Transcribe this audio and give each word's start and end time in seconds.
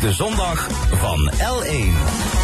de 0.00 0.12
zondag 0.12 0.68
van 0.90 1.32
L1. 1.38 2.39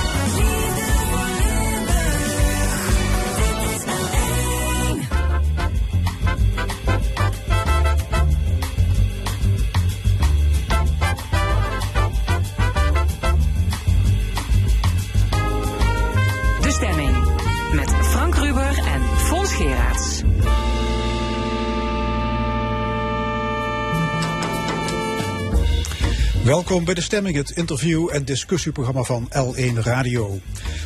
Welkom 26.57 26.85
bij 26.85 26.95
De 26.95 27.01
Stemming, 27.01 27.37
het 27.37 27.51
interview- 27.51 28.09
en 28.13 28.25
discussieprogramma 28.25 29.03
van 29.03 29.29
L1 29.29 29.79
Radio. 29.79 30.41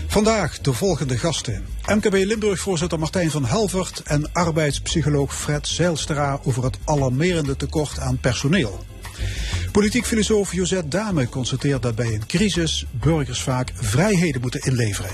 Vandaag 0.06 0.58
de 0.58 0.72
volgende 0.72 1.18
gasten. 1.18 1.64
MKB 1.86 2.12
Limburg-voorzitter 2.12 2.98
Martijn 2.98 3.30
van 3.30 3.44
Helvert 3.44 4.02
en 4.04 4.32
arbeidspsycholoog 4.32 5.36
Fred 5.36 5.68
Zeilstra 5.68 6.40
over 6.42 6.64
het 6.64 6.78
alarmerende 6.84 7.56
tekort 7.56 7.98
aan 7.98 8.18
personeel. 8.18 8.84
Politiek 9.72 10.06
filosoof 10.06 10.52
Josette 10.52 10.88
Dame 10.88 11.28
constateert 11.28 11.82
dat 11.82 11.94
bij 11.94 12.14
een 12.14 12.26
crisis 12.26 12.86
burgers 12.92 13.42
vaak 13.42 13.72
vrijheden 13.74 14.40
moeten 14.40 14.60
inleveren. 14.60 15.10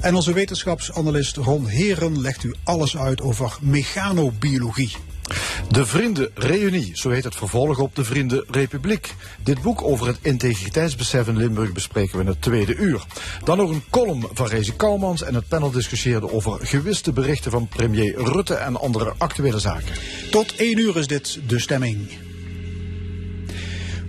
En 0.00 0.14
onze 0.14 0.32
wetenschapsanalist 0.32 1.36
Ron 1.36 1.66
Heren 1.66 2.20
legt 2.20 2.44
u 2.44 2.54
alles 2.64 2.96
uit 2.96 3.20
over 3.20 3.58
mechanobiologie. 3.60 4.96
De 5.68 5.86
Vriendenreunie, 5.86 6.90
zo 6.94 7.10
heet 7.10 7.24
het 7.24 7.34
vervolg 7.34 7.78
op 7.78 7.94
de 7.96 8.04
Vriendenrepubliek. 8.04 9.14
Dit 9.42 9.62
boek 9.62 9.82
over 9.82 10.06
het 10.06 10.18
integriteitsbesef 10.22 11.26
in 11.26 11.36
Limburg 11.36 11.72
bespreken 11.72 12.16
we 12.16 12.22
in 12.22 12.28
het 12.28 12.42
tweede 12.42 12.74
uur. 12.76 13.04
Dan 13.44 13.56
nog 13.56 13.70
een 13.70 13.84
column 13.90 14.28
van 14.32 14.46
Rezi 14.46 14.72
Kouwmans 14.76 15.22
en 15.22 15.34
het 15.34 15.48
panel 15.48 15.70
discussieerde 15.70 16.32
over 16.32 16.66
gewiste 16.66 17.12
berichten 17.12 17.50
van 17.50 17.68
premier 17.68 18.14
Rutte 18.16 18.54
en 18.54 18.80
andere 18.80 19.14
actuele 19.18 19.58
zaken. 19.58 19.94
Tot 20.30 20.54
één 20.56 20.78
uur 20.78 20.96
is 20.96 21.06
dit 21.06 21.38
de 21.46 21.58
stemming. 21.58 22.25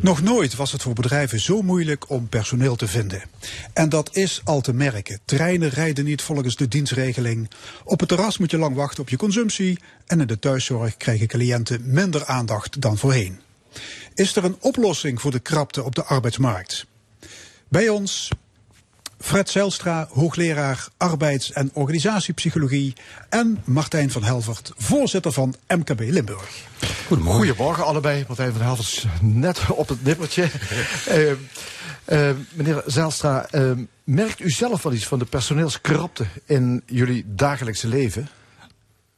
Nog 0.01 0.21
nooit 0.21 0.55
was 0.55 0.71
het 0.71 0.81
voor 0.81 0.93
bedrijven 0.93 1.39
zo 1.39 1.61
moeilijk 1.61 2.09
om 2.09 2.29
personeel 2.29 2.75
te 2.75 2.87
vinden. 2.87 3.23
En 3.73 3.89
dat 3.89 4.15
is 4.15 4.41
al 4.43 4.61
te 4.61 4.73
merken. 4.73 5.19
Treinen 5.25 5.69
rijden 5.69 6.05
niet 6.05 6.21
volgens 6.21 6.55
de 6.55 6.67
dienstregeling. 6.67 7.49
Op 7.83 7.99
het 7.99 8.09
terras 8.09 8.37
moet 8.37 8.51
je 8.51 8.57
lang 8.57 8.75
wachten 8.75 9.01
op 9.01 9.09
je 9.09 9.17
consumptie. 9.17 9.79
En 10.05 10.21
in 10.21 10.27
de 10.27 10.39
thuiszorg 10.39 10.97
krijgen 10.97 11.27
cliënten 11.27 11.81
minder 11.83 12.25
aandacht 12.25 12.81
dan 12.81 12.97
voorheen. 12.97 13.39
Is 14.13 14.35
er 14.35 14.43
een 14.43 14.57
oplossing 14.59 15.21
voor 15.21 15.31
de 15.31 15.39
krapte 15.39 15.83
op 15.83 15.95
de 15.95 16.03
arbeidsmarkt? 16.03 16.85
Bij 17.67 17.89
ons 17.89 18.29
Fred 19.19 19.49
Zijlstra, 19.49 20.07
hoogleraar 20.11 20.87
arbeids- 20.97 21.51
en 21.51 21.69
organisatiepsychologie. 21.73 22.93
En 23.29 23.61
Martijn 23.65 24.11
van 24.11 24.23
Helvert, 24.23 24.71
voorzitter 24.77 25.31
van 25.31 25.55
MKB 25.67 25.99
Limburg. 25.99 26.49
Goedemorgen. 27.07 27.45
Goedemorgen 27.45 27.85
allebei. 27.85 28.25
Martijn 28.27 28.51
van 28.51 28.61
Helvert 28.61 28.87
is 28.87 29.05
net 29.21 29.61
op 29.69 29.89
het 29.89 30.03
nippertje. 30.03 30.49
uh, 31.09 31.31
uh, 32.29 32.35
meneer 32.53 32.83
Zijlstra, 32.85 33.47
uh, 33.51 33.71
merkt 34.03 34.39
u 34.39 34.49
zelf 34.49 34.83
wel 34.83 34.93
iets 34.93 35.07
van 35.07 35.19
de 35.19 35.25
personeelskrapte 35.25 36.25
in 36.45 36.83
jullie 36.85 37.25
dagelijkse 37.27 37.87
leven? 37.87 38.29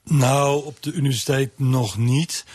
Nou, 0.04 0.66
op 0.66 0.84
de 0.84 0.92
universiteit 0.92 1.52
nog 1.56 1.98
niet. 1.98 2.46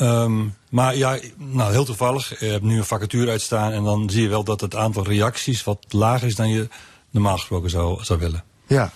Um, 0.00 0.54
maar 0.70 0.96
ja, 0.96 1.18
nou, 1.36 1.72
heel 1.72 1.84
toevallig. 1.84 2.40
Je 2.40 2.46
hebt 2.46 2.64
nu 2.64 2.76
een 2.76 2.84
vacature 2.84 3.30
uitstaan 3.30 3.72
en 3.72 3.84
dan 3.84 4.10
zie 4.10 4.22
je 4.22 4.28
wel 4.28 4.44
dat 4.44 4.60
het 4.60 4.76
aantal 4.76 5.04
reacties 5.04 5.64
wat 5.64 5.86
lager 5.88 6.26
is 6.26 6.34
dan 6.34 6.48
je 6.48 6.68
normaal 7.12 7.36
gesproken 7.36 7.70
zou, 7.70 8.04
zou 8.04 8.18
willen. 8.18 8.44
Ja. 8.66 8.92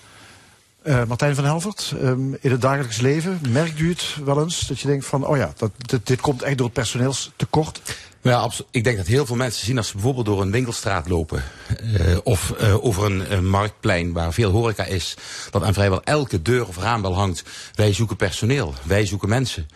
Uh, 0.82 1.04
Martijn 1.04 1.34
van 1.34 1.44
Helvert, 1.44 1.94
um, 2.02 2.36
in 2.40 2.50
het 2.50 2.60
dagelijks 2.60 3.00
leven, 3.00 3.40
merkt 3.48 3.78
u 3.78 3.88
het 3.88 4.16
wel 4.24 4.42
eens 4.42 4.60
dat 4.60 4.80
je 4.80 4.86
denkt 4.86 5.06
van, 5.06 5.26
oh 5.26 5.36
ja, 5.36 5.52
dat, 5.56 5.70
dit 6.06 6.20
komt 6.20 6.42
echt 6.42 6.56
door 6.56 6.66
het 6.66 6.74
personeelstekort? 6.74 7.80
Ja, 8.26 8.50
ik 8.70 8.84
denk 8.84 8.96
dat 8.96 9.06
heel 9.06 9.26
veel 9.26 9.36
mensen 9.36 9.66
zien 9.66 9.76
als 9.76 9.86
ze 9.86 9.92
bijvoorbeeld 9.92 10.26
door 10.26 10.42
een 10.42 10.50
winkelstraat 10.50 11.08
lopen. 11.08 11.42
Uh, 11.82 12.16
of 12.22 12.54
uh, 12.60 12.84
over 12.84 13.04
een, 13.04 13.32
een, 13.32 13.48
marktplein 13.48 14.12
waar 14.12 14.32
veel 14.32 14.50
horeca 14.50 14.84
is. 14.84 15.14
Dat 15.50 15.62
aan 15.62 15.74
vrijwel 15.74 16.02
elke 16.02 16.42
deur 16.42 16.66
of 16.66 16.76
raam 16.78 17.02
wel 17.02 17.14
hangt. 17.14 17.42
Wij 17.74 17.92
zoeken 17.92 18.16
personeel. 18.16 18.74
Wij 18.82 19.06
zoeken 19.06 19.28
mensen. 19.28 19.68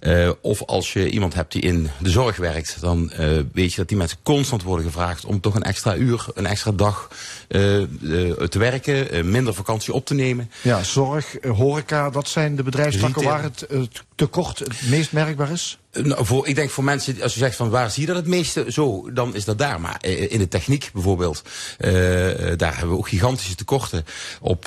Uh, 0.00 0.30
of 0.40 0.62
als 0.62 0.92
je 0.92 1.10
iemand 1.10 1.34
hebt 1.34 1.52
die 1.52 1.62
in 1.62 1.90
de 1.98 2.10
zorg 2.10 2.36
werkt. 2.36 2.76
Dan 2.80 3.12
weet 3.52 3.70
je 3.70 3.76
dat 3.76 3.88
die 3.88 3.96
mensen 3.96 4.18
constant 4.22 4.62
worden 4.62 4.86
gevraagd 4.86 5.24
om 5.24 5.40
toch 5.40 5.54
een 5.54 5.62
extra 5.62 5.94
uur, 5.94 6.26
een 6.34 6.46
extra 6.46 6.72
dag 6.72 7.08
te 7.48 8.58
werken. 8.58 9.30
minder 9.30 9.54
vakantie 9.54 9.92
op 9.92 10.06
te 10.06 10.14
nemen. 10.14 10.50
Ja, 10.62 10.82
zorg, 10.82 11.36
horeca, 11.42 12.10
dat 12.10 12.28
zijn 12.28 12.56
de 12.56 12.62
bedrijfstakken 12.62 13.22
waar 13.22 13.42
het, 13.42 13.66
het 13.68 14.02
tekort 14.14 14.58
het 14.58 14.88
meest 14.88 15.12
merkbaar 15.12 15.50
is? 15.50 15.78
Nou, 16.02 16.26
voor, 16.26 16.46
ik 16.46 16.54
denk 16.54 16.70
voor 16.70 16.84
mensen, 16.84 17.22
als 17.22 17.32
je 17.32 17.38
zegt 17.38 17.56
van 17.56 17.70
waar 17.70 17.90
zie 17.90 18.00
je 18.00 18.06
dat 18.06 18.16
het 18.16 18.26
meeste 18.26 18.64
zo, 18.68 19.12
dan 19.12 19.34
is 19.34 19.44
dat 19.44 19.58
daar. 19.58 19.80
Maar 19.80 20.04
in 20.04 20.38
de 20.38 20.48
techniek 20.48 20.90
bijvoorbeeld, 20.92 21.42
uh, 21.78 21.90
daar 22.56 22.72
hebben 22.72 22.90
we 22.90 22.96
ook 22.96 23.08
gigantische 23.08 23.54
tekorten 23.54 24.04
op 24.40 24.64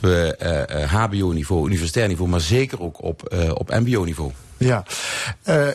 hbo-niveau, 0.89 1.65
universitair 1.65 2.07
niveau, 2.07 2.29
maar 2.29 2.41
zeker 2.41 2.81
ook 2.81 3.03
op, 3.03 3.35
op 3.53 3.69
mbo-niveau. 3.69 4.31
Ja, 4.57 4.83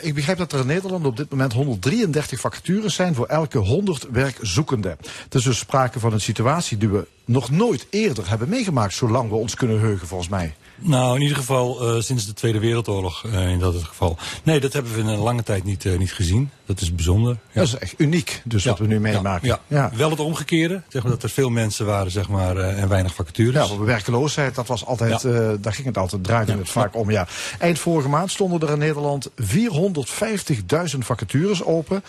ik 0.00 0.14
begrijp 0.14 0.38
dat 0.38 0.52
er 0.52 0.60
in 0.60 0.66
Nederland 0.66 1.06
op 1.06 1.16
dit 1.16 1.30
moment 1.30 1.52
133 1.52 2.40
vacatures 2.40 2.94
zijn 2.94 3.14
voor 3.14 3.26
elke 3.26 3.58
100 3.58 4.06
werkzoekenden. 4.10 4.96
Het 5.24 5.34
is 5.34 5.42
dus 5.42 5.58
sprake 5.58 6.00
van 6.00 6.12
een 6.12 6.20
situatie 6.20 6.76
die 6.76 6.88
we 6.88 7.06
nog 7.24 7.50
nooit 7.50 7.86
eerder 7.90 8.28
hebben 8.28 8.48
meegemaakt, 8.48 8.94
zolang 8.94 9.28
we 9.28 9.34
ons 9.34 9.54
kunnen 9.54 9.80
heugen 9.80 10.06
volgens 10.06 10.30
mij. 10.30 10.54
Nou, 10.76 11.14
in 11.14 11.22
ieder 11.22 11.36
geval 11.36 11.96
uh, 11.96 12.02
sinds 12.02 12.26
de 12.26 12.32
Tweede 12.32 12.58
Wereldoorlog 12.58 13.24
uh, 13.24 13.48
in 13.48 13.58
dat 13.58 13.82
geval. 13.82 14.18
Nee, 14.42 14.60
dat 14.60 14.72
hebben 14.72 14.94
we 14.94 15.00
in 15.00 15.06
een 15.06 15.18
lange 15.18 15.42
tijd 15.42 15.64
niet, 15.64 15.84
uh, 15.84 15.98
niet 15.98 16.12
gezien. 16.12 16.50
Dat 16.66 16.80
is 16.80 16.94
bijzonder. 16.94 17.32
Ja. 17.32 17.60
Dat 17.60 17.66
is 17.66 17.78
echt 17.78 17.94
uniek, 17.96 18.42
dus 18.44 18.62
ja. 18.62 18.70
wat 18.70 18.78
we 18.78 18.86
nu 18.86 19.00
meemaken. 19.00 19.48
Ja, 19.48 19.60
ja. 19.66 19.90
Wel 19.94 20.10
het 20.10 20.20
omgekeerde, 20.20 20.82
zeg 20.88 21.02
maar, 21.02 21.12
dat 21.12 21.22
er 21.22 21.30
veel 21.30 21.50
mensen 21.50 21.86
waren 21.86 22.10
zeg 22.10 22.28
maar, 22.28 22.56
en 22.56 22.88
weinig 22.88 23.14
vacatures. 23.14 23.68
Ja, 23.68 23.78
werkeloosheid, 23.78 24.54
dat 24.54 24.66
was 24.66 24.84
altijd, 24.84 25.22
daar 25.62 25.72
ging 25.72 25.86
het 25.86 25.98
altijd, 25.98 26.24
draaide 26.24 26.56
het 26.56 26.68
vaak 26.68 26.96
om. 26.96 27.10
Ja. 27.10 27.26
Eind 27.58 27.78
vorige 27.78 28.08
maand 28.08 28.30
stonden 28.30 28.60
er 28.60 28.70
in 28.70 28.78
Nederland 28.78 29.30
450.000 29.30 30.98
vacatures 30.98 31.64
open. 31.64 32.04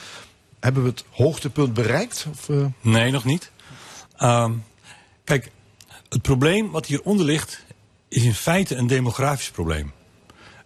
Hebben 0.59 0.83
we 0.83 0.89
het 0.89 1.03
hoogtepunt 1.09 1.73
bereikt? 1.73 2.25
Of, 2.31 2.49
Nee, 2.81 3.11
nog 3.11 3.23
niet. 3.23 3.51
Um, 4.19 4.63
kijk, 5.23 5.51
het 6.09 6.21
probleem 6.21 6.71
wat 6.71 6.85
hieronder 6.85 7.25
ligt 7.25 7.64
is 8.15 8.23
in 8.23 8.33
feite 8.33 8.75
een 8.75 8.87
demografisch 8.87 9.51
probleem. 9.51 9.91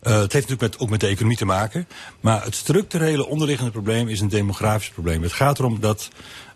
Uh, 0.04 0.20
het 0.20 0.34
heeft 0.34 0.48
natuurlijk 0.48 0.62
met, 0.62 0.80
ook 0.80 0.90
met 0.90 1.00
de 1.00 1.08
economie 1.08 1.38
te 1.38 1.46
maken. 1.46 1.88
Maar 2.20 2.44
het 2.44 2.56
structurele 2.56 3.28
onderliggende 3.28 3.72
probleem 3.72 4.08
is 4.08 4.20
een 4.20 4.30
demografisch 4.30 4.90
probleem. 4.90 5.22
Het 5.22 5.34
gaat 5.34 5.59
erom 5.59 5.80
dat 5.80 6.09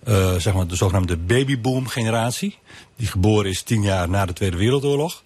uh, 0.08 0.36
zeg 0.36 0.53
maar 0.53 0.68
de 0.68 0.76
zogenaamde 0.76 1.18
babyboom-generatie... 1.18 2.58
die 2.96 3.08
geboren 3.08 3.50
is 3.50 3.62
tien 3.62 3.82
jaar 3.82 4.09
na 4.09 4.26
de 4.26 4.34
Tweede 4.34 4.58
Wereldoorlog... 4.58 5.22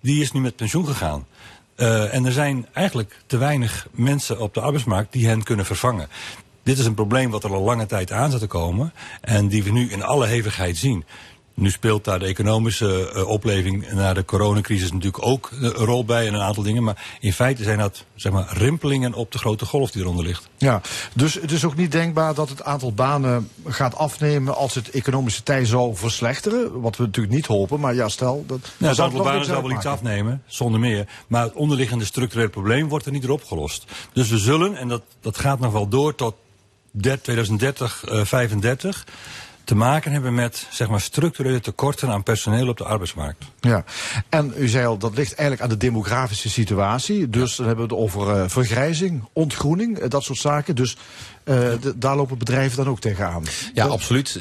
die 0.00 0.20
is 0.20 0.32
nu 0.32 0.40
met 0.40 0.56
pensioen 0.56 0.86
gegaan. 0.86 1.26
Uh, 1.76 2.14
en 2.14 2.24
er 2.24 2.32
zijn 2.32 2.66
eigenlijk 2.72 3.22
te 3.26 3.36
weinig 3.36 3.86
mensen 3.90 4.40
op 4.40 4.54
de 4.54 4.60
arbeidsmarkt 4.60 5.12
die 5.12 5.26
hen 5.26 5.42
kunnen 5.42 5.66
vervangen. 5.66 6.08
Dit 6.62 6.78
is 6.78 6.86
een 6.86 6.94
probleem 6.94 7.30
wat 7.30 7.44
er 7.44 7.52
al 7.52 7.62
lange 7.62 7.86
tijd 7.86 8.12
aan 8.12 8.30
zat 8.30 8.40
te 8.40 8.46
komen... 8.46 8.92
en 9.20 9.48
die 9.48 9.62
we 9.62 9.70
nu 9.70 9.90
in 9.90 10.02
alle 10.02 10.26
hevigheid 10.26 10.76
zien. 10.76 11.04
Nu 11.54 11.70
speelt 11.70 12.04
daar 12.04 12.18
de 12.18 12.26
economische 12.26 13.12
uh, 13.14 13.28
opleving 13.28 13.92
na 13.92 14.12
de 14.12 14.24
coronacrisis 14.24 14.92
natuurlijk 14.92 15.26
ook 15.26 15.50
een 15.60 15.70
rol 15.70 16.04
bij 16.04 16.26
en 16.26 16.34
een 16.34 16.40
aantal 16.40 16.62
dingen. 16.62 16.82
Maar 16.82 17.16
in 17.20 17.32
feite 17.32 17.62
zijn 17.62 17.78
dat 17.78 18.04
zeg 18.14 18.32
maar, 18.32 18.56
rimpelingen 18.56 19.14
op 19.14 19.32
de 19.32 19.38
grote 19.38 19.66
golf 19.66 19.90
die 19.90 20.02
eronder 20.02 20.24
ligt. 20.24 20.48
Ja, 20.56 20.80
dus 21.14 21.34
het 21.34 21.50
is 21.50 21.64
ook 21.64 21.76
niet 21.76 21.92
denkbaar 21.92 22.34
dat 22.34 22.48
het 22.48 22.64
aantal 22.64 22.92
banen 22.92 23.48
gaat 23.66 23.96
afnemen 23.96 24.54
als 24.54 24.74
het 24.74 24.90
economische 24.90 25.42
tij 25.42 25.64
zou 25.64 25.96
verslechteren. 25.96 26.80
Wat 26.80 26.96
we 26.96 27.02
natuurlijk 27.04 27.34
niet 27.34 27.46
hopen, 27.46 27.80
maar 27.80 27.94
ja, 27.94 28.08
stel 28.08 28.44
dat. 28.46 28.60
Nou, 28.76 28.92
het 28.92 29.00
aantal 29.00 29.22
banen 29.24 29.44
zou 29.44 29.62
wel 29.62 29.76
iets 29.76 29.86
afnemen, 29.86 30.42
zonder 30.46 30.80
meer. 30.80 31.08
Maar 31.26 31.42
het 31.42 31.54
onderliggende 31.54 32.04
structurele 32.04 32.48
probleem 32.48 32.88
wordt 32.88 33.06
er 33.06 33.12
niet 33.12 33.22
door 33.22 33.30
opgelost. 33.30 33.84
Dus 34.12 34.28
we 34.28 34.38
zullen, 34.38 34.76
en 34.76 34.88
dat, 34.88 35.02
dat 35.20 35.38
gaat 35.38 35.60
nog 35.60 35.72
wel 35.72 35.88
door 35.88 36.14
tot 36.14 36.34
2030, 37.00 38.04
uh, 38.08 38.24
35 38.24 39.04
te 39.64 39.74
maken 39.74 40.12
hebben 40.12 40.34
met 40.34 40.66
zeg 40.70 40.88
maar, 40.88 41.00
structurele 41.00 41.60
tekorten 41.60 42.08
aan 42.08 42.22
personeel 42.22 42.68
op 42.68 42.76
de 42.76 42.84
arbeidsmarkt. 42.84 43.44
Ja, 43.60 43.84
en 44.28 44.52
u 44.56 44.68
zei 44.68 44.86
al, 44.86 44.98
dat 44.98 45.14
ligt 45.14 45.34
eigenlijk 45.34 45.62
aan 45.62 45.78
de 45.78 45.86
demografische 45.86 46.50
situatie. 46.50 47.28
Dus 47.28 47.56
dan 47.56 47.66
hebben 47.66 47.88
we 47.88 47.94
het 47.94 48.02
over 48.02 48.36
uh, 48.36 48.48
vergrijzing, 48.48 49.28
ontgroening, 49.32 50.02
uh, 50.02 50.08
dat 50.08 50.22
soort 50.22 50.38
zaken. 50.38 50.76
Dus 50.76 50.96
daar 51.96 52.16
lopen 52.16 52.38
bedrijven 52.38 52.76
dan 52.76 52.88
ook 52.88 53.00
tegenaan. 53.00 53.42
Ja, 53.74 53.86
absoluut. 53.86 54.38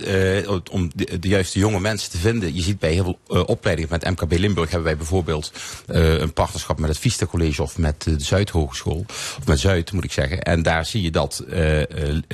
om 0.71 0.91
de, 0.95 1.19
de, 1.19 1.27
juiste 1.27 1.59
jonge 1.59 1.79
mensen 1.79 2.11
te 2.11 2.17
vinden. 2.17 2.55
Je 2.55 2.61
ziet 2.61 2.79
bij 2.79 2.93
heel 2.93 3.17
veel 3.27 3.43
opleidingen 3.43 3.89
met 3.91 4.09
MKB 4.09 4.37
Limburg 4.37 4.69
hebben 4.69 4.87
wij 4.87 4.97
bijvoorbeeld 4.97 5.51
een 5.85 6.33
partnerschap 6.33 6.79
met 6.79 6.89
het 6.89 6.99
Vista 6.99 7.25
College 7.25 7.61
of 7.61 7.77
met 7.77 8.03
de 8.03 8.15
Zuidhogeschool. 8.17 9.05
Of 9.07 9.45
met 9.45 9.59
Zuid 9.59 9.91
moet 9.91 10.03
ik 10.03 10.11
zeggen. 10.11 10.41
En 10.41 10.63
daar 10.63 10.85
zie 10.85 11.01
je 11.01 11.11
dat 11.11 11.45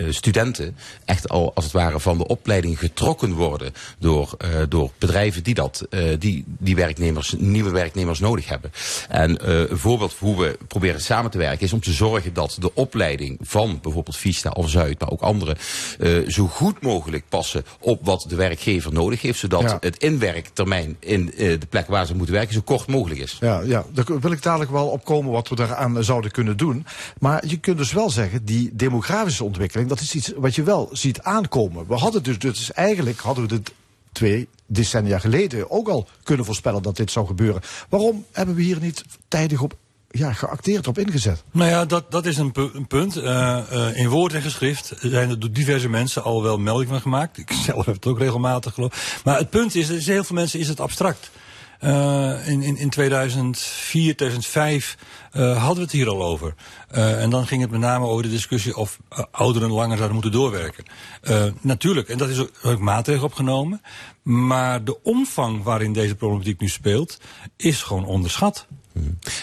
studenten 0.09 0.77
echt 1.05 1.29
al 1.29 1.51
als 1.55 1.63
het 1.63 1.73
ware 1.73 1.99
van 1.99 2.17
de 2.17 2.27
opleiding 2.27 2.79
getrokken 2.79 3.33
worden 3.33 3.73
door, 3.99 4.37
door 4.69 4.91
bedrijven 4.97 5.43
die 5.43 5.53
dat, 5.53 5.87
die, 6.19 6.43
die 6.47 6.75
werknemers, 6.75 7.35
nieuwe 7.37 7.71
werknemers 7.71 8.19
nodig 8.19 8.47
hebben. 8.47 8.71
En 9.09 9.49
een 9.49 9.77
voorbeeld 9.77 10.15
hoe 10.19 10.39
we 10.39 10.57
proberen 10.67 11.01
samen 11.01 11.31
te 11.31 11.37
werken 11.37 11.65
is 11.65 11.73
om 11.73 11.79
te 11.79 11.91
zorgen 11.91 12.33
dat 12.33 12.57
de 12.59 12.73
opleiding 12.73 13.37
van 13.41 13.79
bijvoorbeeld 13.81 14.17
Vista 14.17 14.49
of 14.57 14.69
Zuid, 14.69 14.99
maar 14.99 15.11
ook 15.11 15.21
andere, 15.21 15.55
uh, 15.99 16.29
zo 16.29 16.47
goed 16.47 16.81
mogelijk 16.81 17.23
passen 17.29 17.65
op 17.79 18.05
wat 18.05 18.25
de 18.27 18.35
werkgever 18.35 18.93
nodig 18.93 19.21
heeft, 19.21 19.39
zodat 19.39 19.77
het 19.79 19.97
inwerktermijn 19.97 20.95
in 20.99 21.31
uh, 21.33 21.59
de 21.59 21.67
plek 21.69 21.87
waar 21.87 22.05
ze 22.05 22.15
moeten 22.15 22.33
werken 22.33 22.53
zo 22.53 22.61
kort 22.61 22.87
mogelijk 22.87 23.19
is. 23.19 23.37
Ja, 23.39 23.61
ja, 23.61 23.85
daar 23.93 24.19
wil 24.19 24.31
ik 24.31 24.41
dadelijk 24.41 24.71
wel 24.71 24.87
opkomen 24.87 25.31
wat 25.31 25.47
we 25.47 25.55
daaraan 25.55 26.03
zouden 26.03 26.31
kunnen 26.31 26.57
doen. 26.57 26.85
Maar 27.19 27.47
je 27.47 27.57
kunt 27.57 27.77
dus 27.77 27.93
wel 27.93 28.09
zeggen, 28.09 28.45
die 28.45 28.69
demografische 28.73 29.43
ontwikkeling, 29.43 29.89
dat 29.89 29.99
is 29.99 30.15
iets 30.15 30.33
wat 30.35 30.55
je 30.55 30.63
wel 30.63 30.89
ziet 30.91 31.21
aankomen. 31.21 31.87
We 31.87 31.95
hadden 31.95 32.23
dus, 32.23 32.39
dus 32.39 32.71
eigenlijk 32.71 33.19
hadden 33.19 33.47
we 33.47 33.49
dit 33.49 33.71
twee 34.11 34.47
decennia 34.65 35.19
geleden 35.19 35.71
ook 35.71 35.87
al 35.87 36.07
kunnen 36.23 36.45
voorspellen 36.45 36.81
dat 36.81 36.95
dit 36.95 37.11
zou 37.11 37.27
gebeuren. 37.27 37.61
Waarom 37.89 38.25
hebben 38.31 38.55
we 38.55 38.61
hier 38.61 38.79
niet 38.79 39.03
tijdig 39.27 39.61
op 39.61 39.77
ja, 40.09 40.33
geacteerd 40.33 40.87
op 40.87 40.97
ingezet. 40.97 41.43
Nou 41.51 41.69
ja, 41.69 41.85
dat, 41.85 42.11
dat 42.11 42.25
is 42.25 42.37
een, 42.37 42.51
punt. 42.87 43.17
Uh, 43.17 43.23
uh, 43.71 43.97
in 43.97 44.09
woord 44.09 44.33
en 44.33 44.41
geschrift 44.41 44.93
zijn 45.01 45.29
er 45.29 45.39
door 45.39 45.51
diverse 45.51 45.89
mensen 45.89 46.23
al 46.23 46.43
wel 46.43 46.57
melding 46.57 46.89
van 46.89 47.01
gemaakt. 47.01 47.37
Ik 47.37 47.51
zelf 47.65 47.85
heb 47.85 47.95
het 47.95 48.05
ook 48.05 48.19
regelmatig 48.19 48.73
geloofd. 48.73 49.21
Maar 49.23 49.37
het 49.37 49.49
punt 49.49 49.75
is, 49.75 49.89
is 49.89 50.07
heel 50.07 50.23
veel 50.23 50.35
mensen 50.35 50.59
is 50.59 50.67
het 50.67 50.79
abstract. 50.79 51.31
Uh, 51.83 52.47
in, 52.47 52.61
in, 52.61 52.77
in 52.77 52.89
2004, 52.89 54.15
2005 54.15 54.97
uh, 55.33 55.57
hadden 55.57 55.75
we 55.75 55.81
het 55.81 55.91
hier 55.91 56.09
al 56.09 56.23
over. 56.23 56.53
En 56.87 57.29
dan 57.29 57.47
ging 57.47 57.61
het 57.61 57.71
met 57.71 57.79
name 57.79 58.05
over 58.05 58.23
de 58.23 58.29
discussie 58.29 58.75
of 58.75 58.99
ouderen 59.31 59.71
langer 59.71 59.95
zouden 59.97 60.13
moeten 60.13 60.31
doorwerken. 60.31 60.83
natuurlijk, 61.61 62.09
en 62.09 62.17
dat 62.17 62.29
is 62.29 62.63
ook 62.63 62.79
maatregel 62.79 63.23
opgenomen. 63.23 63.81
Maar 64.23 64.83
de 64.83 65.03
omvang 65.03 65.63
waarin 65.63 65.93
deze 65.93 66.15
problematiek 66.15 66.59
nu 66.59 66.67
speelt, 66.67 67.19
is 67.55 67.83
gewoon 67.83 68.05
onderschat. 68.05 68.67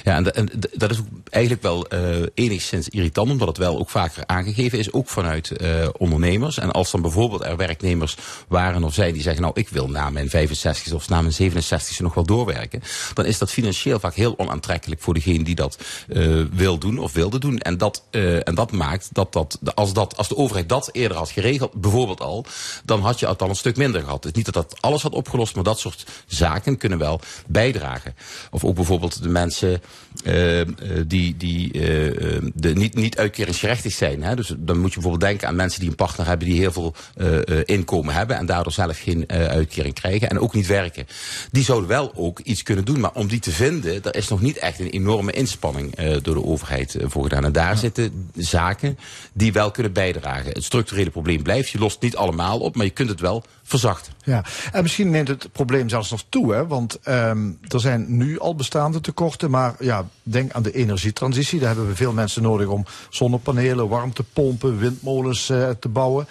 Ja, 0.04 0.22
en, 0.22 0.50
dat 0.72 0.90
is 0.90 1.00
eigenlijk 1.30 1.62
wel 1.62 1.94
uh, 1.94 2.26
enigszins 2.34 2.88
irritant, 2.88 3.30
omdat 3.30 3.48
het 3.48 3.56
wel 3.56 3.78
ook 3.78 3.90
vaker 3.90 4.22
aangegeven 4.26 4.78
is, 4.78 4.92
ook 4.92 5.08
vanuit 5.08 5.52
uh, 5.60 5.88
ondernemers. 5.98 6.58
En 6.58 6.70
als 6.70 6.90
dan 6.90 7.02
bijvoorbeeld 7.02 7.44
er 7.44 7.56
werknemers 7.56 8.16
waren 8.48 8.84
of 8.84 8.94
zijn 8.94 9.12
die 9.12 9.22
zeggen, 9.22 9.42
nou 9.42 9.54
ik 9.60 9.68
wil 9.68 9.88
na 9.88 10.10
mijn 10.10 10.30
65 10.30 10.92
of 10.92 11.08
na 11.08 11.20
mijn 11.20 11.32
67 11.32 12.00
nog 12.00 12.14
wel 12.14 12.24
doorwerken, 12.24 12.82
dan 13.14 13.24
is 13.24 13.38
dat 13.38 13.50
financieel 13.50 13.98
vaak 13.98 14.14
heel 14.14 14.38
onaantrekkelijk 14.38 15.00
voor 15.00 15.14
degene 15.14 15.44
die 15.44 15.54
dat 15.54 15.78
uh, 16.08 16.44
wil 16.52 16.78
doen 16.78 16.98
of 16.98 17.12
wilde 17.12 17.38
doen. 17.38 17.58
En 17.58 17.78
dat, 17.78 18.02
en 18.10 18.54
dat 18.54 18.72
maakt 18.72 19.08
dat, 19.12 19.32
dat, 19.32 19.58
als 19.74 19.92
dat 19.92 20.16
als 20.16 20.28
de 20.28 20.36
overheid 20.36 20.68
dat 20.68 20.88
eerder 20.92 21.16
had 21.16 21.30
geregeld, 21.30 21.72
bijvoorbeeld 21.72 22.20
al, 22.20 22.44
dan 22.84 23.00
had 23.00 23.20
je 23.20 23.26
het 23.26 23.42
al 23.42 23.48
een 23.48 23.56
stuk 23.56 23.76
minder 23.76 24.02
gehad. 24.02 24.22
Dus 24.22 24.32
niet 24.32 24.44
dat 24.44 24.54
dat 24.54 24.76
alles 24.80 25.02
had 25.02 25.12
opgelost, 25.12 25.54
maar 25.54 25.64
dat 25.64 25.78
soort 25.78 26.06
zaken 26.26 26.76
kunnen 26.76 26.98
wel 26.98 27.20
bijdragen. 27.46 28.14
Of 28.50 28.64
ook 28.64 28.74
bijvoorbeeld 28.74 29.22
de 29.22 29.28
mensen 29.28 29.43
mensen 29.44 29.82
uh, 30.24 30.60
die, 31.06 31.36
die 31.36 31.72
uh, 31.72 32.50
de 32.54 32.74
niet, 32.74 32.94
niet 32.94 33.18
uitkeringsgerechtig 33.18 33.92
zijn. 33.92 34.22
Hè? 34.22 34.36
Dus 34.36 34.54
dan 34.58 34.78
moet 34.78 34.88
je 34.88 35.00
bijvoorbeeld 35.00 35.30
denken 35.30 35.48
aan 35.48 35.56
mensen 35.56 35.80
die 35.80 35.88
een 35.88 35.94
partner 35.94 36.26
hebben 36.26 36.48
die 36.48 36.58
heel 36.58 36.72
veel 36.72 36.94
inkomen 37.64 38.14
hebben 38.14 38.36
en 38.36 38.46
daardoor 38.46 38.72
zelf 38.72 38.98
geen 38.98 39.28
uitkering 39.28 39.94
krijgen 39.94 40.30
en 40.30 40.38
ook 40.38 40.54
niet 40.54 40.66
werken. 40.66 41.06
Die 41.50 41.64
zouden 41.64 41.88
wel 41.88 42.12
ook 42.14 42.38
iets 42.40 42.62
kunnen 42.62 42.84
doen, 42.84 43.00
maar 43.00 43.14
om 43.14 43.26
die 43.26 43.40
te 43.40 43.50
vinden, 43.50 44.02
daar 44.02 44.16
is 44.16 44.28
nog 44.28 44.40
niet 44.40 44.58
echt 44.58 44.80
een 44.80 44.90
enorme 44.90 45.32
inspanning 45.32 45.94
door 46.22 46.34
de 46.34 46.44
overheid 46.44 46.96
voor 47.00 47.22
gedaan. 47.22 47.44
En 47.44 47.52
daar 47.52 47.72
ja. 47.72 47.76
zitten 47.76 48.30
zaken 48.34 48.98
die 49.32 49.52
wel 49.52 49.70
kunnen 49.70 49.92
bijdragen. 49.92 50.52
Het 50.52 50.64
structurele 50.64 51.10
probleem 51.10 51.42
blijft, 51.42 51.70
je 51.70 51.78
lost 51.78 52.00
niet 52.00 52.16
allemaal 52.16 52.58
op, 52.58 52.76
maar 52.76 52.86
je 52.86 52.90
kunt 52.90 53.08
het 53.08 53.20
wel 53.20 53.44
verzachten. 53.64 54.12
Ja, 54.24 54.44
en 54.72 54.82
misschien 54.82 55.10
neemt 55.10 55.28
het 55.28 55.52
probleem 55.52 55.88
zelfs 55.88 56.10
nog 56.10 56.24
toe, 56.28 56.54
hè? 56.54 56.66
want 56.66 56.98
um, 57.08 57.58
er 57.68 57.80
zijn 57.80 58.16
nu 58.16 58.38
al 58.38 58.54
bestaande 58.54 59.00
tekorten, 59.00 59.50
maar 59.50 59.74
ja, 59.78 60.08
denk 60.22 60.52
aan 60.52 60.62
de 60.62 60.72
energietransitie. 60.72 61.58
Daar 61.58 61.68
hebben 61.68 61.88
we 61.88 61.96
veel 61.96 62.12
mensen 62.12 62.42
nodig 62.42 62.66
om 62.66 62.84
zonnepanelen, 63.08 63.88
warmtepompen, 63.88 64.78
windmolens 64.78 65.50
uh, 65.50 65.70
te 65.70 65.88
bouwen. 65.88 66.26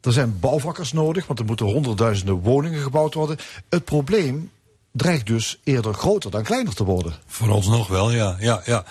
Er 0.00 0.12
zijn 0.12 0.38
bouwvakkers 0.40 0.92
nodig, 0.92 1.26
want 1.26 1.38
er 1.38 1.44
moeten 1.44 1.66
honderdduizenden 1.66 2.34
woningen 2.34 2.82
gebouwd 2.82 3.14
worden. 3.14 3.36
Het 3.68 3.84
probleem 3.84 4.50
dreigt 4.92 5.26
dus 5.26 5.60
eerder 5.64 5.94
groter 5.94 6.30
dan 6.30 6.42
kleiner 6.42 6.74
te 6.74 6.84
worden. 6.84 7.14
Voor 7.26 7.48
ons 7.48 7.66
nog 7.66 7.88
wel, 7.88 8.10
ja. 8.10 8.36
ja, 8.40 8.62
ja. 8.64 8.84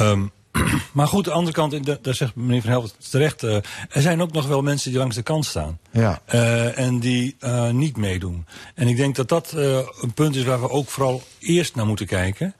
Um, 0.00 0.30
maar 0.92 1.06
goed, 1.06 1.24
de 1.24 1.30
andere 1.30 1.52
kant, 1.52 2.04
daar 2.04 2.14
zegt 2.14 2.34
meneer 2.34 2.60
Van 2.60 2.70
Helft 2.70 3.10
terecht... 3.10 3.42
Uh, 3.42 3.54
er 3.90 4.02
zijn 4.02 4.22
ook 4.22 4.32
nog 4.32 4.46
wel 4.46 4.62
mensen 4.62 4.90
die 4.90 4.98
langs 4.98 5.16
de 5.16 5.22
kant 5.22 5.44
staan. 5.44 5.78
Ja. 5.90 6.20
Uh, 6.34 6.78
en 6.78 6.98
die 6.98 7.36
uh, 7.40 7.70
niet 7.70 7.96
meedoen. 7.96 8.46
En 8.74 8.88
ik 8.88 8.96
denk 8.96 9.16
dat 9.16 9.28
dat 9.28 9.52
een 9.52 10.12
punt 10.14 10.36
is 10.36 10.44
waar 10.44 10.60
we 10.60 10.70
ook 10.70 10.88
vooral 10.88 11.22
eerst 11.38 11.74
naar 11.74 11.86
moeten 11.86 12.06
kijken. 12.06 12.54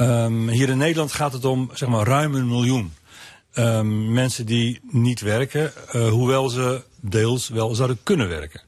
Um, 0.00 0.48
hier 0.48 0.68
in 0.68 0.78
Nederland 0.78 1.12
gaat 1.12 1.32
het 1.32 1.44
om 1.44 1.70
zeg 1.72 1.88
maar, 1.88 2.06
ruim 2.06 2.34
een 2.34 2.48
miljoen. 2.48 2.92
Um, 3.54 4.12
mensen 4.12 4.46
die 4.46 4.80
niet 4.90 5.20
werken, 5.20 5.72
hoewel 5.92 6.48
ze 6.48 6.82
deels 7.00 7.48
wel 7.48 7.74
zouden 7.74 7.98
kunnen 8.02 8.28
werken. 8.28 8.60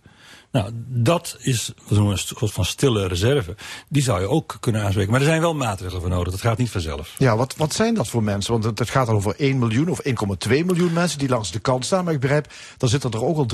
Nou, 0.52 0.70
dat 0.86 1.36
is 1.40 1.72
een 1.88 2.18
soort 2.18 2.52
van 2.52 2.64
stille 2.64 3.06
reserve. 3.06 3.54
Die 3.88 4.02
zou 4.02 4.20
je 4.20 4.28
ook 4.28 4.56
kunnen 4.60 4.82
aanspreken. 4.82 5.10
Maar 5.10 5.20
er 5.20 5.26
zijn 5.26 5.40
wel 5.40 5.54
maatregelen 5.54 6.00
voor 6.00 6.10
nodig. 6.10 6.32
Dat 6.32 6.40
gaat 6.40 6.58
niet 6.58 6.70
vanzelf. 6.70 7.14
Ja, 7.18 7.36
wat, 7.36 7.54
wat 7.56 7.72
zijn 7.72 7.94
dat 7.94 8.08
voor 8.08 8.22
mensen? 8.22 8.52
Want 8.52 8.64
het, 8.64 8.78
het 8.78 8.90
gaat 8.90 9.08
al 9.08 9.14
over 9.14 9.34
1 9.36 9.58
miljoen 9.58 9.88
of 9.88 10.00
1,2 10.06 10.12
miljoen 10.48 10.92
mensen 10.92 11.18
die 11.18 11.28
langs 11.28 11.50
de 11.50 11.58
kant 11.58 11.84
staan. 11.84 12.04
Maar 12.04 12.14
ik 12.14 12.20
begrijp, 12.20 12.52
dan 12.76 12.88
zitten 12.88 13.10
er 13.10 13.24
ook 13.24 13.36
al 13.36 13.46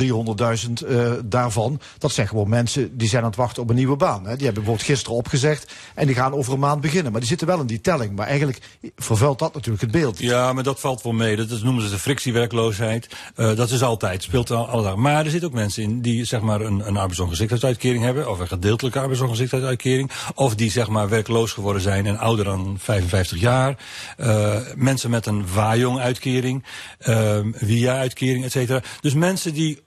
300.000 0.66 0.72
uh, 0.88 1.12
daarvan. 1.24 1.80
Dat 1.98 2.12
zijn 2.12 2.28
gewoon 2.28 2.48
mensen 2.48 2.96
die 2.96 3.08
zijn 3.08 3.22
aan 3.22 3.28
het 3.28 3.38
wachten 3.38 3.62
op 3.62 3.68
een 3.68 3.76
nieuwe 3.76 3.96
baan. 3.96 4.26
Hè. 4.26 4.36
Die 4.36 4.44
hebben 4.44 4.54
bijvoorbeeld 4.54 4.88
gisteren 4.88 5.18
opgezegd 5.18 5.72
en 5.94 6.06
die 6.06 6.16
gaan 6.16 6.32
over 6.32 6.52
een 6.52 6.58
maand 6.58 6.80
beginnen. 6.80 7.10
Maar 7.12 7.20
die 7.20 7.30
zitten 7.30 7.46
wel 7.46 7.60
in 7.60 7.66
die 7.66 7.80
telling. 7.80 8.16
Maar 8.16 8.26
eigenlijk 8.26 8.60
vervuilt 8.96 9.38
dat 9.38 9.54
natuurlijk 9.54 9.82
het 9.82 9.90
beeld. 9.90 10.18
Ja, 10.18 10.52
maar 10.52 10.62
dat 10.62 10.80
valt 10.80 11.02
wel 11.02 11.12
mee. 11.12 11.36
Dat 11.36 11.62
noemen 11.62 11.82
ze 11.82 11.90
de 11.90 11.98
frictiewerkloosheid. 11.98 13.08
Uh, 13.36 13.56
dat 13.56 13.70
is 13.70 13.82
altijd, 13.82 14.22
speelt 14.22 14.50
al 14.50 14.68
alle 14.68 14.96
Maar 14.96 15.24
er 15.24 15.30
zitten 15.30 15.48
ook 15.48 15.54
mensen 15.54 15.82
in 15.82 16.00
die 16.00 16.24
zeg 16.24 16.40
maar 16.40 16.60
een 16.60 16.85
een 16.86 16.96
arbeidsongeschiktheidsuitkering 16.96 18.04
hebben, 18.04 18.30
of 18.30 18.38
een 18.38 18.48
gedeeltelijke 18.48 18.98
arbeidsongeschiktheidsuitkering, 18.98 20.10
of 20.34 20.54
die 20.54 20.70
zeg 20.70 20.88
maar 20.88 21.08
werkloos 21.08 21.52
geworden 21.52 21.82
zijn 21.82 22.06
en 22.06 22.18
ouder 22.18 22.44
dan 22.44 22.76
55 22.78 23.40
jaar, 23.40 23.76
uh, 24.18 24.56
mensen 24.74 25.10
met 25.10 25.26
een 25.26 25.52
WAJONG-uitkering, 25.54 26.64
uh, 27.00 27.38
WIA-uitkering, 27.58 28.44
et 28.44 28.52
cetera. 28.52 28.82
Dus 29.00 29.14
mensen 29.14 29.54
die 29.54 29.82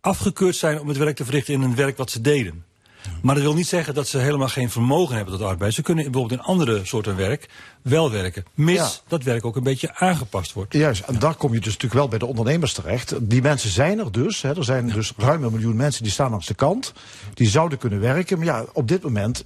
afgekeurd 0.00 0.56
zijn 0.56 0.80
om 0.80 0.88
het 0.88 0.96
werk 0.96 1.16
te 1.16 1.24
verrichten 1.24 1.54
in 1.54 1.62
een 1.62 1.74
werk 1.74 1.96
wat 1.96 2.10
ze 2.10 2.20
deden. 2.20 2.64
Maar 3.22 3.34
dat 3.34 3.44
wil 3.44 3.54
niet 3.54 3.66
zeggen 3.66 3.94
dat 3.94 4.08
ze 4.08 4.18
helemaal 4.18 4.48
geen 4.48 4.70
vermogen 4.70 5.16
hebben 5.16 5.38
tot 5.38 5.46
arbeid. 5.46 5.74
Ze 5.74 5.82
kunnen 5.82 6.04
bijvoorbeeld 6.04 6.40
in 6.40 6.46
andere 6.46 6.84
soorten 6.84 7.16
werk 7.16 7.48
wel 7.82 8.10
werken. 8.10 8.44
Mis 8.54 8.76
ja. 8.76 8.90
dat 9.08 9.22
werk 9.22 9.44
ook 9.44 9.56
een 9.56 9.62
beetje 9.62 9.94
aangepast 9.94 10.52
wordt. 10.52 10.72
Juist, 10.72 11.02
en 11.06 11.18
daar 11.18 11.34
kom 11.34 11.52
je 11.52 11.60
dus 11.60 11.72
natuurlijk 11.72 12.00
wel 12.00 12.08
bij 12.08 12.18
de 12.18 12.26
ondernemers 12.26 12.72
terecht. 12.72 13.14
Die 13.20 13.42
mensen 13.42 13.70
zijn 13.70 13.98
er 13.98 14.12
dus. 14.12 14.42
Hè. 14.42 14.56
Er 14.56 14.64
zijn 14.64 14.86
ja. 14.86 14.94
dus 14.94 15.12
ruim 15.16 15.44
een 15.44 15.52
miljoen 15.52 15.76
mensen 15.76 16.02
die 16.02 16.12
staan 16.12 16.30
langs 16.30 16.46
de 16.46 16.54
kant. 16.54 16.92
Die 17.34 17.48
zouden 17.48 17.78
kunnen 17.78 18.00
werken. 18.00 18.36
Maar 18.38 18.46
ja, 18.46 18.64
op 18.72 18.88
dit 18.88 19.02
moment 19.02 19.44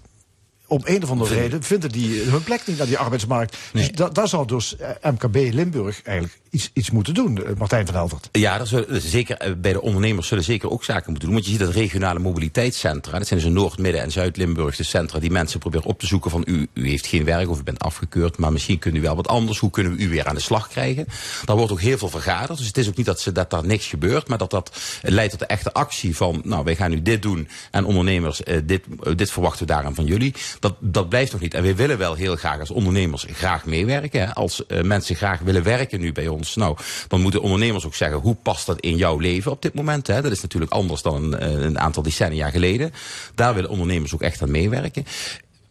om 0.66 0.80
een 0.84 1.02
of 1.02 1.10
andere 1.10 1.34
reden 1.34 1.62
vinden 1.62 1.90
die 1.90 2.22
hun 2.22 2.44
plek 2.44 2.66
niet 2.66 2.78
naar 2.78 2.86
die 2.86 2.98
arbeidsmarkt. 2.98 3.56
Nee. 3.72 3.86
Dus 3.86 3.96
da, 3.96 4.08
daar 4.08 4.28
zou 4.28 4.46
dus 4.46 4.76
eh, 4.76 5.10
MKB 5.12 5.34
Limburg 5.34 6.02
eigenlijk 6.02 6.38
iets, 6.56 6.70
iets 6.72 6.90
moeten 6.90 7.14
doen, 7.14 7.44
eh, 7.44 7.54
Martijn 7.58 7.86
van 7.86 7.94
Helvert. 7.94 8.28
Ja, 8.32 8.64
zullen, 8.64 9.02
zeker, 9.02 9.36
eh, 9.36 9.52
bij 9.58 9.72
de 9.72 9.80
ondernemers 9.82 10.28
zullen 10.28 10.44
zeker 10.44 10.70
ook 10.70 10.84
zaken 10.84 11.10
moeten 11.10 11.24
doen. 11.24 11.32
Want 11.32 11.44
je 11.44 11.50
ziet 11.50 11.60
dat 11.60 11.74
regionale 11.74 12.18
mobiliteitscentra, 12.18 13.18
dat 13.18 13.26
zijn 13.26 13.40
dus 13.40 13.48
Noord, 13.48 13.78
Midden 13.78 14.02
en 14.02 14.10
Zuid-Limburg, 14.10 14.76
de 14.76 14.82
centra 14.82 15.18
die 15.18 15.30
mensen 15.30 15.60
proberen 15.60 15.86
op 15.86 15.98
te 15.98 16.06
zoeken 16.06 16.30
van 16.30 16.42
u, 16.46 16.68
u 16.72 16.88
heeft 16.88 17.06
geen 17.06 17.24
werk 17.24 17.48
of 17.48 17.58
u 17.58 17.62
bent 17.62 17.78
afgekeurd, 17.78 18.38
maar 18.38 18.52
misschien 18.52 18.78
kunt 18.78 18.96
u 18.96 19.00
wel 19.00 19.16
wat 19.16 19.28
anders. 19.28 19.58
Hoe 19.58 19.70
kunnen 19.70 19.96
we 19.96 20.02
u 20.02 20.08
weer 20.08 20.26
aan 20.26 20.34
de 20.34 20.40
slag 20.40 20.68
krijgen? 20.68 21.06
Daar 21.44 21.56
wordt 21.56 21.72
ook 21.72 21.80
heel 21.80 21.98
veel 21.98 22.08
vergaderd, 22.08 22.58
dus 22.58 22.66
het 22.66 22.78
is 22.78 22.88
ook 22.88 22.96
niet 22.96 23.06
dat, 23.06 23.20
ze, 23.20 23.32
dat 23.32 23.50
daar 23.50 23.66
niks 23.66 23.86
gebeurt, 23.86 24.28
maar 24.28 24.38
dat 24.38 24.50
dat 24.50 24.76
leidt 25.02 25.30
tot 25.30 25.40
de 25.40 25.46
echte 25.46 25.72
actie 25.72 26.16
van, 26.16 26.40
nou 26.44 26.64
wij 26.64 26.76
gaan 26.76 26.90
nu 26.90 27.02
dit 27.02 27.22
doen 27.22 27.48
en 27.70 27.84
ondernemers, 27.84 28.42
eh, 28.42 28.56
dit, 28.64 28.84
dit 29.16 29.30
verwachten 29.30 29.66
we 29.66 29.72
daaraan 29.72 29.94
van 29.94 30.04
jullie. 30.04 30.34
Dat, 30.60 30.74
dat 30.80 31.08
blijft 31.08 31.32
nog 31.32 31.40
niet. 31.40 31.54
En 31.54 31.62
wij 31.62 31.76
willen 31.76 31.98
wel 31.98 32.14
heel 32.14 32.36
graag 32.36 32.60
als 32.60 32.70
ondernemers 32.70 33.26
graag 33.32 33.64
meewerken. 33.64 34.34
Als 34.34 34.62
uh, 34.68 34.82
mensen 34.82 35.16
graag 35.16 35.40
willen 35.40 35.62
werken 35.62 36.00
nu 36.00 36.12
bij 36.12 36.28
ons, 36.28 36.45
nou, 36.54 36.76
dan 37.08 37.20
moeten 37.20 37.42
ondernemers 37.42 37.86
ook 37.86 37.94
zeggen, 37.94 38.18
hoe 38.18 38.36
past 38.42 38.66
dat 38.66 38.80
in 38.80 38.96
jouw 38.96 39.18
leven 39.18 39.50
op 39.50 39.62
dit 39.62 39.74
moment? 39.74 40.06
Hè? 40.06 40.22
Dat 40.22 40.32
is 40.32 40.42
natuurlijk 40.42 40.72
anders 40.72 41.02
dan 41.02 41.32
een, 41.32 41.64
een 41.64 41.78
aantal 41.78 42.02
decennia 42.02 42.50
geleden. 42.50 42.92
Daar 43.34 43.54
willen 43.54 43.70
ondernemers 43.70 44.14
ook 44.14 44.22
echt 44.22 44.42
aan 44.42 44.50
meewerken 44.50 45.06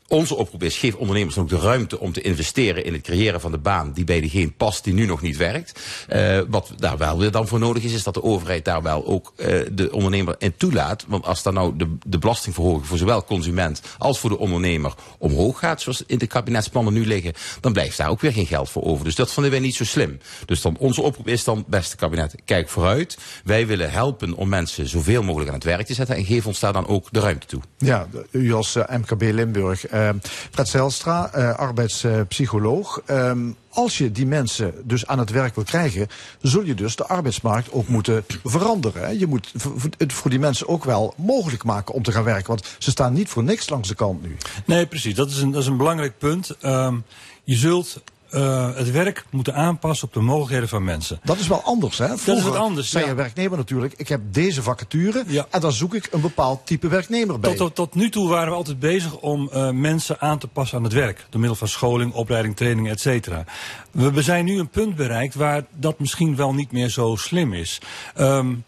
onze 0.08 0.36
oproep 0.36 0.64
is, 0.64 0.78
geef 0.78 0.96
ondernemers 0.96 1.38
ook 1.38 1.50
de 1.50 1.60
ruimte 1.60 2.00
om 2.00 2.12
te 2.12 2.22
investeren 2.22 2.86
in 2.86 2.94
het 2.94 3.02
creëren 3.02 3.42
van 3.42 3.52
de 3.52 3.58
baan 3.58 3.92
die 3.94 4.04
bij 4.04 4.22
degene 4.22 4.52
past 4.52 4.84
die 4.84 4.94
nu 4.94 5.06
nog 5.06 5.22
niet 5.22 5.38
werkt. 5.38 5.80
Uh, 6.10 6.40
wat 6.50 6.72
daar 6.78 6.98
wel 6.98 7.18
weer 7.18 7.32
dan 7.32 7.48
voor 7.48 7.60
nodig 7.60 7.84
is, 7.84 7.94
is 7.94 8.04
dat 8.04 8.14
de 8.14 8.24
overheid 8.24 8.66
daar 8.66 8.82
wel 8.82 9.06
ook 9.06 9.34
uh, 9.38 9.66
de 9.72 9.92
ondernemer 9.92 10.36
in 10.38 10.56
toelaat. 10.58 11.06
Want 11.08 11.26
als 11.26 11.44
dan 11.44 11.54
nou 11.54 11.78
de, 11.78 11.98
de 12.06 12.18
belastingverhoging 12.18 12.88
voor 12.88 12.98
zowel 12.98 13.24
consument 13.24 13.82
als 13.98 14.20
voor 14.20 14.30
de 14.30 14.38
ondernemer 14.38 14.94
omhoog 15.18 15.60
gaat, 15.60 15.82
zoals 15.82 16.04
in 16.08 16.18
de 16.18 16.28
kabinetsplannen 16.28 16.94
nu 16.94 17.06
liggen, 17.06 17.34
dan 17.62 17.74
blijft 17.74 17.98
daar 17.98 18.10
ook 18.10 18.22
weer 18.22 18.34
geen 18.34 18.46
geld 18.46 18.70
voor 18.70 18.84
over. 18.84 19.06
Dus 19.06 19.16
dat 19.16 19.34
vinden 19.34 19.52
wij 19.52 19.60
niet 19.62 19.76
zo 19.76 19.86
slim. 19.86 20.20
Dus 20.46 20.62
dan 20.62 20.78
onze 20.78 21.02
oproep 21.02 21.28
is 21.28 21.44
dan, 21.44 21.66
beste 21.68 21.96
kabinet, 21.96 22.36
kijk 22.46 22.70
vooruit. 22.70 23.18
Wij 23.44 23.68
willen 23.68 23.92
helpen 23.92 24.34
om 24.34 24.50
mensen 24.50 24.88
zoveel 24.88 25.24
mogelijk 25.24 25.50
aan 25.50 25.56
het 25.56 25.64
werk 25.64 25.86
te 25.86 25.94
zetten 25.94 26.16
en 26.16 26.26
geef 26.26 26.48
ons 26.48 26.60
daar 26.60 26.74
dan 26.74 26.88
ook 26.88 27.08
de 27.12 27.20
ruimte 27.20 27.48
toe. 27.48 27.62
Ja, 27.78 28.08
u 28.32 28.54
als 28.54 28.76
uh, 28.76 28.84
MKB 28.90 29.22
Limburg. 29.22 29.88
Uh, 29.96 30.10
Fred 30.52 30.68
Zijlstra, 30.68 31.32
uh, 31.36 31.54
arbeidspsycholoog. 31.54 33.02
Um, 33.10 33.56
als 33.70 33.98
je 33.98 34.12
die 34.12 34.25
mensen 34.25 34.74
dus 34.84 35.08
aan 35.08 35.20
het 35.20 35.30
werk 35.30 35.56
wil 35.56 35.64
krijgen, 35.64 36.08
zul 36.42 36.64
je 36.64 36.74
dus 36.74 36.96
de 36.96 37.06
arbeidsmarkt 37.06 37.72
ook 37.72 37.88
moeten 37.88 38.25
veranderen. 38.44 39.20
Je 39.20 39.28
moet 39.28 39.54
het 39.98 40.14
voor 40.14 40.30
die 40.30 40.40
mensen 40.40 40.68
ook 40.68 40.84
wel 40.84 41.14
mogelijk 41.18 41.64
maken 41.64 41.94
om 41.94 42.04
te 42.04 42.12
gaan 42.12 42.24
werken. 42.24 42.48
Want 42.48 42.75
ze 42.78 42.90
staan 42.90 43.14
niet 43.14 43.30
voor 43.30 43.44
niks 43.44 43.70
langs 43.70 43.88
de 43.88 43.96
kant 43.96 44.22
nu. 44.22 44.38
Nee, 44.66 44.86
precies. 44.86 45.16
Dat 45.16 45.30
is 45.30 45.42
een, 45.42 45.52
dat 45.52 45.62
is 45.62 45.68
een 45.68 45.78
belangrijk 45.78 46.18
punt. 46.18 46.56
Um, 46.62 47.04
je 47.44 47.56
zult 47.56 48.02
uh, 48.36 48.75
het 48.75 48.92
werk 48.92 49.25
moeten 49.30 49.56
aanpassen 49.56 50.08
op 50.08 50.13
de 50.13 50.20
mogelijkheden 50.20 50.70
van 50.70 50.84
mensen. 50.84 51.20
Dat 51.24 51.38
is 51.38 51.48
wel 51.48 51.62
anders, 51.62 51.98
hè? 51.98 52.06
Vroeger 52.06 52.25
dat 52.25 52.38
is 52.38 52.44
wat 52.44 52.56
anders. 52.56 52.89
zei 52.89 53.04
ja. 53.04 53.10
je 53.10 53.15
werknemer 53.15 53.58
natuurlijk, 53.58 53.94
ik 53.98 54.08
heb 54.08 54.22
deze 54.32 54.62
vacature 54.62 55.24
ja. 55.27 55.46
en 55.50 55.62
dan 55.62 55.72
zoek 55.72 55.96
ik 55.96 56.08
een 56.12 56.22
bepaald 56.22 56.65
type 56.65 56.88
werknemer 56.88 57.39
bij. 57.39 57.50
Tot, 57.50 57.58
tot, 57.58 57.75
tot 57.75 57.96
nu 57.96 58.10
toe 58.10 58.30
waren 58.30 58.50
we 58.50 58.56
altijd 58.56 58.80
bezig 58.80 59.15
om 59.15 59.50
uh, 59.54 59.70
mensen 59.70 60.22
aan 60.22 60.38
te 60.38 60.48
passen 60.48 60.77
aan 60.77 60.84
het 60.84 60.94
werk. 60.94 61.25
Door 61.30 61.39
middel 61.39 61.58
van 61.58 61.68
scholing, 61.68 62.13
opleiding, 62.13 62.56
training, 62.56 62.89
et 62.89 63.00
cetera. 63.00 63.44
We 63.92 64.22
zijn 64.22 64.46
nu 64.46 64.60
een 64.60 64.70
punt 64.70 64.96
bereikt 64.96 65.36
waar 65.36 65.65
dat 65.75 66.00
misschien 66.00 66.36
wel 66.36 66.54
niet 66.54 66.72
meer 66.72 66.89
zo 66.89 67.15
slim 67.15 67.54
is. 67.54 67.82
Um, 68.20 68.63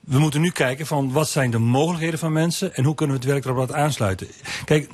we 0.00 0.18
moeten 0.18 0.40
nu 0.40 0.50
kijken 0.50 0.86
van 0.86 1.12
wat 1.12 1.28
zijn 1.28 1.50
de 1.50 1.58
mogelijkheden 1.58 2.18
van 2.18 2.32
mensen 2.32 2.74
en 2.74 2.84
hoe 2.84 2.94
kunnen 2.94 3.16
we 3.16 3.22
het 3.22 3.32
werk 3.32 3.44
erop 3.44 3.56
laten 3.56 3.76
aansluiten. 3.76 4.26
Kijk, 4.64 4.88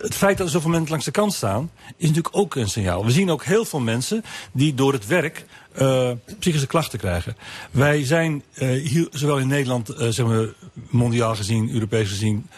het 0.00 0.14
feit 0.14 0.38
dat 0.38 0.46
er 0.46 0.52
zoveel 0.52 0.70
mensen 0.70 0.90
langs 0.90 1.04
de 1.04 1.10
kant 1.10 1.32
staan, 1.32 1.70
is 1.96 2.08
natuurlijk 2.08 2.36
ook 2.36 2.54
een 2.54 2.68
signaal. 2.68 3.04
We 3.04 3.10
zien 3.10 3.30
ook 3.30 3.44
heel 3.44 3.64
veel 3.64 3.80
mensen 3.80 4.24
die 4.52 4.74
door 4.74 4.92
het 4.92 5.06
werk 5.06 5.44
uh, 5.80 6.10
psychische 6.38 6.66
klachten 6.66 6.98
krijgen. 6.98 7.36
Wij 7.70 8.04
zijn 8.04 8.42
uh, 8.54 8.88
hier, 8.88 9.08
zowel 9.10 9.38
in 9.38 9.46
Nederland, 9.46 9.90
uh, 9.90 10.08
zeg 10.08 10.26
maar, 10.26 10.48
mondiaal 10.90 11.36
gezien, 11.36 11.70
Europees 11.70 12.08
gezien, 12.08 12.48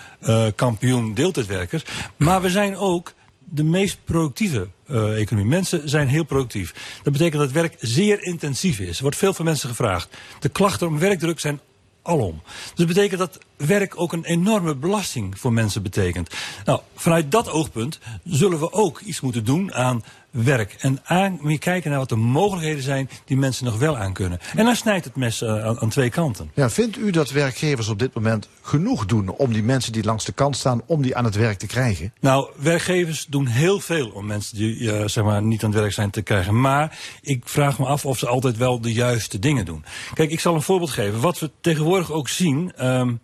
kampioen 0.55 1.15
deeltijdwerkers. 1.15 1.85
Maar 2.17 2.43
we 2.43 2.51
zijn 2.51 2.77
ook 2.77 3.13
de 3.39 3.65
meest 3.65 3.99
productieve 4.05 4.69
economie. 5.17 5.51
Mensen 5.51 5.89
zijn 5.89 6.09
heel 6.09 6.25
productief. 6.25 6.75
Dat 7.03 7.13
betekent 7.13 7.41
dat 7.41 7.51
het 7.51 7.61
werk 7.61 7.77
zeer 7.81 8.23
intensief 8.23 8.79
is. 8.79 8.97
Er 8.97 9.03
wordt 9.03 9.17
veel 9.17 9.35
van 9.35 9.45
mensen 9.45 9.69
gevraagd. 9.69 10.17
De 10.41 10.49
klachten 10.49 10.87
om 10.87 10.99
werkdruk 10.99 11.41
zijn 11.41 11.61
alom. 12.03 12.43
Dus 12.45 12.73
dat 12.75 12.87
betekent 12.87 13.19
dat 13.19 13.39
werk 13.57 14.01
ook 14.01 14.13
een 14.13 14.25
enorme 14.25 14.75
belasting 14.75 15.39
voor 15.39 15.53
mensen 15.53 15.83
betekent. 15.83 16.35
Nou, 16.65 16.81
vanuit 16.95 17.31
dat 17.31 17.51
oogpunt 17.51 17.99
zullen 18.25 18.59
we 18.59 18.73
ook 18.73 19.01
iets 19.01 19.21
moeten 19.21 19.45
doen 19.45 19.75
aan 19.75 20.05
werk. 20.33 20.77
En 20.79 21.01
aan, 21.05 21.39
meer 21.41 21.59
kijken 21.59 21.91
naar 21.91 21.99
wat 21.99 22.09
de 22.09 22.17
mogelijkheden 22.17 22.83
zijn 22.83 23.11
die 23.25 23.37
mensen 23.37 23.65
nog 23.65 23.79
wel 23.79 23.99
aan 23.99 24.13
kunnen. 24.13 24.39
En 24.57 24.65
dan 24.65 24.77
snijdt 24.77 25.05
het 25.05 25.17
mes 25.17 25.43
uh, 25.43 25.65
aan, 25.65 25.81
aan, 25.81 25.89
twee 25.89 26.11
kanten. 26.11 26.51
Ja, 26.55 26.71
vindt 26.71 26.97
u 26.97 27.11
dat 27.11 27.31
werkgevers 27.31 27.89
op 27.89 27.99
dit 27.99 28.15
moment 28.15 28.49
genoeg 28.63 29.07
doen 29.07 29.29
om 29.29 29.53
die 29.53 29.63
mensen 29.63 29.93
die 29.93 30.05
langs 30.05 30.25
de 30.25 30.33
kant 30.33 30.57
staan, 30.57 30.83
om 30.87 31.03
die 31.03 31.17
aan 31.17 31.25
het 31.25 31.35
werk 31.35 31.59
te 31.59 31.67
krijgen? 31.67 32.13
Nou, 32.21 32.51
werkgevers 32.57 33.27
doen 33.29 33.47
heel 33.47 33.81
veel 33.81 34.09
om 34.09 34.27
mensen 34.27 34.57
die 34.57 34.79
uh, 34.79 35.07
zeg 35.07 35.25
maar 35.25 35.43
niet 35.43 35.65
aan 35.65 35.71
het 35.71 35.79
werk 35.81 35.93
zijn 35.93 36.11
te 36.11 36.23
krijgen. 36.23 36.61
Maar 36.61 36.99
ik 37.21 37.49
vraag 37.49 37.79
me 37.79 37.85
af 37.87 38.07
of 38.07 38.19
ze 38.19 38.27
altijd 38.27 38.57
wel 38.57 38.81
de 38.81 38.93
juiste 38.93 39.39
dingen 39.39 39.65
doen. 39.65 39.85
Kijk, 40.15 40.31
ik 40.31 40.41
zal 40.41 40.55
een 40.55 40.63
voorbeeld 40.63 40.91
geven. 40.91 41.21
Wat 41.21 41.39
we 41.39 41.51
tegenwoordig 41.61 42.13
ook 42.13 42.29
zien. 42.29 42.87
Um, 42.87 43.21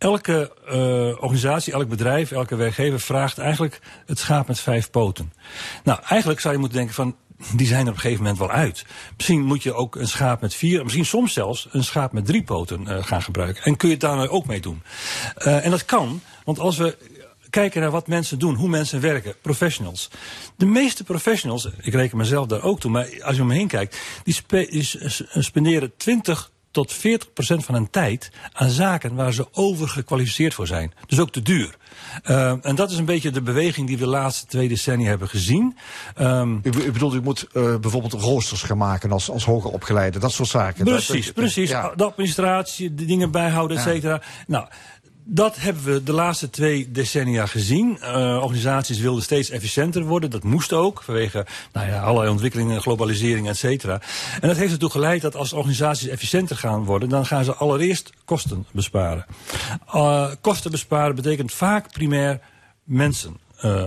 elke 0.00 0.52
uh, 0.66 0.72
organisatie, 1.22 1.72
elk 1.72 1.88
bedrijf, 1.88 2.30
elke 2.30 2.56
werkgever 2.56 3.00
vraagt 3.00 3.38
eigenlijk 3.38 3.80
het 4.06 4.18
schaap 4.18 4.48
met 4.48 4.60
vijf 4.60 4.90
poten. 4.90 5.32
Nou, 5.84 6.00
eigenlijk 6.08 6.40
zou 6.40 6.54
je 6.54 6.60
moeten 6.60 6.78
denken 6.78 6.94
van, 6.94 7.16
die 7.54 7.66
zijn 7.66 7.80
er 7.80 7.88
op 7.88 7.94
een 7.94 8.00
gegeven 8.00 8.22
moment 8.22 8.38
wel 8.40 8.50
uit. 8.50 8.84
Misschien 9.16 9.42
moet 9.42 9.62
je 9.62 9.74
ook 9.74 9.96
een 9.96 10.08
schaap 10.08 10.40
met 10.40 10.54
vier, 10.54 10.82
misschien 10.82 11.06
soms 11.06 11.32
zelfs 11.32 11.68
een 11.70 11.84
schaap 11.84 12.12
met 12.12 12.26
drie 12.26 12.42
poten 12.42 12.82
uh, 12.82 13.04
gaan 13.04 13.22
gebruiken. 13.22 13.62
En 13.64 13.76
kun 13.76 13.88
je 13.88 13.94
het 13.94 14.02
daar 14.02 14.16
nou 14.16 14.28
ook 14.28 14.46
mee 14.46 14.60
doen. 14.60 14.82
Uh, 15.38 15.64
en 15.64 15.70
dat 15.70 15.84
kan, 15.84 16.20
want 16.44 16.58
als 16.58 16.76
we 16.76 16.96
kijken 17.50 17.80
naar 17.80 17.90
wat 17.90 18.06
mensen 18.06 18.38
doen, 18.38 18.54
hoe 18.54 18.68
mensen 18.68 19.00
werken, 19.00 19.34
professionals. 19.40 20.10
De 20.56 20.66
meeste 20.66 21.04
professionals, 21.04 21.68
ik 21.80 21.94
reken 21.94 22.16
mezelf 22.16 22.46
daar 22.46 22.62
ook 22.62 22.80
toe, 22.80 22.90
maar 22.90 23.08
als 23.22 23.36
je 23.36 23.42
om 23.42 23.48
me 23.48 23.54
heen 23.54 23.68
kijkt, 23.68 23.98
die, 24.22 24.34
spe, 24.34 24.66
die 24.70 24.88
spenderen 25.42 25.96
20 25.96 26.50
tot 26.70 26.94
40% 26.94 26.98
van 27.38 27.74
hun 27.74 27.90
tijd 27.90 28.30
aan 28.52 28.70
zaken 28.70 29.14
waar 29.14 29.32
ze 29.32 29.46
overgekwalificeerd 29.52 30.54
voor 30.54 30.66
zijn. 30.66 30.92
Dus 31.06 31.20
ook 31.20 31.30
te 31.30 31.42
duur. 31.42 31.76
Uh, 32.24 32.66
en 32.66 32.74
dat 32.74 32.90
is 32.90 32.98
een 32.98 33.04
beetje 33.04 33.30
de 33.30 33.42
beweging 33.42 33.86
die 33.86 33.98
we 33.98 34.04
de 34.04 34.10
laatste 34.10 34.46
twee 34.46 34.68
decennia 34.68 35.08
hebben 35.08 35.28
gezien. 35.28 35.76
Um, 36.20 36.60
u, 36.62 36.70
u 36.84 36.92
bedoelt, 36.92 37.14
u 37.14 37.20
moet 37.20 37.46
uh, 37.52 37.76
bijvoorbeeld 37.76 38.12
roosters 38.12 38.62
gaan 38.62 38.78
maken 38.78 39.12
als, 39.12 39.30
als 39.30 39.44
hoger 39.44 39.70
opgeleide, 39.70 40.18
dat 40.18 40.32
soort 40.32 40.48
zaken. 40.48 40.84
Precies, 40.84 41.26
dat, 41.26 41.34
precies. 41.34 41.70
Ja. 41.70 41.92
De 41.96 42.04
administratie, 42.04 42.94
de 42.94 43.04
dingen 43.04 43.30
bijhouden, 43.30 43.76
et 43.76 43.82
cetera. 43.82 44.14
Ja. 44.14 44.22
Nou, 44.46 44.66
dat 45.32 45.56
hebben 45.56 45.84
we 45.84 46.02
de 46.02 46.12
laatste 46.12 46.50
twee 46.50 46.90
decennia 46.90 47.46
gezien. 47.46 47.98
Uh, 48.00 48.08
organisaties 48.42 48.98
wilden 48.98 49.22
steeds 49.22 49.50
efficiënter 49.50 50.02
worden. 50.02 50.30
Dat 50.30 50.42
moest 50.42 50.72
ook, 50.72 51.02
vanwege 51.02 51.46
nou 51.72 51.88
ja, 51.88 52.02
allerlei 52.02 52.30
ontwikkelingen, 52.30 52.80
globalisering, 52.80 53.48
et 53.48 53.56
cetera. 53.56 54.00
En 54.40 54.48
dat 54.48 54.56
heeft 54.56 54.72
ertoe 54.72 54.90
geleid 54.90 55.22
dat 55.22 55.36
als 55.36 55.52
organisaties 55.52 56.08
efficiënter 56.08 56.56
gaan 56.56 56.84
worden... 56.84 57.08
dan 57.08 57.26
gaan 57.26 57.44
ze 57.44 57.54
allereerst 57.54 58.12
kosten 58.24 58.66
besparen. 58.72 59.26
Uh, 59.94 60.30
kosten 60.40 60.70
besparen 60.70 61.14
betekent 61.14 61.52
vaak 61.52 61.92
primair 61.92 62.40
mensen 62.84 63.38
uh, 63.64 63.82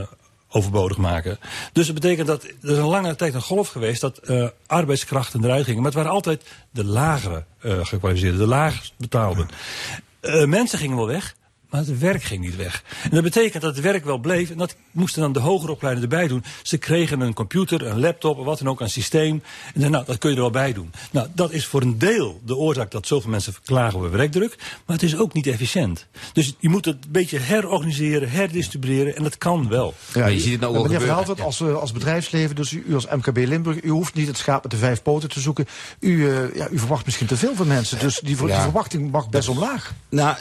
overbodig 0.50 0.98
maken. 0.98 1.40
Dus 1.72 1.86
het 1.86 1.96
betekent 1.96 2.28
dat 2.28 2.44
er 2.44 2.72
is 2.72 2.78
een 2.78 2.84
lange 2.84 3.16
tijd 3.16 3.34
een 3.34 3.42
golf 3.42 3.70
geweest 3.70 4.02
dat 4.02 4.22
arbeidskrachten 4.66 5.44
eruit 5.44 5.64
gingen. 5.64 5.82
Maar 5.82 5.92
het 5.92 6.00
waren 6.00 6.12
altijd 6.12 6.44
de 6.72 6.86
lagere 6.86 7.44
uh, 7.62 7.86
gekwalificeerden, 7.86 8.40
de 8.40 8.48
laagst 8.48 8.94
betaalden. 8.98 9.50
Uh, 10.26 10.46
mensen 10.46 10.80
gingen 10.80 10.98
wel 10.98 11.08
weg, 11.08 11.36
maar 11.74 11.82
het 11.82 12.00
werk 12.00 12.24
ging 12.24 12.42
niet 12.42 12.56
weg. 12.56 12.84
En 13.04 13.10
dat 13.10 13.24
betekent 13.24 13.64
dat 13.64 13.76
het 13.76 13.84
werk 13.84 14.06
wel 14.06 14.18
bleef. 14.18 14.50
En 14.50 14.58
dat 14.58 14.76
moesten 14.92 15.22
dan 15.22 15.34
de 15.34 15.40
hoger 15.40 15.70
opleidenden 15.70 16.12
erbij 16.12 16.28
doen. 16.28 16.44
Ze 16.64 16.78
kregen 16.78 17.22
een 17.22 17.34
computer, 17.34 17.86
een 17.86 18.00
laptop, 18.00 18.46
wat 18.46 18.58
dan 18.58 18.70
ook, 18.70 18.82
een 18.82 18.90
systeem. 18.90 19.44
En 19.74 19.82
dan, 19.82 19.92
nou, 19.92 20.06
dat 20.06 20.18
kun 20.18 20.30
je 20.30 20.36
er 20.36 20.42
wel 20.42 20.52
bij 20.52 20.74
doen. 20.74 20.92
Nou, 21.12 21.28
dat 21.34 21.52
is 21.52 21.66
voor 21.66 21.82
een 21.82 21.98
deel 21.98 22.42
de 22.46 22.56
oorzaak 22.56 22.92
dat 22.92 23.08
zoveel 23.08 23.30
mensen 23.30 23.54
klagen 23.64 24.00
over 24.00 24.12
werkdruk. 24.12 24.56
Maar 24.58 24.96
het 24.96 25.06
is 25.06 25.18
ook 25.18 25.34
niet 25.34 25.48
efficiënt. 25.48 26.06
Dus 26.34 26.56
je 26.60 26.70
moet 26.70 26.86
het 26.86 26.96
een 27.06 27.12
beetje 27.12 27.40
herorganiseren, 27.40 28.30
herdistribueren. 28.30 29.16
En 29.16 29.24
dat 29.24 29.38
kan 29.38 29.70
wel. 29.70 29.94
Ja, 30.14 30.26
je 30.26 30.40
ziet 30.40 30.52
het 30.52 30.62
nou 30.62 30.78
ook 30.78 30.84
meneer 30.84 31.00
Verhaalt 31.00 31.28
het 31.28 31.42
als, 31.42 31.60
uh, 31.60 31.76
als 31.76 31.92
bedrijfsleven, 31.92 32.56
dus 32.56 32.72
u, 32.72 32.94
als 32.94 33.08
MKB 33.08 33.38
Limburg, 33.38 33.84
u 33.84 33.90
hoeft 33.90 34.14
niet 34.14 34.28
het 34.28 34.38
schaap 34.38 34.64
met 34.64 34.72
de 34.72 34.78
vijf 34.78 35.02
poten 35.02 35.30
te 35.30 35.40
zoeken. 35.40 35.68
U, 36.00 36.10
uh, 36.10 36.56
ja, 36.56 36.70
u 36.70 36.80
verwacht 36.80 37.06
misschien 37.06 37.28
te 37.28 37.38
veel 37.38 37.56
van 37.56 37.68
mensen. 37.68 38.00
Dus 38.00 38.20
die, 38.20 38.38
ja. 38.38 38.46
die 38.46 38.56
verwachting 38.56 39.12
mag 39.12 39.30
best 39.30 39.48
omlaag. 39.48 39.94
Nou, 40.10 40.38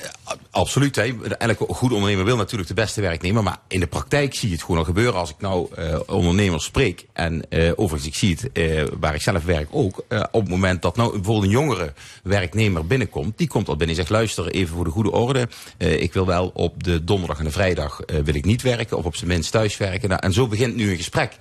absoluut. 0.50 0.96
Hè 0.96 1.21
elke 1.28 1.64
goede 1.68 1.94
ondernemer 1.94 2.24
wil 2.24 2.36
natuurlijk 2.36 2.68
de 2.68 2.74
beste 2.74 3.00
werknemer. 3.00 3.42
Maar 3.42 3.58
in 3.68 3.80
de 3.80 3.86
praktijk 3.86 4.34
zie 4.34 4.48
je 4.48 4.54
het 4.54 4.64
gewoon 4.64 4.78
al 4.78 4.84
gebeuren. 4.84 5.14
Als 5.14 5.30
ik 5.30 5.36
nou 5.38 5.68
uh, 5.78 6.00
ondernemers 6.06 6.64
spreek. 6.64 7.06
En 7.12 7.42
uh, 7.50 7.72
overigens, 7.76 8.06
ik 8.06 8.14
zie 8.14 8.36
het 8.40 8.58
uh, 8.58 8.84
waar 9.00 9.14
ik 9.14 9.22
zelf 9.22 9.44
werk 9.44 9.68
ook. 9.70 10.04
op 10.30 10.40
het 10.40 10.48
moment 10.48 10.82
dat 10.82 10.96
nou 10.96 11.12
bijvoorbeeld 11.12 11.44
een 11.44 11.50
jongere 11.50 11.92
werknemer 12.22 12.86
binnenkomt. 12.86 13.38
Die 13.38 13.48
komt 13.48 13.68
al 13.68 13.76
binnen 13.76 13.96
en 13.96 14.02
zegt 14.02 14.10
luister 14.10 14.50
even 14.50 14.74
voor 14.74 14.84
de 14.84 14.90
goede 14.90 15.10
orde. 15.10 15.48
ik 15.78 16.12
wil 16.12 16.26
wel 16.26 16.50
op 16.54 16.84
de 16.84 17.04
donderdag 17.04 17.38
en 17.38 17.44
de 17.44 17.50
vrijdag 17.50 18.00
wil 18.24 18.34
ik 18.34 18.44
niet 18.44 18.62
werken. 18.62 18.96
Of 18.96 19.04
op 19.04 19.16
zijn 19.16 19.30
minst 19.30 19.50
thuis 19.50 19.76
werken. 19.76 20.08
Nou, 20.08 20.20
en 20.20 20.32
zo 20.32 20.46
begint 20.46 20.76
nu 20.76 20.90
een 20.90 20.96
gesprek. 20.96 21.36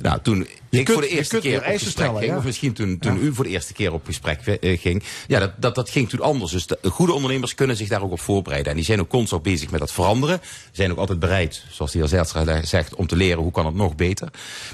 Nou, 0.00 0.20
toen 0.22 0.46
je 0.70 0.78
ik 0.78 0.84
kunt, 0.84 0.98
voor 0.98 1.06
de 1.08 1.14
eerste 1.14 1.38
keer 1.38 1.58
op 1.58 1.64
gesprek 1.64 1.90
stellen, 1.90 2.18
ging, 2.18 2.30
ja. 2.30 2.36
of 2.36 2.44
misschien 2.44 2.72
toen, 2.72 2.98
toen 2.98 3.14
Ja. 3.14 3.20
u 3.20 3.34
voor 3.34 3.44
de 3.44 3.50
eerste 3.50 3.72
keer 3.72 3.92
op 3.92 4.04
gesprek 4.04 4.58
uh, 4.60 4.78
ging, 4.78 5.02
ja, 5.26 5.38
dat, 5.38 5.52
dat, 5.56 5.74
dat 5.74 5.90
ging 5.90 6.08
toen 6.08 6.20
anders. 6.20 6.52
Dus 6.52 6.66
de, 6.66 6.78
goede 6.82 7.12
ondernemers 7.12 7.54
kunnen 7.54 7.76
zich 7.76 7.88
daar 7.88 8.02
ook 8.02 8.12
op 8.12 8.20
voorbereiden. 8.20 8.70
En 8.70 8.76
die 8.76 8.86
zijn 8.86 9.00
ook 9.00 9.08
constant 9.08 9.42
bezig 9.42 9.70
met 9.70 9.80
dat 9.80 9.92
veranderen. 9.92 10.40
Zijn 10.72 10.90
ook 10.90 10.98
altijd 10.98 11.18
bereid, 11.18 11.64
zoals 11.70 11.92
de 11.92 11.98
heer 11.98 12.08
Zijlstra 12.08 12.64
zegt, 12.64 12.94
om 12.94 13.06
te 13.06 13.16
leren 13.16 13.42
hoe 13.42 13.52
kan 13.52 13.66
het 13.66 13.74
nog 13.74 13.96
beter. 13.96 14.28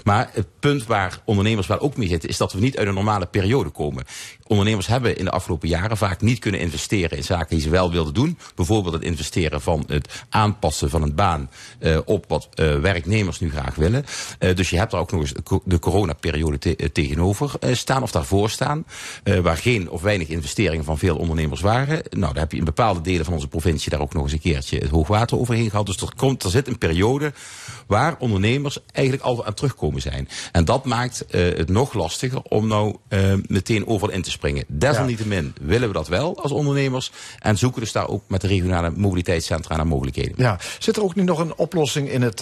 Maar 0.04 0.30
het 0.32 0.46
punt 0.60 0.86
waar 0.86 1.20
ondernemers 1.24 1.66
wel 1.66 1.80
ook 1.80 1.96
mee 1.96 2.08
zitten, 2.08 2.28
is 2.28 2.36
dat 2.36 2.52
we 2.52 2.60
niet 2.60 2.76
uit 2.78 2.88
een 2.88 2.94
normale 2.94 3.26
periode 3.26 3.70
komen. 3.70 4.04
Ondernemers 4.46 4.86
hebben 4.86 5.18
in 5.18 5.24
de 5.24 5.30
afgelopen 5.30 5.68
jaren 5.68 5.96
vaak 5.96 6.20
niet 6.20 6.38
kunnen 6.38 6.60
investeren 6.60 7.16
in 7.16 7.24
zaken 7.24 7.48
die 7.48 7.60
ze 7.60 7.70
wel 7.70 7.90
wilden 7.90 8.14
doen. 8.14 8.38
Bijvoorbeeld 8.54 8.94
het 8.94 9.02
investeren 9.02 9.60
van 9.60 9.84
het 9.86 10.24
aanpassen 10.28 10.90
van 10.90 11.02
een 11.02 11.14
baan 11.14 11.50
uh, 11.80 11.98
op 12.04 12.24
wat 12.28 12.48
uh, 12.54 12.78
werknemers 12.78 13.40
nu 13.40 13.50
graag 13.50 13.74
willen. 13.74 14.04
Dus 14.38 14.70
je 14.70 14.76
hebt 14.76 14.90
daar 14.90 15.00
ook 15.00 15.12
nog 15.12 15.20
eens 15.20 15.32
de 15.64 15.78
coronaperiode 15.90 16.58
te, 16.58 16.76
eh, 16.76 16.88
tegenover 16.88 17.52
uh, 17.60 17.74
staan 17.74 18.02
of 18.02 18.10
daarvoor 18.10 18.50
staan. 18.50 18.86
Uh, 19.24 19.38
waar 19.38 19.56
geen 19.56 19.90
of 19.90 20.02
weinig 20.02 20.28
investeringen 20.28 20.84
van 20.84 20.98
veel 20.98 21.16
ondernemers 21.16 21.60
waren. 21.60 22.02
Nou, 22.10 22.32
daar 22.32 22.42
heb 22.42 22.52
je 22.52 22.58
in 22.58 22.64
bepaalde 22.64 23.00
delen 23.00 23.24
van 23.24 23.34
onze 23.34 23.48
provincie 23.48 23.90
daar 23.90 24.00
ook 24.00 24.14
nog 24.14 24.22
eens 24.22 24.32
een 24.32 24.40
keertje 24.40 24.78
het 24.78 24.90
hoogwater 24.90 25.38
overheen 25.38 25.70
gehad. 25.70 25.86
Dus 25.86 26.00
er, 26.00 26.12
komt, 26.16 26.42
er 26.42 26.50
zit 26.50 26.66
een 26.66 26.78
periode 26.78 27.32
waar 27.86 28.16
ondernemers 28.18 28.78
eigenlijk 28.92 29.26
al 29.26 29.44
aan 29.44 29.54
terugkomen 29.54 30.00
zijn. 30.00 30.28
En 30.52 30.64
dat 30.64 30.84
maakt 30.84 31.24
het 31.28 31.68
nog 31.68 31.94
lastiger 31.94 32.42
om 32.42 32.66
nou 32.66 32.96
meteen 33.46 33.86
overal 33.86 34.14
in 34.14 34.22
te 34.22 34.30
springen. 34.30 34.64
Desalniettemin 34.68 35.54
willen 35.60 35.88
we 35.88 35.94
dat 35.94 36.08
wel 36.08 36.42
als 36.42 36.52
ondernemers. 36.52 37.10
En 37.38 37.58
zoeken 37.58 37.80
dus 37.80 37.92
daar 37.92 38.08
ook 38.08 38.22
met 38.28 38.40
de 38.40 38.46
regionale 38.46 38.90
mobiliteitscentra 38.90 39.76
naar 39.76 39.86
mogelijkheden. 39.86 40.34
Ja, 40.36 40.58
zit 40.78 40.96
er 40.96 41.02
ook 41.02 41.14
nu 41.14 41.22
nog 41.22 41.38
een 41.38 41.56
oplossing 41.56 42.10
in 42.10 42.22
het 42.22 42.40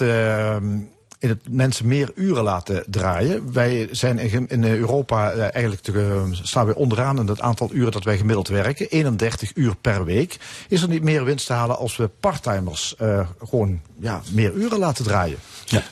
in 1.25 1.31
het 1.31 1.49
mensen 1.49 1.87
meer 1.87 2.11
uren 2.15 2.43
laten 2.43 2.83
draaien. 2.87 3.53
Wij 3.53 3.87
zijn 3.91 4.19
in, 4.49 4.63
Europa 4.63 5.33
uh, 5.33 5.41
eigenlijk 5.41 5.81
te, 5.81 5.91
uh, 5.91 6.23
staan 6.31 6.65
we 6.65 6.75
onderaan 6.75 7.19
in 7.19 7.27
het 7.27 7.41
aantal 7.41 7.69
uren 7.71 7.91
dat 7.91 8.03
wij 8.03 8.17
gemiddeld 8.17 8.47
werken. 8.47 8.89
31 8.89 9.51
uur 9.55 9.75
per 9.75 10.05
week. 10.05 10.37
Is 10.67 10.81
er 10.81 10.89
niet 10.89 11.03
meer 11.03 11.23
winst 11.23 11.45
te 11.45 11.53
halen 11.53 11.77
als 11.77 11.97
we 11.97 12.09
parttimers 12.19 12.95
uh, 13.01 13.27
gewoon 13.45 13.81
ja, 13.99 14.21
meer 14.31 14.53
uren 14.53 14.79
laten 14.79 15.03
draaien? 15.03 15.37
Ja. 15.65 15.83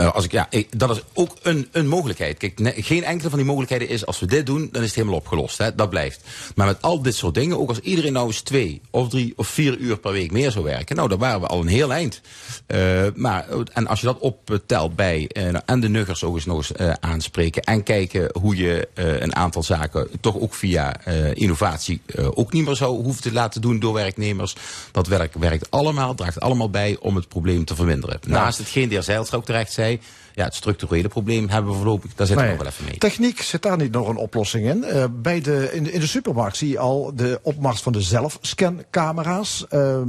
Uh, 0.00 0.14
als 0.14 0.24
ik, 0.24 0.32
ja, 0.32 0.46
ik, 0.50 0.78
dat 0.78 0.90
is 0.90 1.02
ook 1.14 1.36
een, 1.42 1.68
een 1.72 1.88
mogelijkheid. 1.88 2.38
Kijk, 2.38 2.58
ne, 2.58 2.72
geen 2.76 3.04
enkele 3.04 3.28
van 3.28 3.38
die 3.38 3.48
mogelijkheden 3.48 3.88
is, 3.88 4.06
als 4.06 4.20
we 4.20 4.26
dit 4.26 4.46
doen, 4.46 4.68
dan 4.72 4.82
is 4.82 4.88
het 4.88 4.96
helemaal 4.96 5.18
opgelost. 5.18 5.58
Hè? 5.58 5.74
Dat 5.74 5.90
blijft. 5.90 6.20
Maar 6.54 6.66
met 6.66 6.82
al 6.82 7.02
dit 7.02 7.14
soort 7.14 7.34
dingen, 7.34 7.58
ook 7.58 7.68
als 7.68 7.80
iedereen 7.80 8.12
nou 8.12 8.26
eens 8.26 8.40
twee 8.40 8.80
of 8.90 9.08
drie 9.08 9.32
of 9.36 9.48
vier 9.48 9.76
uur 9.76 9.98
per 9.98 10.12
week 10.12 10.30
meer 10.30 10.50
zou 10.50 10.64
werken, 10.64 10.96
nou, 10.96 11.08
dan 11.08 11.18
waren 11.18 11.40
we 11.40 11.46
al 11.46 11.60
een 11.60 11.66
heel 11.66 11.92
eind. 11.92 12.20
Uh, 12.66 13.02
maar, 13.14 13.46
en 13.72 13.86
als 13.86 14.00
je 14.00 14.06
dat 14.06 14.18
optelt 14.18 14.96
bij, 14.96 15.30
uh, 15.32 15.54
en 15.66 15.80
de 15.80 15.88
nuggers 15.88 16.24
ook 16.24 16.34
eens 16.34 16.44
nog 16.44 16.56
eens 16.56 16.98
aanspreken 17.00 17.62
en 17.62 17.82
kijken 17.82 18.30
hoe 18.40 18.56
je 18.56 18.88
een 18.94 19.36
aantal 19.36 19.62
zaken 19.62 20.08
toch 20.20 20.38
ook 20.38 20.54
via 20.54 21.06
innovatie 21.34 22.00
ook 22.34 22.52
niet 22.52 22.64
meer 22.64 22.76
zou 22.76 23.02
hoeven 23.02 23.22
te 23.22 23.32
laten 23.32 23.60
doen 23.60 23.78
door 23.78 23.92
werknemers. 23.92 24.54
Dat 24.92 25.06
werk, 25.06 25.34
werkt 25.34 25.70
allemaal, 25.70 26.14
draagt 26.14 26.40
allemaal 26.40 26.70
bij 26.70 26.96
om 27.00 27.16
het 27.16 27.28
probleem 27.28 27.64
te 27.64 27.74
verminderen. 27.74 28.18
Ja. 28.22 28.30
Naast 28.30 28.58
hetgeen 28.58 28.88
de 28.88 29.02
heer 29.06 29.28
ook 29.30 29.44
terecht 29.44 29.72
zei, 29.72 29.85
ja, 30.34 30.44
het 30.44 30.54
structurele 30.54 31.08
probleem 31.08 31.48
hebben 31.48 31.70
we 31.70 31.76
voorlopig. 31.76 32.14
Daar 32.14 32.26
zitten 32.26 32.46
nee, 32.46 32.56
we 32.56 32.64
nog 32.64 32.72
wel 32.72 32.72
even 32.72 32.90
mee. 32.90 32.98
Techniek, 32.98 33.42
zit 33.42 33.62
daar 33.62 33.76
niet 33.76 33.92
nog 33.92 34.08
een 34.08 34.16
oplossing 34.16 34.66
in? 34.66 34.84
Uh, 34.86 35.04
bij 35.10 35.40
de, 35.40 35.70
in, 35.72 35.82
de, 35.82 35.92
in 35.92 36.00
de 36.00 36.06
supermarkt 36.06 36.56
zie 36.56 36.68
je 36.68 36.78
al 36.78 37.12
de 37.14 37.40
opmars 37.42 37.80
van 37.80 37.92
de 37.92 38.00
zelfscancamera's. 38.00 39.66
Uh, 39.70 40.00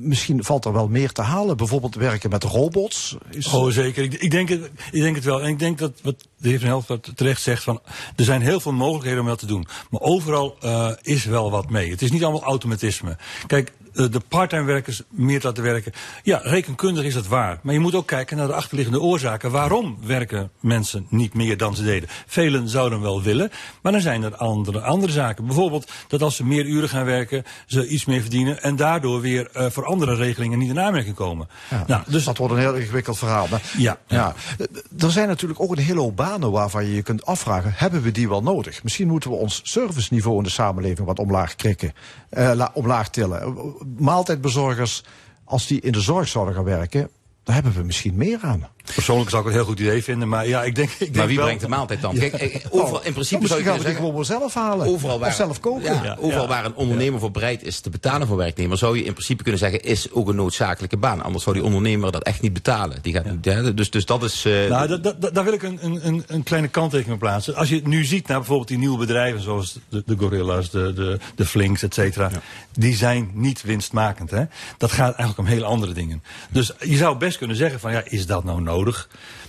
misschien 0.00 0.44
valt 0.44 0.64
er 0.64 0.72
wel 0.72 0.88
meer 0.88 1.12
te 1.12 1.22
halen. 1.22 1.56
Bijvoorbeeld 1.56 1.94
werken 1.94 2.30
met 2.30 2.44
robots. 2.44 3.16
Is... 3.30 3.52
Oh, 3.52 3.70
zeker. 3.70 4.02
Ik, 4.02 4.14
ik, 4.14 4.30
denk 4.30 4.48
het, 4.48 4.70
ik 4.92 5.00
denk 5.00 5.14
het 5.14 5.24
wel. 5.24 5.42
En 5.42 5.48
ik 5.48 5.58
denk 5.58 5.78
dat 5.78 5.92
wat 6.02 6.26
de 6.36 6.48
heer 6.48 6.58
Van 6.58 6.68
Helft 6.68 7.16
terecht 7.16 7.42
zegt 7.42 7.62
van... 7.62 7.80
er 8.16 8.24
zijn 8.24 8.40
heel 8.40 8.60
veel 8.60 8.72
mogelijkheden 8.72 9.20
om 9.20 9.26
dat 9.26 9.38
te 9.38 9.46
doen. 9.46 9.66
Maar 9.90 10.00
overal 10.00 10.56
uh, 10.64 10.90
is 11.02 11.24
wel 11.24 11.50
wat 11.50 11.70
mee. 11.70 11.90
Het 11.90 12.02
is 12.02 12.10
niet 12.10 12.22
allemaal 12.22 12.42
automatisme. 12.42 13.16
Kijk, 13.46 13.68
eh, 13.68 13.79
de 13.92 14.20
parttime 14.28 14.64
werkers 14.64 15.02
meer 15.10 15.40
laten 15.42 15.62
werken. 15.62 15.92
Ja, 16.22 16.40
rekenkundig 16.42 17.04
is 17.04 17.14
dat 17.14 17.26
waar. 17.26 17.58
Maar 17.62 17.74
je 17.74 17.80
moet 17.80 17.94
ook 17.94 18.06
kijken 18.06 18.36
naar 18.36 18.46
de 18.46 18.52
achterliggende 18.52 19.00
oorzaken. 19.00 19.50
Waarom 19.50 19.98
werken 20.04 20.50
mensen 20.60 21.06
niet 21.08 21.34
meer 21.34 21.56
dan 21.56 21.76
ze 21.76 21.82
deden? 21.82 22.08
Velen 22.26 22.68
zouden 22.68 23.00
wel 23.00 23.22
willen, 23.22 23.50
maar 23.82 23.92
dan 23.92 24.00
zijn 24.00 24.22
er 24.22 24.36
andere, 24.36 24.80
andere 24.80 25.12
zaken. 25.12 25.46
Bijvoorbeeld 25.46 25.90
dat 26.08 26.22
als 26.22 26.36
ze 26.36 26.44
meer 26.44 26.64
uren 26.64 26.88
gaan 26.88 27.04
werken, 27.04 27.44
ze 27.66 27.88
iets 27.88 28.04
meer 28.04 28.20
verdienen... 28.20 28.62
en 28.62 28.76
daardoor 28.76 29.20
weer 29.20 29.50
uh, 29.56 29.66
voor 29.70 29.84
andere 29.84 30.14
regelingen 30.14 30.58
niet 30.58 30.70
in 30.70 30.80
aanmerking 30.80 31.14
komen. 31.14 31.48
Ja, 31.70 31.84
nou, 31.86 32.02
dus, 32.06 32.24
dat 32.24 32.36
wordt 32.36 32.54
een 32.54 32.60
heel 32.60 32.74
ingewikkeld 32.74 33.18
verhaal. 33.18 33.46
Maar, 33.50 33.62
ja, 33.78 33.98
ja. 34.06 34.34
ja. 34.58 34.66
Er 34.98 35.10
zijn 35.10 35.28
natuurlijk 35.28 35.60
ook 35.60 35.72
een 35.72 35.82
hele 35.82 36.00
hoop 36.00 36.16
banen 36.16 36.50
waarvan 36.50 36.86
je 36.86 36.94
je 36.94 37.02
kunt 37.02 37.26
afvragen... 37.26 37.72
hebben 37.76 38.02
we 38.02 38.12
die 38.12 38.28
wel 38.28 38.42
nodig? 38.42 38.82
Misschien 38.82 39.08
moeten 39.08 39.30
we 39.30 39.36
ons 39.36 39.60
serviceniveau 39.62 40.36
in 40.36 40.42
de 40.42 40.50
samenleving 40.50 41.06
wat 41.06 41.18
omlaag 41.18 41.54
krikken. 41.54 41.92
Uh, 42.32 42.66
omlaag 42.74 43.10
tillen 43.10 43.54
maaltijdbezorgers, 43.98 45.04
als 45.44 45.66
die 45.66 45.80
in 45.80 45.92
de 45.92 46.00
zorg 46.00 46.28
zouden 46.28 46.54
gaan 46.54 46.64
werken, 46.64 47.10
daar 47.42 47.54
hebben 47.54 47.72
we 47.72 47.82
misschien 47.82 48.16
meer 48.16 48.38
aan. 48.42 48.68
Persoonlijk 48.94 49.30
zou 49.30 49.42
ik 49.42 49.48
het 49.48 49.58
een 49.58 49.64
heel 49.64 49.72
goed 49.74 49.80
idee 49.80 50.02
vinden, 50.02 50.28
maar 50.28 50.48
ja, 50.48 50.62
ik 50.62 50.74
denk. 50.74 50.90
Ik 50.90 50.98
denk 50.98 51.14
maar 51.14 51.26
wie 51.26 51.36
wel... 51.36 51.44
brengt 51.44 51.62
de 51.62 51.68
maaltijd 51.68 52.00
dan? 52.00 52.14
Kijk, 52.18 52.32
eh, 52.32 52.64
overal, 52.70 53.04
in 53.04 53.12
principe 53.12 53.46
zou 53.46 53.60
je 53.60 53.66
gaan 53.66 53.78
we 53.78 53.84
die 53.84 53.94
gewoon 53.94 54.24
zelf 54.24 54.54
halen. 54.54 54.86
Overal 54.86 55.18
waar, 55.18 55.28
of 55.28 55.34
zelf 55.34 55.60
koken. 55.60 55.94
Ja, 55.94 56.04
ja, 56.04 56.16
overal 56.20 56.48
waar 56.48 56.64
een 56.64 56.74
ondernemer 56.74 57.20
voor 57.20 57.30
bereid 57.30 57.62
is 57.62 57.80
te 57.80 57.90
betalen 57.90 58.26
voor 58.26 58.36
werknemer, 58.36 58.78
zou 58.78 58.96
je 58.96 59.04
in 59.04 59.12
principe 59.12 59.42
kunnen 59.42 59.60
zeggen, 59.60 59.82
is 59.82 60.12
ook 60.12 60.28
een 60.28 60.36
noodzakelijke 60.36 60.96
baan. 60.96 61.22
Anders 61.22 61.44
zou 61.44 61.56
die 61.56 61.64
ondernemer 61.64 62.12
dat 62.12 62.22
echt 62.22 62.40
niet 62.40 62.52
betalen. 62.52 62.98
Die 63.02 63.12
gaat, 63.12 63.76
dus, 63.76 63.90
dus 63.90 64.06
dat 64.06 64.22
is. 64.22 64.44
Uh, 64.46 64.68
nou, 64.68 65.00
daar 65.32 65.44
wil 65.44 65.52
ik 65.52 65.62
een, 65.62 65.78
een, 66.06 66.24
een 66.26 66.42
kleine 66.42 66.68
kanttekening 66.68 67.18
plaatsen. 67.18 67.54
Als 67.54 67.68
je 67.68 67.74
het 67.74 67.86
nu 67.86 68.04
ziet 68.04 68.26
naar 68.26 68.38
bijvoorbeeld 68.38 68.68
die 68.68 68.78
nieuwe 68.78 68.98
bedrijven, 68.98 69.42
zoals 69.42 69.78
de, 69.88 70.02
de 70.06 70.16
Gorilla's, 70.18 70.70
de, 70.70 70.92
de, 70.92 71.18
de 71.34 71.46
Flinks, 71.46 71.82
et 71.82 71.94
cetera, 71.94 72.30
die 72.72 72.94
zijn 72.94 73.30
niet 73.34 73.62
winstmakend. 73.62 74.30
Hè? 74.30 74.44
Dat 74.78 74.92
gaat 74.92 75.14
eigenlijk 75.14 75.38
om 75.38 75.44
hele 75.44 75.64
andere 75.64 75.92
dingen. 75.92 76.22
Dus 76.50 76.72
je 76.80 76.96
zou 76.96 77.16
best 77.16 77.38
kunnen 77.38 77.56
zeggen 77.56 77.80
van 77.80 77.92
ja, 77.92 78.02
is 78.04 78.26
dat 78.26 78.44
nou 78.44 78.60
nodig? 78.60 78.78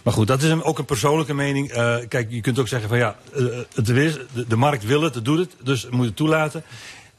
Maar 0.04 0.14
goed, 0.14 0.28
dat 0.28 0.42
is 0.42 0.50
een, 0.50 0.64
ook 0.64 0.80
een 0.80 0.86
persoonlijke 0.86 1.34
mening. 1.34 1.76
Uh, 1.76 1.96
kijk, 2.08 2.32
je 2.32 2.42
kunt 2.42 2.60
ook 2.60 2.68
zeggen 2.68 2.90
van 2.90 2.98
ja, 2.98 3.16
uh, 3.36 3.58
het 3.74 3.90
is, 3.90 4.18
de, 4.34 4.48
de, 4.48 4.56
markt 4.56 4.86
wil 4.86 5.02
het, 5.02 5.16
het 5.16 5.26
doet 5.26 5.38
het, 5.38 5.56
dus 5.64 5.82
we 5.82 5.90
moeten 5.90 6.08
het 6.08 6.16
toelaten. 6.16 6.64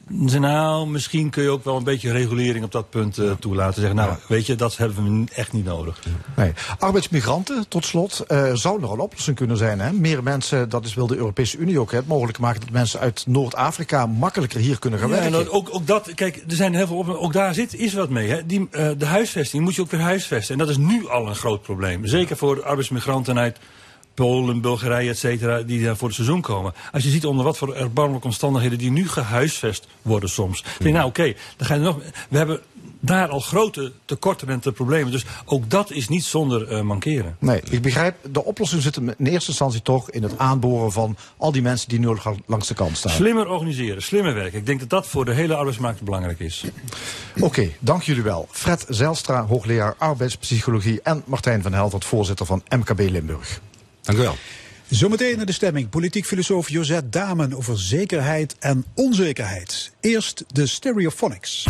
Nou, 0.09 0.87
misschien 0.87 1.29
kun 1.29 1.43
je 1.43 1.49
ook 1.49 1.63
wel 1.63 1.77
een 1.77 1.83
beetje 1.83 2.11
regulering 2.11 2.65
op 2.65 2.71
dat 2.71 2.89
punt 2.89 3.17
uh, 3.17 3.31
toelaten. 3.31 3.81
Zeggen, 3.81 3.95
nou, 3.95 4.15
weet 4.27 4.45
je, 4.45 4.55
dat 4.55 4.77
hebben 4.77 5.23
we 5.25 5.31
echt 5.33 5.51
niet 5.51 5.65
nodig. 5.65 5.99
Nee. 6.35 6.53
Arbeidsmigranten, 6.79 7.67
tot 7.67 7.85
slot, 7.85 8.25
uh, 8.27 8.53
zou 8.53 8.79
nog 8.79 8.91
een 8.91 8.99
oplossing 8.99 9.35
kunnen 9.35 9.57
zijn. 9.57 9.79
Hè? 9.79 9.91
Meer 9.91 10.23
mensen, 10.23 10.69
dat 10.69 10.85
is, 10.85 10.93
wil 10.93 11.07
de 11.07 11.15
Europese 11.15 11.57
Unie 11.57 11.79
ook, 11.79 11.91
het 11.91 12.07
mogelijk 12.07 12.37
maken 12.37 12.59
dat 12.59 12.69
mensen 12.69 12.99
uit 12.99 13.23
Noord-Afrika 13.27 14.05
makkelijker 14.05 14.59
hier 14.59 14.79
kunnen 14.79 14.99
gaan 14.99 15.09
ja, 15.09 15.15
werken. 15.15 15.51
Ook, 15.51 15.75
ook 15.75 15.87
dat, 15.87 16.13
kijk, 16.13 16.35
er 16.35 16.55
zijn 16.55 16.75
heel 16.75 16.87
veel 16.87 16.97
op, 16.97 17.07
ook 17.09 17.33
daar 17.33 17.53
zit 17.53 17.75
is 17.75 17.93
wat 17.93 18.09
mee. 18.09 18.29
Hè? 18.29 18.45
Die, 18.45 18.59
uh, 18.59 18.89
de 18.97 19.05
huisvesting 19.05 19.63
moet 19.63 19.75
je 19.75 19.81
ook 19.81 19.91
weer 19.91 20.01
huisvesten. 20.01 20.53
En 20.53 20.59
dat 20.59 20.69
is 20.69 20.77
nu 20.77 21.09
al 21.09 21.27
een 21.27 21.35
groot 21.35 21.61
probleem. 21.61 22.05
Zeker 22.05 22.37
voor 22.37 22.63
arbeidsmigranten 22.63 23.39
uit 23.39 23.59
Polen, 24.13 24.61
Bulgarije, 24.61 25.09
et 25.09 25.17
cetera, 25.17 25.61
die 25.61 25.83
daar 25.83 25.97
voor 25.97 26.07
het 26.07 26.15
seizoen 26.15 26.41
komen. 26.41 26.73
Als 26.91 27.03
je 27.03 27.09
ziet 27.09 27.25
onder 27.25 27.45
wat 27.45 27.57
voor 27.57 27.75
erbarmelijke 27.75 28.27
omstandigheden 28.27 28.77
die 28.77 28.91
nu 28.91 29.07
gehuisvest 29.07 29.87
worden 30.01 30.29
soms. 30.29 30.61
Dan 30.61 30.71
denk 30.77 30.95
nou 30.95 31.07
oké, 31.07 31.19
okay, 31.21 31.35
dan 31.57 31.67
ga 31.67 31.73
je 31.73 31.79
nog. 31.79 31.99
We 32.29 32.37
hebben 32.37 32.61
daar 33.05 33.27
al 33.27 33.39
grote 33.39 33.91
tekorten 34.05 34.49
en 34.49 34.59
te 34.59 34.71
problemen. 34.71 35.11
Dus 35.11 35.25
ook 35.45 35.69
dat 35.69 35.91
is 35.91 36.07
niet 36.07 36.23
zonder 36.23 36.71
uh, 36.71 36.81
mankeren. 36.81 37.35
Nee, 37.39 37.61
ik 37.69 37.81
begrijp, 37.81 38.15
de 38.31 38.43
oplossing 38.43 38.81
zit 38.81 38.97
in 38.97 39.15
eerste 39.17 39.49
instantie 39.49 39.81
toch 39.81 40.11
in 40.11 40.23
het 40.23 40.37
aanboren 40.37 40.91
van 40.91 41.17
al 41.37 41.51
die 41.51 41.61
mensen 41.61 41.89
die 41.89 41.99
nu 41.99 42.17
langs 42.45 42.67
de 42.67 42.73
kant 42.73 42.97
staan. 42.97 43.11
Slimmer 43.11 43.47
organiseren, 43.47 44.01
slimmer 44.01 44.33
werken. 44.33 44.59
Ik 44.59 44.65
denk 44.65 44.79
dat 44.79 44.89
dat 44.89 45.07
voor 45.07 45.25
de 45.25 45.33
hele 45.33 45.55
arbeidsmarkt 45.55 46.01
belangrijk 46.01 46.39
is. 46.39 46.63
Oké, 47.35 47.45
okay, 47.45 47.75
dank 47.79 48.03
jullie 48.03 48.23
wel. 48.23 48.47
Fred 48.51 48.85
Zijlstra, 48.89 49.45
hoogleraar 49.45 49.95
arbeidspsychologie 49.97 51.01
en 51.01 51.23
Martijn 51.25 51.61
van 51.61 51.73
Helvert, 51.73 52.05
voorzitter 52.05 52.45
van 52.45 52.63
MKB 52.69 52.99
Limburg. 52.99 53.61
Dank 54.03 54.17
u 54.17 54.21
wel. 54.21 54.35
Zometeen 54.89 55.37
naar 55.37 55.45
de 55.45 55.51
stemming. 55.51 55.89
Politiek 55.89 56.25
filosoof 56.25 56.69
Josette 56.69 57.09
Damen 57.09 57.53
over 57.53 57.79
zekerheid 57.79 58.55
en 58.59 58.85
onzekerheid. 58.93 59.91
Eerst 59.99 60.43
de 60.47 60.67
Stereophonics. 60.67 61.65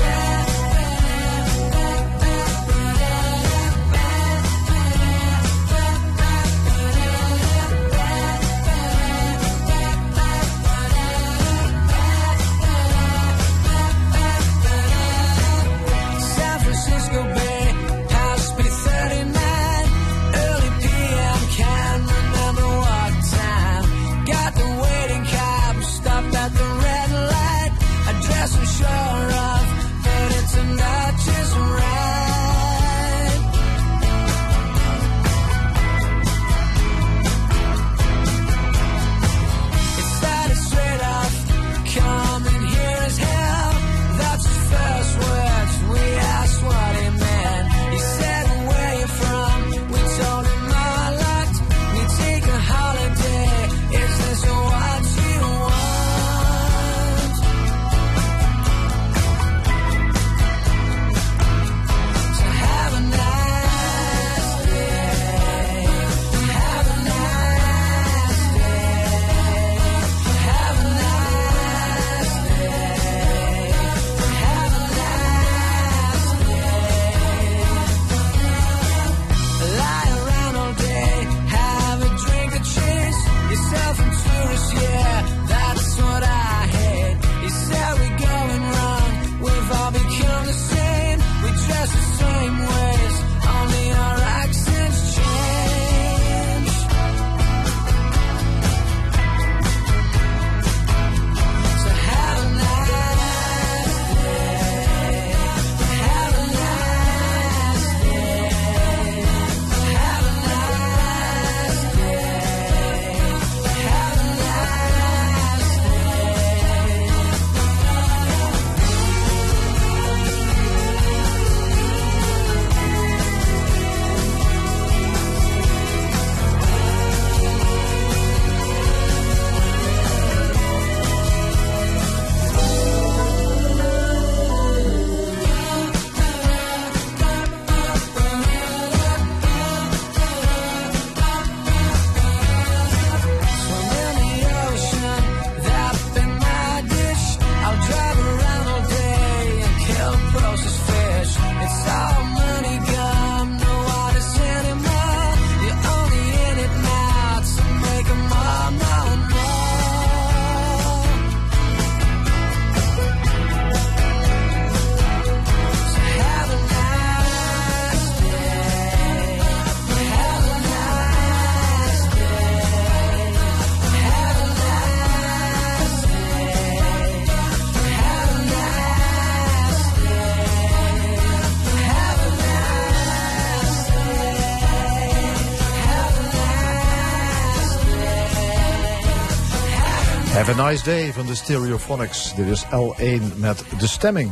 Have 190.34 190.62
a 190.62 190.70
nice 190.70 190.84
day 190.84 191.14
van 191.14 191.26
de 191.26 191.36
Stereophonics. 191.36 192.36
Dit 192.36 192.48
is 192.48 192.66
L1 192.66 193.38
met 193.38 193.64
de 193.80 193.88
stemming. 193.88 194.32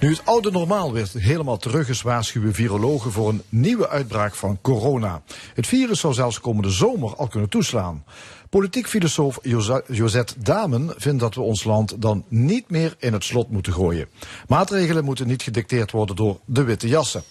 Nu 0.00 0.10
het 0.10 0.22
oude 0.24 0.50
normaal 0.50 0.92
weer 0.92 1.08
helemaal 1.12 1.56
terug 1.56 1.88
is, 1.88 2.02
waarschuwen 2.02 2.54
virologen 2.54 3.12
voor 3.12 3.28
een 3.28 3.42
nieuwe 3.48 3.88
uitbraak 3.88 4.34
van 4.34 4.58
corona. 4.62 5.22
Het 5.54 5.66
virus 5.66 6.00
zou 6.00 6.14
zelfs 6.14 6.40
komende 6.40 6.70
zomer 6.70 7.16
al 7.16 7.28
kunnen 7.28 7.48
toeslaan. 7.48 8.04
Politiek 8.50 8.88
filosoof 8.88 9.38
Josette 9.86 10.34
Damen 10.38 10.94
vindt 10.96 11.20
dat 11.20 11.34
we 11.34 11.40
ons 11.40 11.64
land 11.64 12.02
dan 12.02 12.24
niet 12.28 12.70
meer 12.70 12.96
in 12.98 13.12
het 13.12 13.24
slot 13.24 13.50
moeten 13.50 13.72
gooien. 13.72 14.08
Maatregelen 14.48 15.04
moeten 15.04 15.26
niet 15.26 15.42
gedicteerd 15.42 15.90
worden 15.90 16.16
door 16.16 16.40
de 16.44 16.64
witte 16.64 16.88
jassen. 16.88 17.22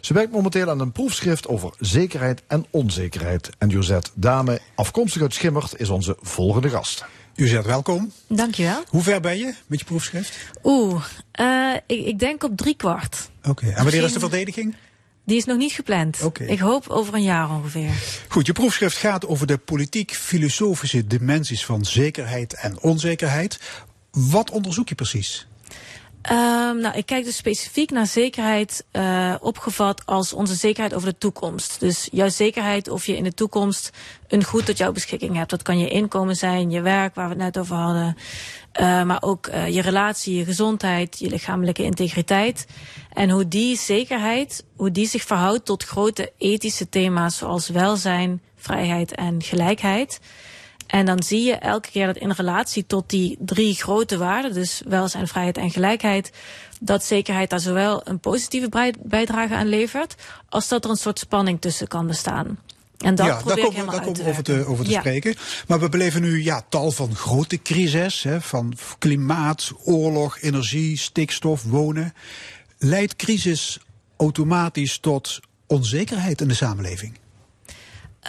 Ze 0.00 0.14
werkt 0.14 0.32
momenteel 0.32 0.70
aan 0.70 0.80
een 0.80 0.92
proefschrift 0.92 1.48
over 1.48 1.70
zekerheid 1.78 2.42
en 2.46 2.66
onzekerheid. 2.70 3.50
En 3.58 3.68
Josette 3.68 4.10
Dame, 4.14 4.60
afkomstig 4.74 5.22
uit 5.22 5.34
Schimmert, 5.34 5.80
is 5.80 5.88
onze 5.88 6.16
volgende 6.20 6.68
gast. 6.68 7.04
Josette, 7.36 7.68
welkom. 7.68 8.12
Dankjewel. 8.28 8.84
Hoe 8.88 9.02
ver 9.02 9.20
ben 9.20 9.38
je 9.38 9.54
met 9.66 9.78
je 9.78 9.84
proefschrift? 9.84 10.36
Oeh, 10.62 11.04
uh, 11.40 11.74
ik, 11.86 12.06
ik, 12.06 12.18
denk 12.18 12.44
op 12.44 12.56
drie 12.56 12.76
kwart. 12.76 13.30
Oké, 13.48 13.66
en 13.66 13.82
wanneer 13.84 14.02
is 14.02 14.12
de 14.12 14.18
verdediging? 14.18 14.74
Die 15.24 15.36
is 15.36 15.44
nog 15.44 15.56
niet 15.56 15.72
gepland. 15.72 16.22
Okay. 16.22 16.46
Ik 16.46 16.58
hoop 16.58 16.88
over 16.88 17.14
een 17.14 17.22
jaar 17.22 17.50
ongeveer. 17.50 17.90
Goed, 18.28 18.46
je 18.46 18.52
proefschrift 18.52 18.96
gaat 18.96 19.26
over 19.26 19.46
de 19.46 19.58
politiek-filosofische 19.58 21.06
dimensies 21.06 21.64
van 21.64 21.84
zekerheid 21.84 22.54
en 22.54 22.80
onzekerheid. 22.80 23.60
Wat 24.10 24.50
onderzoek 24.50 24.88
je 24.88 24.94
precies? 24.94 25.46
Um, 26.30 26.80
nou, 26.80 26.96
ik 26.96 27.06
kijk 27.06 27.24
dus 27.24 27.36
specifiek 27.36 27.90
naar 27.90 28.06
zekerheid 28.06 28.84
uh, 28.92 29.34
opgevat 29.40 30.06
als 30.06 30.32
onze 30.32 30.54
zekerheid 30.54 30.94
over 30.94 31.08
de 31.08 31.18
toekomst. 31.18 31.80
Dus 31.80 32.08
jouw 32.12 32.28
zekerheid 32.28 32.88
of 32.88 33.06
je 33.06 33.16
in 33.16 33.24
de 33.24 33.34
toekomst 33.34 33.90
een 34.28 34.44
goed 34.44 34.66
tot 34.66 34.78
jouw 34.78 34.92
beschikking 34.92 35.36
hebt. 35.36 35.50
Dat 35.50 35.62
kan 35.62 35.78
je 35.78 35.88
inkomen 35.88 36.36
zijn, 36.36 36.70
je 36.70 36.80
werk, 36.80 37.14
waar 37.14 37.28
we 37.28 37.34
het 37.34 37.42
net 37.42 37.58
over 37.58 37.76
hadden. 37.76 38.16
Uh, 38.80 39.02
maar 39.02 39.22
ook 39.22 39.46
uh, 39.46 39.68
je 39.68 39.80
relatie, 39.80 40.36
je 40.36 40.44
gezondheid, 40.44 41.18
je 41.18 41.28
lichamelijke 41.28 41.82
integriteit. 41.82 42.66
En 43.12 43.30
hoe 43.30 43.48
die 43.48 43.76
zekerheid, 43.78 44.64
hoe 44.76 44.90
die 44.90 45.06
zich 45.06 45.22
verhoudt 45.22 45.64
tot 45.64 45.84
grote 45.84 46.32
ethische 46.38 46.88
thema's 46.88 47.36
zoals 47.36 47.68
welzijn, 47.68 48.42
vrijheid 48.56 49.14
en 49.14 49.42
gelijkheid. 49.42 50.20
En 50.94 51.06
dan 51.06 51.22
zie 51.22 51.42
je 51.42 51.54
elke 51.54 51.90
keer 51.90 52.06
dat 52.06 52.16
in 52.16 52.30
relatie 52.30 52.86
tot 52.86 53.10
die 53.10 53.36
drie 53.40 53.74
grote 53.74 54.18
waarden, 54.18 54.52
dus 54.52 54.82
welzijn, 54.86 55.28
vrijheid 55.28 55.56
en 55.56 55.70
gelijkheid, 55.70 56.32
dat 56.80 57.04
zekerheid 57.04 57.50
daar 57.50 57.60
zowel 57.60 58.00
een 58.04 58.20
positieve 58.20 58.94
bijdrage 59.02 59.54
aan 59.54 59.66
levert, 59.66 60.14
als 60.48 60.68
dat 60.68 60.84
er 60.84 60.90
een 60.90 60.96
soort 60.96 61.18
spanning 61.18 61.60
tussen 61.60 61.88
kan 61.88 62.06
bestaan. 62.06 62.58
En 62.98 63.14
dat 63.14 63.26
ja, 63.26 63.42
daar 63.42 63.58
komen, 63.58 63.86
daar 63.86 64.00
komen 64.00 64.22
we 64.22 64.28
over 64.28 64.42
te, 64.42 64.64
over 64.66 64.84
te 64.84 64.90
ja. 64.90 65.00
spreken. 65.00 65.34
Maar 65.68 65.80
we 65.80 65.88
beleven 65.88 66.22
nu 66.22 66.42
ja, 66.42 66.64
tal 66.68 66.90
van 66.90 67.14
grote 67.14 67.62
crises, 67.62 68.22
hè, 68.22 68.40
van 68.40 68.74
klimaat, 68.98 69.72
oorlog, 69.84 70.38
energie, 70.40 70.98
stikstof, 70.98 71.62
wonen. 71.62 72.14
Leidt 72.78 73.16
crisis 73.16 73.78
automatisch 74.16 74.98
tot 74.98 75.40
onzekerheid 75.66 76.40
in 76.40 76.48
de 76.48 76.54
samenleving? 76.54 77.18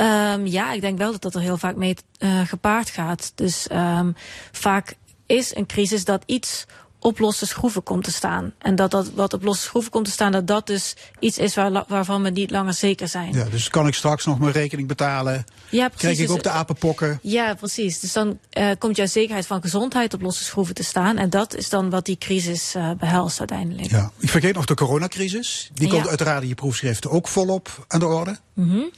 Um, 0.01 0.45
ja, 0.45 0.71
ik 0.71 0.81
denk 0.81 0.97
wel 0.97 1.12
dat 1.12 1.21
dat 1.21 1.36
er 1.36 1.41
heel 1.41 1.58
vaak 1.58 1.75
mee 1.75 1.95
uh, 2.19 2.41
gepaard 2.45 2.89
gaat. 2.89 3.31
Dus 3.36 3.67
um, 3.71 4.15
vaak 4.51 4.95
is 5.25 5.55
een 5.55 5.65
crisis 5.65 6.05
dat 6.05 6.23
iets 6.25 6.65
op 7.06 7.20
losse 7.20 7.46
schroeven 7.46 7.84
komt 7.84 8.04
te 8.04 8.12
staan. 8.12 8.54
En 8.58 8.76
dat 8.76 8.91
dat 8.91 9.12
wat 9.13 9.34
op 9.34 9.44
losse 9.44 9.63
schroeven 9.63 9.91
komt 9.91 10.06
te 10.06 10.12
staan, 10.12 10.32
dat 10.32 10.48
dat 10.48 10.68
dus 10.68 10.96
iets 11.20 11.38
is 11.38 11.56
waar, 11.56 11.84
waarvan 11.88 12.24
we 12.24 12.30
niet 12.30 12.52
langer 12.52 12.74
zeker 12.74 13.08
zijn. 13.08 13.34
Ja, 13.34 13.44
dus 13.44 13.70
kan 13.70 13.88
ik 13.88 13.94
straks 13.94 14.26
nog 14.26 14.39
mijn 14.39 14.52
rekening 14.52 14.88
betalen? 14.88 15.46
Ja, 15.70 15.88
precies. 15.88 15.98
Krijg 15.98 16.20
ik 16.20 16.28
dus, 16.28 16.36
ook 16.36 16.44
de 16.44 16.50
apenpokken? 16.50 17.20
Ja, 17.22 17.54
precies. 17.54 18.00
Dus 18.00 18.13
dan 18.13 18.39
uh, 18.54 18.70
komt 18.78 18.96
jouw 18.96 19.06
zekerheid 19.06 19.46
van 19.46 19.62
gezondheid 19.62 20.13
op 20.13 20.22
losse 20.22 20.44
schroeven 20.44 20.76
te 20.76 20.84
staan. 20.84 21.18
En 21.18 21.30
dat 21.30 21.56
is 21.56 21.70
dan 21.70 21.89
wat 21.89 22.06
die 22.06 22.18
crisis 22.18 22.76
uh, 22.76 22.91
behelst 22.91 23.39
uiteindelijk. 23.39 23.89
Ja, 23.89 24.12
ik 24.20 24.30
vergeet 24.30 24.56
nog 24.56 24.65
de 24.65 24.74
coronacrisis. 24.74 25.70
Die 25.74 25.89
komt 25.89 26.08
uiteraard 26.08 26.41
in 26.41 26.48
je 26.48 26.56
proefschriften 26.56 27.12
ook 27.12 27.28
volop 27.28 27.86
aan 27.88 28.00
de 28.00 28.08
orde. 28.08 28.38
Mm 28.54 28.70
-hmm. 28.70 28.91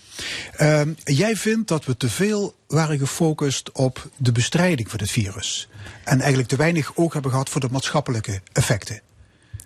uh, 0.60 0.82
jij 1.04 1.36
vindt 1.36 1.68
dat 1.68 1.86
we 1.86 1.98
te 1.98 2.10
veel 2.10 2.56
waren 2.68 2.98
gefocust 2.98 3.72
op 3.72 4.10
de 4.18 4.32
bestrijding 4.32 4.90
van 4.90 5.00
het 5.00 5.12
virus. 5.12 5.68
En 6.04 6.20
eigenlijk 6.20 6.50
te 6.50 6.56
weinig 6.56 6.92
oog 6.96 7.14
hebben 7.14 7.32
gehad 7.32 7.50
voor 7.50 7.62
de 7.62 7.70
maatschappelijke 7.72 8.42
effecten. 8.54 9.02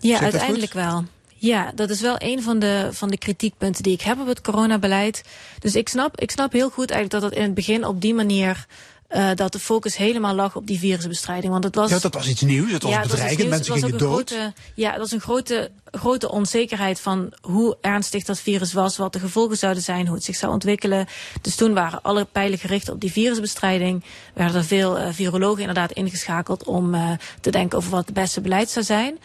Ja, 0.00 0.20
uiteindelijk 0.20 0.72
wel. 0.72 1.04
Ja, 1.42 1.72
dat 1.74 1.90
is 1.90 2.00
wel 2.00 2.14
een 2.18 2.42
van 2.42 2.58
de, 2.58 2.88
van 2.92 3.10
de 3.10 3.18
kritiekpunten 3.18 3.82
die 3.82 3.92
ik 3.92 4.00
heb 4.00 4.20
op 4.20 4.26
het 4.26 4.40
coronabeleid. 4.40 5.22
Dus 5.58 5.74
ik 5.74 5.88
snap, 5.88 6.20
ik 6.20 6.30
snap 6.30 6.52
heel 6.52 6.70
goed 6.70 6.90
eigenlijk 6.90 7.22
dat 7.22 7.30
het 7.30 7.38
in 7.38 7.46
het 7.46 7.54
begin 7.54 7.84
op 7.84 8.00
die 8.00 8.14
manier 8.14 8.66
uh, 9.14 9.30
dat 9.34 9.52
de 9.52 9.58
focus 9.58 9.96
helemaal 9.96 10.34
lag 10.34 10.56
op 10.56 10.66
die 10.66 10.78
virusbestrijding. 10.78 11.52
Want 11.52 11.64
het 11.64 11.74
was, 11.74 11.90
ja, 11.90 11.98
dat 11.98 12.14
was 12.14 12.28
iets 12.28 12.40
nieuws. 12.40 12.72
Het 12.72 12.82
was 12.82 12.92
ja, 12.92 13.02
bedreigend. 13.02 13.48
Mensen 13.48 13.74
gingen 13.74 13.98
dood. 13.98 14.30
Grote, 14.30 14.52
ja, 14.74 14.90
dat 14.90 15.00
was 15.00 15.12
een 15.12 15.20
grote, 15.20 15.70
grote 15.90 16.30
onzekerheid 16.30 17.00
van 17.00 17.32
hoe 17.40 17.76
ernstig 17.80 18.24
dat 18.24 18.40
virus 18.40 18.72
was, 18.72 18.96
wat 18.96 19.12
de 19.12 19.18
gevolgen 19.18 19.56
zouden 19.56 19.82
zijn, 19.82 20.06
hoe 20.06 20.14
het 20.14 20.24
zich 20.24 20.36
zou 20.36 20.52
ontwikkelen. 20.52 21.06
Dus 21.40 21.54
toen 21.54 21.74
waren 21.74 22.02
alle 22.02 22.24
pijlen 22.24 22.58
gericht 22.58 22.88
op 22.88 23.00
die 23.00 23.12
virusbestrijding. 23.12 24.04
Werden 24.34 24.56
er 24.56 24.64
veel 24.64 24.98
uh, 24.98 25.08
virologen 25.10 25.60
inderdaad 25.60 25.92
ingeschakeld 25.92 26.64
om 26.64 26.94
uh, 26.94 27.10
te 27.40 27.50
denken 27.50 27.78
over 27.78 27.90
wat 27.90 28.04
het 28.04 28.14
beste 28.14 28.40
beleid 28.40 28.70
zou 28.70 28.84
zijn. 28.84 29.18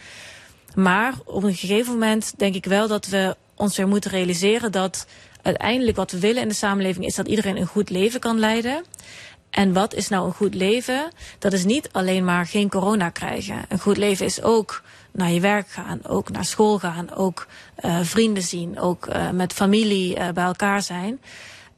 Maar 0.76 1.13
op 1.26 1.43
een 1.43 1.56
gegeven 1.56 1.93
moment 1.93 2.34
denk 2.38 2.56
ik 2.56 2.65
wel 2.65 2.88
dat 2.88 3.08
we 3.08 3.36
ons 3.56 3.78
weer 3.78 3.88
moeten 3.88 4.12
realiseren 4.12 4.71
dat 4.71 5.06
uiteindelijk 5.41 5.97
wat 5.97 6.12
we 6.12 6.19
willen 6.19 6.41
in 6.41 6.47
de 6.47 6.54
samenleving 6.54 7.06
is 7.06 7.15
dat 7.15 7.28
iedereen 7.28 7.58
een 7.58 7.67
goed 7.67 7.89
leven 7.89 8.19
kan 8.19 8.39
leiden. 8.39 8.84
En 9.57 9.73
wat 9.73 9.93
is 9.93 10.07
nou 10.07 10.25
een 10.25 10.33
goed 10.33 10.53
leven? 10.53 11.11
Dat 11.39 11.53
is 11.53 11.65
niet 11.65 11.89
alleen 11.91 12.25
maar 12.25 12.45
geen 12.45 12.69
corona 12.69 13.09
krijgen. 13.09 13.65
Een 13.69 13.79
goed 13.79 13.97
leven 13.97 14.25
is 14.25 14.41
ook 14.41 14.81
naar 15.11 15.31
je 15.31 15.39
werk 15.39 15.69
gaan, 15.69 15.99
ook 16.03 16.29
naar 16.29 16.45
school 16.45 16.79
gaan, 16.79 17.15
ook 17.15 17.47
uh, 17.85 17.99
vrienden 18.01 18.43
zien, 18.43 18.79
ook 18.79 19.07
uh, 19.07 19.29
met 19.29 19.53
familie 19.53 20.17
uh, 20.17 20.29
bij 20.29 20.43
elkaar 20.43 20.81
zijn. 20.81 21.21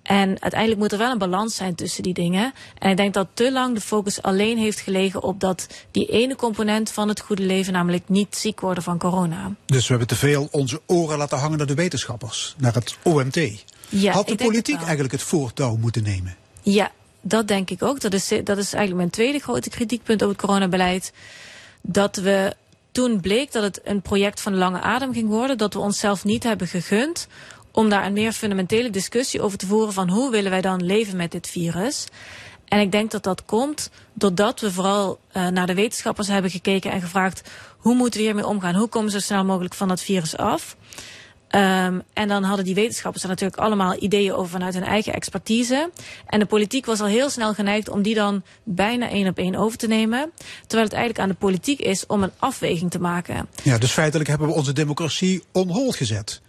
En 0.03 0.41
uiteindelijk 0.41 0.81
moet 0.81 0.91
er 0.91 0.97
wel 0.97 1.11
een 1.11 1.17
balans 1.17 1.55
zijn 1.55 1.75
tussen 1.75 2.03
die 2.03 2.13
dingen. 2.13 2.53
En 2.77 2.89
ik 2.89 2.97
denk 2.97 3.13
dat 3.13 3.27
te 3.33 3.51
lang 3.51 3.75
de 3.75 3.81
focus 3.81 4.21
alleen 4.21 4.57
heeft 4.57 4.79
gelegen 4.79 5.23
op 5.23 5.39
dat 5.39 5.67
die 5.91 6.05
ene 6.05 6.35
component 6.35 6.91
van 6.91 7.07
het 7.07 7.19
goede 7.19 7.43
leven, 7.43 7.73
namelijk 7.73 8.09
niet 8.09 8.35
ziek 8.35 8.59
worden 8.59 8.83
van 8.83 8.97
corona. 8.97 9.51
Dus 9.65 9.81
we 9.81 9.89
hebben 9.89 10.07
te 10.07 10.15
veel 10.15 10.47
onze 10.51 10.81
oren 10.85 11.17
laten 11.17 11.37
hangen 11.37 11.57
naar 11.57 11.67
de 11.67 11.73
wetenschappers, 11.73 12.55
naar 12.57 12.73
het 12.73 12.97
OMT. 13.03 13.39
Ja, 13.89 14.11
Had 14.11 14.27
de 14.27 14.35
politiek 14.35 14.81
eigenlijk 14.81 15.11
het 15.11 15.21
voortouw 15.23 15.75
moeten 15.75 16.03
nemen? 16.03 16.35
Ja, 16.61 16.91
dat 17.21 17.47
denk 17.47 17.69
ik 17.69 17.83
ook. 17.83 18.01
Dat 18.01 18.13
is, 18.13 18.27
dat 18.27 18.57
is 18.57 18.73
eigenlijk 18.73 18.95
mijn 18.95 19.09
tweede 19.09 19.39
grote 19.39 19.69
kritiekpunt 19.69 20.21
op 20.21 20.29
het 20.29 20.37
coronabeleid. 20.37 21.13
Dat 21.81 22.15
we 22.15 22.55
toen 22.91 23.19
bleek 23.19 23.51
dat 23.51 23.63
het 23.63 23.81
een 23.83 24.01
project 24.01 24.41
van 24.41 24.57
lange 24.57 24.81
adem 24.81 25.13
ging 25.13 25.27
worden, 25.27 25.57
dat 25.57 25.73
we 25.73 25.79
onszelf 25.79 26.23
niet 26.23 26.43
hebben 26.43 26.67
gegund 26.67 27.27
om 27.71 27.89
daar 27.89 28.05
een 28.05 28.13
meer 28.13 28.31
fundamentele 28.31 28.89
discussie 28.89 29.41
over 29.41 29.57
te 29.57 29.65
voeren 29.65 29.93
van 29.93 30.09
hoe 30.09 30.31
willen 30.31 30.51
wij 30.51 30.61
dan 30.61 30.85
leven 30.85 31.17
met 31.17 31.31
dit 31.31 31.47
virus. 31.47 32.07
En 32.67 32.79
ik 32.79 32.91
denk 32.91 33.11
dat 33.11 33.23
dat 33.23 33.45
komt 33.45 33.89
doordat 34.13 34.59
we 34.59 34.71
vooral 34.71 35.19
uh, 35.33 35.47
naar 35.47 35.67
de 35.67 35.73
wetenschappers 35.73 36.27
hebben 36.27 36.51
gekeken 36.51 36.91
en 36.91 37.01
gevraagd 37.01 37.49
hoe 37.77 37.95
moeten 37.95 38.19
we 38.19 38.25
hiermee 38.25 38.47
omgaan? 38.47 38.75
Hoe 38.75 38.87
komen 38.87 39.11
we 39.11 39.19
zo 39.19 39.25
snel 39.25 39.45
mogelijk 39.45 39.73
van 39.73 39.87
dat 39.87 40.01
virus 40.01 40.37
af? 40.37 40.75
Um, 41.55 42.03
en 42.13 42.27
dan 42.27 42.43
hadden 42.43 42.65
die 42.65 42.75
wetenschappers 42.75 43.23
er 43.23 43.29
natuurlijk 43.29 43.61
allemaal 43.61 44.01
ideeën 44.01 44.33
over 44.33 44.49
vanuit 44.49 44.73
hun 44.73 44.83
eigen 44.83 45.13
expertise. 45.13 45.89
En 46.25 46.39
de 46.39 46.45
politiek 46.45 46.85
was 46.85 46.99
al 46.99 47.07
heel 47.07 47.29
snel 47.29 47.53
geneigd 47.53 47.89
om 47.89 48.01
die 48.01 48.15
dan 48.15 48.43
bijna 48.63 49.09
één 49.09 49.27
op 49.27 49.37
één 49.37 49.55
over 49.55 49.77
te 49.77 49.87
nemen. 49.87 50.31
Terwijl 50.67 50.83
het 50.83 50.93
eigenlijk 50.93 51.19
aan 51.19 51.29
de 51.29 51.35
politiek 51.35 51.79
is 51.79 52.05
om 52.05 52.23
een 52.23 52.31
afweging 52.39 52.91
te 52.91 52.99
maken. 52.99 53.47
Ja, 53.63 53.77
dus 53.77 53.91
feitelijk 53.91 54.29
hebben 54.29 54.47
we 54.47 54.53
onze 54.53 54.73
democratie 54.73 55.43
on 55.51 55.69
hold 55.69 55.95
gezet. 55.95 56.41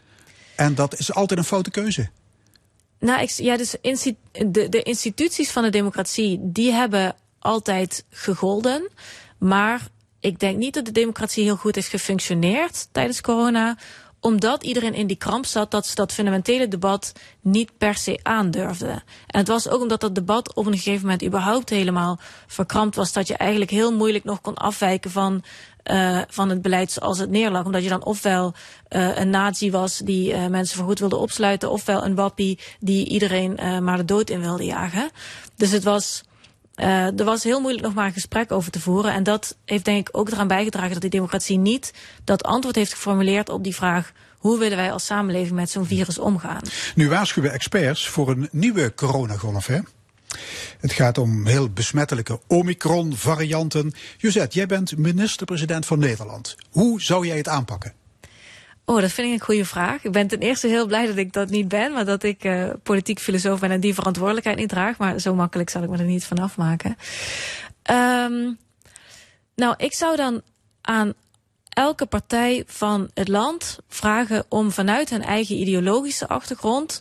En 0.56 0.74
dat 0.74 0.98
is 0.98 1.14
altijd 1.14 1.38
een 1.38 1.44
foute 1.44 1.70
keuze. 1.70 2.08
Nou, 2.98 3.22
ik, 3.22 3.30
ja, 3.30 3.56
dus 3.56 3.76
de, 4.32 4.68
de 4.68 4.82
instituties 4.82 5.50
van 5.50 5.62
de 5.62 5.70
democratie, 5.70 6.38
die 6.42 6.72
hebben 6.72 7.14
altijd 7.38 8.04
gegolden. 8.10 8.88
Maar 9.38 9.88
ik 10.20 10.38
denk 10.38 10.58
niet 10.58 10.74
dat 10.74 10.84
de 10.84 10.92
democratie 10.92 11.44
heel 11.44 11.56
goed 11.56 11.74
heeft 11.74 11.88
gefunctioneerd 11.88 12.88
tijdens 12.92 13.20
corona 13.20 13.76
omdat 14.20 14.62
iedereen 14.62 14.94
in 14.94 15.06
die 15.06 15.16
kramp 15.16 15.46
zat 15.46 15.70
dat 15.70 15.86
ze 15.86 15.94
dat 15.94 16.12
fundamentele 16.12 16.68
debat 16.68 17.12
niet 17.40 17.70
per 17.78 17.94
se 17.94 18.18
aandurfden. 18.22 19.02
En 19.26 19.38
het 19.38 19.48
was 19.48 19.68
ook 19.68 19.80
omdat 19.80 20.00
dat 20.00 20.14
debat 20.14 20.54
op 20.54 20.66
een 20.66 20.76
gegeven 20.76 21.02
moment 21.02 21.24
überhaupt 21.24 21.70
helemaal 21.70 22.18
verkrampt 22.46 22.96
was, 22.96 23.12
dat 23.12 23.28
je 23.28 23.36
eigenlijk 23.36 23.70
heel 23.70 23.94
moeilijk 23.94 24.24
nog 24.24 24.40
kon 24.40 24.54
afwijken 24.54 25.10
van, 25.10 25.42
uh, 25.84 26.20
van 26.28 26.48
het 26.48 26.62
beleid 26.62 26.92
zoals 26.92 27.18
het 27.18 27.30
neerlag. 27.30 27.64
Omdat 27.64 27.82
je 27.82 27.88
dan 27.88 28.04
ofwel 28.04 28.54
uh, 28.88 29.16
een 29.16 29.30
nazi 29.30 29.70
was 29.70 29.98
die 29.98 30.32
uh, 30.32 30.46
mensen 30.46 30.76
voorgoed 30.76 30.98
wilde 30.98 31.16
opsluiten, 31.16 31.70
ofwel 31.70 32.04
een 32.04 32.14
wappie 32.14 32.58
die 32.80 33.08
iedereen 33.08 33.84
maar 33.84 33.96
de 33.96 34.04
dood 34.04 34.30
in 34.30 34.40
wilde 34.40 34.64
jagen. 34.64 35.10
Dus 35.56 35.70
het 35.70 35.84
was. 35.84 36.22
Uh, 36.80 37.18
er 37.18 37.24
was 37.24 37.44
heel 37.44 37.60
moeilijk 37.60 37.84
nog 37.84 37.94
maar 37.94 38.06
een 38.06 38.12
gesprek 38.12 38.52
over 38.52 38.70
te 38.70 38.80
voeren. 38.80 39.12
En 39.12 39.22
dat 39.22 39.56
heeft 39.64 39.84
denk 39.84 40.08
ik 40.08 40.16
ook 40.16 40.30
eraan 40.30 40.48
bijgedragen 40.48 40.92
dat 40.92 41.00
die 41.00 41.10
democratie 41.10 41.58
niet 41.58 41.92
dat 42.24 42.42
antwoord 42.42 42.74
heeft 42.74 42.92
geformuleerd 42.92 43.48
op 43.48 43.64
die 43.64 43.74
vraag. 43.74 44.12
Hoe 44.38 44.58
willen 44.58 44.76
wij 44.76 44.92
als 44.92 45.04
samenleving 45.04 45.54
met 45.54 45.70
zo'n 45.70 45.86
virus 45.86 46.18
omgaan? 46.18 46.62
Nu 46.94 47.08
waarschuwen 47.08 47.52
experts 47.52 48.08
voor 48.08 48.30
een 48.30 48.48
nieuwe 48.52 48.94
coronagolf, 48.94 49.66
hè? 49.66 49.78
Het 50.80 50.92
gaat 50.92 51.18
om 51.18 51.46
heel 51.46 51.70
besmettelijke 51.70 52.40
Omicron-varianten. 52.46 53.92
Josette, 54.16 54.56
jij 54.56 54.66
bent 54.66 54.96
minister-president 54.96 55.86
van 55.86 55.98
Nederland. 55.98 56.56
Hoe 56.70 57.02
zou 57.02 57.26
jij 57.26 57.36
het 57.36 57.48
aanpakken? 57.48 57.99
Oh, 58.90 59.00
dat 59.00 59.12
vind 59.12 59.26
ik 59.26 59.32
een 59.32 59.46
goede 59.46 59.64
vraag. 59.64 60.04
Ik 60.04 60.12
ben 60.12 60.26
ten 60.26 60.38
eerste 60.38 60.66
heel 60.66 60.86
blij 60.86 61.06
dat 61.06 61.16
ik 61.16 61.32
dat 61.32 61.50
niet 61.50 61.68
ben, 61.68 61.92
maar 61.92 62.04
dat 62.04 62.22
ik 62.22 62.44
uh, 62.44 62.70
politiek 62.82 63.18
filosoof 63.18 63.60
ben 63.60 63.70
en 63.70 63.80
die 63.80 63.94
verantwoordelijkheid 63.94 64.56
niet 64.56 64.68
draag. 64.68 64.98
Maar 64.98 65.18
zo 65.18 65.34
makkelijk 65.34 65.70
zal 65.70 65.82
ik 65.82 65.88
me 65.88 65.98
er 65.98 66.04
niet 66.04 66.24
van 66.24 66.38
afmaken. 66.38 66.96
Um, 67.90 68.58
nou, 69.54 69.74
ik 69.76 69.92
zou 69.92 70.16
dan 70.16 70.42
aan 70.80 71.12
elke 71.68 72.06
partij 72.06 72.62
van 72.66 73.10
het 73.14 73.28
land 73.28 73.78
vragen 73.88 74.44
om 74.48 74.70
vanuit 74.70 75.10
hun 75.10 75.22
eigen 75.22 75.56
ideologische 75.56 76.28
achtergrond 76.28 77.00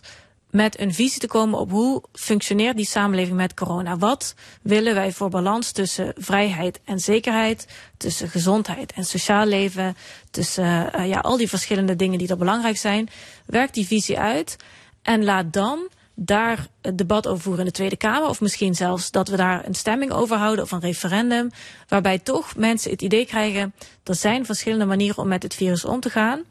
met 0.50 0.80
een 0.80 0.94
visie 0.94 1.20
te 1.20 1.26
komen 1.26 1.58
op 1.58 1.70
hoe 1.70 2.02
functioneert 2.12 2.76
die 2.76 2.86
samenleving 2.86 3.36
met 3.36 3.54
corona. 3.54 3.96
Wat 3.96 4.34
willen 4.62 4.94
wij 4.94 5.12
voor 5.12 5.28
balans 5.28 5.72
tussen 5.72 6.12
vrijheid 6.16 6.80
en 6.84 7.00
zekerheid, 7.00 7.66
tussen 7.96 8.28
gezondheid 8.28 8.92
en 8.92 9.04
sociaal 9.04 9.46
leven, 9.46 9.96
tussen 10.30 10.90
uh, 10.96 11.08
ja, 11.08 11.18
al 11.18 11.36
die 11.36 11.48
verschillende 11.48 11.96
dingen 11.96 12.18
die 12.18 12.28
er 12.28 12.36
belangrijk 12.36 12.76
zijn. 12.76 13.08
Werk 13.46 13.74
die 13.74 13.86
visie 13.86 14.18
uit 14.18 14.56
en 15.02 15.24
laat 15.24 15.52
dan 15.52 15.88
daar 16.22 16.66
het 16.82 16.98
debat 16.98 17.26
over 17.26 17.42
voeren 17.42 17.60
in 17.60 17.66
de 17.66 17.76
Tweede 17.76 17.96
Kamer. 17.96 18.28
Of 18.28 18.40
misschien 18.40 18.74
zelfs 18.74 19.10
dat 19.10 19.28
we 19.28 19.36
daar 19.36 19.66
een 19.66 19.74
stemming 19.74 20.12
over 20.12 20.36
houden 20.36 20.64
of 20.64 20.70
een 20.70 20.80
referendum. 20.80 21.50
Waarbij 21.88 22.18
toch 22.18 22.56
mensen 22.56 22.90
het 22.90 23.02
idee 23.02 23.26
krijgen, 23.26 23.74
er 24.04 24.14
zijn 24.14 24.44
verschillende 24.44 24.84
manieren 24.84 25.18
om 25.18 25.28
met 25.28 25.42
het 25.42 25.54
virus 25.54 25.84
om 25.84 26.00
te 26.00 26.10
gaan. 26.10 26.42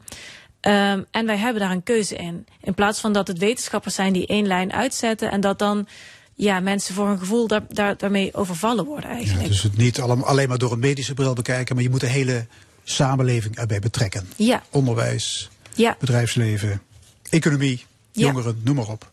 Um, 0.62 1.06
en 1.10 1.26
wij 1.26 1.36
hebben 1.36 1.62
daar 1.62 1.70
een 1.70 1.82
keuze 1.82 2.16
in. 2.16 2.46
In 2.60 2.74
plaats 2.74 3.00
van 3.00 3.12
dat 3.12 3.28
het 3.28 3.38
wetenschappers 3.38 3.94
zijn 3.94 4.12
die 4.12 4.26
één 4.26 4.46
lijn 4.46 4.72
uitzetten 4.72 5.30
en 5.30 5.40
dat 5.40 5.58
dan 5.58 5.86
ja, 6.34 6.60
mensen 6.60 6.94
voor 6.94 7.08
een 7.08 7.18
gevoel 7.18 7.46
daar, 7.46 7.62
daar, 7.68 7.96
daarmee 7.96 8.34
overvallen 8.34 8.84
worden 8.84 9.10
eigenlijk. 9.10 9.42
Ja, 9.42 9.48
dus 9.48 9.62
het 9.62 9.76
niet 9.76 10.00
alleen 10.00 10.48
maar 10.48 10.58
door 10.58 10.72
een 10.72 10.78
medische 10.78 11.14
bril 11.14 11.34
bekijken, 11.34 11.74
maar 11.74 11.84
je 11.84 11.90
moet 11.90 12.00
de 12.00 12.06
hele 12.06 12.46
samenleving 12.84 13.56
erbij 13.56 13.78
betrekken. 13.78 14.28
Ja. 14.36 14.62
Onderwijs, 14.70 15.50
ja. 15.74 15.96
bedrijfsleven, 15.98 16.82
economie, 17.30 17.84
jongeren, 18.12 18.54
ja. 18.56 18.60
noem 18.64 18.76
maar 18.76 18.88
op. 18.88 19.10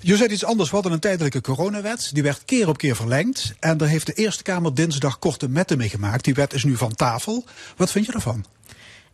Je 0.00 0.16
zei 0.16 0.32
iets 0.32 0.44
anders. 0.44 0.68
We 0.68 0.74
hadden 0.74 0.92
een 0.92 1.00
tijdelijke 1.00 1.40
coronawet. 1.40 2.10
Die 2.12 2.22
werd 2.22 2.42
keer 2.44 2.68
op 2.68 2.78
keer 2.78 2.96
verlengd. 2.96 3.54
En 3.60 3.76
daar 3.76 3.88
heeft 3.88 4.06
de 4.06 4.12
Eerste 4.12 4.42
Kamer 4.42 4.74
dinsdag 4.74 5.18
korte 5.18 5.48
metten 5.48 5.78
mee 5.78 5.88
gemaakt. 5.88 6.24
Die 6.24 6.34
wet 6.34 6.52
is 6.52 6.64
nu 6.64 6.76
van 6.76 6.94
tafel. 6.94 7.44
Wat 7.76 7.90
vind 7.90 8.06
je 8.06 8.12
ervan? 8.12 8.44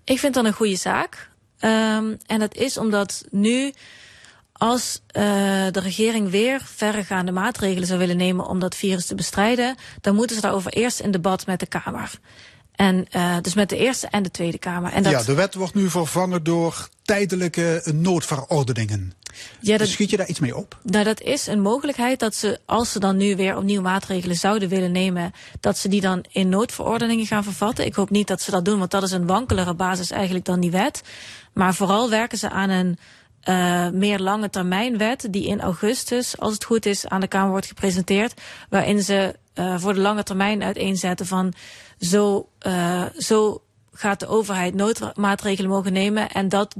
Ik 0.05 0.18
vind 0.18 0.35
dat 0.35 0.44
een 0.44 0.53
goede 0.53 0.77
zaak. 0.77 1.27
Um, 1.61 2.16
en 2.27 2.38
dat 2.38 2.55
is 2.55 2.79
omdat 2.79 3.25
nu, 3.31 3.73
als 4.53 5.01
uh, 5.07 5.23
de 5.71 5.81
regering 5.81 6.31
weer 6.31 6.61
verregaande 6.64 7.33
maatregelen 7.33 7.87
zou 7.87 7.99
willen 7.99 8.16
nemen 8.16 8.47
om 8.47 8.59
dat 8.59 8.75
virus 8.75 9.07
te 9.07 9.14
bestrijden, 9.14 9.77
dan 10.01 10.14
moeten 10.14 10.37
ze 10.37 10.42
daarover 10.42 10.73
eerst 10.73 11.01
in 11.01 11.11
debat 11.11 11.47
met 11.47 11.61
de 11.61 11.66
Kamer. 11.66 12.11
En 12.75 13.07
uh, 13.16 13.37
dus 13.42 13.55
met 13.55 13.68
de 13.68 13.77
Eerste 13.77 14.07
en 14.11 14.23
de 14.23 14.31
Tweede 14.31 14.59
Kamer. 14.59 14.92
En 14.92 15.03
dat... 15.03 15.12
Ja, 15.12 15.23
de 15.23 15.35
wet 15.35 15.55
wordt 15.55 15.75
nu 15.75 15.90
vervangen 15.90 16.42
door 16.42 16.88
tijdelijke 17.03 17.83
noodverordeningen. 17.94 19.12
Ja, 19.61 19.71
dat, 19.71 19.79
dus 19.79 19.92
schiet 19.92 20.11
je 20.11 20.16
daar 20.16 20.29
iets 20.29 20.40
mee 20.40 20.57
op? 20.57 20.79
Nou, 20.83 21.05
dat 21.05 21.21
is 21.21 21.47
een 21.47 21.61
mogelijkheid 21.61 22.21
dat 22.21 22.35
ze, 22.35 22.61
als 22.66 22.92
ze 22.92 22.99
dan 22.99 23.16
nu 23.16 23.37
weer 23.37 23.57
opnieuw 23.57 23.81
maatregelen 23.81 24.37
zouden 24.37 24.68
willen 24.68 24.92
nemen, 24.92 25.33
dat 25.61 25.79
ze 25.79 25.88
die 25.88 26.01
dan 26.01 26.25
in 26.31 26.49
noodverordeningen 26.49 27.27
gaan 27.27 27.44
vervatten. 27.44 27.87
Ik 27.87 27.94
hoop 27.94 28.11
niet 28.11 28.27
dat 28.27 28.40
ze 28.40 28.51
dat 28.51 28.64
doen, 28.64 28.79
want 28.79 28.90
dat 28.90 29.03
is 29.03 29.11
een 29.11 29.27
wankelere 29.27 29.75
basis 29.75 30.11
eigenlijk 30.11 30.44
dan 30.44 30.61
die 30.61 30.71
wet. 30.71 31.03
Maar 31.59 31.75
vooral 31.75 32.11
werken 32.11 32.38
ze 32.38 32.51
aan 32.51 32.71
een 32.71 32.99
uh, 33.49 33.88
meer 33.88 34.18
lange 34.18 34.51
termijn 34.51 34.99
wet 34.99 35.27
die 35.31 35.47
in 35.47 35.61
augustus, 35.61 36.38
als 36.38 36.53
het 36.53 36.64
goed 36.64 36.87
is, 36.87 37.07
aan 37.07 37.21
de 37.21 37.27
Kamer 37.27 37.51
wordt 37.51 37.66
gepresenteerd. 37.66 38.40
Waarin 38.68 39.03
ze 39.03 39.35
uh, 39.55 39.79
voor 39.79 39.94
de 39.94 40.01
lange 40.01 40.23
termijn 40.23 40.62
uiteenzetten 40.62 41.27
van 41.27 41.53
zo, 42.01 42.49
uh, 42.66 43.03
zo 43.16 43.62
gaat 43.92 44.21
de 44.21 44.27
overheid 44.27 44.75
noodmaatregelen 44.75 45.71
mogen 45.71 45.92
nemen. 45.92 46.31
En 46.31 46.49
dat, 46.49 46.75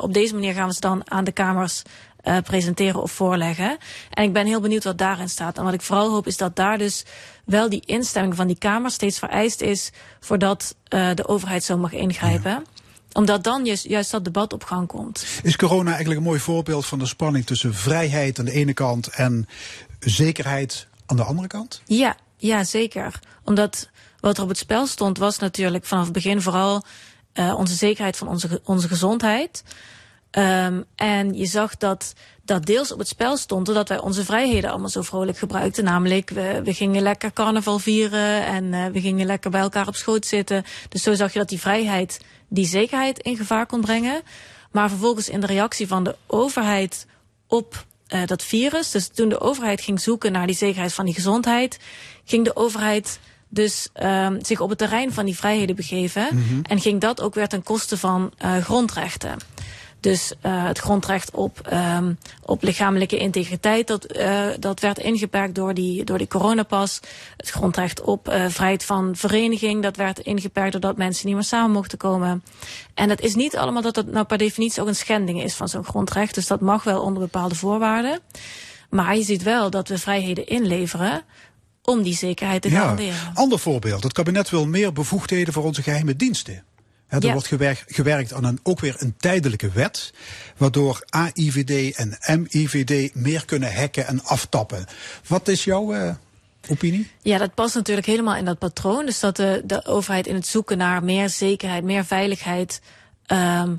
op 0.00 0.14
deze 0.14 0.34
manier 0.34 0.54
gaan 0.54 0.68
we 0.68 0.74
ze 0.74 0.80
dan 0.80 1.10
aan 1.10 1.24
de 1.24 1.32
Kamers 1.32 1.82
uh, 2.24 2.36
presenteren 2.38 3.02
of 3.02 3.12
voorleggen. 3.12 3.76
En 4.10 4.24
ik 4.24 4.32
ben 4.32 4.46
heel 4.46 4.60
benieuwd 4.60 4.84
wat 4.84 4.98
daarin 4.98 5.28
staat. 5.28 5.58
En 5.58 5.64
wat 5.64 5.74
ik 5.74 5.82
vooral 5.82 6.10
hoop 6.10 6.26
is 6.26 6.36
dat 6.36 6.56
daar 6.56 6.78
dus 6.78 7.04
wel 7.44 7.68
die 7.68 7.82
instemming 7.86 8.36
van 8.36 8.46
die 8.46 8.58
Kamer 8.58 8.90
steeds 8.90 9.18
vereist 9.18 9.60
is 9.60 9.92
voordat 10.20 10.74
uh, 10.88 11.10
de 11.14 11.28
overheid 11.28 11.64
zo 11.64 11.76
mag 11.76 11.92
ingrijpen. 11.92 12.64
Omdat 13.14 13.44
dan 13.44 13.64
juist, 13.64 13.84
juist 13.84 14.10
dat 14.10 14.24
debat 14.24 14.52
op 14.52 14.64
gang 14.64 14.88
komt. 14.88 15.24
Is 15.42 15.56
corona 15.56 15.88
eigenlijk 15.88 16.20
een 16.20 16.26
mooi 16.26 16.40
voorbeeld 16.40 16.86
van 16.86 16.98
de 16.98 17.06
spanning 17.06 17.46
tussen 17.46 17.74
vrijheid 17.74 18.38
aan 18.38 18.44
de 18.44 18.52
ene 18.52 18.72
kant 18.72 19.08
en 19.08 19.48
zekerheid 19.98 20.86
aan 21.06 21.16
de 21.16 21.24
andere 21.24 21.48
kant? 21.48 21.82
Ja, 21.84 22.16
ja 22.36 22.64
zeker. 22.64 23.20
Omdat 23.44 23.88
wat 24.20 24.36
er 24.36 24.42
op 24.42 24.48
het 24.48 24.58
spel 24.58 24.86
stond 24.86 25.18
was 25.18 25.38
natuurlijk 25.38 25.84
vanaf 25.84 26.04
het 26.04 26.12
begin 26.12 26.42
vooral 26.42 26.84
uh, 27.34 27.54
onze 27.58 27.74
zekerheid 27.74 28.16
van 28.16 28.28
onze, 28.28 28.60
onze 28.64 28.88
gezondheid. 28.88 29.64
Um, 30.30 30.84
en 30.94 31.34
je 31.34 31.46
zag 31.46 31.76
dat 31.76 32.14
dat 32.44 32.66
deels 32.66 32.92
op 32.92 32.98
het 32.98 33.08
spel 33.08 33.36
stond 33.36 33.66
doordat 33.66 33.88
wij 33.88 34.00
onze 34.00 34.24
vrijheden 34.24 34.70
allemaal 34.70 34.88
zo 34.88 35.02
vrolijk 35.02 35.38
gebruikten. 35.38 35.84
Namelijk, 35.84 36.30
we, 36.30 36.60
we 36.64 36.74
gingen 36.74 37.02
lekker 37.02 37.32
carnaval 37.32 37.78
vieren 37.78 38.46
en 38.46 38.64
uh, 38.64 38.86
we 38.86 39.00
gingen 39.00 39.26
lekker 39.26 39.50
bij 39.50 39.60
elkaar 39.60 39.86
op 39.86 39.96
schoot 39.96 40.26
zitten. 40.26 40.64
Dus 40.88 41.02
zo 41.02 41.14
zag 41.14 41.32
je 41.32 41.38
dat 41.38 41.48
die 41.48 41.60
vrijheid 41.60 42.20
die 42.54 42.66
zekerheid 42.66 43.18
in 43.18 43.36
gevaar 43.36 43.66
kon 43.66 43.80
brengen. 43.80 44.22
Maar 44.70 44.88
vervolgens 44.88 45.28
in 45.28 45.40
de 45.40 45.46
reactie 45.46 45.86
van 45.86 46.04
de 46.04 46.16
overheid 46.26 47.06
op 47.46 47.84
uh, 48.08 48.26
dat 48.26 48.42
virus, 48.42 48.90
dus 48.90 49.08
toen 49.08 49.28
de 49.28 49.40
overheid 49.40 49.80
ging 49.80 50.00
zoeken 50.00 50.32
naar 50.32 50.46
die 50.46 50.56
zekerheid 50.56 50.92
van 50.92 51.04
die 51.04 51.14
gezondheid, 51.14 51.78
ging 52.24 52.44
de 52.44 52.56
overheid 52.56 53.18
dus 53.48 53.88
um, 54.02 54.44
zich 54.44 54.60
op 54.60 54.68
het 54.68 54.78
terrein 54.78 55.12
van 55.12 55.24
die 55.24 55.36
vrijheden 55.36 55.76
begeven. 55.76 56.28
Mm 56.32 56.44
-hmm. 56.48 56.62
En 56.62 56.80
ging 56.80 57.00
dat 57.00 57.20
ook 57.20 57.34
weer 57.34 57.48
ten 57.48 57.62
koste 57.62 57.98
van 57.98 58.32
uh, 58.44 58.56
grondrechten. 58.56 59.38
Dus 60.04 60.32
uh, 60.42 60.66
het 60.66 60.78
grondrecht 60.78 61.30
op, 61.30 61.72
um, 61.72 62.18
op 62.42 62.62
lichamelijke 62.62 63.16
integriteit, 63.16 63.86
dat, 63.86 64.16
uh, 64.16 64.46
dat 64.58 64.80
werd 64.80 64.98
ingeperkt 64.98 65.54
door 65.54 65.74
die, 65.74 66.04
door 66.04 66.18
die 66.18 66.26
coronapas. 66.26 67.00
Het 67.36 67.50
grondrecht 67.50 68.00
op 68.00 68.28
uh, 68.28 68.46
vrijheid 68.48 68.84
van 68.84 69.16
vereniging, 69.16 69.82
dat 69.82 69.96
werd 69.96 70.18
ingeperkt 70.18 70.72
doordat 70.72 70.96
mensen 70.96 71.26
niet 71.26 71.34
meer 71.34 71.44
samen 71.44 71.70
mochten 71.70 71.98
komen. 71.98 72.44
En 72.94 73.10
het 73.10 73.20
is 73.20 73.34
niet 73.34 73.56
allemaal 73.56 73.82
dat 73.82 73.96
het 73.96 74.12
nou 74.12 74.26
per 74.26 74.38
definitie 74.38 74.82
ook 74.82 74.88
een 74.88 74.96
schending 74.96 75.42
is 75.42 75.54
van 75.54 75.68
zo'n 75.68 75.84
grondrecht. 75.84 76.34
Dus 76.34 76.46
dat 76.46 76.60
mag 76.60 76.84
wel 76.84 77.02
onder 77.02 77.22
bepaalde 77.22 77.54
voorwaarden. 77.54 78.20
Maar 78.90 79.16
je 79.16 79.22
ziet 79.22 79.42
wel 79.42 79.70
dat 79.70 79.88
we 79.88 79.98
vrijheden 79.98 80.46
inleveren 80.46 81.22
om 81.82 82.02
die 82.02 82.14
zekerheid 82.14 82.62
te 82.62 82.70
garanderen. 82.70 83.12
Ja, 83.12 83.30
ander 83.34 83.58
voorbeeld. 83.58 84.02
Het 84.02 84.12
kabinet 84.12 84.50
wil 84.50 84.66
meer 84.66 84.92
bevoegdheden 84.92 85.52
voor 85.52 85.64
onze 85.64 85.82
geheime 85.82 86.16
diensten. 86.16 86.64
He, 87.14 87.20
er 87.20 87.26
ja. 87.26 87.32
wordt 87.32 87.48
gewerkt, 87.48 87.84
gewerkt 87.86 88.32
aan 88.32 88.44
een, 88.44 88.60
ook 88.62 88.80
weer 88.80 88.96
een 88.98 89.14
tijdelijke 89.16 89.70
wet, 89.70 90.12
waardoor 90.56 91.02
AIVD 91.08 91.96
en 91.96 92.18
MIVD 92.40 93.14
meer 93.14 93.44
kunnen 93.44 93.74
hacken 93.74 94.06
en 94.06 94.24
aftappen. 94.24 94.86
Wat 95.26 95.48
is 95.48 95.64
jouw 95.64 95.94
uh, 95.94 96.14
opinie? 96.68 97.10
Ja, 97.22 97.38
dat 97.38 97.54
past 97.54 97.74
natuurlijk 97.74 98.06
helemaal 98.06 98.36
in 98.36 98.44
dat 98.44 98.58
patroon. 98.58 99.06
Dus 99.06 99.20
dat 99.20 99.36
de, 99.36 99.62
de 99.64 99.84
overheid 99.84 100.26
in 100.26 100.34
het 100.34 100.46
zoeken 100.46 100.78
naar 100.78 101.04
meer 101.04 101.28
zekerheid, 101.28 101.84
meer 101.84 102.04
veiligheid, 102.04 102.80
um, 103.26 103.78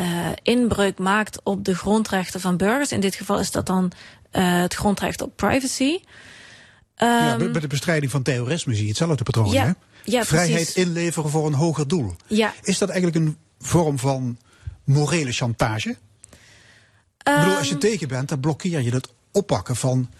uh, 0.00 0.06
inbreuk 0.42 0.98
maakt 0.98 1.40
op 1.42 1.64
de 1.64 1.74
grondrechten 1.74 2.40
van 2.40 2.56
burgers. 2.56 2.92
In 2.92 3.00
dit 3.00 3.14
geval 3.14 3.38
is 3.38 3.50
dat 3.50 3.66
dan 3.66 3.92
uh, 4.32 4.60
het 4.60 4.74
grondrecht 4.74 5.22
op 5.22 5.36
privacy. 5.36 5.98
Um, 6.98 7.08
ja, 7.08 7.36
bij 7.36 7.60
de 7.60 7.66
bestrijding 7.66 8.10
van 8.10 8.22
terrorisme 8.22 8.74
zie 8.74 8.82
je 8.82 8.88
hetzelfde 8.88 9.24
patroon, 9.24 9.50
ja. 9.50 9.64
hè? 9.64 9.72
Ja, 10.04 10.24
Vrijheid 10.24 10.76
inleveren 10.76 11.30
voor 11.30 11.46
een 11.46 11.54
hoger 11.54 11.88
doel. 11.88 12.16
Ja. 12.26 12.54
Is 12.62 12.78
dat 12.78 12.88
eigenlijk 12.88 13.26
een 13.26 13.36
vorm 13.60 13.98
van 13.98 14.38
morele 14.84 15.32
chantage? 15.32 15.88
Um, 15.88 17.34
ik 17.34 17.40
bedoel, 17.40 17.56
als 17.56 17.68
je 17.68 17.78
tegen 17.78 18.08
bent, 18.08 18.28
dan 18.28 18.40
blokkeer 18.40 18.80
je 18.80 18.90
het 18.90 19.08
oppakken 19.32 19.76
van 19.76 20.10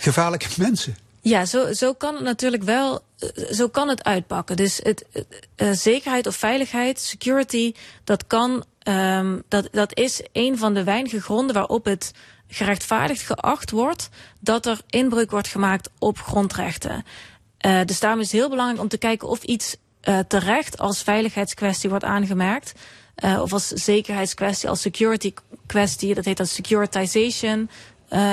gevaarlijke 0.00 0.48
mensen. 0.66 0.96
Ja, 1.20 1.44
zo, 1.44 1.72
zo 1.72 1.94
kan 1.94 2.14
het 2.14 2.24
natuurlijk 2.24 2.62
wel, 2.62 3.00
zo 3.50 3.68
kan 3.68 3.88
het 3.88 4.04
uitpakken. 4.04 4.56
Dus 4.56 4.80
het, 4.82 5.04
uh, 5.56 5.70
zekerheid 5.72 6.26
of 6.26 6.36
veiligheid, 6.36 7.00
security, 7.00 7.72
dat 8.04 8.26
kan, 8.26 8.64
um, 8.88 9.42
dat, 9.48 9.68
dat 9.72 9.96
is 9.96 10.22
een 10.32 10.58
van 10.58 10.74
de 10.74 10.84
weinige 10.84 11.20
gronden 11.20 11.54
waarop 11.54 11.84
het 11.84 12.12
gerechtvaardigd 12.48 13.22
geacht 13.22 13.70
wordt 13.70 14.08
dat 14.40 14.66
er 14.66 14.80
inbreuk 14.86 15.30
wordt 15.30 15.48
gemaakt 15.48 15.90
op 15.98 16.18
grondrechten. 16.18 17.04
Uh, 17.66 17.80
dus 17.84 18.00
daarom 18.00 18.20
is 18.20 18.32
het 18.32 18.40
heel 18.40 18.48
belangrijk 18.48 18.80
om 18.80 18.88
te 18.88 18.98
kijken 18.98 19.28
of 19.28 19.42
iets 19.42 19.76
uh, 20.04 20.18
terecht 20.18 20.78
als 20.78 21.02
veiligheidskwestie 21.02 21.90
wordt 21.90 22.04
aangemerkt. 22.04 22.72
Uh, 23.24 23.40
of 23.42 23.52
als 23.52 23.68
zekerheidskwestie, 23.68 24.68
als 24.68 24.80
security 24.80 25.34
kwestie. 25.66 26.14
Dat 26.14 26.24
heet 26.24 26.36
dan 26.36 26.46
securitization 26.46 27.70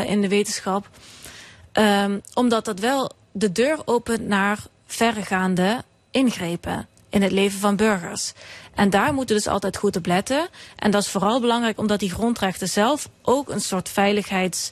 in 0.05 0.21
de 0.21 0.27
wetenschap. 0.27 0.89
Um, 1.73 2.21
omdat 2.33 2.65
dat 2.65 2.79
wel 2.79 3.11
de 3.31 3.51
deur 3.51 3.81
opent 3.85 4.27
naar 4.27 4.57
verregaande 4.85 5.83
ingrepen 6.11 6.87
in 7.09 7.21
het 7.21 7.31
leven 7.31 7.59
van 7.59 7.75
burgers. 7.75 8.33
En 8.75 8.89
daar 8.89 9.13
moeten 9.13 9.35
we 9.35 9.41
dus 9.41 9.51
altijd 9.51 9.77
goed 9.77 9.95
op 9.95 10.05
letten. 10.05 10.47
En 10.75 10.91
dat 10.91 11.01
is 11.01 11.09
vooral 11.09 11.39
belangrijk 11.39 11.77
omdat 11.77 11.99
die 11.99 12.11
grondrechten 12.11 12.67
zelf 12.67 13.09
ook 13.21 13.49
een 13.49 13.61
soort 13.61 13.89
veiligheids 13.89 14.71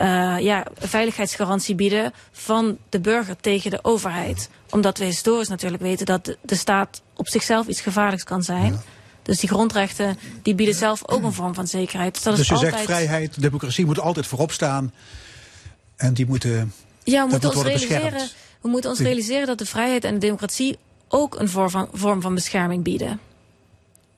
uh, 0.00 0.36
ja, 0.38 0.66
veiligheidsgarantie 0.78 1.74
bieden 1.74 2.12
van 2.32 2.78
de 2.88 3.00
burger 3.00 3.36
tegen 3.36 3.70
de 3.70 3.78
overheid. 3.82 4.48
Omdat 4.70 4.98
we 4.98 5.04
historisch 5.04 5.48
natuurlijk 5.48 5.82
weten 5.82 6.06
dat 6.06 6.24
de, 6.24 6.38
de 6.42 6.54
staat 6.54 7.02
op 7.16 7.28
zichzelf 7.28 7.66
iets 7.66 7.80
gevaarlijks 7.80 8.24
kan 8.24 8.42
zijn. 8.42 8.72
Ja. 8.72 8.82
Dus 9.22 9.38
die 9.38 9.48
grondrechten 9.48 10.18
die 10.42 10.54
bieden 10.54 10.74
zelf 10.74 11.08
ook 11.08 11.22
een 11.22 11.32
vorm 11.32 11.54
van 11.54 11.66
zekerheid. 11.66 12.14
Dus, 12.14 12.22
dat 12.22 12.32
dus 12.32 12.42
is 12.42 12.48
je 12.48 12.54
altijd... 12.54 12.74
zegt 12.74 12.84
vrijheid, 12.84 13.40
democratie 13.40 13.86
moet 13.86 14.00
altijd 14.00 14.26
voorop 14.26 14.52
staan. 14.52 14.92
En 15.96 16.14
die 16.14 16.26
moeten, 16.26 16.72
ja, 17.04 17.24
we 17.24 17.30
moeten 17.30 17.48
moet 17.48 17.56
ons 17.56 17.66
realiseren, 17.66 18.02
beschermd. 18.02 18.34
We 18.60 18.68
moeten 18.68 18.90
ons 18.90 18.98
realiseren 18.98 19.46
dat 19.46 19.58
de 19.58 19.66
vrijheid 19.66 20.04
en 20.04 20.14
de 20.14 20.20
democratie 20.20 20.78
ook 21.08 21.38
een 21.38 21.48
vorm 21.48 21.70
van, 21.70 21.88
vorm 21.92 22.20
van 22.20 22.34
bescherming 22.34 22.82
bieden. 22.82 23.20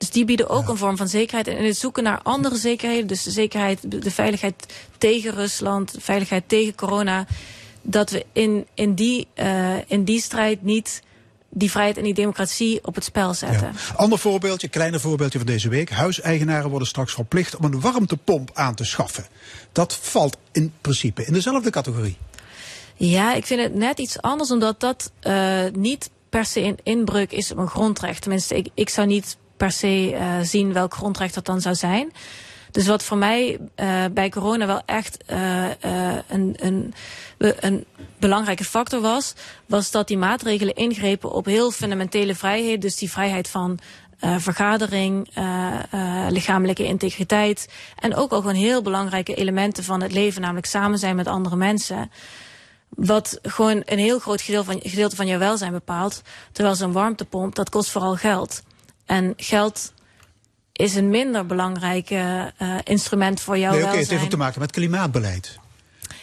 Dus 0.03 0.11
die 0.11 0.25
bieden 0.25 0.49
ook 0.49 0.67
een 0.67 0.77
vorm 0.77 0.97
van 0.97 1.07
zekerheid. 1.07 1.47
En 1.47 1.57
in 1.57 1.65
het 1.65 1.77
zoeken 1.77 2.03
naar 2.03 2.19
andere 2.23 2.55
zekerheden, 2.55 3.07
dus 3.07 3.23
de 3.23 3.31
zekerheid, 3.31 3.79
de 4.01 4.11
veiligheid 4.11 4.65
tegen 4.97 5.31
Rusland, 5.31 5.93
de 5.93 6.01
veiligheid 6.01 6.43
tegen 6.47 6.75
corona, 6.75 7.25
dat 7.81 8.09
we 8.09 8.25
in, 8.33 8.67
in, 8.73 8.93
die, 8.93 9.27
uh, 9.35 9.75
in 9.87 10.03
die 10.03 10.21
strijd 10.21 10.63
niet 10.63 11.01
die 11.49 11.71
vrijheid 11.71 11.97
en 11.97 12.03
die 12.03 12.13
democratie 12.13 12.85
op 12.85 12.95
het 12.95 13.03
spel 13.03 13.33
zetten. 13.33 13.73
Ja. 13.73 13.95
Ander 13.95 14.19
voorbeeldje, 14.19 14.67
kleiner 14.67 14.99
voorbeeldje 14.99 15.37
van 15.37 15.47
deze 15.47 15.69
week. 15.69 15.89
Huiseigenaren 15.89 16.69
worden 16.69 16.87
straks 16.87 17.13
verplicht 17.13 17.55
om 17.55 17.63
een 17.63 17.81
warmtepomp 17.81 18.51
aan 18.53 18.75
te 18.75 18.85
schaffen. 18.85 19.25
Dat 19.71 19.95
valt 20.01 20.37
in 20.51 20.73
principe 20.81 21.25
in 21.25 21.33
dezelfde 21.33 21.69
categorie. 21.69 22.17
Ja, 22.95 23.33
ik 23.33 23.45
vind 23.45 23.61
het 23.61 23.75
net 23.75 23.99
iets 23.99 24.21
anders, 24.21 24.51
omdat 24.51 24.79
dat 24.79 25.11
uh, 25.21 25.63
niet 25.73 26.09
per 26.29 26.45
se 26.45 26.61
een 26.61 26.79
inbreuk 26.83 27.31
is 27.31 27.51
op 27.51 27.57
een 27.57 27.67
grondrecht. 27.67 28.21
Tenminste, 28.21 28.55
ik, 28.55 28.67
ik 28.73 28.89
zou 28.89 29.07
niet 29.07 29.37
per 29.63 29.71
se 29.71 30.11
uh, 30.11 30.39
zien 30.41 30.73
welk 30.73 30.93
grondrecht 30.93 31.33
dat 31.33 31.45
dan 31.45 31.61
zou 31.61 31.75
zijn. 31.75 32.11
Dus 32.71 32.87
wat 32.87 33.03
voor 33.03 33.17
mij 33.17 33.59
uh, 33.75 34.03
bij 34.11 34.29
corona 34.29 34.65
wel 34.65 34.81
echt 34.85 35.23
uh, 35.31 35.65
een, 36.27 36.55
een, 36.59 36.93
een 37.37 37.85
belangrijke 38.19 38.63
factor 38.63 39.01
was, 39.01 39.33
was 39.65 39.91
dat 39.91 40.07
die 40.07 40.17
maatregelen 40.17 40.73
ingrepen 40.73 41.31
op 41.31 41.45
heel 41.45 41.71
fundamentele 41.71 42.35
vrijheden. 42.35 42.79
Dus 42.79 42.97
die 42.97 43.11
vrijheid 43.11 43.49
van 43.49 43.79
uh, 44.21 44.35
vergadering, 44.37 45.29
lichamelijke 46.29 46.85
integriteit. 46.85 47.69
En 47.99 48.15
ook 48.15 48.31
al 48.31 48.39
gewoon 48.39 48.55
heel 48.55 48.81
belangrijke 48.81 49.35
elementen 49.35 49.83
van 49.83 50.01
het 50.01 50.11
leven, 50.11 50.41
namelijk 50.41 50.65
samen 50.65 50.99
zijn 50.99 51.15
met 51.15 51.27
andere 51.27 51.55
mensen. 51.55 52.11
Wat 52.89 53.39
gewoon 53.41 53.81
een 53.85 53.99
heel 53.99 54.19
groot 54.19 54.41
gedeelte 54.41 54.71
van, 54.71 54.79
gedeelte 54.83 55.15
van 55.15 55.27
je 55.27 55.37
welzijn 55.37 55.71
bepaalt. 55.71 56.21
Terwijl 56.51 56.75
zo'n 56.75 56.91
warmtepomp, 56.91 57.55
dat 57.55 57.69
kost 57.69 57.89
vooral 57.89 58.15
geld. 58.15 58.63
En 59.05 59.33
geld 59.37 59.93
is 60.71 60.95
een 60.95 61.09
minder 61.09 61.45
belangrijk 61.45 62.09
uh, 62.09 62.45
instrument 62.83 63.41
voor 63.41 63.57
jouw 63.57 63.71
nee. 63.71 63.83
Oké, 63.83 63.97
het 63.97 64.09
heeft 64.09 64.23
ook 64.23 64.29
te 64.29 64.37
maken 64.37 64.59
met 64.59 64.71
klimaatbeleid. 64.71 65.59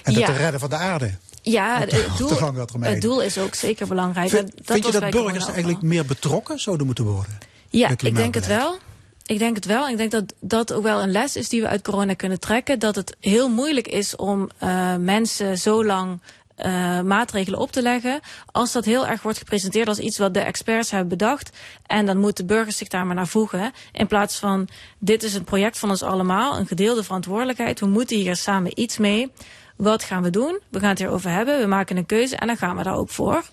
En 0.03 0.13
Ja. 0.13 0.27
het 0.27 0.37
redden 0.37 0.61
van 0.61 0.71
de 0.71 0.77
aarde. 0.77 1.11
Ja, 1.43 1.79
het, 1.79 1.91
de- 1.91 2.99
doel, 3.01 3.19
het 3.19 3.27
is 3.27 3.39
ook 3.39 3.55
zeker 3.55 3.87
belangrijk. 3.87 4.31
Vind, 4.31 4.53
dat 4.57 4.65
vind 4.67 4.87
je 4.87 5.01
dat 5.01 5.11
burgers 5.11 5.49
eigenlijk 5.49 5.83
meer 5.83 6.05
betrokken 6.05 6.59
zouden 6.59 6.87
moeten 6.87 7.05
worden? 7.05 7.39
Ja, 7.69 7.89
ik 7.89 8.15
denk 8.15 8.35
het 8.35 8.47
wel. 8.47 8.79
Ik 9.27 9.39
denk 9.39 9.55
het 9.57 9.65
wel. 9.65 9.89
Ik 9.89 9.97
denk 9.97 10.11
dat 10.11 10.35
dat 10.41 10.73
ook 10.73 10.83
wel 10.83 11.03
een 11.03 11.11
les 11.11 11.37
is 11.37 11.49
die 11.49 11.61
we 11.61 11.69
uit 11.69 11.83
corona 11.83 12.15
kunnen 12.15 12.41
trekken. 12.41 12.79
Dat 12.79 12.95
het 12.95 13.17
heel 13.21 13.49
moeilijk 13.49 13.89
is 13.89 14.17
om 14.17 14.49
uh, 14.63 14.97
mensen 14.97 15.59
zo 15.59 15.85
lang 15.85 16.21
uh, 16.67 17.01
maatregelen 17.01 17.59
op 17.59 17.73
te 17.73 17.83
leggen. 17.83 18.21
Als 18.53 18.73
dat 18.73 18.85
heel 18.85 19.07
erg 19.07 19.23
wordt 19.23 19.39
gepresenteerd 19.39 19.89
als 19.89 19.99
iets 19.99 20.19
wat 20.19 20.35
de 20.35 20.41
experts 20.41 20.91
hebben 20.91 21.09
bedacht. 21.09 21.57
En 21.87 22.07
dan 22.07 22.19
moeten 22.19 22.47
burgers 22.47 22.77
zich 22.77 22.89
daar 22.89 23.07
maar 23.07 23.15
naar 23.15 23.27
voegen. 23.27 23.73
In 23.93 24.07
plaats 24.07 24.39
van, 24.39 24.69
dit 24.99 25.23
is 25.23 25.35
een 25.35 25.45
project 25.45 25.79
van 25.79 25.91
ons 25.91 26.03
allemaal. 26.03 26.59
Een 26.59 26.67
gedeelde 26.67 27.05
verantwoordelijkheid. 27.05 27.81
We 27.81 27.87
moeten 27.87 28.17
hier 28.17 28.37
samen 28.37 28.81
iets 28.81 28.99
mee. 28.99 29.33
Wat 29.77 30.05
gaan 30.05 30.23
we 30.23 30.31
doen? 30.31 30.61
We 30.69 30.81
gaan 30.81 30.89
het 30.89 30.99
hierover 30.99 31.31
hebben. 31.31 31.61
We 31.61 31.67
maken 31.67 31.97
een 31.97 32.07
keuze 32.07 32.37
en 32.37 32.47
dan 32.47 32.57
gaan 32.57 32.77
we 32.77 32.83
daar 32.83 32.97
ook 32.97 33.11
voor. 33.11 33.45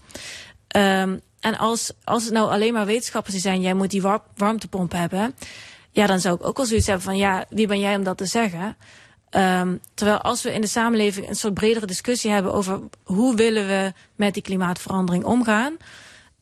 Um, 0.75 1.21
en 1.39 1.57
als, 1.57 1.91
als 2.03 2.23
het 2.23 2.33
nou 2.33 2.51
alleen 2.51 2.73
maar 2.73 2.85
wetenschappers 2.85 3.35
zijn, 3.35 3.61
jij 3.61 3.73
moet 3.73 3.91
die 3.91 4.01
war 4.01 4.21
warmtepomp 4.35 4.91
hebben. 4.91 5.35
Ja, 5.91 6.07
dan 6.07 6.19
zou 6.19 6.35
ik 6.35 6.45
ook 6.45 6.57
wel 6.57 6.65
zoiets 6.65 6.87
hebben 6.87 7.05
van, 7.05 7.17
ja, 7.17 7.45
wie 7.49 7.67
ben 7.67 7.79
jij 7.79 7.95
om 7.95 8.03
dat 8.03 8.17
te 8.17 8.25
zeggen? 8.25 8.77
Um, 9.31 9.79
terwijl 9.93 10.21
als 10.21 10.43
we 10.43 10.53
in 10.53 10.61
de 10.61 10.67
samenleving 10.67 11.29
een 11.29 11.35
soort 11.35 11.53
bredere 11.53 11.85
discussie 11.85 12.31
hebben 12.31 12.53
over 12.53 12.79
hoe 13.03 13.35
willen 13.35 13.67
we 13.67 13.93
met 14.15 14.33
die 14.33 14.43
klimaatverandering 14.43 15.23
omgaan. 15.23 15.77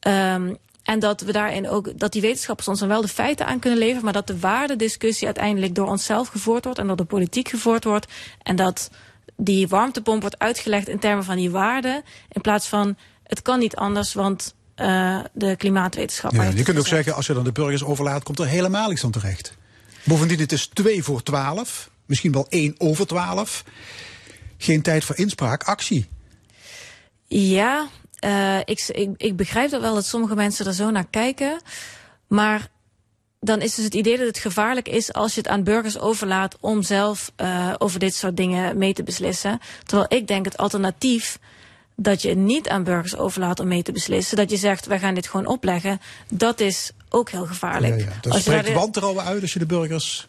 Um, 0.08 0.58
en 0.84 1.00
dat 1.00 1.22
we 1.22 1.32
daarin 1.32 1.70
ook, 1.70 2.00
dat 2.00 2.12
die 2.12 2.22
wetenschappers 2.22 2.68
ons 2.68 2.80
dan 2.80 2.88
wel 2.88 3.02
de 3.02 3.08
feiten 3.08 3.46
aan 3.46 3.60
kunnen 3.60 3.80
leveren, 3.80 4.04
maar 4.04 4.14
dat 4.14 4.28
de 4.28 4.40
waardediscussie 4.40 5.26
uiteindelijk 5.26 5.76
door 5.76 5.88
onszelf 5.88 6.28
gevoerd 6.28 6.64
wordt 6.64 6.80
en 6.80 6.88
door 6.88 6.96
de 6.96 7.06
politiek 7.06 7.50
gevoerd 7.50 7.84
wordt. 7.84 8.12
En 8.44 8.56
dat 8.56 8.90
die 9.38 9.68
warmtepomp 9.68 10.22
wordt 10.22 10.40
uitgelegd 10.40 10.88
in 10.88 11.00
termen 11.00 11.24
van 11.24 11.36
die 11.36 11.52
waarden, 11.52 12.04
in 12.32 12.42
plaats 12.42 12.68
van 12.68 12.98
het 13.24 13.42
kan 13.42 13.60
niet 13.60 13.76
anders, 13.76 14.14
want 14.14 14.54
uh, 14.76 15.20
de 15.34 15.56
klimaatwetenschap. 15.56 16.32
Ja, 16.32 16.44
je 16.44 16.64
kunt 16.64 16.78
ook 16.78 16.88
zeggen, 16.88 17.14
als 17.16 17.28
je 17.28 17.34
dan 17.34 17.44
de 17.44 17.52
burgers 17.52 17.84
overlaat, 17.84 18.24
komt 18.24 18.40
er 18.40 18.48
helemaal 18.48 18.90
niks 18.90 19.04
aan 19.04 19.12
terecht. 19.12 19.58
Bovendien, 20.04 20.40
het 20.40 20.52
is 20.52 20.68
twee 20.68 21.04
voor 21.04 21.24
twaalf, 21.24 21.90
misschien 22.06 22.32
wel 22.32 22.46
één 22.50 22.76
over 22.78 23.08
twaalf. 23.08 23.64
Geen 24.58 24.82
tijd 24.82 25.04
voor 25.04 25.18
inspraak, 25.18 25.64
actie. 25.64 26.08
Ja, 27.28 27.88
uh, 28.26 28.60
ik, 28.60 28.88
ik, 28.88 29.10
ik 29.18 29.36
begrijp 29.36 29.72
dat 29.72 29.82
wel 29.82 29.94
dat 29.94 30.06
sommige 30.06 30.36
mensen 30.36 30.66
er 30.66 30.74
zo 30.74 30.90
naar 30.90 31.08
kijken. 31.10 31.62
Maar 32.28 32.70
dan 33.40 33.62
is 33.62 33.76
dus 33.76 33.86
het 33.86 33.94
idee 33.94 34.18
dat 34.18 34.28
het 34.28 34.38
gevaarlijk 34.38 34.88
is 34.88 35.14
als 35.14 35.34
je 35.34 35.42
het 35.42 35.50
aan 35.50 35.64
burgers 35.64 36.00
overlaat 36.00 36.58
om 36.60 36.84
zelf 36.84 37.32
uh, 37.42 37.74
over 37.78 38.00
dit 38.00 38.16
soort 38.16 38.38
dingen 38.38 38.78
mee 38.78 38.94
te 38.94 39.04
beslissen. 39.04 39.60
Terwijl 39.84 40.20
ik 40.20 40.28
denk 40.28 40.46
het 40.46 40.58
alternatief 40.58 41.40
dat 41.96 42.22
je 42.22 42.30
het 42.30 42.38
niet 42.38 42.70
aan 42.70 42.84
burgers 42.84 43.18
overlaat 43.18 43.60
om 43.60 43.68
mee 43.68 43.84
te 43.84 43.92
beslissen. 43.92 44.38
Dat 44.38 44.50
je 44.50 44.58
zegt, 44.58 44.86
wij 44.86 45.00
gaan 45.00 45.14
dit 45.14 45.28
gewoon 45.28 45.46
opleggen. 45.46 46.02
Dat 46.34 46.60
is 46.60 46.92
ook 47.10 47.30
heel 47.30 47.46
gevaarlijk. 47.46 48.00
Ja, 48.00 48.06
ja. 48.06 48.14
Dat 48.22 48.34
Als 48.34 48.44
je 48.44 48.52
spreekt 48.52 48.74
wantrouwen 48.74 49.24
uit 49.24 49.42
als 49.42 49.54
je 49.54 49.60
de 49.60 49.66
burgers 49.66 50.28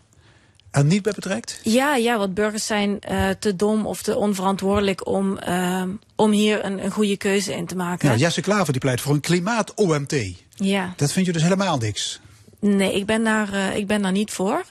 er 0.77 0.85
niet 0.85 1.03
bij 1.03 1.13
betrekt. 1.13 1.61
Ja, 1.63 1.97
ja, 1.97 2.19
want 2.19 2.35
burgers 2.35 2.67
zijn 2.67 2.99
uh, 3.11 3.29
te 3.39 3.57
dom 3.57 3.87
of 3.87 4.03
te 4.03 4.17
onverantwoordelijk 4.17 5.07
om, 5.07 5.39
uh, 5.49 5.83
om 6.15 6.31
hier 6.31 6.65
een, 6.65 6.85
een 6.85 6.91
goede 6.91 7.17
keuze 7.17 7.55
in 7.55 7.67
te 7.67 7.77
maken. 7.77 8.11
Ja, 8.11 8.17
Jesse 8.17 8.41
Klaver 8.41 8.73
die 8.73 8.81
pleit 8.81 9.01
voor 9.01 9.15
een 9.15 9.21
klimaat-OMT. 9.21 10.15
ja. 10.55 10.95
Dat 10.97 11.13
vind 11.13 11.27
je 11.27 11.33
dus 11.33 11.43
helemaal 11.43 11.79
niks. 11.79 12.21
Nee, 12.61 12.95
ik 12.95 13.07
ben, 13.07 13.25
daar, 13.25 13.55
uh, 13.55 13.77
ik 13.77 13.87
ben 13.87 14.03
daar 14.03 14.13
niet 14.13 14.31
voor. 14.31 14.65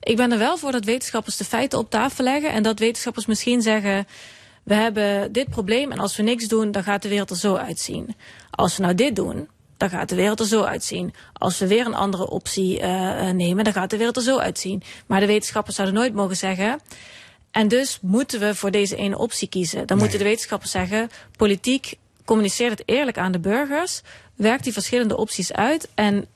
Ik 0.00 0.16
ben 0.16 0.32
er 0.32 0.38
wel 0.38 0.58
voor 0.58 0.72
dat 0.72 0.84
wetenschappers 0.84 1.36
de 1.36 1.44
feiten 1.44 1.78
op 1.78 1.90
tafel 1.90 2.24
leggen. 2.24 2.52
En 2.52 2.62
dat 2.62 2.78
wetenschappers 2.78 3.26
misschien 3.26 3.62
zeggen... 3.62 4.06
we 4.62 4.74
hebben 4.74 5.32
dit 5.32 5.48
probleem 5.48 5.92
en 5.92 5.98
als 5.98 6.16
we 6.16 6.22
niks 6.22 6.48
doen... 6.48 6.72
dan 6.72 6.82
gaat 6.82 7.02
de 7.02 7.08
wereld 7.08 7.30
er 7.30 7.36
zo 7.36 7.54
uitzien. 7.54 8.14
Als 8.50 8.76
we 8.76 8.82
nou 8.82 8.94
dit 8.94 9.16
doen, 9.16 9.48
dan 9.76 9.90
gaat 9.90 10.08
de 10.08 10.14
wereld 10.14 10.40
er 10.40 10.46
zo 10.46 10.62
uitzien. 10.62 11.14
Als 11.32 11.58
we 11.58 11.66
weer 11.66 11.86
een 11.86 11.94
andere 11.94 12.30
optie 12.30 12.80
uh, 12.80 13.30
nemen... 13.30 13.64
dan 13.64 13.72
gaat 13.72 13.90
de 13.90 13.96
wereld 13.96 14.16
er 14.16 14.22
zo 14.22 14.38
uitzien. 14.38 14.82
Maar 15.06 15.20
de 15.20 15.26
wetenschappers 15.26 15.76
zouden 15.76 15.96
nooit 15.96 16.14
mogen 16.14 16.36
zeggen... 16.36 16.80
en 17.50 17.68
dus 17.68 17.98
moeten 18.00 18.40
we 18.40 18.54
voor 18.54 18.70
deze 18.70 18.96
ene 18.96 19.18
optie 19.18 19.48
kiezen. 19.48 19.78
Dan 19.78 19.86
Nee. 19.86 19.98
moeten 19.98 20.18
de 20.18 20.24
wetenschappers 20.24 20.70
zeggen... 20.70 21.10
politiek 21.36 21.94
communiceert 22.24 22.70
het 22.78 22.82
eerlijk 22.88 23.18
aan 23.18 23.32
de 23.32 23.38
burgers... 23.40 24.02
werkt 24.34 24.64
die 24.64 24.72
verschillende 24.72 25.16
opties 25.16 25.52
uit... 25.52 25.88
en 25.94 26.26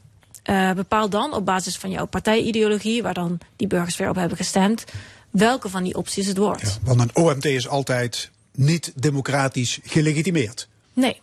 uh, 0.51 0.72
bepaal 0.72 1.09
dan 1.09 1.34
op 1.34 1.45
basis 1.45 1.76
van 1.76 1.91
jouw 1.91 2.07
partijideologie, 2.07 3.03
waar 3.03 3.14
dan 3.14 3.39
die 3.57 3.66
burgers 3.66 3.97
weer 3.97 4.09
op 4.09 4.16
hebben 4.16 4.36
gestemd, 4.36 4.84
welke 5.30 5.68
van 5.68 5.82
die 5.82 5.95
opties 5.97 6.26
het 6.26 6.36
wordt. 6.36 6.62
Ja, 6.62 6.68
want 6.82 7.01
een 7.01 7.16
OMT 7.24 7.45
is 7.45 7.68
altijd 7.68 8.30
niet 8.53 8.93
democratisch 8.95 9.78
gelegitimeerd. 9.82 10.68
Nee. 10.93 11.20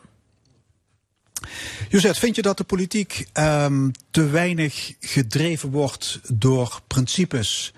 Josette, 1.90 2.20
vind 2.20 2.36
je 2.36 2.42
dat 2.42 2.58
de 2.58 2.64
politiek 2.64 3.28
um, 3.34 3.92
te 4.12 4.28
weinig 4.30 4.94
gedreven 5.00 5.70
wordt 5.72 6.20
door 6.34 6.82
principes 6.88 7.74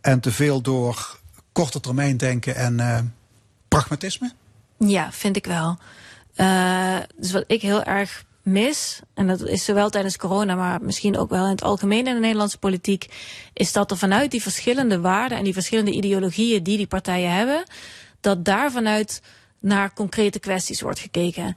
en 0.00 0.20
te 0.20 0.32
veel 0.32 0.60
door 0.60 1.18
korte 1.52 1.80
termijn 1.80 2.16
denken 2.16 2.56
en 2.56 2.78
uh, 2.78 2.98
pragmatisme? 3.68 4.32
Ja, 4.78 5.12
vind 5.12 5.36
ik 5.36 5.46
wel. 5.46 5.78
Uh, 6.36 6.98
dus 7.16 7.32
wat 7.32 7.44
ik 7.46 7.62
heel 7.62 7.82
erg 7.82 8.24
mis, 8.42 9.00
en 9.14 9.26
dat 9.26 9.42
is 9.42 9.64
zowel 9.64 9.90
tijdens 9.90 10.16
corona, 10.16 10.54
maar 10.54 10.82
misschien 10.82 11.18
ook 11.18 11.30
wel 11.30 11.44
in 11.44 11.50
het 11.50 11.62
algemeen 11.62 12.06
in 12.06 12.14
de 12.14 12.20
Nederlandse 12.20 12.58
politiek, 12.58 13.06
is 13.52 13.72
dat 13.72 13.90
er 13.90 13.96
vanuit 13.96 14.30
die 14.30 14.42
verschillende 14.42 15.00
waarden 15.00 15.38
en 15.38 15.44
die 15.44 15.52
verschillende 15.52 15.90
ideologieën 15.90 16.62
die 16.62 16.76
die 16.76 16.86
partijen 16.86 17.32
hebben, 17.32 17.64
dat 18.20 18.44
daar 18.44 18.70
vanuit 18.70 19.22
naar 19.60 19.92
concrete 19.92 20.38
kwesties 20.38 20.80
wordt 20.80 20.98
gekeken. 20.98 21.56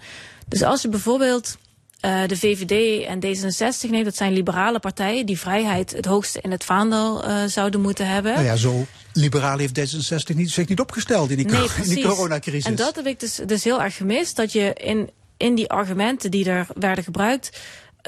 Dus 0.49 0.63
als 0.63 0.81
je 0.81 0.89
bijvoorbeeld 0.89 1.57
uh, 2.05 2.27
de 2.27 2.37
VVD 2.37 3.05
en 3.05 3.19
D66 3.25 3.89
neemt, 3.89 4.05
dat 4.05 4.15
zijn 4.15 4.33
liberale 4.33 4.79
partijen 4.79 5.25
die 5.25 5.39
vrijheid 5.39 5.91
het 5.91 6.05
hoogste 6.05 6.41
in 6.41 6.51
het 6.51 6.63
vaandel 6.63 7.27
uh, 7.27 7.43
zouden 7.45 7.81
moeten 7.81 8.07
hebben. 8.07 8.33
Nou 8.33 8.45
ja, 8.45 8.55
zo 8.55 8.85
liberaal 9.13 9.57
heeft 9.57 9.79
D66 9.79 10.35
niet, 10.35 10.51
zich 10.51 10.67
niet 10.67 10.79
opgesteld 10.79 11.29
in 11.29 11.37
die, 11.37 11.45
nee, 11.45 11.67
in 11.83 11.89
die 11.89 12.03
coronacrisis. 12.03 12.65
En 12.65 12.75
dat 12.75 12.95
heb 12.95 13.05
ik 13.05 13.19
dus, 13.19 13.39
dus 13.45 13.63
heel 13.63 13.81
erg 13.81 13.95
gemist, 13.95 14.35
dat 14.35 14.51
je 14.51 14.73
in 14.73 15.09
in 15.37 15.55
die 15.55 15.69
argumenten 15.69 16.31
die 16.31 16.49
er 16.49 16.67
werden 16.75 17.03
gebruikt, 17.03 17.59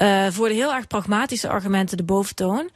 uh, 0.02 0.26
voor 0.30 0.48
de 0.48 0.54
heel 0.54 0.74
erg 0.74 0.86
pragmatische 0.86 1.48
argumenten 1.48 1.96
de 1.96 2.02
boventoon. 2.02 2.70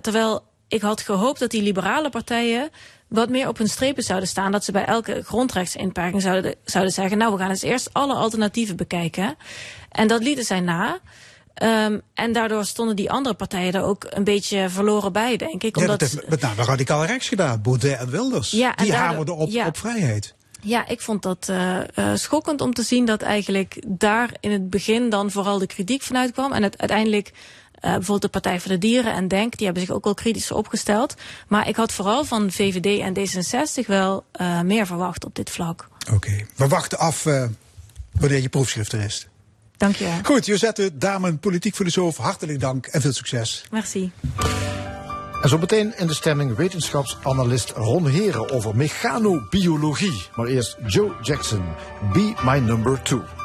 Terwijl 0.00 0.44
ik 0.68 0.82
had 0.82 1.00
gehoopt 1.00 1.38
dat 1.38 1.50
die 1.50 1.62
liberale 1.62 2.10
partijen 2.10 2.70
wat 3.12 3.28
meer 3.28 3.48
op 3.48 3.58
hun 3.58 3.68
strepen 3.68 4.02
zouden 4.02 4.28
staan. 4.28 4.52
Dat 4.52 4.64
ze 4.64 4.72
bij 4.72 4.84
elke 4.84 5.22
grondrechtsinperking 5.24 6.22
zouden, 6.22 6.54
zouden 6.64 6.92
zeggen... 6.92 7.18
nou, 7.18 7.32
we 7.32 7.38
gaan 7.38 7.50
eens 7.50 7.62
eerst 7.62 7.88
alle 7.92 8.14
alternatieven 8.14 8.76
bekijken. 8.76 9.36
En 9.88 10.08
dat 10.08 10.22
lieten 10.22 10.44
zij 10.44 10.60
na. 10.60 11.00
Um, 11.62 12.00
en 12.14 12.32
daardoor 12.32 12.64
stonden 12.64 12.96
die 12.96 13.10
andere 13.10 13.34
partijen 13.34 13.72
er 13.72 13.82
ook 13.82 14.06
een 14.08 14.24
beetje 14.24 14.68
verloren 14.68 15.12
bij, 15.12 15.36
denk 15.36 15.62
ik. 15.62 15.76
Omdat... 15.76 16.00
Ja, 16.00 16.06
dat 16.06 16.10
heeft 16.10 16.28
met 16.28 16.40
name 16.40 16.64
radicaal 16.64 17.04
rechts 17.04 17.28
gedaan. 17.28 17.62
Baudet 17.62 17.98
en 17.98 18.10
Wilders. 18.10 18.50
Ja, 18.50 18.76
en 18.76 18.84
die 18.84 18.92
daardoor, 18.92 19.08
hamerden 19.08 19.36
op, 19.36 19.50
ja. 19.50 19.66
op 19.66 19.76
vrijheid. 19.76 20.34
Ja, 20.60 20.86
ik 20.88 21.00
vond 21.00 21.22
dat 21.22 21.48
uh, 21.50 21.78
uh, 21.94 22.14
schokkend 22.14 22.60
om 22.60 22.74
te 22.74 22.82
zien 22.82 23.04
dat 23.04 23.22
eigenlijk 23.22 23.82
daar 23.86 24.30
in 24.40 24.50
het 24.50 24.70
begin 24.70 25.10
dan 25.10 25.30
vooral 25.30 25.58
de 25.58 25.66
kritiek 25.66 26.02
vanuit 26.02 26.32
kwam. 26.32 26.52
En 26.52 26.62
het 26.62 26.78
uiteindelijk 26.78 27.32
bijvoorbeeld 27.82 28.22
de 28.22 28.28
Partij 28.28 28.60
voor 28.60 28.70
de 28.70 28.78
Dieren 28.78 29.12
en 29.12 29.28
Denk, 29.28 29.56
die 29.56 29.66
hebben 29.66 29.84
zich 29.84 29.94
ook 29.94 30.04
wel 30.04 30.14
kritisch 30.14 30.52
opgesteld. 30.52 31.14
Maar 31.48 31.68
ik 31.68 31.76
had 31.76 31.92
vooral 31.92 32.24
van 32.24 32.50
VVD 32.50 33.00
en 33.00 33.14
D66 33.18 33.86
wel 33.86 34.24
meer 34.64 34.86
verwacht 34.86 35.24
op 35.24 35.34
dit 35.34 35.50
vlak. 35.50 35.88
Oké, 36.04 36.14
okay. 36.14 36.46
we 36.56 36.68
wachten 36.68 36.98
af 36.98 37.24
wanneer 38.12 38.40
je 38.40 38.48
proefschrift 38.48 38.92
er 38.92 39.00
is. 39.00 39.26
Dank 39.76 39.96
je 39.96 40.04
wel. 40.04 40.18
Goed, 40.22 40.46
Josette 40.46 40.90
Damen, 40.98 41.38
politiek 41.38 41.74
filosoof, 41.74 42.16
hartelijk 42.16 42.60
dank 42.60 42.86
en 42.86 43.00
veel 43.00 43.12
succes. 43.12 43.64
Merci. 43.70 44.12
En 45.42 45.48
zo 45.48 45.58
meteen 45.58 45.98
in 45.98 46.06
de 46.06 46.14
stemming 46.14 46.56
wetenschapsanalist 46.56 47.70
Ron 47.70 48.06
Heren 48.06 48.50
over 48.50 48.76
mechanobiologie. 48.76 50.26
Maar 50.36 50.46
eerst 50.46 50.76
Joe 50.86 51.12
Jackson, 51.22 51.62
Be 52.12 52.34
My 52.44 52.58
Number 52.58 53.02
Two. 53.02 53.41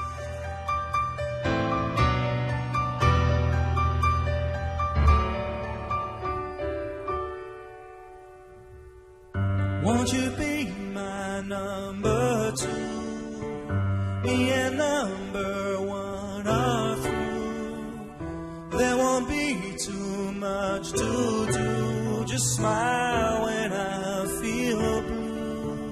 Won't 9.88 10.12
you 10.12 10.30
be 10.32 10.66
my 10.94 11.40
number 11.44 12.52
two? 12.58 14.22
Be 14.22 14.50
a 14.50 14.70
number 14.72 15.82
one 15.82 16.46
or 16.46 16.96
through. 17.04 18.78
There 18.78 18.98
won't 18.98 19.30
be 19.30 19.78
too 19.86 20.32
much 20.34 20.92
to 20.92 21.48
do. 21.54 22.26
Just 22.26 22.58
smile 22.58 23.46
when 23.46 23.72
I 23.72 24.26
feel 24.42 25.02
blue. 25.04 25.92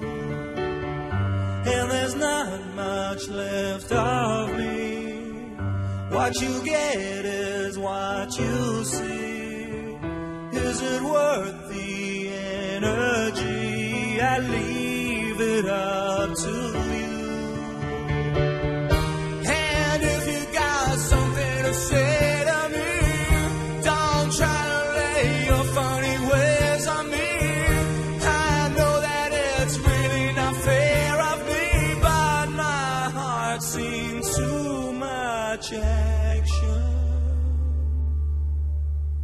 And 1.72 1.90
there's 1.90 2.16
not 2.16 2.74
much 2.74 3.28
left 3.28 3.92
of 3.92 4.58
me. 4.58 5.06
What 6.10 6.38
you 6.42 6.62
get 6.62 7.24
is 7.24 7.78
what 7.78 8.38
you 8.38 8.84
see. 8.84 9.96
Is 10.52 10.82
it 10.82 11.02
worth 11.02 11.68
the 11.70 12.28
energy? 12.28 13.65
I 14.20 14.38
leave 14.38 15.40
it 15.40 15.66
up 15.66 16.34
to 16.34 16.50
you. 16.50 17.16
And 19.48 20.02
if 20.02 20.26
you 20.26 20.52
got 20.54 20.98
something 20.98 21.62
to 21.64 21.74
say 21.74 22.44
to 22.50 22.68
me, 22.74 23.82
don't 23.82 24.32
try 24.32 24.62
to 24.72 24.80
lay 24.98 25.46
your 25.46 25.64
funny 25.76 26.16
ways 26.32 26.86
on 26.86 27.10
me. 27.10 27.28
I 28.22 28.68
know 28.76 29.00
that 29.00 29.30
it's 29.32 29.78
really 29.78 30.32
not 30.32 30.56
fair 30.56 31.20
of 31.32 31.46
me, 31.46 31.94
but 32.00 32.46
my 32.50 33.10
heart's 33.18 33.66
seen 33.68 34.22
too 34.36 34.92
much 34.92 35.72
action. 35.74 36.82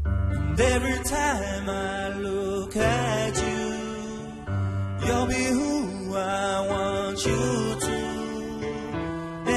And 0.04 0.60
every 0.60 0.98
time 1.04 1.68
I 1.70 2.08
look 2.18 2.76
at 2.76 3.36
you, 3.36 3.41
you'll 5.12 5.26
be 5.26 5.44
who 5.60 6.14
I 6.16 6.66
want 6.72 7.18
you 7.26 7.44
to. 7.86 7.98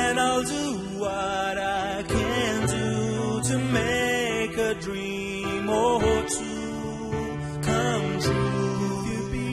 And 0.01 0.19
I'll 0.19 0.43
do 0.43 0.67
what 1.03 1.57
I 1.57 2.03
can 2.07 2.67
do 2.67 3.41
to 3.49 3.57
make 3.57 4.57
a 4.57 4.73
dream 4.75 5.69
or 5.69 6.01
two 6.37 7.39
come 7.69 8.07
true. 8.25 8.85
If 8.97 9.03
you 9.11 9.21
be, 9.35 9.47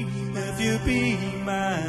if 0.49 0.57
you 0.65 0.75
be 0.91 1.05
my 1.45 1.82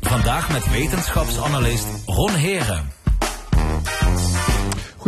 Vandaag 0.00 0.52
met 0.52 0.70
wetenschapsanalist 0.70 1.86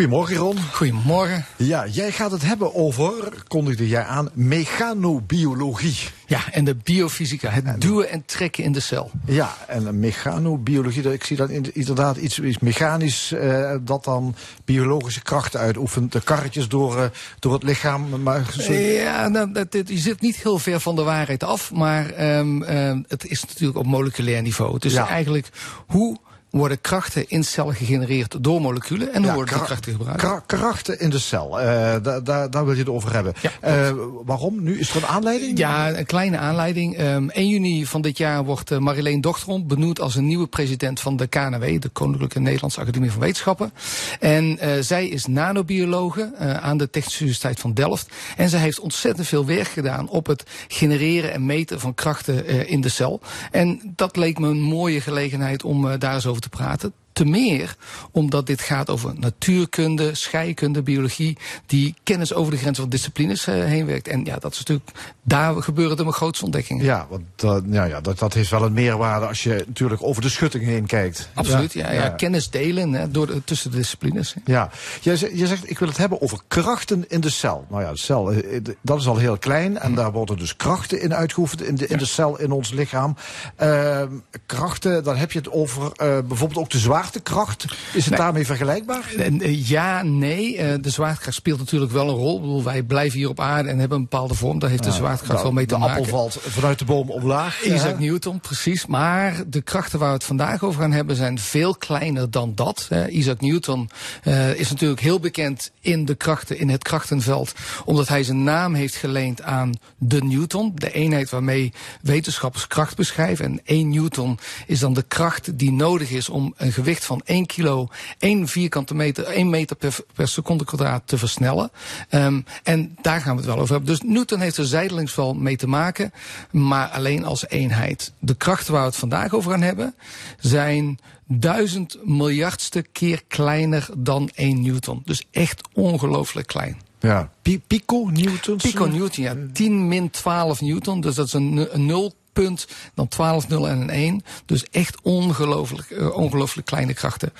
Goedemorgen 0.03 0.37
Ron. 0.37 0.57
Goedemorgen. 0.73 1.45
Ja, 1.57 1.87
jij 1.87 2.13
gaat 2.13 2.31
het 2.31 2.43
hebben 2.43 2.75
over, 2.75 3.33
kondigde 3.49 3.89
jij 3.89 4.03
aan, 4.05 4.31
mechanobiologie. 4.35 5.97
Ja, 6.27 6.41
en 6.53 6.65
de 6.65 6.75
biofysica, 6.75 7.51
het 7.51 7.81
duwen 7.81 8.11
en 8.11 8.23
trekken 8.27 8.65
in 8.65 8.73
de 8.73 8.81
cel. 8.81 9.11
Ja, 9.27 9.57
en 9.69 10.01
mechanobiologie, 10.01 11.13
ik 11.13 11.25
zie 11.25 11.37
dat 11.37 11.51
in- 11.51 11.75
inderdaad 11.75 12.17
iets, 12.17 12.39
iets 12.41 12.59
mechanisch 12.59 13.33
eh, 13.33 13.75
dat 13.83 14.05
dan 14.05 14.35
biologische 14.65 15.23
krachten 15.23 15.61
uitoefent. 15.61 16.13
De 16.13 16.21
karretjes 16.21 16.69
door, 16.69 16.99
eh, 17.03 17.05
door 17.39 17.53
het 17.53 17.63
lichaam. 17.63 18.23
Maar 18.23 18.47
zo- 18.59 18.73
Ja, 18.73 19.29
nou, 19.29 19.53
dat, 19.53 19.73
dit- 19.73 19.89
je 19.89 19.99
zit 19.99 20.21
niet 20.21 20.37
heel 20.37 20.59
ver 20.59 20.81
van 20.81 20.97
de 20.97 21.03
waarheid 21.03 21.43
af, 21.45 21.73
maar 21.73 22.11
ehm, 22.11 22.63
ehm, 22.63 23.03
het 23.09 23.27
is 23.27 23.45
natuurlijk 23.45 23.79
op 23.79 23.87
moleculair 23.87 24.43
niveau. 24.43 24.79
Dus 24.79 24.93
Ja. 24.93 25.09
eigenlijk, 25.09 25.49
hoe 25.87 26.17
worden 26.53 26.81
krachten 26.81 27.29
in 27.29 27.45
cellen 27.45 27.75
gegenereerd 27.75 28.37
door 28.45 28.61
moleculen 28.61 29.13
en 29.13 29.19
hoe 29.19 29.27
Ja, 29.27 29.35
worden 29.35 29.55
die 29.55 29.57
kra- 29.65 29.67
krachten 29.75 29.93
gebruikt? 29.93 30.21
kra- 30.21 30.43
krachten 30.47 31.01
in 31.01 31.11
de 31.11 31.19
cel, 31.19 31.61
eh, 31.61 31.67
daar 32.03 32.25
daar 32.25 32.51
daar 32.51 32.65
wil 32.65 32.73
je 32.75 32.81
het 32.81 32.89
over 32.89 33.13
hebben. 33.15 33.33
Ja, 33.43 33.51
Eh, 33.61 33.93
waarom? 34.25 34.63
Nu 34.63 34.79
is 34.79 34.91
er 34.91 34.97
een 34.97 35.07
aanleiding? 35.07 35.59
Ja, 35.59 35.97
een 35.99 36.07
kleine 36.07 36.37
aanleiding. 36.39 36.97
Ehm 36.97 37.29
1 37.33 37.49
juni 37.49 37.87
van 37.87 38.03
dit 38.03 38.19
jaar 38.19 38.45
wordt 38.45 38.71
eh, 38.71 38.79
Marileen 38.79 39.21
Dochterom 39.21 39.67
benoemd 39.67 40.01
als 40.01 40.15
een 40.15 40.27
nieuwe 40.27 40.47
president 40.47 41.01
van 41.01 41.17
de 41.17 41.27
KNW, 41.27 41.81
de 41.81 41.89
Koninklijke 41.89 42.41
Nederlandse 42.41 42.81
Academie 42.81 43.11
van 43.11 43.21
Wetenschappen. 43.21 43.73
En 44.21 44.59
zij 44.85 45.07
is 45.09 45.27
nanobiologe 45.27 46.37
aan 46.61 46.77
de 46.77 46.91
Technische 46.91 47.21
Universiteit 47.21 47.61
van 47.61 47.75
Delft. 47.75 48.07
En 48.37 48.49
zij 48.49 48.61
heeft 48.61 48.81
ontzettend 48.81 49.27
veel 49.27 49.47
werk 49.47 49.69
gedaan 49.69 50.09
op 50.09 50.27
het 50.27 50.43
genereren 50.69 51.33
en 51.33 51.47
meten 51.47 51.81
van 51.81 51.95
krachten 51.95 52.69
in 52.69 52.81
de 52.81 52.89
cel. 52.89 53.21
En 53.51 53.93
dat 53.97 54.17
leek 54.17 54.39
me 54.39 54.49
een 54.49 54.61
mooie 54.61 55.01
gelegenheid 55.01 55.65
om 55.65 55.99
daar 55.99 56.15
eens 56.15 56.27
over 56.27 56.42
te 56.43 56.49
praten. 56.49 56.93
Te 57.13 57.25
meer 57.25 57.77
omdat 58.11 58.47
dit 58.47 58.61
gaat 58.61 58.91
over 58.91 59.13
natuurkunde, 59.19 60.15
scheikunde, 60.15 60.83
biologie, 60.83 61.39
die 61.67 61.95
kennis 62.03 62.35
over 62.35 62.53
de 62.53 62.59
grenzen 62.59 62.83
van 62.83 62.91
disciplines 62.93 63.47
eh, 63.47 63.55
heen 63.55 63.87
werkt. 63.87 64.09
En 64.09 64.25
ja, 64.25 64.37
dat 64.39 64.53
is 64.53 64.59
natuurlijk, 64.59 64.91
daar 65.23 65.63
gebeuren 65.63 65.97
de 65.97 66.13
grootste 66.13 66.45
ontdekkingen. 66.45 66.85
Ja, 66.85 67.07
want 67.09 67.23
dat, 67.37 67.63
ja, 67.71 67.85
ja, 67.85 68.01
dat, 68.01 68.19
dat 68.19 68.35
heeft 68.35 68.51
wel 68.51 68.63
een 68.65 68.73
meerwaarde 68.73 69.27
als 69.27 69.43
je 69.43 69.65
natuurlijk 69.67 70.03
over 70.03 70.23
de 70.23 70.29
schutting 70.29 70.65
heen 70.65 70.87
kijkt. 70.87 71.29
Absoluut, 71.35 71.73
ja, 71.73 71.91
ja, 71.93 72.09
kennis 72.09 72.51
delen 72.51 72.93
hè, 72.93 73.11
door 73.11 73.27
de, 73.27 73.45
tussen 73.45 73.71
de 73.71 73.77
disciplines. 73.77 74.35
Ja, 74.45 74.71
je, 75.01 75.17
zegt- 75.17 75.39
je 75.39 75.47
zegt 75.47 75.71
ik 75.71 75.79
wil 75.79 75.89
het 75.89 75.97
hebben 75.97 76.21
over 76.23 76.39
krachten 76.49 77.05
in 77.09 77.21
de 77.21 77.31
cel. 77.31 77.67
Nou 77.71 77.83
ja, 77.83 77.91
de 77.91 77.99
cel, 77.99 78.33
eh, 78.33 78.57
eh, 78.57 78.63
dat 78.81 79.01
is 79.01 79.07
al 79.07 79.17
heel 79.17 79.39
klein 79.39 79.79
en 79.79 79.95
daar 79.95 80.13
worden 80.13 80.37
dus 80.39 80.57
krachten 80.57 81.01
in 81.01 81.15
uitgeoefend 81.15 81.63
in 81.63 81.75
de, 81.75 81.87
in 81.87 81.99
de 81.99 82.05
cel 82.05 82.39
in 82.39 82.51
ons 82.51 82.71
lichaam. 82.71 83.17
Ehm, 83.57 84.09
krachten, 84.47 85.05
dan 85.05 85.17
heb 85.17 85.33
je 85.33 85.39
het 85.39 85.51
over 85.51 85.93
bijvoorbeeld 85.99 86.59
ook 86.59 86.71
de 86.71 86.79
zwaartekracht. 87.03 87.65
Is 87.93 88.05
het 88.05 88.09
Nee. 88.11 88.19
daarmee 88.19 88.47
vergelijkbaar? 88.47 89.13
En, 89.19 89.41
eh, 89.41 89.69
ja, 89.69 90.03
nee. 90.03 90.57
eh, 90.57 90.75
de 90.81 90.91
zwaartekracht 90.91 91.37
speelt 91.37 91.59
natuurlijk 91.59 91.93
wel 91.93 92.09
een 92.09 92.15
rol. 92.15 92.35
Ik 92.37 92.41
bedoel, 92.41 92.63
wij 92.63 92.83
blijven 92.83 93.19
hier 93.19 93.29
op 93.29 93.41
aarde 93.41 93.69
en 93.69 93.79
hebben 93.79 93.97
een 93.99 94.03
bepaalde 94.03 94.35
vorm. 94.35 94.59
Daar 94.59 94.71
heeft 94.71 94.85
de 94.85 94.93
zwaartekracht 94.93 95.31
Nou, 95.33 95.43
wel 95.43 95.53
mee 95.53 95.67
te 95.67 95.75
de 95.75 95.81
maken. 95.81 95.97
appel 95.97 96.11
valt 96.11 96.39
vanuit 96.41 96.79
de 96.79 96.85
boom 96.85 97.11
omlaag. 97.11 97.63
Isaac? 97.63 97.99
Newton, 97.99 98.41
precies. 98.41 98.87
Maar 98.87 99.43
de 99.47 99.63
krachten 99.63 99.99
waar 99.99 100.09
we 100.09 100.15
het 100.15 100.25
vandaag 100.25 100.63
over 100.63 100.81
gaan 100.81 100.93
hebben 100.93 101.17
zijn 101.17 101.39
veel 101.39 101.75
kleiner 101.77 102.31
dan 102.31 102.53
dat. 102.55 102.87
Eh, 102.89 103.15
Isaac 103.15 103.41
Newton 103.41 103.91
eh, 104.23 104.55
is 104.55 104.71
natuurlijk 104.71 105.01
heel 105.01 105.21
bekend 105.21 105.71
in 105.81 106.05
de 106.05 106.15
krachten, 106.15 106.59
in 106.59 106.69
het 106.69 106.83
krachtenveld. 106.83 107.53
Omdat 107.85 108.09
hij 108.09 108.23
zijn 108.23 108.43
naam 108.43 108.75
heeft 108.75 108.95
geleend 108.95 109.43
aan 109.43 109.73
de 109.99 110.23
Newton. 110.25 110.73
De 110.75 110.93
eenheid 110.93 111.31
waarmee 111.31 111.73
wetenschappers 112.03 112.67
kracht 112.67 112.97
beschrijven. 112.97 113.45
En 113.45 113.61
1 113.65 113.89
Newton 113.91 114.39
is 114.67 114.79
dan 114.79 114.95
de 114.95 115.05
kracht 115.09 115.59
die 115.59 115.73
nodig 115.73 116.11
is 116.11 116.29
om 116.29 116.55
een 116.57 116.73
gewicht 116.73 116.92
van 117.01 117.21
1 117.25 117.47
kilo, 117.47 117.89
1 118.19 118.49
vierkante 118.49 118.95
meter, 118.95 119.25
1 119.25 119.51
meter 119.51 119.77
per, 119.77 119.97
per 120.15 120.29
seconde 120.29 120.65
kwadraat 120.65 121.03
te 121.05 121.19
versnellen. 121.19 121.71
Ehm, 122.09 122.41
en 122.63 122.97
daar 123.03 123.21
gaan 123.21 123.37
we 123.37 123.43
het 123.43 123.51
wel 123.51 123.59
over 123.59 123.75
hebben. 123.75 123.91
Dus 123.95 124.03
Newton 124.03 124.41
heeft 124.41 124.57
er 124.57 124.67
zijdelings 124.67 125.15
wel 125.15 125.35
mee 125.35 125.57
te 125.57 125.69
maken, 125.69 126.13
maar 126.51 126.89
alleen 126.89 127.25
als 127.25 127.49
eenheid. 127.49 128.13
De 128.19 128.35
krachten 128.35 128.73
waar 128.73 128.83
we 128.83 128.89
het 128.89 128.97
vandaag 128.97 129.35
over 129.35 129.51
gaan 129.51 129.63
hebben 129.63 129.95
zijn 130.39 130.99
duizend 131.27 131.97
miljardste 132.05 132.83
keer 132.93 133.23
kleiner 133.29 133.89
dan 133.97 134.31
1 134.35 134.63
Newton. 134.63 135.03
Dus 135.05 135.25
echt 135.31 135.69
ongelooflijk 135.73 136.47
klein. 136.47 136.81
Ja. 137.01 137.31
Pi- 137.43 137.61
pico 137.67 138.09
newtons? 138.13 138.63
Pico 138.63 138.85
Newton, 138.85 139.25
ja, 139.25 139.37
10 139.53 139.89
min 139.89 140.11
12 140.11 140.61
Newton. 140.61 141.01
Dus 141.01 141.15
dat 141.15 141.27
is 141.27 141.33
een, 141.33 141.69
een 141.75 141.87
nulpunt, 142.35 142.67
dan 142.95 143.09
12 143.09 143.49
0 143.49 143.69
en 143.69 143.81
een 143.81 143.91
1. 143.91 144.25
Dus 144.47 144.65
echt 144.71 145.01
ongelooflijk, 145.03 145.91
eh, 145.91 146.17
ongelooflijk 146.17 146.67
kleine 146.67 146.95
krachten. 146.95 147.33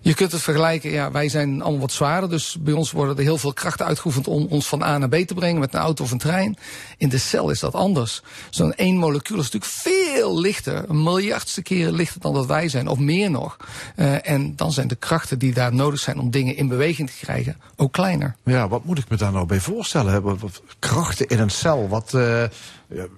Je 0.00 0.14
kunt 0.14 0.32
het 0.32 0.42
vergelijken, 0.42 0.90
ja, 0.90 1.10
wij 1.10 1.28
zijn 1.28 1.62
allemaal 1.62 1.80
wat 1.80 1.92
zwaarder. 1.92 2.30
Dus 2.30 2.56
bij 2.60 2.74
ons 2.74 2.90
worden 2.90 3.16
er 3.16 3.22
heel 3.22 3.38
veel 3.38 3.52
krachten 3.52 3.86
uitgeoefend 3.86 4.28
om 4.28 4.46
ons 4.50 4.66
van 4.66 4.82
A 4.82 4.98
naar 4.98 5.08
B 5.08 5.14
te 5.14 5.34
brengen 5.34 5.60
met 5.60 5.74
een 5.74 5.80
auto 5.80 6.04
of 6.04 6.10
een 6.10 6.18
trein. 6.18 6.56
In 6.96 7.08
de 7.08 7.18
cel 7.18 7.50
is 7.50 7.60
dat 7.60 7.74
anders. 7.74 8.22
Zo'n 8.50 8.74
één 8.74 8.96
molecuul 8.96 9.38
is 9.38 9.50
natuurlijk 9.50 9.72
veel 9.72 10.40
lichter, 10.40 10.84
een 10.88 11.02
miljardste 11.02 11.62
keren 11.62 11.94
lichter 11.94 12.20
dan 12.20 12.34
dat 12.34 12.46
wij 12.46 12.68
zijn, 12.68 12.88
of 12.88 12.98
meer 12.98 13.30
nog. 13.30 13.56
Eh, 13.96 14.28
en 14.28 14.56
dan 14.56 14.72
zijn 14.72 14.88
de 14.88 14.96
krachten 14.96 15.38
die 15.38 15.54
daar 15.54 15.74
nodig 15.74 16.00
zijn 16.00 16.18
om 16.18 16.30
dingen 16.30 16.56
in 16.56 16.68
beweging 16.68 17.10
te 17.10 17.16
krijgen 17.24 17.56
ook 17.76 17.92
kleiner. 17.92 18.36
Ja, 18.44 18.68
wat 18.68 18.84
moet 18.84 18.98
ik 18.98 19.08
me 19.08 19.16
daar 19.16 19.32
nou 19.32 19.46
bij 19.46 19.60
voorstellen? 19.60 20.38
Krachten 20.78 21.26
in 21.26 21.38
een 21.38 21.50
cel. 21.50 21.88
Wat, 21.88 22.14
eh, 22.14 22.44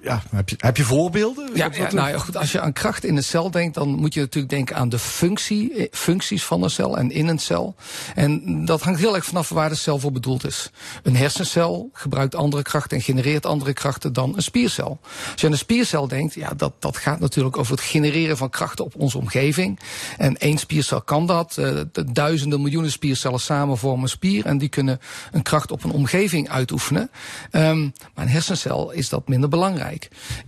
ja, 0.03 0.23
heb, 0.31 0.49
je, 0.49 0.57
heb 0.59 0.77
je 0.77 0.85
voorbeelden? 0.85 1.51
Ja, 1.55 1.69
nou 1.69 2.09
ja, 2.09 2.19
goed, 2.19 2.37
als 2.37 2.53
je 2.53 2.61
aan 2.61 2.73
kracht 2.73 3.05
in 3.05 3.17
een 3.17 3.25
cel 3.25 3.51
denkt, 3.51 3.75
dan 3.75 3.89
moet 3.89 4.15
je 4.15 4.21
natuurlijk 4.21 4.55
denken 4.55 4.77
aan 4.77 4.89
de 4.89 4.99
functie, 4.99 5.75
eh, 5.75 5.87
functies 5.91 6.45
van 6.45 6.63
een 6.63 6.71
cel 6.71 6.99
en 6.99 7.11
in 7.11 7.29
een 7.29 7.39
cel. 7.39 7.75
En 8.15 8.65
dat 8.65 8.83
hangt 8.83 9.01
heel 9.01 9.15
erg 9.15 9.25
vanaf 9.25 9.49
waar 9.49 9.69
de 9.69 9.75
cel 9.75 9.99
voor 9.99 10.13
bedoeld 10.13 10.47
is. 10.47 10.71
Een 11.03 11.17
hersencel 11.17 11.91
gebruikt 11.93 12.35
andere 12.35 12.63
krachten 12.63 12.97
en 12.97 13.03
genereert 13.03 13.47
andere 13.47 13.73
krachten 13.73 14.13
dan 14.13 14.33
een 14.37 14.43
spiercel. 14.43 14.99
Als 15.33 15.41
je 15.41 15.47
aan 15.47 15.53
een 15.53 15.59
spiercel 15.59 16.09
denkt, 16.09 16.35
ja, 16.35 16.51
dat, 16.57 16.73
dat 16.79 16.97
gaat 16.97 17.21
natuurlijk 17.21 17.57
over 17.59 17.73
het 17.73 17.85
genereren 17.85 18.37
van 18.37 18.51
krachten 18.51 18.85
op 18.85 18.95
onze 18.97 19.19
omgeving. 19.19 19.81
En 20.19 20.37
één 20.37 20.59
spiercel 20.59 21.03
kan 21.03 21.27
dat. 21.27 21.59
Eh, 21.59 21.81
de 21.93 22.13
duizenden, 22.13 22.63
miljoenen 22.63 22.91
spiercellen 22.91 23.41
samen 23.41 23.79
vormen 23.79 24.03
een 24.03 24.09
spier 24.09 24.47
en 24.47 24.59
die 24.59 24.69
kunnen 24.69 25.01
een 25.33 25.43
kracht 25.43 25.71
op 25.71 25.85
een 25.85 25.91
omgeving 25.91 26.49
uitoefenen. 26.49 27.11
Ehm, 27.51 27.81
maar 28.15 28.25
een 28.25 28.29
hersencel 28.29 28.91
is 28.91 29.09
dat 29.09 29.29
minder 29.29 29.39
belangrijk. 29.39 29.57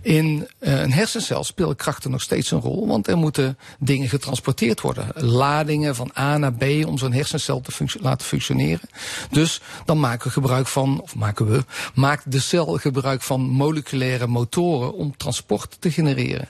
In 0.01 0.47
eh, 0.59 0.81
een 0.81 0.91
hersencel 0.91 1.43
spelen 1.43 1.75
krachten 1.75 2.11
nog 2.11 2.21
steeds 2.21 2.51
een 2.51 2.59
rol, 2.59 2.87
want 2.87 3.07
er 3.07 3.17
moeten 3.17 3.57
dingen 3.79 4.09
getransporteerd 4.09 4.81
worden. 4.81 5.07
Ladingen 5.15 5.95
van 5.95 6.11
A 6.17 6.37
naar 6.37 6.53
B 6.53 6.63
om 6.85 6.97
zo'n 6.97 7.13
hersencel 7.13 7.61
te 7.61 7.85
laten 7.99 8.27
functioneren. 8.27 8.89
Dus 9.29 9.61
dan 9.85 9.99
maken 9.99 10.27
we 10.27 10.33
gebruik 10.33 10.67
van, 10.67 11.01
of 11.01 11.15
maken 11.15 11.51
we, 11.51 11.63
maakt 11.93 12.31
de 12.31 12.39
cel 12.39 12.65
gebruik 12.77 13.21
van 13.21 13.41
moleculaire 13.41 14.27
motoren 14.27 14.93
om 14.93 15.17
transport 15.17 15.77
te 15.79 15.91
genereren. 15.91 16.47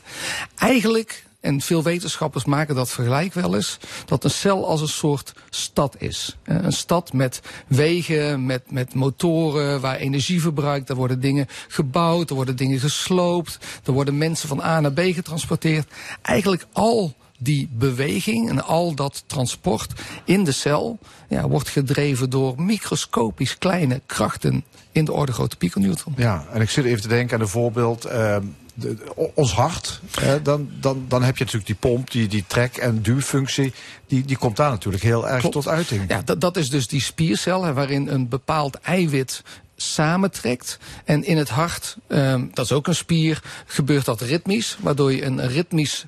Eigenlijk 0.56 1.24
en 1.42 1.62
veel 1.62 1.84
wetenschappers 1.84 2.46
maken 2.46 2.76
dat 2.76 2.90
vergelijk 2.90 3.34
wel 3.34 3.56
eens. 3.56 3.78
Dat 4.06 4.24
een 4.24 4.30
cel 4.30 4.68
als 4.68 4.82
een 4.82 4.88
soort 4.88 5.34
stad 5.50 5.96
is. 6.00 6.38
Eh, 6.44 6.56
Een 6.62 6.74
stad 6.74 7.14
met 7.14 7.42
wegen, 7.68 8.46
met, 8.46 8.72
met 8.72 8.94
motoren, 8.94 9.82
waar 9.82 9.96
energie 9.96 10.42
verbruikt. 10.42 10.88
Daar 10.88 10.98
worden 10.98 11.20
dingen 11.20 11.48
gebouwd, 11.68 12.30
er 12.30 12.36
worden 12.36 12.56
dingen 12.56 12.80
gesloopt. 12.80 13.58
Er 13.86 13.92
worden 13.92 14.18
mensen 14.18 14.48
van 14.48 14.62
A 14.62 14.80
naar 14.80 14.92
B 14.94 15.00
getransporteerd. 15.00 15.88
Eigenlijk 16.22 16.66
al 16.72 17.14
die 17.38 17.70
beweging 17.72 18.50
en 18.50 18.64
al 18.64 18.94
dat 18.94 19.24
transport 19.28 19.92
in 20.26 20.44
de 20.44 20.52
cel 20.52 21.00
ja, 21.30 21.48
wordt 21.48 21.70
gedreven 21.70 22.30
door 22.30 22.62
microscopisch 22.62 23.58
kleine 23.58 24.02
krachten 24.06 24.64
in 24.92 25.06
de 25.06 25.12
orde 25.12 25.32
grote 25.32 25.56
piconewton. 25.58 26.14
Ja, 26.18 26.46
en 26.52 26.62
ik 26.62 26.70
zit 26.70 26.86
even 26.86 27.02
te 27.02 27.08
denken 27.08 27.36
aan 27.36 27.42
een 27.42 27.48
voorbeeld. 27.48 28.06
ehm, 28.06 28.44
de- 28.74 29.32
ons 29.36 29.54
hart, 29.54 30.00
hè, 30.20 30.42
dan, 30.42 30.70
dan, 30.80 31.06
dan 31.08 31.24
heb 31.24 31.38
je 31.38 31.44
natuurlijk 31.44 31.72
die 31.72 31.90
pomp, 31.92 32.12
die, 32.12 32.28
die 32.28 32.44
trek- 32.48 32.78
en 32.78 33.02
duwfunctie. 33.02 33.74
Die, 34.08 34.26
die 34.26 34.38
komt 34.38 34.56
daar 34.58 34.70
natuurlijk 34.70 35.04
heel 35.04 35.28
erg 35.28 35.40
Klopt. 35.40 35.54
tot 35.56 35.68
uiting. 35.68 36.06
Ja, 36.08 36.22
dat, 36.26 36.42
dat 36.42 36.58
is 36.58 36.70
dus 36.70 36.88
die 36.88 37.02
spiercel 37.02 37.64
hè, 37.64 37.74
waarin 37.74 38.08
een 38.08 38.28
bepaald 38.30 38.76
eiwit 38.76 39.44
samentrekt. 39.76 40.80
En 41.06 41.24
in 41.24 41.38
het 41.38 41.50
hart, 41.50 41.98
ehm, 42.08 42.46
dat 42.54 42.66
is 42.66 42.72
ook 42.72 42.88
een 42.88 42.96
spier, 42.96 43.42
gebeurt 43.66 44.06
dat 44.06 44.22
ritmisch. 44.22 44.78
Waardoor 44.80 45.14
je 45.14 45.24
een 45.26 45.48
ritmisch 45.48 46.06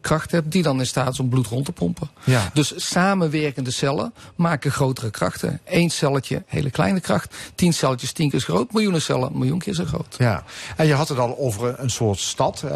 kracht 0.00 0.30
hebt 0.30 0.52
die 0.52 0.62
dan 0.62 0.78
in 0.78 0.86
staat 0.86 1.12
is 1.12 1.20
om 1.20 1.28
bloed 1.28 1.46
rond 1.46 1.64
te 1.64 1.72
pompen. 1.72 2.10
Ja. 2.24 2.50
Dus 2.52 2.72
samenwerkende 2.76 3.70
cellen 3.70 4.12
maken 4.34 4.70
grotere 4.70 5.10
krachten. 5.10 5.60
Eén 5.64 5.90
celletje, 5.90 6.42
hele 6.46 6.70
kleine 6.70 7.00
kracht. 7.00 7.36
Tien 7.54 7.72
celletjes, 7.72 8.12
tien 8.12 8.30
keer 8.30 8.40
zo 8.40 8.54
groot. 8.54 8.72
Miljoenen 8.72 9.02
cellen, 9.02 9.38
miljoen 9.38 9.58
keer 9.58 9.74
zo 9.74 9.84
groot. 9.84 10.14
Ja, 10.18 10.44
en 10.76 10.86
je 10.86 10.94
had 10.94 11.08
het 11.08 11.18
al 11.18 11.38
over 11.38 11.74
een, 11.78 11.90
soort 11.90 12.18
stad. 12.18 12.60
Hè. 12.60 12.70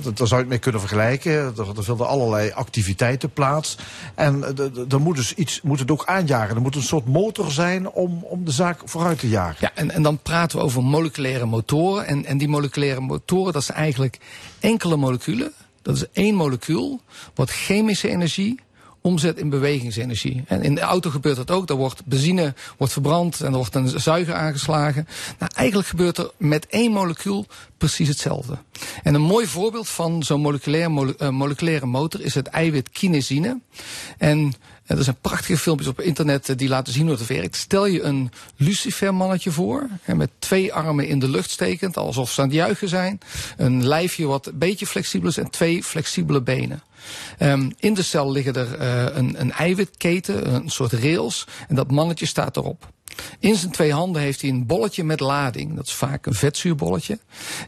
Daar 0.00 0.14
zou 0.14 0.28
je 0.28 0.36
het 0.36 0.48
mee 0.48 0.58
kunnen 0.58 0.80
vergelijken. 0.80 1.32
Er, 1.32 1.76
er 1.76 1.84
vinden 1.84 2.08
allerlei 2.08 2.50
activiteiten 2.50 3.30
plaats. 3.30 3.76
En 4.14 4.44
eh, 4.44 4.92
er 4.92 5.00
moet 5.00 5.16
dus 5.16 5.34
iets 5.34 5.60
moet 5.62 5.78
het 5.78 5.90
ook 5.90 6.04
aanjagen. 6.06 6.54
Er 6.54 6.62
moet 6.62 6.74
een 6.74 6.82
soort 6.82 7.06
motor 7.06 7.50
zijn 7.50 7.90
om, 7.90 8.22
om 8.22 8.44
de 8.44 8.50
zaak 8.50 8.80
vooruit 8.84 9.18
te 9.18 9.28
jagen. 9.28 9.56
Ja, 9.60 9.70
en, 9.74 9.90
en 9.90 10.02
dan 10.02 10.18
praten 10.18 10.58
we 10.58 10.64
over 10.64 10.82
moleculaire 10.82 11.46
motoren. 11.46 12.06
En, 12.06 12.24
en 12.24 12.38
die 12.38 12.48
moleculaire 12.48 13.00
motoren, 13.00 13.52
dat 13.52 13.64
zijn 13.64 13.78
eigenlijk 13.78 14.18
enkele 14.60 14.96
moleculen. 14.96 15.52
Dat 15.86 15.96
is 15.96 16.04
één 16.12 16.34
molecuul 16.34 17.00
wat 17.34 17.50
chemische 17.50 18.08
energie 18.08 18.60
omzet 19.00 19.38
in 19.38 19.50
bewegingsenergie. 19.50 20.42
En 20.46 20.62
in 20.62 20.74
de 20.74 20.80
auto 20.80 21.10
gebeurt 21.10 21.36
dat 21.36 21.50
ook. 21.50 21.66
Daar 21.66 21.76
wordt 21.76 22.04
benzine 22.04 22.54
wordt 22.76 22.92
verbrand 22.92 23.40
en 23.40 23.46
er 23.46 23.56
wordt 23.56 23.74
een 23.74 24.00
zuiger 24.00 24.34
aangeslagen. 24.34 25.08
Nou, 25.38 25.52
eigenlijk 25.54 25.88
gebeurt 25.88 26.18
er 26.18 26.30
met 26.36 26.66
één 26.66 26.92
molecuul 26.92 27.46
precies 27.78 28.08
hetzelfde. 28.08 28.58
En 29.02 29.14
een 29.14 29.20
mooi 29.20 29.46
voorbeeld 29.46 29.88
van 29.88 30.22
zo'n 30.22 30.40
moleculaire, 30.40 30.88
mole, 30.88 31.14
uh, 31.18 31.28
moleculaire 31.28 31.86
motor 31.86 32.20
is 32.20 32.34
het 32.34 32.46
eiwit 32.46 32.90
kinesine. 32.90 33.60
En 34.18 34.54
er 34.86 35.04
zijn 35.04 35.16
prachtige 35.20 35.58
filmpjes 35.58 35.88
op 35.88 36.00
internet 36.00 36.52
die 36.56 36.68
laten 36.68 36.92
zien 36.92 37.06
hoe 37.06 37.16
het 37.16 37.26
werkt. 37.26 37.56
Stel 37.56 37.86
je 37.86 38.02
een 38.02 38.30
lucifermannetje 38.56 39.50
voor, 39.50 39.88
met 40.14 40.30
twee 40.38 40.72
armen 40.72 41.06
in 41.06 41.18
de 41.18 41.28
lucht 41.28 41.50
stekend, 41.50 41.96
alsof 41.96 42.30
ze 42.30 42.40
aan 42.40 42.46
het 42.46 42.56
juichen 42.56 42.88
zijn. 42.88 43.18
Een 43.56 43.86
lijfje 43.86 44.26
wat 44.26 44.46
een 44.46 44.58
beetje 44.58 44.86
flexibel 44.86 45.28
is 45.28 45.36
en 45.36 45.50
twee 45.50 45.82
flexibele 45.82 46.42
benen. 46.42 46.82
Um, 47.38 47.72
in 47.78 47.94
de 47.94 48.02
cel 48.02 48.30
liggen 48.30 48.54
er 48.54 48.80
uh, 48.80 49.16
een, 49.16 49.40
een 49.40 49.52
eiwitketen, 49.52 50.54
een 50.54 50.70
soort 50.70 50.92
rails, 50.92 51.46
en 51.68 51.74
dat 51.74 51.90
mannetje 51.90 52.26
staat 52.26 52.56
erop. 52.56 52.88
In 53.38 53.56
zijn 53.56 53.72
twee 53.72 53.92
handen 53.92 54.22
heeft 54.22 54.40
hij 54.40 54.50
een 54.50 54.66
bolletje 54.66 55.04
met 55.04 55.20
lading. 55.20 55.76
Dat 55.76 55.86
is 55.86 55.92
vaak 55.92 56.26
een 56.26 56.34
vetzuurbolletje. 56.34 57.18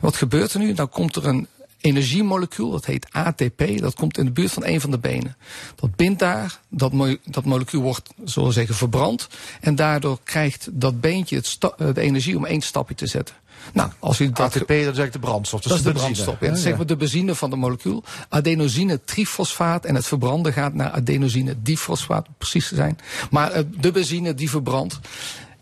Wat 0.00 0.16
gebeurt 0.16 0.52
er 0.52 0.60
nu? 0.60 0.72
Dan 0.72 0.88
komt 0.88 1.16
er 1.16 1.26
een 1.26 1.46
energiemolecuul, 1.80 2.70
dat 2.70 2.84
heet 2.84 3.06
ATP, 3.10 3.62
dat 3.76 3.94
komt 3.94 4.18
in 4.18 4.24
de 4.24 4.30
buurt 4.30 4.52
van 4.52 4.64
een 4.64 4.80
van 4.80 4.90
de 4.90 4.98
benen. 4.98 5.36
Dat 5.74 5.96
bindt 5.96 6.18
daar, 6.18 6.60
dat, 6.68 6.92
mo 6.92 7.16
dat 7.24 7.44
molecuul 7.44 7.82
wordt, 7.82 8.10
zullen 8.24 8.48
we 8.48 8.54
zeggen, 8.54 8.74
verbrand. 8.74 9.28
En 9.60 9.74
daardoor 9.74 10.18
krijgt 10.24 10.68
dat 10.72 11.00
beentje 11.00 11.36
het 11.36 11.58
de 11.94 12.00
energie 12.00 12.36
om 12.36 12.44
één 12.44 12.60
stapje 12.60 12.94
te 12.94 13.06
zetten. 13.06 13.34
Nou, 13.72 13.90
als 13.98 14.20
u 14.20 14.26
dat 14.26 14.38
ATP, 14.38 14.58
dat 14.58 14.68
is 14.68 14.76
eigenlijk 14.76 15.12
de 15.12 15.18
brandstof. 15.18 15.60
Dat, 15.60 15.70
dat 15.70 15.78
is 15.78 15.84
de, 15.84 15.92
de 15.92 15.98
brandstof. 15.98 16.40
Ja, 16.40 16.46
dat 16.46 16.56
is 16.56 16.62
zeg 16.62 16.76
maar 16.76 16.86
de 16.86 16.96
benzine 16.96 17.34
van 17.34 17.50
de 17.50 17.56
molecuul. 17.56 18.04
Adenosine 18.28 19.00
trifosfaat 19.04 19.84
en 19.84 19.94
het 19.94 20.06
verbranden 20.06 20.52
gaat 20.52 20.74
naar 20.74 20.90
adenosine 20.90 21.56
difosfaat, 21.62 22.26
precies 22.38 22.68
te 22.68 22.74
zijn. 22.74 22.98
Maar 23.30 23.56
uh, 23.56 23.62
de 23.80 23.90
benzine 23.90 24.34
die 24.34 24.50
verbrandt. 24.50 24.98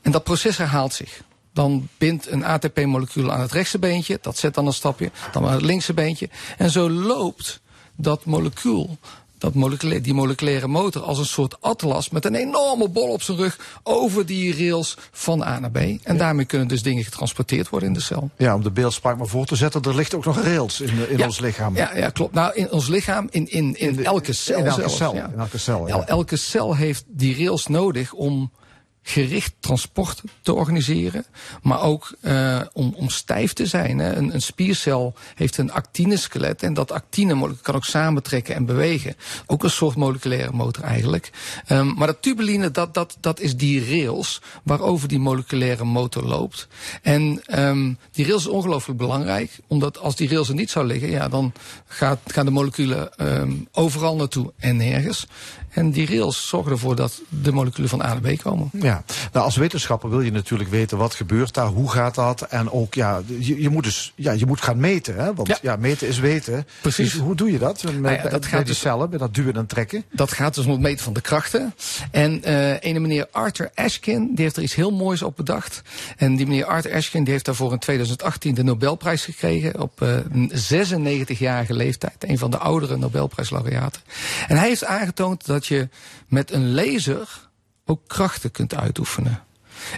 En 0.03 0.12
dat 0.12 0.25
proces 0.25 0.57
herhaalt 0.57 0.95
zich. 0.95 1.23
Dan 1.57 1.89
bindt 1.99 2.31
een 2.31 2.45
ATP-molecuul 2.45 3.33
aan 3.33 3.41
het 3.41 3.53
rechtse 3.53 3.79
beentje. 3.79 4.19
Dat 4.21 4.39
zet 4.39 4.55
dan 4.55 4.67
een 4.67 4.73
stapje. 4.73 5.11
Dan 5.33 5.47
aan 5.47 5.53
het 5.53 5.63
linkse 5.63 5.95
beentje. 5.95 6.29
En 6.59 6.71
zo 6.71 6.91
loopt 6.91 7.61
dat 7.95 8.25
molecuul 8.25 8.99
dat 9.39 9.55
moleculaire, 9.55 10.03
die 10.03 10.15
moleculaire 10.15 10.67
motor 10.67 11.03
als 11.03 11.19
een 11.19 11.27
soort 11.27 11.57
atlas 11.61 12.11
met 12.11 12.25
een 12.25 12.35
enorme 12.35 12.89
bol 12.89 13.09
op 13.09 13.23
zijn 13.23 13.37
rug 13.37 13.59
over 13.83 14.27
die 14.27 14.57
rails 14.57 14.97
van 15.13 15.43
A 15.43 15.59
naar 15.59 15.71
B. 15.71 15.77
En 15.77 16.01
ja. 16.03 16.15
daarmee 16.15 16.45
kunnen 16.45 16.69
dus 16.69 16.83
dingen 16.83 17.05
getransporteerd 17.05 17.69
worden 17.69 17.89
in 17.89 17.95
de 17.95 18.01
cel. 18.01 18.31
Ja, 18.37 18.55
om 18.55 18.63
de 18.63 18.71
beeldspraak 18.71 19.17
maar 19.17 19.27
voor 19.27 19.47
te 19.47 19.57
zetten, 19.57 19.83
er 19.83 19.95
ligt 19.95 20.15
ook 20.15 20.25
nog 20.25 20.43
rails 20.43 20.81
in, 20.81 21.09
in 21.09 21.19
ja. 21.19 21.25
ons 21.25 21.41
lichaam. 21.41 21.77
Ja, 21.77 21.97
ja, 21.97 22.11
klopt. 22.11 22.35
Nou, 22.35 22.55
in 22.55 22.73
ons 22.73 22.89
lichaam, 22.89 23.29
in, 23.31 23.51
in, 23.51 23.65
in, 23.79 23.79
in 23.79 23.97
de, 23.97 24.05
elke 24.05 24.33
cel. 24.33 24.59
In 24.59 24.67
elke 24.67 24.81
zelfs, 24.81 24.97
cel. 24.97 25.15
Ja. 25.15 25.31
In 25.33 25.39
elke 25.39 25.59
cel. 25.59 25.89
Elke 25.89 26.37
cel 26.37 26.77
heeft 26.77 27.05
die 27.07 27.37
rails 27.37 27.67
nodig 27.67 28.13
om 28.13 28.51
gericht 29.09 29.55
transport 29.61 30.23
te 30.43 30.55
organiseren, 30.55 31.25
maar 31.63 31.83
ook 31.83 32.15
uh, 32.23 32.61
om, 32.73 32.95
om 32.97 33.09
stijf 33.09 33.53
te 33.53 33.67
zijn. 33.67 33.99
Hè. 33.99 34.15
Een, 34.17 34.35
een 34.35 34.43
spiercel 34.43 35.15
heeft 35.35 35.59
een 35.59 35.73
actineskelet 35.73 36.63
en 36.63 36.75
dat 36.75 36.93
actine 36.93 37.55
kan 37.63 37.75
ook 37.75 37.85
samentrekken 37.85 38.55
en 38.55 38.65
bewegen. 38.65 39.17
Ook 39.47 39.65
een 39.65 39.71
soort 39.71 39.97
moleculaire 39.97 40.53
motor 40.53 40.85
eigenlijk. 40.85 41.31
Um, 41.69 41.95
maar 41.95 42.07
dat 42.07 42.23
tubuline, 42.23 42.71
dat, 42.71 42.95
dat, 42.95 43.17
dat 43.21 43.41
is 43.41 43.57
die 43.57 43.85
rails 43.85 44.41
waarover 44.63 45.09
die 45.09 45.19
moleculaire 45.19 45.85
motor 45.85 46.23
loopt. 46.23 46.69
En 47.03 47.43
um, 47.61 47.99
die 48.13 48.27
rails 48.27 48.43
is 48.43 48.53
ongelooflijk 48.53 48.99
belangrijk, 48.99 49.59
omdat 49.67 49.99
als 49.99 50.17
die 50.17 50.29
rails 50.29 50.49
er 50.49 50.55
niet 50.55 50.71
zou 50.71 50.87
liggen, 50.87 51.11
ja, 51.11 51.29
dan 51.29 51.53
gaat, 51.87 52.19
gaan 52.27 52.45
de 52.45 52.51
moleculen 52.51 53.11
um, 53.41 53.69
overal 53.73 54.17
naartoe 54.17 54.53
en 54.59 54.77
nergens. 54.77 55.27
En 55.77 55.91
die 55.91 56.07
rails 56.07 56.49
zorgen 56.49 56.72
ervoor 56.72 56.97
dat 56.97 57.20
de 57.29 57.53
moleculen 57.53 57.89
van 57.89 58.03
A 58.03 58.07
naar 58.07 58.35
B 58.35 58.39
komen. 58.43 58.70
Ja, 58.72 59.05
nou 59.33 59.45
als 59.45 59.57
wetenschapper 59.57 60.11
wil 60.11 60.20
je 60.20 60.33
natuurlijk 60.33 60.70
weten 60.70 60.99
wat 60.99 61.14
gebeurt 61.14 61.55
daar, 61.55 61.66
hoe 61.66 61.91
gaat 61.91 62.14
dat? 62.14 62.43
En 62.43 62.70
ook, 62.70 62.95
ja, 62.95 63.22
je, 63.39 63.62
je 63.62 63.68
moet 63.68 63.85
dus, 63.85 64.12
ja, 64.14 64.33
je 64.33 64.47
moet 64.47 64.61
gaan 64.61 64.81
meten, 64.81 65.16
hè? 65.16 65.35
Want 65.35 65.49
ja, 65.49 65.59
ja 65.62 65.77
meten 65.77 66.09
is 66.09 66.18
weten. 66.18 66.66
Precies. 66.81 67.12
Dus 67.12 67.20
hoe 67.20 67.35
doe 67.35 67.53
je 67.53 67.59
dat? 67.59 67.83
Met, 67.83 68.01
Nou 68.01 68.14
ja, 68.14 68.29
dat 68.29 68.47
gaat 68.47 68.59
die 68.59 68.68
dus- 68.68 68.79
cellen, 68.79 69.11
bij 69.11 69.18
dat 69.18 69.35
duwen 69.35 69.55
en 69.55 69.66
trekken? 69.66 70.05
Dat 70.12 70.33
gaat 70.33 70.55
dus 70.55 70.64
om 70.64 70.70
het 70.70 70.81
meten 70.81 71.05
van 71.05 71.12
de 71.12 71.20
krachten. 71.20 71.74
En 72.11 72.41
uh, 72.49 72.83
ene 72.83 72.99
meneer 72.99 73.27
Arthur 73.31 73.70
Ashkin, 73.74 74.35
die 74.35 74.45
heeft 74.45 74.57
er 74.57 74.62
iets 74.62 74.74
heel 74.74 74.91
moois 74.91 75.22
op 75.22 75.37
bedacht. 75.37 75.83
En 76.16 76.37
die 76.37 76.47
meneer 76.47 76.64
Arthur 76.64 76.95
Ashkin, 76.95 77.24
die 77.24 77.33
heeft 77.33 77.45
daarvoor 77.45 77.72
in 77.72 77.79
2018 77.79 78.55
de 78.55 78.64
Nobelprijs 78.64 79.24
gekregen. 79.24 79.81
Op 79.81 80.01
uh, 80.03 80.16
96-jarige 80.72 81.74
leeftijd. 81.74 82.14
Een 82.18 82.39
van 82.39 82.51
de 82.51 82.59
oudere 82.59 82.97
Nobelprijslaureaten. 82.97 84.03
En 84.49 84.57
hij 84.57 84.68
heeft 84.68 84.85
aangetoond 84.85 85.47
dat 85.47 85.66
je 85.69 85.89
met 86.29 86.53
een 86.53 86.75
laser 86.75 87.49
ook 87.85 88.01
krachten 88.07 88.51
kunt 88.51 88.75
uitoefenen. 88.75 89.45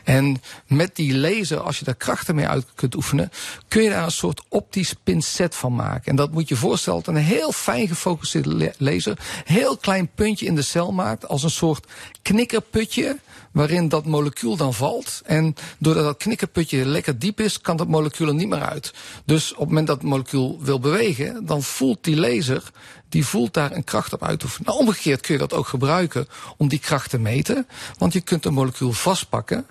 En 0.05 0.43
met 0.67 0.97
die 0.97 1.19
laser, 1.19 1.61
als 1.61 1.79
je 1.79 1.85
daar 1.85 1.95
krachten 1.95 2.35
mee 2.35 2.49
uit 2.49 2.67
kunt 2.75 2.95
oefenen, 2.95 3.31
kun 3.69 3.83
je 3.83 3.91
daar 3.91 4.05
een 4.05 4.11
soort 4.11 4.43
optisch 4.49 4.95
pincet 5.03 5.55
van 5.55 5.75
maken. 5.75 6.11
En 6.11 6.17
dat 6.17 6.33
moet 6.33 6.49
je 6.49 6.57
voorstellen 6.57 7.03
dat 7.05 7.15
een 7.15 7.21
heel 7.21 7.53
fijn 7.53 7.89
gefocuseerde 7.89 8.75
laser, 8.79 9.19
heel 9.45 9.77
klein 9.77 10.11
puntje 10.15 10.47
in 10.47 10.55
de 10.55 10.63
cel 10.63 10.93
maakt, 10.93 11.29
als 11.29 11.43
een 11.43 11.51
soort 11.51 11.87
knikkerputje, 12.23 13.19
waarin 13.53 13.89
dat 13.89 14.05
molecuul 14.05 14.57
dan 14.57 14.75
valt. 14.75 15.21
En 15.25 15.55
doordat 15.79 16.05
dat 16.05 16.17
knikkerputje 16.17 16.87
lekker 16.87 17.19
diep 17.19 17.41
is, 17.41 17.61
kan 17.61 17.77
dat 17.77 17.89
molecuul 17.89 18.29
er 18.29 18.35
niet 18.35 18.49
meer 18.49 18.63
uit. 18.63 18.93
Dus 19.25 19.53
op 19.53 19.59
het 19.59 19.69
moment 19.69 19.87
dat 19.87 19.97
het 19.97 20.07
molecuul 20.07 20.59
wil 20.61 20.81
bewegen, 20.81 21.47
dan 21.47 21.63
voelt 21.63 22.05
die 22.05 22.17
laser 22.17 22.63
die 23.09 23.27
voelt 23.27 23.55
daar 23.55 23.73
een 23.73 23.85
kracht 23.85 24.13
op 24.13 24.23
uitoefenen. 24.23 24.67
Nou, 24.67 24.79
omgekeerd 24.79 25.21
kun 25.21 25.35
je 25.35 25.41
dat 25.41 25.53
ook 25.53 25.67
gebruiken 25.67 26.29
om 26.57 26.69
die 26.69 26.79
kracht 26.79 27.11
te 27.11 27.19
meten. 27.19 27.67
Want 27.99 28.13
je 28.13 28.21
kunt 28.21 28.45
een 28.45 28.53
molecuul 28.53 28.93
vastpakken. 28.93 29.67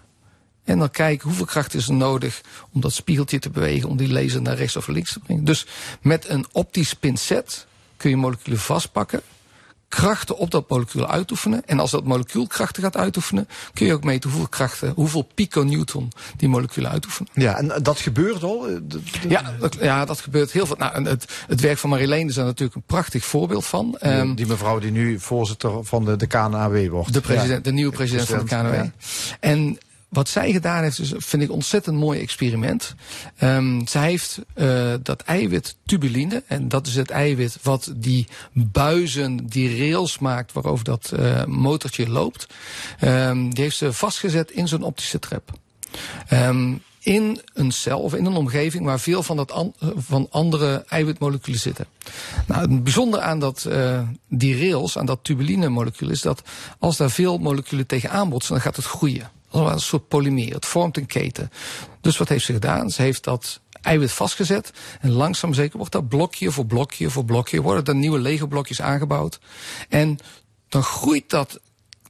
En 0.64 0.80
dan 0.80 0.92
kijken 0.92 1.28
hoeveel 1.28 1.46
kracht 1.46 1.74
is 1.74 1.88
er 1.88 1.94
nodig 1.94 2.42
om 2.72 2.82
dat 2.82 2.94
spiegeltje 2.94 3.40
te 3.40 3.50
bewegen, 3.50 3.90
om 3.90 3.98
die 3.98 4.12
laser 4.12 4.42
naar 4.42 4.56
rechts 4.56 4.76
of 4.76 4.88
links 4.88 5.14
te 5.14 5.20
brengen. 5.20 5.46
Dus 5.46 5.66
met 6.02 6.30
een 6.30 6.46
optisch 6.52 6.94
pincet 6.94 7.68
kun 7.98 8.10
je 8.10 8.16
moleculen 8.16 8.60
vastpakken, 8.60 9.22
krachten 9.90 10.38
op 10.38 10.52
dat 10.52 10.70
molecuul 10.70 11.08
uitoefenen. 11.08 11.62
En 11.66 11.80
als 11.80 11.92
dat 11.92 12.04
molecuul 12.04 12.48
krachten 12.48 12.84
gaat 12.84 12.98
uitoefenen, 12.98 13.48
kun 13.74 13.86
je 13.86 13.94
ook 13.94 14.04
meten 14.04 14.30
hoeveel 14.30 14.48
krachten, 14.50 14.92
hoeveel 14.96 15.28
piconewton 15.36 16.12
die 16.38 16.50
moleculen 16.50 16.92
uitoefenen. 16.92 17.32
Ja, 17.34 17.58
en 17.58 17.84
dat 17.84 18.00
gebeurt 18.00 18.44
al? 18.44 18.60
De- 18.62 19.00
Ja, 19.30 19.54
dat, 19.60 19.78
ja, 19.82 20.06
dat 20.06 20.20
gebeurt 20.22 20.52
heel 20.52 20.66
veel. 20.66 20.76
Nou, 20.80 21.04
het, 21.08 21.26
het 21.48 21.62
werk 21.62 21.78
van 21.78 21.90
Marilene 21.90 22.30
is 22.30 22.36
daar 22.36 22.46
natuurlijk 22.46 22.76
een 22.76 22.84
prachtig 22.86 23.26
voorbeeld 23.26 23.66
van. 23.66 23.86
Die, 23.92 24.00
Ehm, 24.00 24.36
die 24.36 24.46
mevrouw 24.46 24.80
die 24.80 24.92
nu 24.92 25.20
voorzitter 25.20 25.84
van 25.86 26.06
de, 26.06 26.16
de 26.16 26.28
KNAW 26.28 26.90
wordt. 26.90 27.14
de, 27.14 27.22
president, 27.22 27.50
Ja. 27.58 27.60
de 27.60 27.72
nieuwe 27.72 27.92
president, 27.92 28.28
van 28.28 28.38
de 28.40 28.46
KNW. 28.46 28.74
ja. 28.74 28.92
En 29.40 29.78
wat 30.18 30.30
zij 30.30 30.52
gedaan 30.52 30.84
heeft, 30.84 31.02
vind 31.18 31.44
ik 31.44 31.50
een 31.50 31.56
ontzettend 31.56 31.98
mooi 31.98 32.20
experiment. 32.20 32.96
Um, 33.42 33.88
zij 33.88 34.10
heeft 34.10 34.40
uh, 34.56 34.94
dat 35.04 35.22
eiwit 35.22 35.76
tubuline, 35.86 36.44
en 36.48 36.68
dat 36.68 36.88
is 36.88 36.96
het 36.96 37.10
eiwit 37.10 37.58
wat 37.62 37.94
die 37.96 38.28
buizen, 38.54 39.46
die 39.46 39.78
rails 39.78 40.20
maakt 40.20 40.54
waarover 40.54 40.86
dat 40.86 41.12
uh, 41.20 41.46
motortje 41.46 42.10
loopt. 42.10 42.48
Um, 43.04 43.54
die 43.54 43.64
heeft 43.64 43.78
ze 43.78 43.94
vastgezet 43.94 44.52
in 44.52 44.68
zo'n 44.68 44.84
optische 44.84 45.20
trap. 45.20 45.52
Um, 46.34 46.82
in 47.00 47.42
een 47.54 47.72
cel 47.72 48.00
of 48.00 48.14
in 48.14 48.26
een 48.26 48.36
omgeving 48.36 48.86
waar 48.86 49.00
veel 49.00 49.24
van, 49.24 49.38
dat 49.38 49.52
an, 49.52 49.74
van 49.96 50.28
andere 50.32 50.86
eiwitmoleculen 50.88 51.60
zitten. 51.60 51.86
Nou, 52.48 52.62
het 52.62 52.84
bijzondere 52.84 53.24
aan 53.24 53.40
dat, 53.40 53.66
uh, 53.68 54.02
die 54.30 54.58
rails, 54.58 54.98
aan 54.98 55.06
dat 55.06 55.20
tubuline 55.22 55.70
molecuul, 55.70 56.10
is 56.10 56.22
dat 56.22 56.42
als 56.80 56.98
daar 56.98 57.12
veel 57.12 57.38
moleculen 57.38 57.86
tegenaan 57.86 58.30
botsen, 58.30 58.54
dan 58.54 58.62
gaat 58.62 58.76
het 58.76 58.86
groeien. 58.86 59.36
Een 59.66 59.80
soort 59.80 60.08
polymeer. 60.08 60.54
Het 60.54 60.66
vormt 60.66 60.98
een 60.98 61.06
keten. 61.06 61.52
Dus 62.02 62.18
wat 62.18 62.30
heeft 62.30 62.46
ze 62.46 62.54
gedaan? 62.54 62.90
Ze 62.90 63.02
heeft 63.02 63.24
dat 63.24 63.60
eiwit 63.82 64.12
vastgezet. 64.12 64.72
En 65.00 65.12
langzaam 65.12 65.54
zeker 65.54 65.78
wordt 65.78 65.92
dat 65.92 66.08
blokje 66.08 66.52
voor 66.52 66.66
blokje 66.66 67.10
voor 67.10 67.26
blokje. 67.26 67.62
Worden 67.62 67.86
er 67.86 67.96
nieuwe 67.96 68.20
Lego-blokjes 68.20 68.82
aangebouwd. 68.82 69.40
En 69.90 70.20
dan 70.70 70.84
groeit 70.84 71.30
dat, 71.30 71.60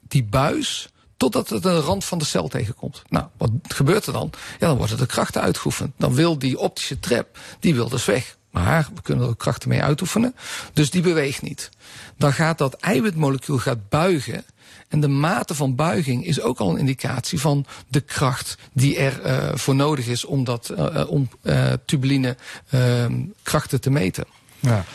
die 0.08 0.24
buis 0.24 0.90
totdat 1.18 1.50
het 1.50 1.66
een 1.66 1.80
rand 1.80 2.06
van 2.06 2.18
de 2.18 2.26
cel 2.26 2.48
tegenkomt. 2.48 3.02
Nou, 3.10 3.26
wat 3.38 3.52
gebeurt 3.68 4.06
er 4.06 4.14
dan? 4.14 4.30
Ja, 4.60 4.68
dan 4.68 4.78
worden 4.78 4.98
de 4.98 5.06
krachten 5.06 5.42
uitgeoefend. 5.42 5.94
Dan 5.98 6.14
wil 6.14 6.40
die 6.40 6.60
optische 6.60 7.00
trap, 7.00 7.40
die 7.60 7.76
wil 7.76 7.90
dus 7.90 8.06
weg. 8.06 8.38
Maar 8.52 8.90
we 8.96 9.02
kunnen 9.02 9.24
er 9.24 9.30
ook 9.30 9.38
krachten 9.38 9.70
mee 9.70 9.84
uitoefenen. 9.84 10.36
Dus 10.74 10.90
die 10.90 11.02
beweegt 11.02 11.42
niet. 11.42 11.70
Dan 12.18 12.34
gaat 12.34 12.58
dat 12.58 12.74
eiwitmolecuul 12.74 13.58
gaat 13.58 13.90
buigen. 13.90 14.46
En 14.88 15.00
de 15.00 15.08
mate 15.08 15.56
van 15.56 15.76
buiging 15.76 16.26
is 16.26 16.42
ook 16.42 16.60
al 16.60 16.70
een 16.70 16.78
indicatie 16.78 17.40
van 17.40 17.66
de 17.88 18.02
kracht 18.02 18.58
die 18.74 18.98
er 18.98 19.26
uh, 19.26 19.56
voor 19.56 19.76
nodig 19.76 20.08
is 20.08 20.26
om, 20.26 20.44
dat, 20.44 20.72
uh, 20.78 21.04
om 21.10 21.30
uh, 21.44 21.74
tubuline 21.86 22.38
krachten 23.44 23.82
te 23.82 23.90
meten. 23.90 24.26
Ja. 24.60 24.86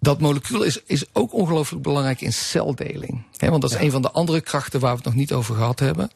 Dat 0.00 0.20
molecuul 0.20 0.62
is, 0.62 0.80
is 0.86 1.04
ook 1.12 1.32
ongelooflijk 1.32 1.82
belangrijk 1.82 2.20
in 2.20 2.32
celdeling. 2.32 3.22
He, 3.36 3.48
want 3.48 3.62
dat 3.62 3.70
is 3.70 3.76
ja. 3.76 3.82
een 3.82 3.90
van 3.90 4.02
de 4.02 4.10
andere 4.10 4.40
krachten 4.40 4.80
waar 4.80 4.90
we 4.90 4.96
het 4.96 5.06
nog 5.06 5.14
niet 5.14 5.32
over 5.32 5.54
gehad 5.54 5.78
hebben. 5.78 6.10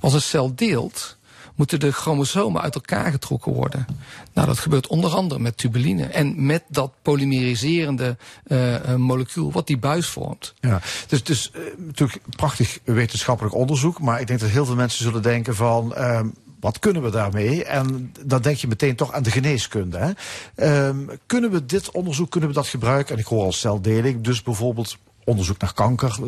Als 0.00 0.12
een 0.12 0.22
cel 0.22 0.54
deelt, 0.54 1.16
moeten 1.60 1.80
de 1.80 1.92
chromosomen 1.92 2.62
uit 2.62 2.74
elkaar 2.74 3.10
getrokken 3.10 3.52
worden. 3.52 3.86
Nou, 4.32 4.46
dat 4.46 4.58
gebeurt 4.58 4.86
onder 4.86 5.10
andere 5.10 5.40
met 5.40 5.56
tubuline 5.56 6.06
en 6.06 6.46
met 6.46 6.62
dat 6.68 6.92
polymeriserende 7.02 8.16
uh, 8.46 8.94
molecuul 8.94 9.52
wat 9.52 9.66
die 9.66 9.78
buis 9.78 10.06
vormt. 10.06 10.54
Ja, 10.60 10.80
dus, 11.08 11.24
dus 11.24 11.50
uh, 11.54 11.62
natuurlijk 11.78 12.20
prachtig 12.36 12.78
wetenschappelijk 12.84 13.54
onderzoek, 13.54 14.00
maar 14.00 14.20
ik 14.20 14.26
denk 14.26 14.40
dat 14.40 14.48
heel 14.48 14.64
veel 14.64 14.74
mensen 14.74 15.04
zullen 15.04 15.22
denken 15.22 15.54
van. 15.54 15.94
Uh, 15.96 16.20
wat 16.60 16.78
kunnen 16.78 17.02
we 17.02 17.10
daarmee? 17.10 17.64
En 17.64 18.12
dan 18.24 18.42
denk 18.42 18.56
je 18.56 18.68
meteen 18.68 18.96
toch 18.96 19.12
aan 19.12 19.22
de 19.22 19.30
geneeskunde. 19.30 20.14
Hè? 20.54 20.86
Um, 20.86 21.10
kunnen 21.26 21.50
we 21.50 21.66
dit 21.66 21.90
onderzoek 21.90 22.30
kunnen 22.30 22.48
we 22.48 22.54
dat 22.54 22.66
gebruiken? 22.66 23.14
En 23.14 23.20
ik 23.20 23.26
hoor 23.26 23.44
al 23.44 23.52
celdeling, 23.52 24.24
dus 24.24 24.42
bijvoorbeeld 24.42 24.96
onderzoek 25.24 25.60
naar 25.60 25.74
kanker, 25.74 26.18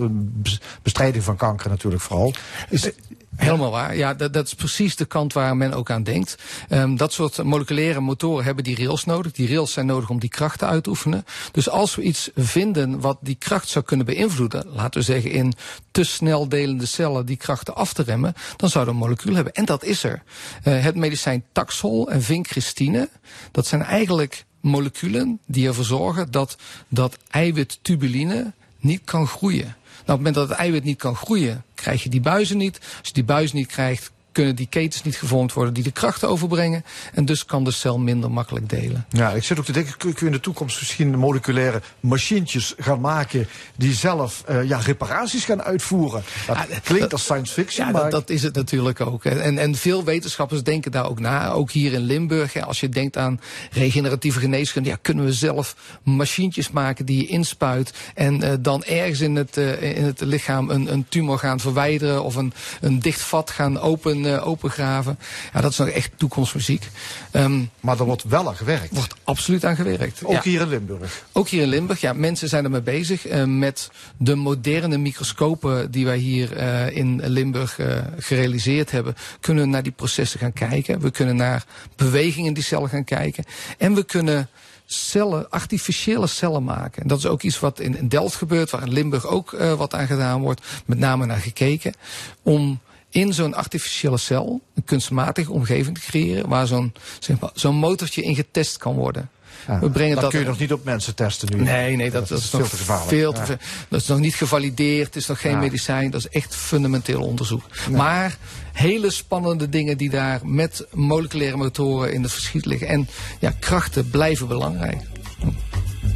bestrijding 0.83 1.25
van 1.25 1.37
kanker 1.37 1.71
natuurlijk 1.71 2.03
vooral. 2.03 2.33
Is, 2.69 2.91
Helemaal 3.37 3.71
waar. 3.71 3.97
Ja, 3.97 4.15
dat, 4.15 4.33
dat, 4.33 4.47
is 4.47 4.55
precies 4.55 4.97
de 4.97 5.05
kant 5.05 5.33
waar 5.33 5.57
men 5.57 5.73
ook 5.73 5.91
aan 5.91 6.03
denkt. 6.03 6.37
Um, 6.71 6.97
dat 6.97 7.13
soort 7.13 7.43
moleculaire 7.43 8.01
motoren 8.01 8.45
hebben 8.45 8.65
die 8.65 8.77
rails 8.77 9.05
nodig. 9.05 9.33
Die 9.33 9.49
rails 9.49 9.73
zijn 9.73 9.87
nodig 9.87 10.09
om 10.09 10.21
die 10.21 10.29
krachten 10.29 10.69
uit 10.69 10.83
te 10.85 10.91
oefenen. 10.91 11.25
Dus 11.53 11.69
als 11.69 11.95
we 11.95 12.03
iets 12.03 12.31
vinden 12.35 13.01
wat 13.01 13.19
die 13.21 13.35
kracht 13.35 13.69
zou 13.69 13.85
kunnen 13.85 14.07
beïnvloeden, 14.07 14.67
laten 14.73 15.01
we 15.01 15.07
zeggen 15.07 15.31
in 15.31 15.53
te 15.91 16.05
snel 16.05 16.49
delende 16.49 16.87
cellen 16.87 17.27
die 17.27 17.37
krachten 17.37 17.75
af 17.75 17.93
te 17.93 18.03
remmen, 18.03 18.35
dan 18.57 18.69
zouden 18.69 18.95
we 18.95 19.01
een 19.01 19.07
molecuul 19.07 19.35
hebben. 19.35 19.53
En 19.53 19.65
dat 19.65 19.85
is 19.85 20.05
er. 20.05 20.23
Uh, 20.65 20.83
het 20.83 20.95
medicijn 20.95 21.45
Taxol 21.53 22.11
en 22.11 22.23
vincristine, 22.23 23.09
dat 23.51 23.67
zijn 23.67 23.83
eigenlijk 23.83 24.45
moleculen 24.61 25.41
die 25.47 25.67
ervoor 25.67 25.85
zorgen 25.85 26.31
dat 26.31 26.57
dat 26.89 27.17
eiwittubuline 27.31 28.53
niet 28.79 29.01
kan 29.05 29.27
groeien. 29.27 29.77
Nou, 30.07 30.19
op 30.19 30.25
het 30.25 30.35
moment 30.35 30.35
dat 30.35 30.49
het 30.49 30.59
eiwit 30.59 30.85
niet 30.85 30.99
kan 30.99 31.17
groeien, 31.17 31.65
krijg 31.75 32.03
je 32.03 32.09
die 32.09 32.21
buizen 32.21 32.57
niet. 32.57 32.79
Als 32.99 33.09
je 33.09 33.15
die 33.15 33.25
buis 33.25 33.53
niet 33.53 33.67
krijgt, 33.67 34.11
kunnen 34.33 34.57
die 34.57 34.67
ketens 34.67 35.03
niet 35.03 35.17
gevormd 35.17 35.53
worden 35.53 35.75
die 35.75 35.83
de 35.83 35.91
krachten 35.91 36.29
overbrengen. 36.29 36.85
En 37.13 37.25
dus 37.25 37.45
kan 37.45 37.65
de 37.65 37.71
cel 37.71 37.99
minder 37.99 38.31
makkelijk 38.31 38.69
delen. 38.69 39.07
Ja, 39.09 39.31
ik 39.31 39.45
zit 39.45 39.59
ook 39.59 39.65
te 39.65 39.73
denken, 39.73 39.97
kun 39.97 40.15
je 40.19 40.27
in 40.27 40.33
de 40.33 40.41
toekomst 40.41 40.81
misschien 40.81 41.19
moleculaire 41.19 41.83
machientjes 42.01 42.75
gaan 42.79 43.01
maken 43.01 43.49
die 43.77 43.93
zelf 43.93 44.45
uh, 44.51 44.69
ja, 44.69 44.79
reparaties 44.79 45.45
gaan 45.45 45.63
uitvoeren? 45.63 46.23
Dat 46.47 46.57
ja, 46.57 46.65
klinkt 46.83 47.01
dat, 47.01 47.13
als 47.13 47.23
science 47.23 47.53
fiction. 47.53 47.87
Ja, 47.87 47.93
maar... 47.93 48.03
dat, 48.03 48.11
dat, 48.11 48.31
is 48.31 48.43
het 48.43 48.55
natuurlijk 48.55 49.01
ook. 49.01 49.25
En, 49.25 49.59
en 49.59 49.75
veel 49.75 50.05
wetenschappers 50.05 50.63
denken 50.63 50.91
daar 50.91 51.09
ook 51.09 51.21
na. 51.21 51.51
Ook 51.51 51.71
hier 51.71 51.93
in 51.93 52.01
Limburg. 52.01 52.61
Als 52.61 52.81
je 52.81 52.89
denkt 52.89 53.17
aan 53.17 53.41
regeneratieve 53.73 54.41
geneeskunde, 54.41 54.89
ja, 54.89 54.99
kunnen 55.03 55.25
we 55.25 55.33
zelf 55.33 55.77
machientjes 56.03 56.71
maken 56.71 57.07
die 57.07 57.21
je 57.21 57.27
inspuit 57.27 57.93
en 58.15 58.45
uh, 58.45 58.53
dan 58.61 58.85
ergens 58.85 59.21
in 59.21 59.37
het, 59.37 59.57
uh, 59.57 59.97
in 59.97 60.05
het 60.05 60.21
lichaam 60.21 60.71
een, 60.71 60.93
een 60.93 61.07
tumor 61.09 61.39
gaan 61.39 61.61
verwijderen 61.61 62.25
of 62.25 62.35
een, 62.35 62.53
een 62.81 63.01
dicht 63.01 63.21
vat 63.21 63.51
gaan 63.51 63.81
openen 63.81 64.22
uh, 64.25 64.47
opengraven. 64.47 65.19
Ja, 65.53 65.61
dat 65.61 65.71
is 65.71 65.79
nog 65.79 65.89
echt 65.89 66.11
toekomstmuziek. 66.17 66.89
Um, 67.33 67.71
maar 67.81 67.99
er 67.99 68.05
wordt 68.05 68.23
wel 68.23 68.49
aan 68.49 68.57
gewerkt. 68.57 68.95
wordt 68.95 69.15
absoluut 69.25 69.65
aan 69.65 69.77
gewerkt. 69.77 70.25
Ook 70.25 70.33
ja. 70.33 70.41
hier 70.43 70.61
in 70.61 70.69
Limburg? 70.69 71.25
Ook 71.33 71.49
hier 71.49 71.63
in 71.63 71.69
Limburg, 71.69 72.01
ja. 72.01 72.13
Mensen 72.13 72.49
zijn 72.49 72.65
ermee 72.65 72.81
bezig 72.81 73.29
uh, 73.29 73.45
met 73.45 73.91
de 74.17 74.35
moderne 74.35 74.99
microscopen 74.99 75.91
die 75.91 76.05
wij 76.05 76.19
hier 76.19 76.57
uh, 76.57 76.97
in 76.97 77.21
Limburg 77.27 77.79
gerealiseerd 78.19 78.91
hebben. 78.91 79.15
Kunnen 79.41 79.65
we 79.65 79.71
naar 79.71 79.83
die 79.83 79.93
processen 79.93 80.41
gaan 80.41 80.53
kijken. 80.53 81.01
We 81.01 81.11
kunnen 81.11 81.37
naar 81.37 81.65
bewegingen 81.97 82.49
in 82.49 82.55
die 82.55 82.63
cellen 82.63 82.89
gaan 82.89 83.05
kijken. 83.05 83.45
En 83.79 83.95
we 83.95 84.05
kunnen 84.05 84.49
cellen, 84.87 85.51
artificiële 85.51 86.27
cellen 86.27 86.65
maken. 86.65 87.03
En 87.03 87.09
dat 87.09 87.19
is 87.19 87.27
ook 87.27 87.43
iets 87.43 87.61
wat 87.61 87.81
in, 87.81 87.99
in 87.99 88.09
Delft 88.09 88.37
gebeurt, 88.37 88.71
waar 88.71 88.83
in 88.83 88.93
Limburg 88.93 89.27
ook 89.27 89.53
uh, 89.53 89.73
wat 89.73 89.95
aan 89.95 90.07
gedaan 90.07 90.41
wordt. 90.41 90.61
Met 90.87 90.99
name 90.99 91.27
naar 91.27 91.39
gekeken. 91.39 91.95
Om 92.43 92.81
in 93.13 93.33
zo'n 93.35 93.55
artificiële 93.55 94.19
cel 94.19 94.61
een 94.75 94.85
kunstmatige 94.85 95.53
omgeving 95.53 95.99
te 95.99 96.07
creëren 96.07 96.49
waar 96.49 96.67
zo'n 96.67 96.93
zeg 97.19 97.39
maar, 97.41 97.51
zo'n 97.55 97.75
motortje 97.75 98.23
in 98.23 98.35
getest 98.35 98.77
kan 98.77 98.95
worden. 98.95 99.31
Ja, 99.67 99.79
we 99.79 99.91
brengen 99.91 100.21
dat 100.21 100.31
kun 100.31 100.41
je 100.41 100.47
nog 100.47 100.59
niet 100.59 100.73
op 100.73 100.85
mensen 100.85 101.15
testen 101.15 101.57
nu. 101.57 101.63
Nee, 101.63 101.97
nee, 101.97 102.11
dat, 102.11 102.29
dat, 102.29 102.39
is, 102.39 102.49
veel 102.49 102.69
te 102.69 102.77
gevaarlijk. 102.77 103.09
Veel 103.09 103.33
te 103.33 103.41
ja. 103.41 103.59
Dat 103.89 104.01
is 104.01 104.07
nog 104.07 104.19
niet 104.19 104.35
gevalideerd, 104.35 105.07
het 105.07 105.17
is 105.17 105.27
nog 105.27 105.41
geen 105.41 105.53
ja. 105.53 105.59
medicijn, 105.59 106.11
dat 106.11 106.21
is 106.21 106.29
echt 106.29 106.55
fundamenteel 106.55 107.23
onderzoek. 107.23 107.63
Maar 107.91 108.37
hele 108.73 109.11
spannende 109.11 109.69
dingen 109.69 109.97
die 109.97 110.11
daar 110.11 110.41
met 110.43 110.87
moleculaire 110.93 111.57
motoren 111.57 112.13
in 112.13 112.23
het 112.23 112.33
verschiet 112.33 112.65
liggen. 112.65 112.89
En 112.89 113.09
ja, 113.39 113.53
krachten 113.59 114.11
blijven 114.11 114.49
belangrijk. 114.49 115.03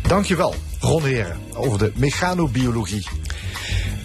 Dankjewel, 0.02 0.54
Ron 0.80 1.04
Heren, 1.04 1.36
over 1.54 1.78
de 1.78 1.92
mechanobiologie. 1.94 3.06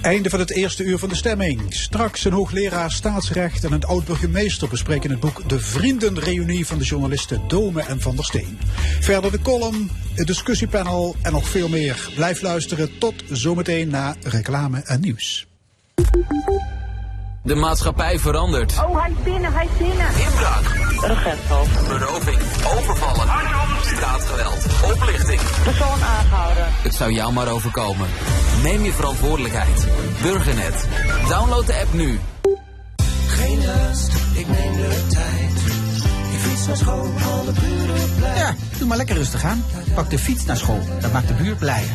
Einde 0.02 0.30
van 0.30 0.40
het 0.40 0.52
eerste 0.52 0.84
uur 0.84 0.98
van 0.98 1.10
de 1.10 1.16
stemming. 1.16 1.74
Straks 1.74 2.26
een 2.26 2.32
hoogleraar 2.32 2.92
staatsrecht 2.92 3.64
en 3.64 3.72
een 3.72 3.84
oud-burgemeester 3.84 4.68
bespreken 4.68 5.10
het 5.10 5.20
boek 5.20 5.50
De 5.50 5.60
Vriendenreunie 5.60 6.66
van 6.66 6.78
de 6.78 6.84
journalisten 6.84 7.42
Dome 7.48 7.82
en 7.82 8.02
Van 8.02 8.16
der 8.16 8.26
Steen. 8.26 8.60
Verder 9.00 9.32
de 9.32 9.42
column, 9.42 9.92
het 10.14 10.28
discussiepanel 10.28 11.16
en 11.22 11.32
nog 11.32 11.48
veel 11.48 11.68
meer. 11.68 12.10
Blijf 12.16 12.42
luisteren 12.42 12.98
tot 12.98 13.14
zometeen 13.30 13.90
na 13.90 14.16
reclame 14.24 14.82
en 14.86 15.02
nieuws. 15.02 15.48
De 17.44 17.56
maatschappij 17.56 18.20
verandert. 18.20 18.72
Oh, 18.72 19.02
hij 19.02 19.12
is 19.12 19.24
binnen, 19.24 19.54
hij 19.54 19.66
is 19.66 19.88
binnen. 19.88 20.08
Inbraak. 20.08 20.64
Urgentval. 21.10 21.66
Beroving. 21.88 22.40
Overvallen. 22.78 23.71
Straatgeweld. 24.02 24.66
Oplichting. 24.94 25.42
Persoon 25.64 26.04
aangehouden. 26.04 26.66
Het 26.68 26.94
zou 26.96 27.12
jou 27.12 27.34
maar 27.34 27.48
overkomen. 27.48 28.08
Neem 28.64 28.84
je 28.84 28.94
verantwoordelijkheid. 28.94 29.88
Burgernet. 30.22 30.88
Download 31.28 31.66
de 31.66 31.80
app 31.80 31.94
nu. 31.94 32.20
Geen 33.28 33.64
haast, 33.64 34.14
ik 34.34 34.48
neem 34.48 34.76
de 34.76 35.06
tijd. 35.10 35.52
Ik 36.34 36.40
fiets 36.40 36.68
naar 36.68 36.78
school, 36.78 37.12
alle 37.32 37.52
buren 37.52 38.16
blij. 38.16 38.36
Ja, 38.36 38.56
doe 38.78 38.88
maar 38.88 38.98
lekker 38.98 39.16
rustig 39.16 39.44
aan. 39.44 39.64
Pak 39.94 40.10
de 40.10 40.20
fiets 40.20 40.46
naar 40.46 40.58
school, 40.58 40.80
dat 41.00 41.12
maakt 41.12 41.28
de 41.28 41.34
buurt 41.34 41.58
blijer. 41.58 41.92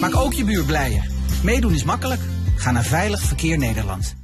Maak 0.00 0.16
ook 0.16 0.32
je 0.32 0.44
buurt 0.44 0.66
blijer. 0.66 1.04
Meedoen 1.42 1.74
is 1.74 1.84
makkelijk. 1.84 2.20
Ga 2.56 2.70
naar 2.70 2.84
Veilig 2.84 3.20
Verkeer 3.20 3.58
Nederland. 3.58 4.14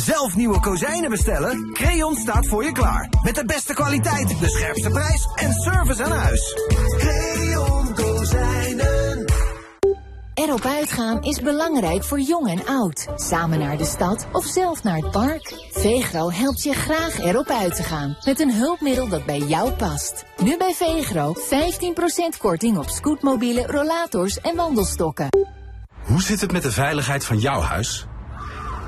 Zelf 0.00 0.36
nieuwe 0.36 0.60
kozijnen 0.60 1.10
bestellen? 1.10 1.72
Creon 1.72 2.14
staat 2.14 2.46
voor 2.46 2.64
je 2.64 2.72
klaar. 2.72 3.08
Met 3.22 3.34
de 3.34 3.44
beste 3.44 3.74
kwaliteit, 3.74 4.40
de 4.40 4.48
scherpste 4.48 4.90
prijs 4.90 5.28
en 5.34 5.52
service 5.52 6.04
aan 6.04 6.10
huis. 6.10 6.54
Creon 6.98 7.94
Kozijnen. 7.94 9.24
Erop 10.34 10.64
uitgaan 10.64 11.22
is 11.22 11.40
belangrijk 11.40 12.04
voor 12.04 12.20
jong 12.20 12.48
en 12.48 12.66
oud. 12.66 13.06
Samen 13.14 13.58
naar 13.58 13.76
de 13.76 13.84
stad 13.84 14.26
of 14.32 14.44
zelf 14.44 14.82
naar 14.82 14.96
het 14.96 15.10
park. 15.10 15.68
Vegro 15.70 16.30
helpt 16.30 16.62
je 16.62 16.72
graag 16.72 17.18
erop 17.18 17.48
uit 17.48 17.76
te 17.76 17.82
gaan. 17.82 18.16
Met 18.24 18.40
een 18.40 18.54
hulpmiddel 18.54 19.08
dat 19.08 19.24
bij 19.24 19.38
jou 19.38 19.72
past. 19.72 20.24
Nu 20.42 20.56
bij 20.56 20.74
Vegro 20.74 21.34
15% 22.34 22.38
korting 22.38 22.78
op 22.78 22.88
scootmobielen, 22.88 23.66
rollators 23.66 24.40
en 24.40 24.56
wandelstokken. 24.56 25.28
Hoe 26.04 26.22
zit 26.22 26.40
het 26.40 26.52
met 26.52 26.62
de 26.62 26.72
veiligheid 26.72 27.24
van 27.24 27.38
jouw 27.38 27.60
huis? 27.60 28.08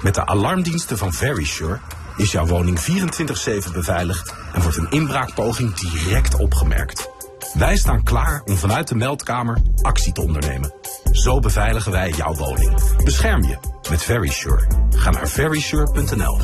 Met 0.03 0.15
de 0.15 0.27
alarmdiensten 0.27 0.99
van 0.99 1.13
Verisure 1.13 1.79
is 2.17 2.33
jouw 2.33 2.47
woning 2.47 2.81
24-7 2.81 3.73
beveiligd 3.73 4.35
en 4.53 4.63
wordt 4.63 4.77
een 4.77 4.91
inbraakpoging 4.91 5.75
direct 5.75 6.35
opgemerkt. 6.35 7.11
Wij 7.55 7.77
staan 7.77 8.03
klaar 8.03 8.43
om 8.45 8.57
vanuit 8.57 8.89
de 8.89 8.95
meldkamer 8.95 9.59
actie 9.83 10.13
te 10.13 10.23
ondernemen. 10.23 10.75
Zo 11.11 11.39
beveiligen 11.39 11.93
wij 11.93 12.11
jouw 12.11 12.35
woning. 12.35 12.97
Bescherm 13.05 13.43
je 13.43 13.59
met 13.91 14.03
Verisure. 14.03 14.69
Ga 14.91 15.11
naar 15.11 15.29
verisure.nl. 15.29 16.39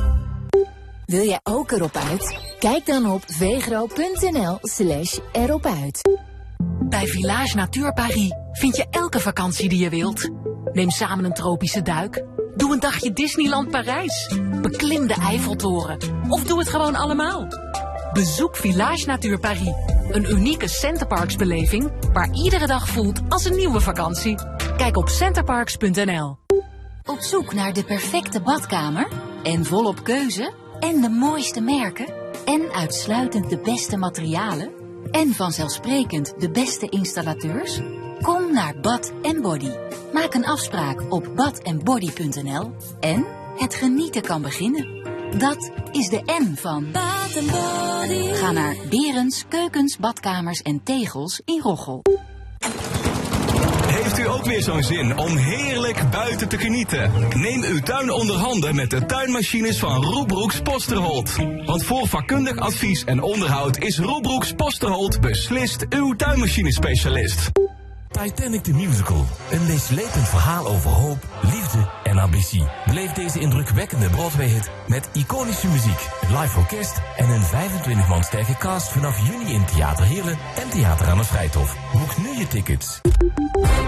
Wil 1.06 1.24
jij 1.24 1.40
ook 1.42 1.70
erop 1.70 1.96
uit? 1.96 2.38
Kijk 2.58 2.86
dan 2.86 3.10
op 3.10 3.22
vegro.nl 3.26 4.58
slash 4.62 5.18
erop 5.32 5.66
uit. 5.66 6.18
Bij 6.88 7.06
Village 7.06 7.56
Natuur 7.56 7.92
Paris 7.92 8.32
vind 8.52 8.76
je 8.76 8.86
elke 8.90 9.20
vakantie 9.20 9.68
die 9.68 9.82
je 9.82 9.90
wilt. 9.90 10.30
Neem 10.72 10.90
samen 10.90 11.24
een 11.24 11.32
tropische 11.32 11.82
duik. 11.82 12.24
Doe 12.58 12.72
een 12.72 12.80
dagje 12.80 13.12
Disneyland 13.12 13.70
Parijs. 13.70 14.34
Beklim 14.62 15.06
de 15.06 15.14
Eiffeltoren. 15.14 15.98
Of 16.28 16.44
doe 16.44 16.58
het 16.58 16.68
gewoon 16.68 16.94
allemaal. 16.94 17.46
Bezoek 18.12 18.56
Village 18.56 19.06
Natuur 19.06 19.38
Paris. 19.38 19.72
Een 20.10 20.30
unieke 20.30 20.68
Centerparks-beleving 20.68 21.92
waar 22.12 22.28
iedere 22.32 22.66
dag 22.66 22.88
voelt 22.88 23.20
als 23.28 23.44
een 23.44 23.56
nieuwe 23.56 23.80
vakantie. 23.80 24.34
Kijk 24.76 24.96
op 24.96 25.08
centerparks.nl. 25.08 26.38
Op 27.04 27.20
zoek 27.20 27.54
naar 27.54 27.72
de 27.72 27.84
perfecte 27.84 28.40
badkamer? 28.40 29.08
En 29.42 29.64
volop 29.64 30.04
keuze? 30.04 30.52
En 30.80 31.00
de 31.00 31.08
mooiste 31.08 31.60
merken? 31.60 32.06
En 32.44 32.72
uitsluitend 32.72 33.50
de 33.50 33.58
beste 33.58 33.96
materialen? 33.96 34.70
En 35.10 35.32
vanzelfsprekend 35.32 36.34
de 36.40 36.50
beste 36.50 36.88
installateurs? 36.88 37.80
Kom 38.22 38.52
naar 38.52 38.74
Bad 38.80 39.12
Body. 39.42 39.70
Maak 40.12 40.34
een 40.34 40.46
afspraak 40.46 41.12
op 41.12 41.28
badandbody.nl 41.36 42.72
en 43.00 43.24
het 43.56 43.74
genieten 43.74 44.22
kan 44.22 44.42
beginnen. 44.42 44.86
Dat 45.38 45.70
is 45.92 46.08
de 46.08 46.22
N 46.24 46.54
van 46.56 46.92
Bath 46.92 47.34
Body. 47.34 48.32
Ga 48.32 48.52
naar 48.52 48.76
Berens, 48.88 49.44
Keukens, 49.48 49.96
Badkamers 49.96 50.62
en 50.62 50.82
Tegels 50.82 51.40
in 51.44 51.60
Roggel. 51.60 52.02
Heeft 53.86 54.18
u 54.18 54.28
ook 54.28 54.44
weer 54.44 54.62
zo'n 54.62 54.82
zin 54.82 55.18
om 55.18 55.36
heerlijk 55.36 56.10
buiten 56.10 56.48
te 56.48 56.58
genieten? 56.58 57.12
Neem 57.34 57.62
uw 57.62 57.80
tuin 57.80 58.10
onder 58.10 58.36
handen 58.36 58.74
met 58.74 58.90
de 58.90 59.06
tuinmachines 59.06 59.78
van 59.78 60.04
Roebroeks 60.04 60.60
Posterholt. 60.60 61.36
Want 61.64 61.84
voor 61.84 62.08
vakkundig 62.08 62.56
advies 62.56 63.04
en 63.04 63.22
onderhoud 63.22 63.78
is 63.78 63.98
Roebroeks 63.98 64.52
Posterholt 64.52 65.20
beslist 65.20 65.86
uw 65.88 66.14
tuinmachinespecialist. 66.16 67.50
Titanic 68.10 68.62
the 68.62 68.72
Musical. 68.72 69.24
Een 69.50 69.66
meeslepend 69.66 70.28
verhaal 70.28 70.66
over 70.66 70.90
hoop, 70.90 71.18
liefde 71.42 71.88
en 72.02 72.18
ambitie. 72.18 72.64
Beleef 72.86 73.12
deze 73.12 73.40
indrukwekkende 73.40 74.10
Broadway-hit 74.10 74.70
met 74.86 75.08
iconische 75.12 75.68
muziek, 75.68 76.08
live 76.28 76.58
orkest 76.58 77.00
en 77.16 77.28
een 77.28 77.42
25 77.42 78.08
man 78.08 78.22
sterke 78.22 78.56
cast 78.56 78.88
vanaf 78.92 79.26
juni 79.26 79.52
in 79.52 79.64
Theater 79.64 80.04
Heerlen 80.04 80.38
en 80.56 80.70
Theater 80.70 81.06
aan 81.06 81.18
de 81.18 81.24
Vrijthof. 81.24 81.76
Boek 81.92 82.18
nu 82.18 82.38
je 82.38 82.46
tickets. 82.46 83.00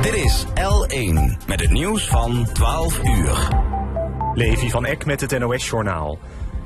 Dit 0.00 0.14
is 0.14 0.44
L1 0.46 1.46
met 1.46 1.60
het 1.60 1.70
nieuws 1.70 2.08
van 2.08 2.48
12 2.52 3.04
uur. 3.04 3.48
Levi 4.34 4.70
van 4.70 4.84
Eck 4.84 5.04
met 5.04 5.20
het 5.20 5.38
NOS-journaal. 5.38 6.18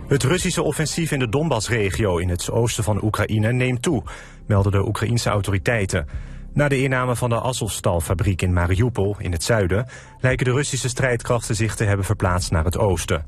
Het 0.08 0.22
Russische 0.22 0.62
offensief 0.62 1.10
in 1.10 1.18
de 1.18 1.28
Donbass-regio 1.28 2.16
in 2.16 2.28
het 2.28 2.50
oosten 2.50 2.84
van 2.84 3.04
Oekraïne 3.04 3.52
neemt 3.52 3.82
toe, 3.82 4.02
melden 4.46 4.72
de 4.72 4.86
Oekraïense 4.86 5.30
autoriteiten. 5.30 6.06
Na 6.54 6.68
de 6.68 6.82
inname 6.82 7.16
van 7.16 7.28
de 7.28 7.40
Azovstal-fabriek 7.40 8.42
in 8.42 8.52
Mariupol 8.52 9.16
in 9.18 9.32
het 9.32 9.42
zuiden... 9.42 9.86
lijken 10.20 10.44
de 10.44 10.52
Russische 10.52 10.88
strijdkrachten 10.88 11.56
zich 11.56 11.74
te 11.74 11.84
hebben 11.84 12.06
verplaatst 12.06 12.50
naar 12.50 12.64
het 12.64 12.78
oosten. 12.78 13.26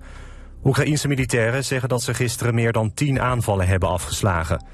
Oekraïense 0.65 1.09
militairen 1.09 1.65
zeggen 1.65 1.89
dat 1.89 2.03
ze 2.03 2.15
gisteren 2.15 2.55
meer 2.55 2.73
dan 2.73 2.95
tien 2.95 3.21
aanvallen 3.21 3.67
hebben 3.67 3.89
afgeslagen. 3.89 4.65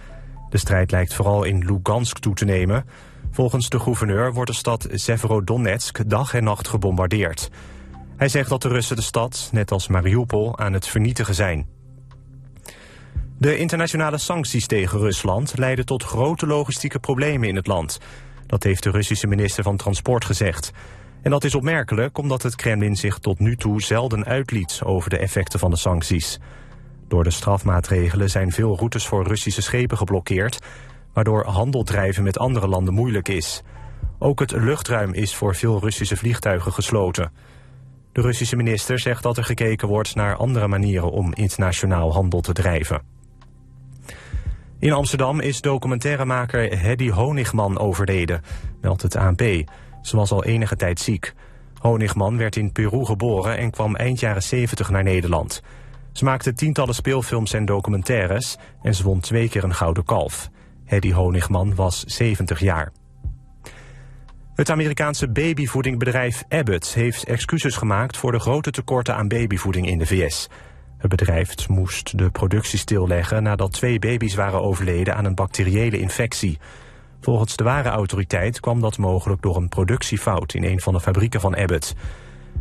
De 0.51 0.59
strijd 0.59 0.91
lijkt 0.91 1.15
vooral 1.15 1.45
in 1.45 1.65
Lugansk 1.65 2.19
toe 2.19 2.35
te 2.35 2.45
nemen. 2.45 2.85
Volgens 3.31 3.69
de 3.69 3.81
gouverneur 3.81 4.33
wordt 4.33 4.51
de 4.51 4.57
stad 4.57 4.89
Severodonetsk 4.91 6.09
dag 6.09 6.35
en 6.35 6.45
nacht 6.45 6.69
gebombardeerd. 6.69 7.51
Hij 8.17 8.29
zegt 8.29 8.49
dat 8.49 8.63
de 8.63 8.69
Russen 8.69 8.97
de 8.97 9.03
stad, 9.03 9.49
net 9.53 9.71
als 9.71 9.89
Mariupol, 9.89 10.59
aan 10.59 10.73
het 10.73 10.87
vernietigen 10.87 11.35
zijn. 11.35 11.67
De 13.39 13.57
internationale 13.57 14.19
sancties 14.19 14.67
tegen 14.67 14.99
Rusland 14.99 15.59
leiden 15.59 15.87
tot 15.87 16.03
grote 16.03 16.47
logistieke 16.47 16.99
problemen 16.99 17.49
in 17.49 17.57
het 17.57 17.67
land. 17.67 17.99
Dat 18.53 18.63
heeft 18.63 18.83
de 18.83 18.91
Russische 18.91 19.27
minister 19.27 19.63
van 19.63 19.77
Transport 19.77 20.25
gezegd. 20.25 20.73
En 21.23 21.31
dat 21.31 21.45
is 21.45 21.55
opmerkelijk 21.55 22.19
omdat 22.19 22.43
het 22.43 22.57
Kremlin 22.57 22.97
zich 22.97 23.19
tot 23.19 23.39
nu 23.39 23.57
toe 23.57 23.83
zelden 23.83 24.25
uitliet 24.25 24.81
over 24.85 25.11
de 25.11 25.19
effecten 25.19 25.59
van 25.59 25.71
de 25.71 25.77
sancties. 25.77 26.41
Door 27.09 27.25
de 27.25 27.31
strafmaatregelen 27.31 28.31
zijn 28.31 28.51
veel 28.51 28.77
routes 28.77 29.07
voor 29.07 29.27
Russische 29.27 29.63
schepen 29.63 29.97
geblokkeerd, 29.97 30.59
waardoor 31.13 31.45
handel 31.45 31.83
drijven 31.83 32.23
met 32.23 32.39
andere 32.39 32.69
landen 32.69 32.95
moeilijk 32.95 33.29
is. 33.29 33.63
Ook 34.19 34.41
het 34.41 34.51
luchtruim 34.51 35.13
is 35.13 35.35
voor 35.35 35.55
veel 35.55 35.81
Russische 35.81 36.17
vliegtuigen 36.17 36.73
gesloten. 36.73 37.33
De 38.13 38.21
Russische 38.21 38.57
minister 38.57 38.99
zegt 38.99 39.23
dat 39.23 39.37
er 39.37 39.45
gekeken 39.45 39.89
wordt 39.89 40.15
naar 40.15 40.37
andere 40.37 40.69
manieren 40.69 41.11
om 41.11 41.35
internationaal 41.35 42.13
handel 42.13 42.41
te 42.41 42.53
drijven. 42.53 43.03
In 44.83 44.93
Amsterdam 44.93 45.41
is 45.41 45.61
documentairemaker 45.61 46.79
Hedy 46.79 47.11
Honigman 47.11 47.79
overleden, 47.79 48.43
meldt 48.81 49.03
het 49.03 49.17
ANP. 49.17 49.41
Ze 50.03 50.17
was 50.17 50.31
al 50.31 50.45
enige 50.45 50.77
tijd 50.77 51.01
ziek. 51.01 51.35
Honigman 51.79 52.37
werd 52.37 52.57
in 52.57 52.73
Peru 52.73 53.05
geboren 53.05 53.59
en 53.59 53.71
kwam 53.71 53.97
eind 53.97 54.21
jaren 54.21 54.43
70 54.43 54.91
naar 54.91 55.03
Nederland. 55.03 55.63
Ze 56.13 56.25
maakte 56.25 56.53
tientallen 56.53 56.95
speelfilms 56.95 57.53
en 57.53 57.65
documentaires 57.65 58.57
en 58.83 58.95
ze 58.95 59.03
won 59.03 59.21
twee 59.21 59.49
keer 59.49 59.65
een 59.65 59.75
gouden 59.75 60.05
kalf. 60.05 60.51
Hedy 60.85 61.13
Honigman 61.13 61.75
was 61.75 62.05
70 62.05 62.61
jaar. 62.61 62.93
Het 64.55 64.71
Amerikaanse 64.71 65.29
babyvoedingbedrijf 65.29 66.45
Abbott 66.49 66.95
heeft 66.95 67.25
excuses 67.25 67.77
gemaakt 67.77 68.17
voor 68.17 68.33
de 68.33 68.41
grote 68.41 68.71
tekorten 68.71 69.17
aan 69.17 69.29
babyvoeding 69.29 69.87
in 69.87 69.99
de 69.99 70.07
VS. 70.07 70.49
Het 71.03 71.11
bedrijf 71.11 71.69
moest 71.69 72.19
de 72.19 72.31
productie 72.31 72.79
stilleggen 72.79 73.43
nadat 73.43 73.73
twee 73.73 73.99
baby's 73.99 74.35
waren 74.35 74.63
overleden 74.63 75.17
aan 75.17 75.25
een 75.25 75.35
bacteriële 75.35 75.99
infectie. 75.99 76.59
Volgens 77.21 77.57
de 77.57 77.65
ware 77.65 77.89
autoriteit 77.89 78.61
kwam 78.61 78.81
dat 78.81 78.99
mogelijk 78.99 79.43
door 79.43 79.57
een 79.57 79.69
productiefout 79.69 80.55
in 80.55 80.65
een 80.65 80.81
van 80.81 80.93
de 80.93 81.01
fabrieken 81.01 81.41
van 81.41 81.57
Abbott. 81.57 81.95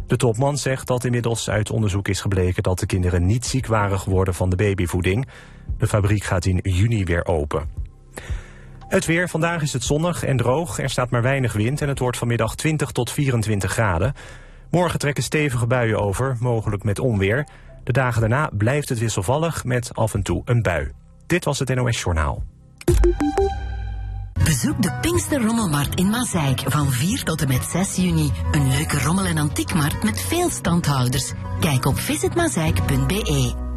De 0.08 0.16
topman 0.16 0.58
zegt 0.58 0.88
dat 0.88 1.04
inmiddels 1.04 1.50
uit 1.50 1.72
onderzoek 1.72 2.08
is 2.08 2.22
gebleken 2.22 2.64
dat 2.64 2.80
de 2.80 2.86
kinderen 2.86 3.26
niet 3.26 3.46
ziek 3.46 3.68
waren 3.68 4.00
geworden 4.00 4.34
van 4.34 4.50
de 4.50 4.56
babyvoeding. 4.56 5.28
De 5.78 5.88
fabriek 5.88 6.24
gaat 6.24 6.46
in 6.46 6.60
juni 6.64 7.04
weer 7.04 7.26
open. 7.26 7.70
Het 8.88 9.06
weer. 9.06 9.30
Vandaag 9.30 9.62
is 9.62 9.74
het 9.74 9.84
zonnig 9.84 10.24
en 10.24 10.38
droog. 10.38 10.80
Er 10.80 10.90
staat 10.90 11.10
maar 11.10 11.22
weinig 11.22 11.54
wind 11.54 11.82
en 11.82 11.88
het 11.88 12.00
wordt 12.00 12.18
vanmiddag 12.18 12.56
20 12.56 12.92
tot 12.92 13.12
24 13.12 13.72
graden. 13.72 14.14
Morgen 14.72 15.00
trekken 15.00 15.24
stevige 15.24 15.68
buien 15.68 16.00
over, 16.00 16.36
mogelijk 16.40 16.84
met 16.84 17.00
onweer. 17.00 17.48
De 17.84 17.92
dagen 17.92 18.20
daarna 18.22 18.50
blijft 18.54 18.90
het 18.90 19.00
wisselvallig 19.00 19.64
met 19.64 19.96
af 19.96 20.14
en 20.14 20.24
toe 20.24 20.42
een 20.46 20.62
bui. 20.62 20.92
Dit 21.26 21.46
was 21.46 21.60
het 21.60 21.76
NOS 21.76 22.02
Journaal. 22.02 22.44
Bezoek 24.44 24.82
de 24.82 24.94
Pinkster 25.02 25.42
Rommelmarkt 25.42 25.96
in 25.96 26.10
Mazeik 26.10 26.64
van 26.66 26.92
4 26.92 27.24
tot 27.24 27.42
en 27.42 27.48
met 27.48 27.64
6 27.64 27.96
juni. 27.96 28.32
Een 28.52 28.68
leuke 28.68 29.00
rommel- 29.00 29.26
en 29.26 29.38
antiekmarkt 29.38 30.04
met 30.04 30.22
veel 30.22 30.50
standhouders. 30.50 31.34
Kijk 31.60 31.86
op 31.86 31.98
visitmazeik.be. 31.98 33.71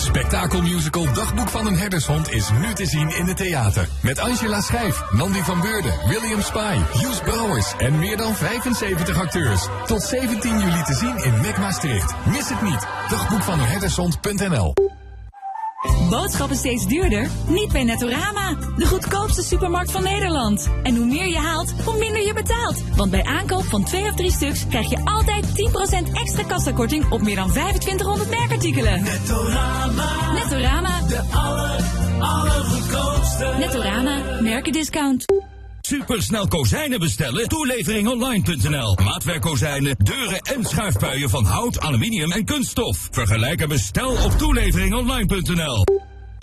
Spektakelmusical 0.00 1.12
Dagboek 1.12 1.48
van 1.48 1.66
een 1.66 1.76
herdershond 1.76 2.30
is 2.30 2.50
nu 2.50 2.74
te 2.74 2.86
zien 2.86 3.08
in 3.16 3.26
het 3.26 3.36
theater. 3.36 3.88
Met 4.02 4.18
Angela 4.18 4.60
Schijf, 4.60 5.02
Nandi 5.10 5.42
van 5.42 5.60
Beurden, 5.60 5.92
William 6.08 6.42
Spy, 6.42 6.78
Joes 7.00 7.20
Brouwers 7.20 7.74
en 7.78 7.98
meer 7.98 8.16
dan 8.16 8.34
75 8.34 9.20
acteurs. 9.20 9.66
Tot 9.86 10.02
17 10.02 10.58
juli 10.58 10.82
te 10.82 10.94
zien 10.94 11.16
in 11.16 11.40
Mek 11.40 11.58
Maastricht. 11.58 12.14
Mis 12.26 12.48
het 12.48 12.62
niet. 12.62 12.86
Dagboekvaneenherdershond.nl 13.08 14.99
Boodschappen 16.10 16.56
steeds 16.56 16.86
duurder? 16.86 17.28
Niet 17.46 17.72
bij 17.72 17.84
Nettorama. 17.84 18.56
De 18.76 18.86
goedkoopste 18.86 19.42
supermarkt 19.42 19.90
van 19.90 20.02
Nederland. 20.02 20.70
En 20.82 20.96
hoe 20.96 21.06
meer 21.06 21.26
je 21.26 21.38
haalt, 21.38 21.72
hoe 21.84 21.98
minder 21.98 22.22
je 22.26 22.32
betaalt. 22.32 22.82
Want 22.96 23.10
bij 23.10 23.24
aankoop 23.24 23.64
van 23.64 23.84
twee 23.84 24.02
of 24.02 24.14
drie 24.14 24.30
stuks 24.30 24.66
krijg 24.66 24.90
je 24.90 25.04
altijd 25.04 25.46
10% 25.46 26.12
extra 26.12 26.42
kassakorting 26.42 27.10
op 27.10 27.22
meer 27.22 27.36
dan 27.36 27.50
2500 27.50 28.30
merkartikelen. 28.30 29.02
Nettorama. 29.02 30.32
Nettorama. 30.32 31.00
De 31.08 31.22
aller, 31.32 31.84
allergoedkoopste. 32.20 33.54
Nettorama. 33.58 34.40
Merkendiscount. 34.40 35.24
Supersnel 35.80 36.48
kozijnen 36.48 36.98
bestellen? 36.98 37.48
Toeleveringonline.nl. 37.48 38.96
Maatwerkkozijnen, 39.04 39.96
deuren 39.98 40.40
en 40.40 40.64
schuifpuien 40.64 41.30
van 41.30 41.44
hout, 41.44 41.80
aluminium 41.80 42.32
en 42.32 42.44
kunststof. 42.44 43.08
Vergelijk 43.10 43.60
en 43.60 43.68
bestel 43.68 44.24
op 44.24 44.32
toeleveringonline.nl. 44.32 45.84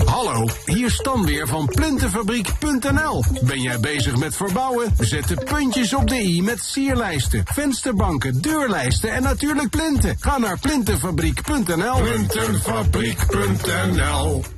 Hallo, 0.06 0.48
hier 0.66 0.92
Stan 0.92 1.26
weer 1.26 1.48
van 1.48 1.66
Plintenfabriek.nl. 1.66 3.24
Ben 3.42 3.62
jij 3.62 3.80
bezig 3.80 4.18
met 4.18 4.36
verbouwen? 4.36 4.96
Zet 5.00 5.28
de 5.28 5.36
puntjes 5.36 5.94
op 5.94 6.08
de 6.08 6.16
i 6.16 6.42
met 6.42 6.60
sierlijsten, 6.60 7.44
vensterbanken, 7.46 8.42
deurlijsten 8.42 9.14
en 9.14 9.24
natuurlijk 9.24 9.70
plinten. 9.70 10.16
Ga 10.20 10.38
naar 10.38 10.60
Plintenfabriek.nl. 10.60 12.02
Plintenfabriek.nl 12.02 14.57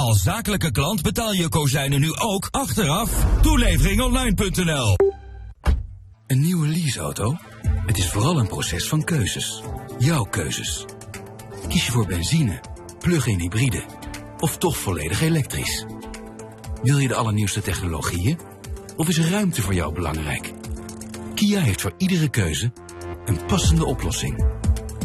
Als 0.00 0.22
zakelijke 0.22 0.70
klant 0.70 1.02
betaal 1.02 1.32
je 1.32 1.48
kozijnen 1.48 2.00
nu 2.00 2.14
ook 2.14 2.48
achteraf. 2.50 3.26
Toeleveringonline.nl. 3.42 4.96
Een 6.26 6.40
nieuwe 6.40 6.66
leaseauto? 6.66 7.36
Het 7.86 7.98
is 7.98 8.10
vooral 8.10 8.38
een 8.38 8.46
proces 8.46 8.88
van 8.88 9.04
keuzes. 9.04 9.62
Jouw 9.98 10.24
keuzes. 10.24 10.84
Kies 11.68 11.86
je 11.86 11.92
voor 11.92 12.06
benzine, 12.06 12.60
plug-in 12.98 13.38
hybride 13.40 13.84
of 14.38 14.58
toch 14.58 14.76
volledig 14.76 15.20
elektrisch? 15.20 15.84
Wil 16.82 16.98
je 16.98 17.08
de 17.08 17.14
allernieuwste 17.14 17.62
technologieën? 17.62 18.38
Of 18.96 19.08
is 19.08 19.20
ruimte 19.20 19.62
voor 19.62 19.74
jou 19.74 19.94
belangrijk? 19.94 20.52
Kia 21.34 21.60
heeft 21.60 21.80
voor 21.80 21.94
iedere 21.96 22.28
keuze 22.28 22.72
een 23.24 23.46
passende 23.46 23.84
oplossing. 23.84 24.44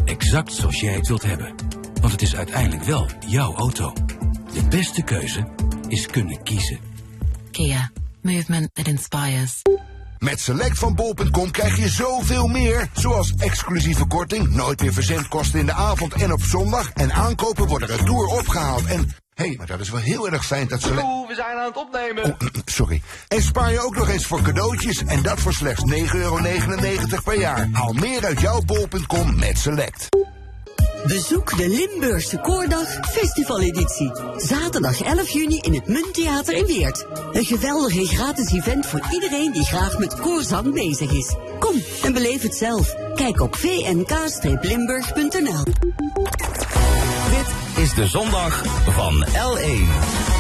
Exact 0.06 0.54
zoals 0.54 0.80
jij 0.80 0.94
het 0.94 1.08
wilt 1.08 1.24
hebben. 1.24 1.56
Want 2.02 2.12
het 2.12 2.22
is 2.22 2.36
uiteindelijk 2.36 2.84
wel 2.84 3.08
jouw 3.28 3.56
auto. 3.56 3.94
De 4.56 4.64
beste 4.64 5.02
keuze 5.02 5.48
is 5.88 6.06
kunnen 6.06 6.44
kiezen. 6.44 6.80
Kia. 7.52 7.92
Movement 8.22 8.70
that 8.74 8.88
inspires. 8.88 9.62
Met 10.18 10.40
Select 10.40 10.80
van 10.80 10.96
bol.com 10.96 11.52
krijg 11.52 11.78
je 11.78 11.90
zoveel 11.90 12.48
meer. 12.48 12.90
Zoals 12.94 13.34
exclusieve 13.38 14.06
korting, 14.08 14.50
nooit 14.50 14.82
meer 14.82 14.94
verzendkosten 14.94 15.60
in 15.60 15.66
de 15.66 15.74
avond 15.74 16.14
en 16.14 16.34
op 16.34 16.42
zondag. 16.42 16.90
En 16.90 17.14
aankopen 17.14 17.68
worden 17.68 17.88
retour 17.88 18.26
opgehaald. 18.26 18.86
En, 18.86 19.00
hé, 19.34 19.46
hey, 19.46 19.56
maar 19.58 19.68
dat 19.68 19.80
is 19.80 19.90
wel 19.90 20.02
heel 20.02 20.30
erg 20.30 20.46
fijn 20.46 20.68
dat 20.68 20.82
Select... 20.82 21.04
Oeh, 21.04 21.28
we 21.28 21.36
zijn 21.36 21.58
aan 21.58 21.66
het 21.66 21.78
opnemen. 21.78 22.24
Oh, 22.24 22.40
mm, 22.40 22.50
sorry. 22.66 23.02
En 23.28 23.42
spaar 23.42 23.72
je 23.72 23.80
ook 23.80 23.96
nog 23.96 24.10
eens 24.10 24.26
voor 24.26 24.42
cadeautjes. 24.42 25.04
En 25.06 25.22
dat 25.22 25.40
voor 25.40 25.54
slechts 25.54 25.84
9,99 25.92 25.96
euro 26.14 26.40
per 27.24 27.40
jaar. 27.40 27.68
Haal 27.72 27.94
meer 27.94 28.26
uit 28.26 28.42
jouw 28.42 28.62
bol.com 28.62 29.40
met 29.40 29.58
Select. 29.58 30.10
Bezoek 31.08 31.58
de 31.58 31.70
Limburgse 31.70 32.38
Koordag 32.38 33.00
Festivaleditie. 33.02 34.12
Zaterdag 34.38 35.02
11 35.02 35.30
juni 35.30 35.58
in 35.58 35.74
het 35.74 35.88
Munttheater 35.88 36.54
in 36.54 36.66
Weert. 36.66 37.06
Een 37.32 37.46
geweldig 37.46 37.98
en 37.98 38.06
gratis 38.06 38.54
event 38.54 38.86
voor 38.86 39.02
iedereen 39.12 39.52
die 39.52 39.66
graag 39.66 39.98
met 39.98 40.20
koorzang 40.20 40.74
bezig 40.74 41.12
is. 41.12 41.36
Kom 41.60 41.82
en 42.04 42.14
beleef 42.14 42.42
het 42.42 42.56
zelf. 42.56 42.96
Kijk 43.16 43.42
op 43.42 43.56
vnk-limburg.nl 43.56 45.64
Dit 47.30 47.48
is 47.84 47.94
de 47.94 48.08
zondag 48.08 48.64
van 48.86 49.26
L1. 49.26 50.35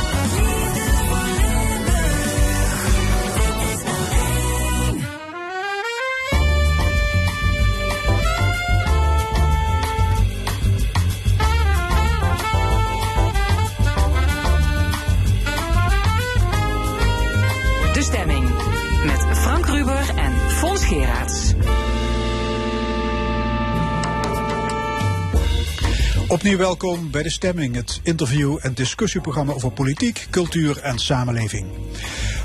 Opnieuw 26.27 26.57
welkom 26.57 27.11
bij 27.11 27.23
De 27.23 27.29
Stemming, 27.29 27.75
het 27.75 27.99
interview- 28.03 28.57
en 28.61 28.73
discussieprogramma 28.73 29.53
over 29.53 29.71
politiek, 29.71 30.27
cultuur 30.29 30.79
en 30.81 30.99
samenleving. 30.99 31.67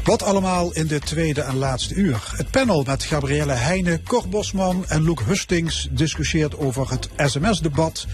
Wat 0.04 0.22
allemaal 0.22 0.72
in 0.72 0.86
dit 0.86 1.06
tweede 1.06 1.40
en 1.40 1.56
laatste 1.56 1.94
uur. 1.94 2.32
Het 2.36 2.50
panel 2.50 2.82
met 2.86 3.02
Gabrielle 3.02 3.52
Heijnen, 3.52 4.02
Cor 4.02 4.28
Bosman 4.28 4.84
en 4.88 5.04
Loek 5.04 5.20
Hustings 5.20 5.88
discussieert 5.90 6.58
over 6.58 6.90
het 6.90 7.08
sms-debat, 7.16 8.06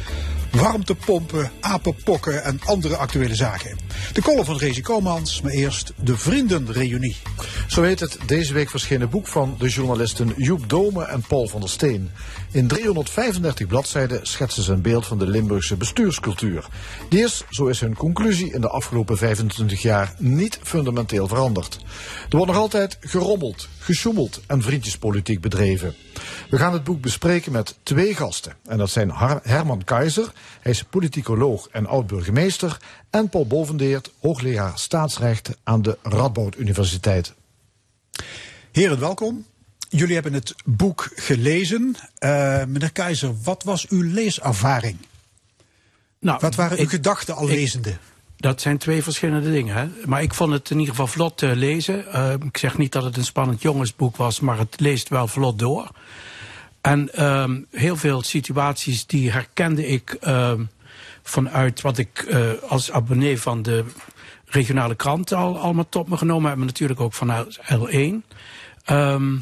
warmtepompen, 0.52 1.50
apenpokken 1.60 2.44
en 2.44 2.60
andere 2.64 2.96
actuele 2.96 3.34
zaken. 3.34 3.78
De 4.12 4.22
column 4.22 4.44
van 4.44 4.56
Rezi 4.56 4.82
Komans, 4.82 5.40
maar 5.40 5.52
eerst 5.52 5.92
de 5.96 6.16
Vriendenreunie. 6.16 7.16
Zo 7.66 7.82
heet 7.82 8.00
het 8.00 8.18
deze 8.26 8.52
week 8.52 8.70
verschenen 8.70 9.10
boek 9.10 9.26
van 9.26 9.54
de 9.58 9.68
journalisten 9.68 10.32
Joep 10.36 10.68
Dome 10.68 11.04
en 11.04 11.20
Paul 11.28 11.48
van 11.48 11.60
der 11.60 11.68
Steen. 11.68 12.10
In 12.50 12.66
335 12.66 13.66
bladzijden 13.66 14.26
schetsen 14.26 14.62
ze 14.62 14.72
een 14.72 14.82
beeld 14.82 15.06
van 15.06 15.18
de 15.18 15.26
Limburgse 15.26 15.76
bestuurscultuur. 15.76 16.66
Die 17.08 17.24
is, 17.24 17.44
zo 17.50 17.66
is 17.66 17.80
hun 17.80 17.96
conclusie, 17.96 18.52
in 18.52 18.60
de 18.60 18.68
afgelopen 18.68 19.16
25 19.16 19.82
jaar 19.82 20.14
niet 20.18 20.58
fundamenteel 20.62 21.28
veranderd. 21.28 21.78
Er 22.28 22.36
wordt 22.36 22.52
nog 22.52 22.60
altijd 22.60 22.96
gerommeld, 23.00 23.68
gesjoemeld 23.86 24.40
en 24.46 24.62
vriendjespolitiek 24.62 25.40
bedreven. 25.40 25.94
We 26.50 26.56
gaan 26.58 26.72
het 26.72 26.84
boek 26.84 27.00
bespreken 27.00 27.52
met 27.52 27.74
twee 27.82 28.14
gasten. 28.14 28.56
En 28.64 28.78
dat 28.78 28.90
zijn 28.90 29.10
Herman 29.42 29.84
Keizer, 29.84 30.32
hij 30.60 30.72
is 30.72 30.82
politicoloog 30.82 31.68
en 31.68 31.86
oud-burgemeester. 31.86 32.76
En 33.10 33.28
Paul 33.28 33.46
Bovendeert, 33.46 34.10
hoogleraar 34.20 34.78
staatsrecht 34.78 35.50
aan 35.62 35.82
de 35.82 35.98
Radboud 36.02 36.56
Universiteit. 36.58 37.34
Heren, 38.72 38.98
welkom. 38.98 39.46
Jullie 39.88 40.14
hebben 40.14 40.32
het 40.32 40.54
boek 40.64 41.10
gelezen. 41.14 41.94
Eh, 42.18 42.64
meneer 42.64 42.92
Keizer, 42.92 43.34
wat 43.42 43.62
was 43.62 43.88
uw 43.88 44.02
leeservaring? 44.02 44.96
Nou, 46.20 46.38
wat 46.40 46.54
waren 46.54 46.76
uw 46.78 46.82
ik- 46.84 46.90
gedachten 46.90 47.34
al 47.34 47.48
ik- 47.48 47.54
lezende? 47.54 47.96
Dat 48.36 48.60
zijn 48.60 48.78
twee 48.78 49.02
verschillende 49.02 49.50
dingen. 49.50 49.76
Hè? 49.76 49.88
Maar 50.04 50.22
ik 50.22 50.34
vond 50.34 50.52
het 50.52 50.70
in 50.70 50.78
ieder 50.78 50.94
geval 50.94 51.06
vlot 51.06 51.36
te 51.36 51.56
lezen. 51.56 52.12
Eh, 52.12 52.32
ik 52.32 52.56
zeg 52.56 52.78
niet 52.78 52.92
dat 52.92 53.02
het 53.02 53.16
een 53.16 53.24
spannend 53.24 53.62
jongensboek 53.62 54.16
was, 54.16 54.40
maar 54.40 54.58
het 54.58 54.80
leest 54.80 55.08
wel 55.08 55.26
vlot 55.26 55.58
door. 55.58 55.90
En 56.80 57.12
ehm, 57.14 57.60
heel 57.70 57.96
veel 57.96 58.22
situaties 58.22 59.06
die 59.06 59.32
herkende 59.32 59.86
ik 59.86 60.16
ehm, 60.20 60.64
vanuit 61.22 61.80
wat 61.80 61.98
ik 61.98 62.18
eh, 62.18 62.50
als 62.68 62.90
abonnee 62.90 63.40
van 63.40 63.62
de 63.62 63.84
regionale 64.46 64.94
kranten 64.94 65.36
al 65.36 65.58
allemaal 65.58 65.88
tot 65.88 66.08
me 66.08 66.16
genomen 66.16 66.48
heb. 66.48 66.56
Maar 66.56 66.66
natuurlijk 66.66 67.00
ook 67.00 67.12
vanuit 67.12 67.58
L1. 67.58 68.14
Ehm, 68.84 69.36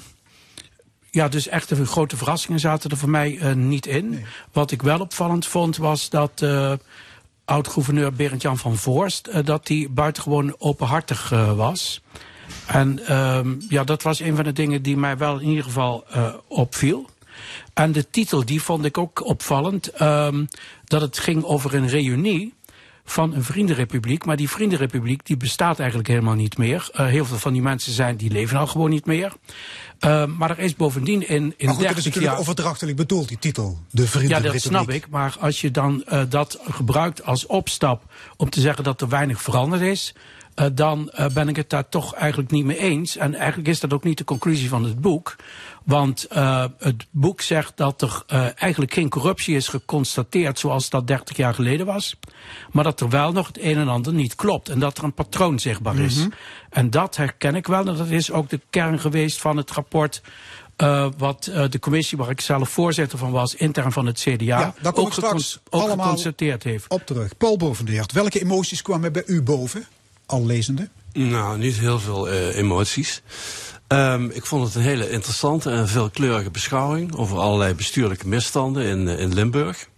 ja, 1.10 1.28
dus 1.28 1.48
echt 1.48 1.70
een 1.70 1.86
grote 1.86 2.16
verrassingen 2.16 2.60
zaten 2.60 2.90
er 2.90 2.96
voor 2.96 3.10
mij 3.10 3.38
eh, 3.38 3.52
niet 3.52 3.86
in. 3.86 4.24
Wat 4.52 4.70
ik 4.70 4.82
wel 4.82 5.00
opvallend 5.00 5.46
vond 5.46 5.76
was 5.76 6.10
dat 6.10 6.42
eh, 6.42 6.72
oud-gouverneur 7.44 8.12
Berend-Jan 8.12 8.58
van 8.58 8.76
Voorst... 8.76 9.26
eh, 9.26 9.44
dat 9.44 9.68
hij 9.68 9.88
buitengewoon 9.90 10.54
openhartig 10.58 11.32
eh, 11.32 11.56
was. 11.56 12.00
En 12.66 13.06
ehm, 13.06 13.54
ja, 13.68 13.84
dat 13.84 14.02
was 14.02 14.20
een 14.20 14.34
van 14.34 14.44
de 14.44 14.52
dingen 14.52 14.82
die 14.82 14.96
mij 14.96 15.16
wel 15.16 15.38
in 15.38 15.48
ieder 15.48 15.64
geval 15.64 16.04
eh, 16.10 16.34
opviel. 16.48 17.08
En 17.74 17.92
de 17.92 18.10
titel, 18.10 18.44
die 18.44 18.62
vond 18.62 18.84
ik 18.84 18.98
ook 18.98 19.24
opvallend. 19.24 19.92
ehm, 19.92 20.44
dat 20.84 21.00
het 21.00 21.18
ging 21.18 21.44
over 21.44 21.74
een 21.74 21.88
reunie 21.88 22.54
van 23.04 23.34
een 23.34 23.44
vriendenrepubliek. 23.44 24.24
Maar 24.24 24.36
die 24.36 24.50
vriendenrepubliek 24.50 25.26
die 25.26 25.36
bestaat 25.36 25.78
eigenlijk 25.78 26.08
helemaal 26.08 26.34
niet 26.34 26.58
meer. 26.58 26.88
Eh, 26.92 27.06
heel 27.06 27.24
veel 27.24 27.38
van 27.38 27.52
die 27.52 27.62
mensen 27.62 27.92
zijn, 27.92 28.16
die 28.16 28.30
leven 28.30 28.58
al 28.58 28.66
gewoon 28.66 28.90
niet 28.90 29.06
meer. 29.06 29.32
Eh, 29.98 30.24
maar 30.26 30.50
er 30.50 30.58
is 30.58 30.76
bovendien 30.76 31.28
in, 31.28 31.54
in 31.56 31.66
maar 31.66 31.74
goed, 31.74 31.84
dat 31.84 31.96
is 31.96 32.02
30 32.02 32.04
natuurlijk 32.04 32.32
jaar... 32.32 32.38
overdrachtelijk 32.38 32.96
bedoeld, 32.96 33.28
die 33.28 33.38
titel. 33.38 33.78
De 33.90 34.02
Ja, 34.02 34.08
Vriendenrepubliek. 34.08 34.62
dat 34.62 34.72
snap 34.72 34.90
ik. 34.90 35.08
Maar 35.08 35.36
als 35.40 35.60
je 35.60 35.70
dan 35.70 36.04
eh, 36.04 36.22
dat 36.28 36.58
gebruikt 36.68 37.24
als 37.24 37.46
opstap 37.46 38.02
om 38.36 38.50
te 38.50 38.60
zeggen 38.60 38.84
dat 38.84 39.00
er 39.00 39.08
weinig 39.08 39.42
veranderd 39.42 39.82
is, 39.82 40.14
dan 40.72 41.12
ben 41.32 41.48
ik 41.48 41.56
het 41.56 41.70
daar 41.70 41.88
toch 41.88 42.14
eigenlijk 42.14 42.50
niet 42.50 42.64
mee 42.64 42.78
eens. 42.78 43.16
En 43.16 43.34
eigenlijk 43.34 43.68
is 43.68 43.80
dat 43.80 43.92
ook 43.92 44.04
niet 44.04 44.18
de 44.18 44.24
conclusie 44.24 44.68
van 44.68 44.84
het 44.84 45.00
boek. 45.00 45.36
Want 45.84 46.24
eh, 46.26 46.64
het 46.78 47.06
boek 47.10 47.40
zegt 47.40 47.72
dat 47.76 48.02
er 48.02 48.22
eh, 48.26 48.46
eigenlijk 48.56 48.92
geen 48.94 49.08
corruptie 49.08 49.56
is 49.56 49.68
geconstateerd 49.68 50.58
zoals 50.58 50.90
dat 50.90 51.06
30 51.06 51.36
jaar 51.36 51.54
geleden 51.54 51.86
was. 51.86 52.16
Maar 52.72 52.84
dat 52.84 53.00
er 53.00 53.08
wel 53.08 53.32
nog 53.32 53.46
het 53.46 53.58
een 53.60 53.76
en 53.76 53.88
ander 53.88 54.12
niet 54.12 54.34
klopt. 54.34 54.68
En 54.68 54.78
dat 54.78 54.98
er 54.98 55.04
een 55.04 55.14
patroon 55.14 55.58
zichtbaar 55.58 55.98
is. 55.98 56.16
Mhm. 56.16 56.28
En 56.70 56.90
dat 56.90 57.16
herken 57.16 57.54
ik 57.54 57.66
wel. 57.66 57.86
En 57.86 57.96
dat 57.96 58.08
is 58.08 58.30
ook 58.30 58.48
de 58.48 58.60
kern 58.70 59.00
geweest 59.00 59.40
van 59.40 59.56
het 59.56 59.70
rapport. 59.70 60.22
eh, 60.76 61.08
wat 61.18 61.46
eh, 61.46 61.64
de 61.70 61.78
commissie 61.78 62.18
waar 62.18 62.30
ik 62.30 62.40
zelf 62.40 62.68
voorzitter 62.68 63.18
van 63.18 63.30
was, 63.30 63.54
intern 63.54 63.92
van 63.92 64.06
het 64.06 64.20
CDA, 64.20 64.44
Ja, 64.44 64.74
daar 64.82 64.94
ook, 64.94 65.12
straks 65.12 65.58
ook 65.70 65.90
geconstateerd 65.90 66.62
heeft. 66.62 66.88
op 66.88 67.06
terug. 67.06 67.36
Paul 67.36 67.56
Bovendeert, 67.56 68.12
welke 68.12 68.40
emoties 68.40 68.82
kwamen 68.82 69.12
bij 69.12 69.22
u 69.26 69.42
boven, 69.42 69.86
al 70.26 70.46
lezende? 70.46 70.88
Nou, 71.12 71.58
niet 71.58 71.78
heel 71.78 71.98
veel 71.98 72.28
eh, 72.28 72.56
emoties. 72.56 73.22
Ehm, 73.94 74.30
ik 74.30 74.46
vond 74.46 74.66
het 74.66 74.74
een 74.74 74.82
hele 74.82 75.10
interessante 75.10 75.70
en 75.70 75.88
veelkleurige 75.88 76.50
beschouwing 76.50 77.16
over 77.16 77.38
allerlei 77.38 77.74
bestuurlijke 77.74 78.28
misstanden 78.28 78.84
in, 78.84 79.08
eh, 79.08 79.18
in 79.18 79.34
Limburg. 79.34 79.88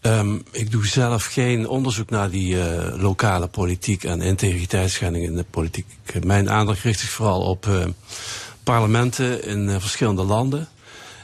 Ehm, 0.00 0.38
ik 0.50 0.70
doe 0.70 0.86
zelf 0.86 1.24
geen 1.24 1.68
onderzoek 1.68 2.10
naar 2.10 2.30
die 2.30 2.60
eh, 2.60 3.02
lokale 3.02 3.46
politiek 3.46 4.04
en 4.04 4.20
integriteitsschendingen 4.20 5.28
in 5.28 5.36
de 5.36 5.44
politiek. 5.50 5.86
Mijn 6.24 6.50
aandacht 6.50 6.82
richt 6.82 7.00
zich 7.00 7.10
vooral 7.10 7.40
op 7.40 7.66
eh, 7.66 7.84
parlementen 8.62 9.44
in 9.44 9.80
verschillende 9.80 10.24
landen. 10.24 10.68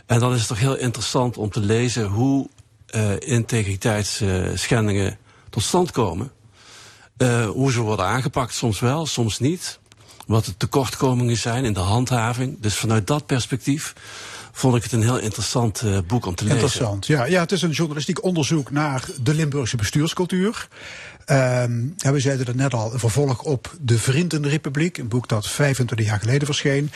En 0.06 0.20
dan 0.20 0.32
is 0.32 0.38
het 0.38 0.48
toch 0.48 0.58
heel 0.58 0.76
interessant 0.76 1.36
om 1.36 1.50
te 1.50 1.60
lezen 1.60 2.06
hoe 2.06 2.48
integriteitsschendingen 3.18 5.18
tot 5.50 5.62
stand 5.62 5.90
komen. 5.90 6.30
Hoe 7.52 7.72
ze 7.72 7.80
worden 7.80 8.06
aangepakt, 8.06 8.54
soms 8.54 8.80
wel, 8.80 9.06
soms 9.06 9.38
niet. 9.38 9.78
Wat 10.30 10.44
de 10.44 10.56
tekortkomingen 10.56 11.36
zijn 11.36 11.64
in 11.64 11.72
de 11.72 11.80
handhaving. 11.80 12.60
Dus 12.60 12.74
vanuit 12.74 13.06
dat 13.06 13.26
perspectief 13.26 13.94
vond 14.52 14.76
ik 14.76 14.82
het 14.82 14.92
een 14.92 15.02
heel 15.02 15.18
interessant 15.18 15.80
eh, 15.80 15.98
boek 16.06 16.26
om 16.26 16.34
te 16.34 16.44
lezen. 16.44 16.60
Interessant. 16.60 17.06
Ja, 17.06 17.24
ja, 17.24 17.40
het 17.40 17.52
is 17.52 17.62
een 17.62 17.70
journalistiek 17.70 18.24
onderzoek 18.24 18.70
naar 18.70 19.04
de 19.22 19.34
Limburgse 19.34 19.76
bestuurscultuur. 19.76 20.68
Ehm, 21.24 21.86
we 21.96 22.20
zeiden 22.20 22.46
het 22.46 22.56
net 22.56 22.74
al, 22.74 22.92
een 22.92 22.98
vervolg 22.98 23.42
op 23.42 23.74
De 23.80 23.98
Vriendenrepubliek, 23.98 24.98
een 24.98 25.08
boek 25.08 25.28
dat 25.28 25.48
25 25.48 26.06
jaar 26.06 26.18
geleden 26.18 26.46
verscheen. 26.46 26.90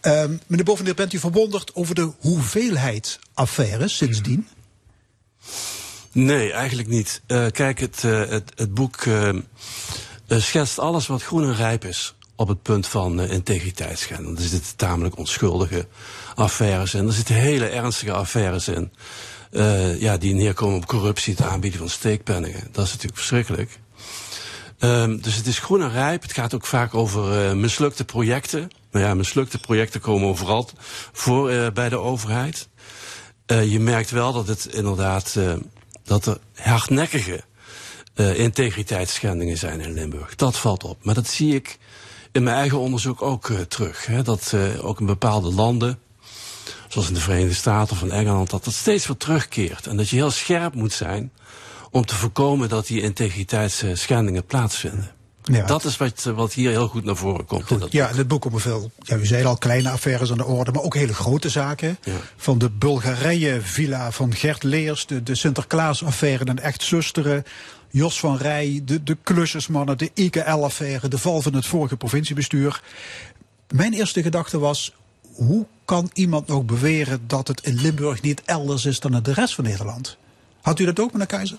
Ehm 0.00 0.32
meneer 0.46 0.64
Bovendeer, 0.64 0.94
bent 0.94 1.12
u 1.12 1.18
verwonderd 1.18 1.74
over 1.74 1.94
de 1.94 2.12
hoeveelheid 2.18 3.18
affaires 3.34 3.96
sindsdien? 3.96 4.48
Nee, 6.12 6.52
eigenlijk 6.52 6.88
niet. 6.88 7.20
Eh, 7.26 7.46
kijk, 7.50 7.80
het, 7.80 8.04
eh, 8.04 8.28
het, 8.28 8.52
het 8.54 8.74
boek 8.74 8.96
eh, 8.96 9.28
eh, 9.28 9.36
schetst 10.26 10.78
alles 10.78 11.06
wat 11.06 11.22
groen 11.22 11.44
en 11.44 11.54
rijp 11.54 11.84
is 11.84 12.16
op 12.38 12.48
het 12.48 12.62
punt 12.62 12.86
van 12.86 13.20
uh, 13.20 13.30
integriteitsschending. 13.30 14.36
Er 14.36 14.44
zitten 14.44 14.76
tamelijk 14.76 15.18
onschuldige 15.18 15.86
affaires 16.34 16.94
in. 16.94 17.06
Er 17.06 17.12
zitten 17.12 17.34
hele 17.34 17.66
ernstige 17.66 18.12
affaires 18.12 18.68
in. 18.68 18.92
Uh, 19.50 20.00
ja, 20.00 20.16
die 20.16 20.34
neerkomen 20.34 20.76
op 20.76 20.86
corruptie, 20.86 21.34
het 21.34 21.46
aanbieden 21.46 21.78
van 21.78 21.88
steekpenningen. 21.88 22.68
Dat 22.72 22.84
is 22.84 22.90
natuurlijk 22.90 23.18
verschrikkelijk. 23.18 23.78
Um, 24.78 25.20
dus 25.20 25.34
het 25.36 25.46
is 25.46 25.58
groen 25.58 25.82
en 25.82 25.92
rijp. 25.92 26.22
Het 26.22 26.32
gaat 26.32 26.54
ook 26.54 26.66
vaak 26.66 26.94
over 26.94 27.48
uh, 27.48 27.52
mislukte 27.52 28.04
projecten. 28.04 28.70
Nou 28.90 29.04
ja, 29.04 29.14
mislukte 29.14 29.58
projecten 29.58 30.00
komen 30.00 30.28
overal 30.28 30.68
voor 31.12 31.72
bij 31.72 31.88
de 31.88 31.98
overheid. 31.98 32.68
Je 33.46 33.80
merkt 33.80 34.10
wel 34.10 34.32
dat 34.32 34.46
het 34.46 34.66
inderdaad 34.66 35.38
dat 36.04 36.26
er 36.26 36.38
hardnekkige 36.54 37.40
integriteitsschendingen 38.14 39.58
zijn 39.58 39.80
in 39.80 39.92
Limburg. 39.92 40.34
Dat 40.34 40.56
valt 40.56 40.84
op. 40.84 41.04
Maar 41.04 41.14
dat 41.14 41.28
zie 41.28 41.54
ik 41.54 41.78
in 42.38 42.44
mijn 42.44 42.56
eigen 42.56 42.78
onderzoek 42.78 43.22
ook 43.22 43.48
uh, 43.48 43.60
terug. 43.60 44.06
Hè, 44.06 44.22
dat 44.22 44.52
uh, 44.54 44.84
ook 44.84 45.00
in 45.00 45.06
bepaalde 45.06 45.52
landen 45.52 45.98
zoals 46.88 47.08
in 47.08 47.14
de 47.14 47.20
Verenigde 47.20 47.54
Staten 47.54 47.96
of 47.96 48.02
in 48.02 48.10
Engeland, 48.10 48.50
dat 48.50 48.64
dat 48.64 48.74
steeds 48.74 49.06
weer 49.06 49.16
terugkeert. 49.16 49.86
En 49.86 49.96
dat 49.96 50.08
je 50.08 50.16
heel 50.16 50.30
scherp 50.30 50.74
moet 50.74 50.92
zijn 50.92 51.32
om 51.90 52.06
te 52.06 52.14
voorkomen 52.14 52.68
dat 52.68 52.86
die 52.86 53.00
integriteitsschendingen 53.00 54.44
plaatsvinden. 54.44 55.10
Ja. 55.42 55.66
Dat 55.66 55.84
is 55.84 55.96
wat, 55.96 56.22
wat 56.34 56.52
hier 56.52 56.70
heel 56.70 56.88
goed 56.88 57.04
naar 57.04 57.16
voren 57.16 57.44
komt. 57.44 57.70
in 57.70 57.78
dat 57.78 57.92
Ja, 57.92 58.08
in 58.08 58.16
het 58.16 58.28
boek 58.28 58.42
komen 58.42 58.60
veel, 58.60 58.90
ja, 59.02 59.16
u 59.16 59.26
zei 59.26 59.44
al, 59.44 59.56
kleine 59.56 59.90
affaires 59.90 60.30
aan 60.30 60.36
de 60.36 60.44
orde, 60.44 60.72
maar 60.72 60.82
ook 60.82 60.94
hele 60.94 61.14
grote 61.14 61.48
zaken. 61.48 61.98
Van 62.36 62.58
de 62.58 62.70
Bulgarije-villa 62.70 64.12
van 64.12 64.34
Gert 64.34 64.62
Leers, 64.62 65.06
de, 65.06 65.22
de 65.22 65.34
Sinterklaas-affaire 65.34 66.44
en 66.44 66.58
Echt 66.58 66.82
Zusteren. 66.82 67.44
Jos 67.90 68.20
van 68.20 68.36
Rij, 68.36 68.80
de, 68.84 69.02
de 69.02 69.16
klusjesmannen, 69.22 69.98
de 69.98 70.10
IKL-affaire, 70.14 71.08
de 71.08 71.18
val 71.18 71.42
van 71.42 71.54
het 71.54 71.66
vorige 71.66 71.96
provinciebestuur. 71.96 72.82
Mijn 73.74 73.92
eerste 73.92 74.22
gedachte 74.22 74.58
was, 74.58 74.94
hoe 75.34 75.66
kan 75.84 76.10
iemand 76.12 76.46
nog 76.46 76.64
beweren 76.64 77.20
dat 77.26 77.48
het 77.48 77.60
in 77.60 77.80
Limburg 77.80 78.22
niet 78.22 78.42
elders 78.44 78.84
is 78.84 79.00
dan 79.00 79.14
in 79.14 79.22
de 79.22 79.32
rest 79.32 79.54
van 79.54 79.64
Nederland? 79.64 80.16
Had 80.60 80.78
u 80.78 80.84
dat 80.84 81.00
ook, 81.00 81.12
meneer 81.12 81.26
Keizer? 81.26 81.58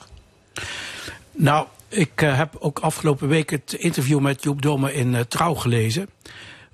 Nou, 1.31 1.67
ik 1.87 2.21
eh, 2.21 2.37
heb 2.37 2.55
ook 2.59 2.79
afgelopen 2.79 3.27
week 3.27 3.49
het 3.49 3.73
interview 3.73 4.19
met 4.19 4.43
Joep 4.43 4.61
Domme 4.61 4.93
in 4.93 5.15
eh, 5.15 5.21
Trouw 5.21 5.53
gelezen. 5.53 6.09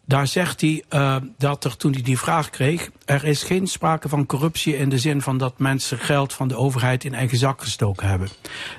Daar 0.06 0.28
zegt 0.28 0.62
hij 0.62 0.84
eh, 0.90 1.16
dat 1.38 1.64
er 1.64 1.78
toen 1.78 1.94
hij 1.94 2.02
die 2.02 2.18
vraag 2.18 2.50
kreeg, 2.50 2.90
er 3.06 3.24
is 3.24 3.44
geen 3.44 3.68
sprake 3.68 4.10
van 4.10 4.26
corruptie 4.26 4.78
in 4.78 4.90
de 4.90 4.98
zin 4.98 5.22
van 5.22 5.38
dat 5.38 5.60
mensen 5.60 6.00
geld 6.00 6.34
van 6.34 6.48
de 6.48 6.56
overheid 6.56 7.04
in 7.04 7.14
eigen 7.14 7.38
zak 7.38 7.62
gestoken 7.62 8.08
hebben. 8.08 8.30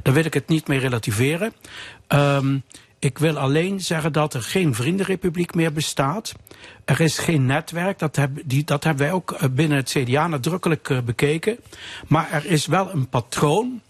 Daar 0.02 0.14
wil 0.14 0.24
ik 0.24 0.34
het 0.34 0.48
niet 0.48 0.68
mee 0.68 0.78
relativeren. 0.78 1.52
Ehm, 2.06 2.58
ik 2.98 3.18
wil 3.18 3.38
alleen 3.38 3.80
zeggen 3.80 4.12
dat 4.12 4.34
er 4.34 4.42
geen 4.42 4.74
vriendenrepubliek 4.74 5.54
meer 5.54 5.72
bestaat. 5.72 6.34
Er 6.84 7.00
is 7.00 7.18
geen 7.18 7.46
netwerk, 7.46 7.98
dat, 7.98 8.16
heb, 8.16 8.30
die, 8.44 8.64
dat 8.64 8.84
hebben 8.84 9.06
wij 9.06 9.14
ook 9.14 9.32
eh, 9.32 9.48
binnen 9.50 9.76
het 9.76 9.90
CDA 9.90 10.26
nadrukkelijk 10.26 10.90
eh, 10.90 11.00
bekeken. 11.00 11.58
Maar 12.06 12.32
er 12.32 12.46
is 12.46 12.66
wel 12.66 12.90
een 12.90 13.08
patroon. 13.08 13.80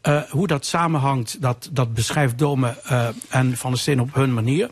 Eh, 0.00 0.22
hoe 0.30 0.46
dat 0.46 0.66
samenhangt, 0.66 1.42
dat, 1.42 1.68
dat 1.72 1.94
beschrijft 1.94 2.38
Dome 2.38 2.76
eh, 2.84 3.08
en 3.28 3.56
Van 3.56 3.70
der 3.70 3.80
Steen 3.80 4.00
op 4.00 4.14
hun 4.14 4.34
manier. 4.34 4.70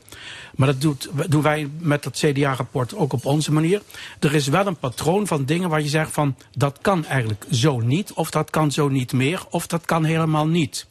Maar 0.55 0.67
dat 0.67 0.81
doet, 0.81 1.11
doen 1.29 1.43
wij 1.43 1.71
met 1.79 2.03
dat 2.03 2.17
CDA-rapport 2.17 2.95
ook 2.95 3.13
op 3.13 3.25
onze 3.25 3.53
manier. 3.53 3.83
Er 4.21 4.35
is 4.35 4.47
wel 4.47 4.67
een 4.67 4.77
patroon 4.77 5.27
van 5.27 5.45
dingen 5.45 5.69
waar 5.69 5.83
je 5.83 5.89
zegt 5.89 6.13
van 6.13 6.37
dat 6.53 6.79
kan 6.83 7.05
eigenlijk 7.05 7.47
zo 7.51 7.81
niet, 7.81 8.13
of 8.13 8.31
dat 8.31 8.51
kan 8.51 8.73
zo 8.73 8.89
niet 8.89 9.13
meer, 9.13 9.45
of 9.51 9.67
dat 9.67 9.85
kan 9.85 10.05
helemaal 10.05 10.47
niet. 10.47 10.87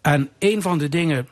En 0.00 0.28
een 0.38 0.62
van 0.62 0.78
de 0.78 0.88
dingen 0.88 1.28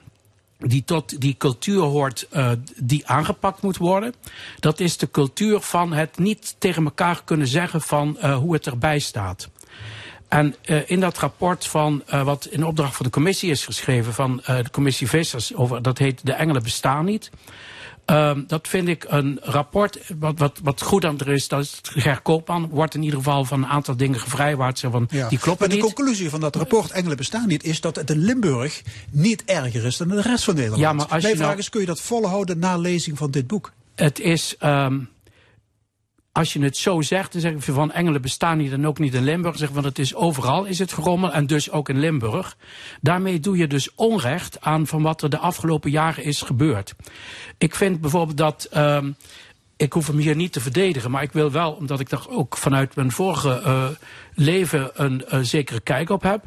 die 0.59 0.85
tot 0.85 1.21
die 1.21 1.35
cultuur 1.39 1.81
hoort 1.81 2.29
uh, 2.33 2.51
die 2.77 3.07
aangepakt 3.07 3.63
moet 3.63 3.77
worden. 3.77 4.15
Dat 4.61 4.81
is 4.81 4.97
de 4.97 5.11
cultuur 5.11 5.61
van 5.61 5.93
het 5.93 6.19
niet 6.19 6.57
tegen 6.59 6.85
elkaar 6.85 7.23
kunnen 7.25 7.47
zeggen 7.47 7.81
van 7.81 8.17
uh, 8.23 8.37
hoe 8.37 8.53
het 8.53 8.67
erbij 8.67 8.99
staat. 8.99 9.49
En 10.33 10.55
uh, 10.65 10.81
in 10.87 11.01
dat 11.01 11.19
rapport 11.19 11.67
van 11.67 12.03
wat 12.25 12.47
in 12.51 12.65
opdracht 12.65 12.97
van 12.97 13.07
de 13.07 13.13
commissie 13.13 13.51
is 13.51 13.65
geschreven 13.65 14.15
van 14.15 14.43
de 14.47 14.71
commissie 14.73 15.09
Vissers 15.09 15.55
over 15.55 15.83
dat 15.83 15.99
heet 15.99 16.21
De 16.27 16.33
Engelen 16.33 16.63
bestaan 16.63 17.05
niet. 17.05 17.31
Um, 18.07 18.45
dat 18.47 18.69
vind 18.69 18.89
ik 18.89 19.05
een 19.09 19.39
rapport 19.43 19.99
wat, 20.19 20.39
wat, 20.39 20.61
wat 20.63 20.83
goed 20.83 21.05
aan 21.05 21.19
er 21.19 21.29
is. 21.29 21.49
Dat 21.49 21.61
is 21.61 21.81
Ger 21.83 22.21
Koopman 22.21 22.69
wordt 22.69 22.95
in 22.95 23.03
ieder 23.03 23.19
geval 23.19 23.45
van 23.45 23.63
een 23.63 23.69
aantal 23.69 23.97
dingen 23.97 24.21
gevrijwaard. 24.21 24.81
Van, 24.81 25.09
Ja. 25.11 25.29
Die 25.29 25.39
kloppen 25.39 25.69
maar 25.69 25.77
de 25.77 25.83
niet. 25.85 25.95
conclusie 25.95 26.31
van 26.31 26.41
dat 26.41 26.57
rapport 26.57 26.91
Engelen 26.91 27.17
bestaan 27.17 27.49
niet 27.49 27.65
is 27.65 27.81
dat 27.81 27.97
het 27.97 28.11
in 28.11 28.19
Limburg 28.19 28.83
niet 29.11 29.45
erger 29.45 29.85
is 29.85 29.97
dan 29.97 30.11
in 30.11 30.17
de 30.17 30.23
rest 30.23 30.45
van 30.45 30.55
Nederland. 30.55 30.83
Ja, 30.83 30.93
maar 30.93 31.07
als 31.07 31.23
Mijn 31.23 31.35
je 31.35 31.37
vraag 31.37 31.49
nou- 31.49 31.59
is, 31.61 31.69
kun 31.69 31.81
je 31.81 31.87
dat 31.87 32.01
volhouden 32.01 32.59
na 32.59 32.77
lezing 32.77 33.19
van 33.19 33.31
dit 33.31 33.47
boek? 33.47 33.73
Het 33.95 34.21
is, 34.21 34.57
um, 34.65 35.09
als 36.33 36.53
je 36.53 36.63
het 36.63 36.77
zo 36.77 37.01
zegt, 37.01 37.33
dan 37.33 37.41
zeg 37.41 37.53
ik 37.53 37.63
van 37.63 37.93
engelen 37.93 38.23
bestaan 38.23 38.59
niet 38.59 38.73
en 38.73 38.87
ook 38.87 38.99
niet 38.99 39.15
in 39.15 39.25
Limburg. 39.25 39.57
Zeg 39.57 39.71
van 39.73 39.85
het 39.85 39.99
is 39.99 40.15
overal 40.15 40.65
is 40.65 40.79
het 40.79 40.93
gerommel 40.93 41.33
en 41.33 41.47
dus 41.47 41.71
ook 41.71 41.89
in 41.89 41.99
Limburg. 41.99 42.57
Daarmee 43.01 43.41
doe 43.41 43.57
je 43.57 43.67
dus 43.67 43.95
onrecht 43.95 44.61
aan 44.61 44.87
van 44.87 45.03
wat 45.03 45.23
er 45.23 45.31
de 45.31 45.39
afgelopen 45.39 45.91
jaren 45.91 46.25
is 46.25 46.43
gebeurd. 46.43 46.95
Ik 47.59 47.75
vind 47.75 48.01
bijvoorbeeld 48.01 48.37
dat. 48.37 48.69
Um, 48.77 49.17
ik 49.77 49.93
hoef 49.93 50.07
hem 50.07 50.19
hier 50.19 50.37
niet 50.37 50.53
te 50.53 50.61
verdedigen, 50.61 51.11
maar 51.11 51.23
ik 51.23 51.33
wil 51.33 51.51
wel, 51.51 51.73
omdat 51.73 52.01
ik 52.01 52.11
daar 52.11 52.29
ook 52.29 52.57
vanuit 52.57 52.95
mijn 52.95 53.13
vorige 53.13 53.63
uh, 53.65 53.85
leven 54.35 54.91
een 54.95 55.25
uh, 55.33 55.41
zekere 55.41 55.81
kijk 55.81 56.11
op 56.11 56.23
heb. 56.23 56.45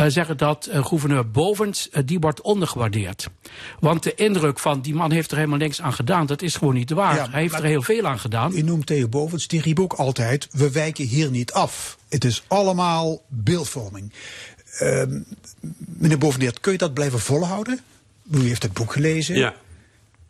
Uh, 0.00 0.06
zeggen 0.08 0.36
dat 0.36 0.68
uh, 0.72 0.84
gouverneur 0.84 1.30
Bovens, 1.30 1.88
uh, 1.92 2.02
die 2.04 2.18
wordt 2.18 2.40
ondergewaardeerd. 2.40 3.28
Want 3.80 4.02
de 4.02 4.14
indruk 4.14 4.58
van 4.58 4.80
die 4.80 4.94
man 4.94 5.10
heeft 5.10 5.30
er 5.30 5.36
helemaal 5.36 5.58
niks 5.58 5.80
aan 5.80 5.92
gedaan, 5.92 6.26
dat 6.26 6.42
is 6.42 6.56
gewoon 6.56 6.74
niet 6.74 6.90
waar. 6.90 7.14
Ja, 7.14 7.30
Hij 7.30 7.40
heeft 7.40 7.54
er 7.54 7.64
heel 7.64 7.82
veel 7.82 8.06
aan 8.06 8.18
gedaan. 8.18 8.52
U 8.52 8.62
noemt 8.62 8.86
Theo 8.86 9.08
Bovens, 9.08 9.48
die 9.48 9.60
riep 9.60 9.80
ook 9.80 9.92
altijd, 9.92 10.48
we 10.50 10.70
wijken 10.70 11.04
hier 11.04 11.30
niet 11.30 11.52
af. 11.52 11.98
Het 12.08 12.24
is 12.24 12.42
allemaal 12.46 13.22
beeldvorming. 13.28 14.12
Ehm, 14.78 15.20
meneer 15.76 16.18
Boveneert, 16.18 16.60
kun 16.60 16.72
je 16.72 16.78
dat 16.78 16.94
blijven 16.94 17.20
volhouden? 17.20 17.80
U 18.30 18.40
heeft 18.48 18.62
het 18.62 18.72
boek 18.72 18.92
gelezen. 18.92 19.36
Ja. 19.36 19.54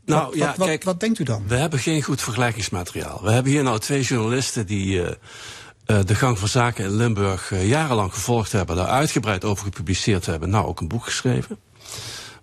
Nou 0.05 0.24
wat, 0.24 0.34
ja, 0.34 0.47
wat, 0.47 0.56
wat, 0.56 0.66
kijk, 0.66 0.84
wat 0.84 1.01
denkt 1.01 1.18
u 1.18 1.24
dan? 1.24 1.44
we 1.47 1.55
hebben 1.55 1.78
geen 1.78 2.02
goed 2.02 2.22
vergelijkingsmateriaal. 2.22 3.20
We 3.22 3.30
hebben 3.30 3.52
hier 3.52 3.62
nou 3.62 3.78
twee 3.78 4.02
journalisten 4.02 4.66
die 4.66 5.02
eh, 5.02 5.09
eh, 5.09 5.14
de 5.98 6.14
gang 6.14 6.38
van 6.38 6.48
zaken 6.48 6.84
in 6.84 6.96
Limburg 6.96 7.52
eh, 7.52 7.68
jarenlang 7.68 8.12
gevolgd 8.12 8.52
hebben, 8.52 8.76
daar 8.76 8.86
uitgebreid 8.86 9.44
over 9.44 9.64
gepubliceerd 9.64 10.26
hebben, 10.26 10.50
nou 10.50 10.66
ook 10.66 10.80
een 10.80 10.88
boek 10.88 11.04
geschreven. 11.04 11.58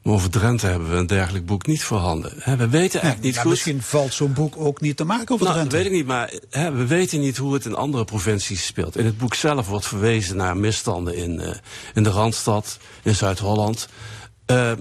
Maar 0.02 0.14
over 0.14 0.30
Drenthe 0.30 0.68
hebben 0.68 0.90
we 0.90 0.96
een 0.96 1.08
dergelijk 1.08 1.46
boek 1.46 1.66
niet 1.66 1.84
voorhanden. 1.84 2.32
We 2.58 2.68
weten 2.70 3.02
eigenlijk 3.02 3.22
niet 3.22 3.34
Ja, 3.36 3.42
goed. 3.42 3.50
Misschien 3.50 3.82
valt 3.82 4.14
zo'n 4.14 4.34
boek 4.34 4.54
ook 4.58 4.82
niet 4.82 4.98
te 4.98 5.04
maken 5.04 5.34
over 5.34 5.46
Nou, 5.46 5.58
dat 5.60 5.70
Drenthe. 5.70 5.76
weet 5.78 5.86
ik 5.86 5.92
niet, 5.92 6.08
maar 6.08 6.74
we 6.74 6.86
weten 6.88 7.20
niet 7.20 7.38
hoe 7.38 7.54
het 7.54 7.66
in 7.66 7.76
andere 7.76 8.06
provincies 8.06 8.66
speelt. 8.66 8.98
In 8.98 9.06
het 9.06 9.18
boek 9.18 9.34
zelf 9.34 9.68
wordt 9.68 9.88
verwezen 9.88 10.38
naar 10.38 10.58
misstanden 10.58 11.16
in, 11.16 11.40
eh, 11.40 11.56
in 11.94 12.04
de 12.04 12.10
Randstad, 12.10 12.78
in 13.04 13.16
Zuid-Holland. 13.16 13.88
Eh, 14.46 14.72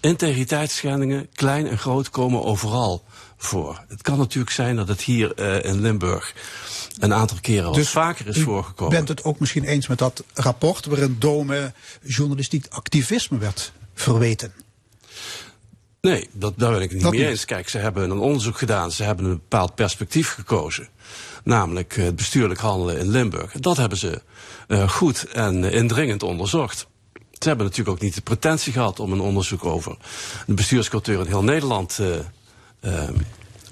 integriteitsschendingen, 0.00 1.28
klein 1.34 1.66
en 1.68 1.78
groot, 1.78 2.10
komen 2.10 2.44
overal 2.44 3.04
voor. 3.44 3.84
Het 3.88 4.02
kan 4.02 4.18
natuurlijk 4.18 4.52
zijn 4.52 4.76
dat 4.76 4.88
het 4.88 5.00
hier 5.00 5.34
eh, 5.34 5.70
in 5.70 5.80
Limburg 5.80 6.34
een 6.98 7.14
aantal 7.14 7.36
keren 7.40 7.72
wat 7.72 7.86
vaker 7.86 8.26
is 8.26 8.34
Dus 8.34 8.42
u 8.42 8.44
voorgekomen. 8.44 8.94
bent 8.94 9.08
het 9.08 9.24
ook 9.24 9.38
misschien 9.38 9.64
eens 9.64 9.86
met 9.86 9.98
dat 9.98 10.24
rapport 10.34 10.86
waarin 10.86 11.16
Dome 11.18 11.72
journalistiek 12.02 12.66
activisme 12.68 13.38
werd 13.38 13.72
verweten? 13.94 14.52
Nee, 16.00 16.28
dat, 16.32 16.52
daar 16.56 16.72
ben 16.72 16.80
ik 16.80 16.88
het 16.88 16.92
niet 16.92 17.02
Dat 17.02 17.12
mee 17.12 17.28
eens. 17.28 17.44
Kijk, 17.44 17.68
ze 17.68 17.78
hebben 17.78 18.10
een 18.10 18.18
onderzoek 18.18 18.58
gedaan. 18.58 18.92
Ze 18.92 19.02
hebben 19.02 19.24
een 19.24 19.30
bepaald 19.30 19.74
perspectief 19.74 20.32
gekozen. 20.32 20.88
Namelijk 21.44 21.96
eh, 21.96 22.04
het 22.04 22.16
bestuurlijk 22.16 22.60
handelen 22.60 22.98
in 22.98 23.10
Limburg. 23.10 23.52
Dat 23.52 23.76
hebben 23.76 23.98
ze 23.98 24.22
eh, 24.68 24.88
goed 24.88 25.26
en 25.32 25.64
indringend 25.64 26.22
onderzocht. 26.22 26.86
Ze 27.14 27.48
hebben 27.48 27.66
natuurlijk 27.66 27.96
ook 27.96 28.02
niet 28.02 28.14
de 28.14 28.20
pretentie 28.20 28.72
gehad 28.72 29.00
om 29.00 29.12
een 29.12 29.20
onderzoek 29.20 29.64
over 29.64 29.96
de 30.46 30.54
bestuurscultuur 30.54 31.20
in 31.20 31.26
heel 31.26 31.44
Nederland 31.44 31.98
eh, 31.98 32.06
eh, 32.82 33.08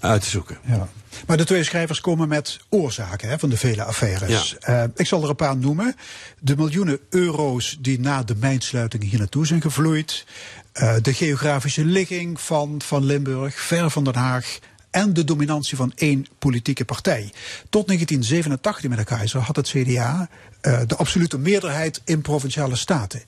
uit 0.01 0.23
te 0.23 0.29
zoeken. 0.29 0.59
Ja. 0.67 0.89
Maar 1.27 1.37
de 1.37 1.45
twee 1.45 1.65
schrijvers 1.65 2.01
komen 2.01 2.29
met 2.29 2.59
oorzaken 2.69 3.29
hè, 3.29 3.39
van 3.39 3.49
de 3.49 3.57
vele 3.57 3.83
affaires. 3.83 4.59
Eh, 4.59 4.85
ik 4.95 5.07
zal 5.07 5.23
er 5.23 5.29
een 5.29 5.37
paar 5.37 5.57
noemen. 5.57 5.97
De 6.39 6.57
miljoenen 6.57 6.99
euro's 7.11 7.77
die 7.81 8.01
na 8.01 8.23
de 8.23 8.35
mijnsluiting 8.37 9.03
hier 9.03 9.19
naartoe 9.19 9.47
zijn 9.47 9.61
gevloeid. 9.61 10.27
Eh, 10.73 10.95
de 11.03 11.15
geografische 11.15 11.85
ligging 11.85 12.41
van, 12.41 12.83
van 12.83 13.05
Limburg, 13.05 13.61
ver 13.61 13.91
van 13.91 14.05
Den 14.05 14.15
Haag. 14.15 14.59
En 14.91 15.13
de 15.13 15.25
dominantie 15.25 15.77
van 15.77 15.93
één 15.95 16.27
politieke 16.39 16.85
partij. 16.85 17.33
Tot 17.69 17.87
1987, 17.87 18.91
meneer 18.91 19.05
Keizer, 19.05 19.41
had 19.41 19.57
het 19.57 19.69
CDA 19.69 20.29
eh, 20.61 20.81
de 20.87 20.97
absolute 20.97 21.39
meerderheid 21.39 22.01
in 22.05 22.21
provinciale 22.21 22.77
staten. 22.77 23.23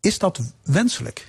Is 0.00 0.18
dat 0.18 0.40
wenselijk? 0.62 1.28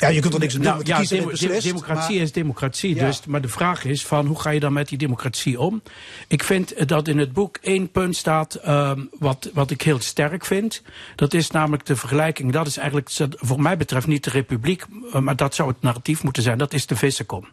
Ja, 0.00 0.08
je 0.08 0.20
kunt 0.20 0.34
er 0.34 0.40
niks 0.40 0.54
aan 0.54 0.60
doen. 0.60 0.70
Nou, 0.70 0.84
ja, 0.86 0.98
beslist, 0.98 1.62
democratie 1.62 2.14
maar- 2.14 2.24
is 2.24 2.32
democratie. 2.32 2.94
Ja. 2.94 3.06
Dus, 3.06 3.26
maar 3.26 3.40
de 3.40 3.48
vraag 3.48 3.84
is 3.84 4.06
van 4.06 4.26
hoe 4.26 4.40
ga 4.40 4.50
je 4.50 4.60
dan 4.60 4.72
met 4.72 4.88
die 4.88 4.98
democratie 4.98 5.60
om? 5.60 5.82
Ik 6.28 6.42
vind 6.42 6.88
dat 6.88 7.08
in 7.08 7.18
het 7.18 7.32
boek 7.32 7.58
één 7.60 7.90
punt 7.90 8.16
staat 8.16 8.54
ehm, 8.54 9.00
wat, 9.18 9.50
wat 9.54 9.70
ik 9.70 9.82
heel 9.82 10.00
sterk 10.00 10.44
vind. 10.44 10.82
Dat 11.14 11.34
is 11.34 11.50
namelijk 11.50 11.86
de 11.86 11.96
vergelijking. 11.96 12.52
Dat 12.52 12.66
is 12.66 12.76
eigenlijk 12.76 13.10
voor 13.36 13.62
mij 13.62 13.76
betreft 13.76 14.06
niet 14.06 14.24
de 14.24 14.30
republiek, 14.30 14.84
eh, 15.12 15.20
maar 15.20 15.36
dat 15.36 15.54
zou 15.54 15.68
het 15.68 15.82
narratief 15.82 16.22
moeten 16.22 16.42
zijn. 16.42 16.58
Dat 16.58 16.72
is 16.72 16.86
de 16.86 16.96
vissenkom. 16.96 17.48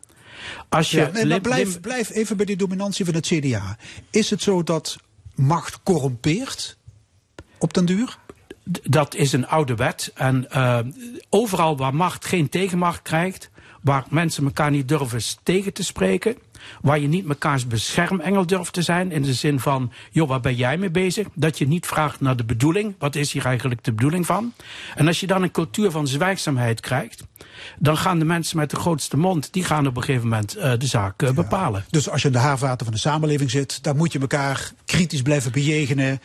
Als 0.70 0.92
je 0.92 0.98
Ja, 0.98 1.10
nee, 1.12 1.26
maar 1.26 1.42
blijf, 1.42 1.80
blijf 1.82 2.10
even 2.10 2.38
bij 2.38 2.46
die 2.46 2.58
dominantie 2.58 3.06
van 3.06 3.14
het 3.14 3.26
CDA. 3.28 3.78
Is 4.10 4.30
het 4.30 4.42
zo 4.42 4.64
dat 4.64 4.98
macht 5.36 5.80
corrompeert 5.84 6.78
op 7.58 7.74
den 7.74 7.86
duur? 7.86 8.18
Dat 8.84 9.16
is 9.16 9.34
een 9.34 9.48
oude 9.48 9.76
wet. 9.76 10.12
En 10.16 10.48
uh, 10.56 10.80
overal 11.30 11.78
waar 11.78 11.96
macht 11.96 12.26
geen 12.26 12.50
tegenmacht 12.50 13.02
krijgt, 13.02 13.50
waar 13.82 14.06
mensen 14.10 14.46
elkaar 14.46 14.72
niet 14.72 14.88
durven 14.88 15.22
tegen 15.44 15.74
te 15.74 15.84
spreken, 15.84 16.38
Waar 16.82 17.00
je 17.00 17.08
niet 17.08 17.26
mekaars 17.26 17.68
beschermengel 17.68 18.46
durft 18.46 18.74
te 18.74 18.82
zijn. 18.82 19.12
In 19.12 19.22
de 19.22 19.34
zin 19.34 19.60
van, 19.60 19.92
joh, 20.12 20.28
waar 20.28 20.40
ben 20.40 20.56
jij 20.56 20.78
mee 20.78 20.90
bezig? 20.90 21.28
Dat 21.34 21.58
je 21.58 21.68
niet 21.68 21.86
vraagt 21.86 22.22
naar 22.22 22.36
de 22.36 22.46
bedoeling. 22.46 22.96
Wat 23.00 23.16
is 23.16 23.32
hier 23.32 23.46
eigenlijk 23.46 23.84
de 23.84 23.94
bedoeling 23.94 24.26
van? 24.26 24.54
En 24.96 25.08
als 25.08 25.20
je 25.20 25.28
dan 25.28 25.44
een 25.44 25.52
cultuur 25.52 25.92
van 25.92 26.08
zwijgzaamheid 26.08 26.80
krijgt. 26.80 27.24
Dan 27.80 27.98
gaan 27.98 28.20
de 28.20 28.26
mensen 28.26 28.58
met 28.58 28.70
de 28.70 28.76
grootste 28.76 29.18
mond, 29.18 29.54
die 29.54 29.64
gaan 29.64 29.88
op 29.88 29.98
een 29.98 30.04
gegeven 30.04 30.28
moment 30.28 30.58
uh, 30.58 30.64
de 30.78 30.86
zaak 30.88 31.22
uh, 31.22 31.32
bepalen. 31.32 31.86
Dus 31.90 32.10
als 32.10 32.22
je 32.22 32.28
in 32.28 32.34
de 32.34 32.40
haarvaten 32.40 32.86
van 32.86 32.94
de 32.96 33.00
samenleving 33.02 33.52
zit, 33.52 33.84
dan 33.84 33.98
moet 33.98 34.12
je 34.12 34.20
elkaar 34.20 34.72
kritisch 34.86 35.22
blijven 35.22 35.52
bejegenen, 35.52 36.20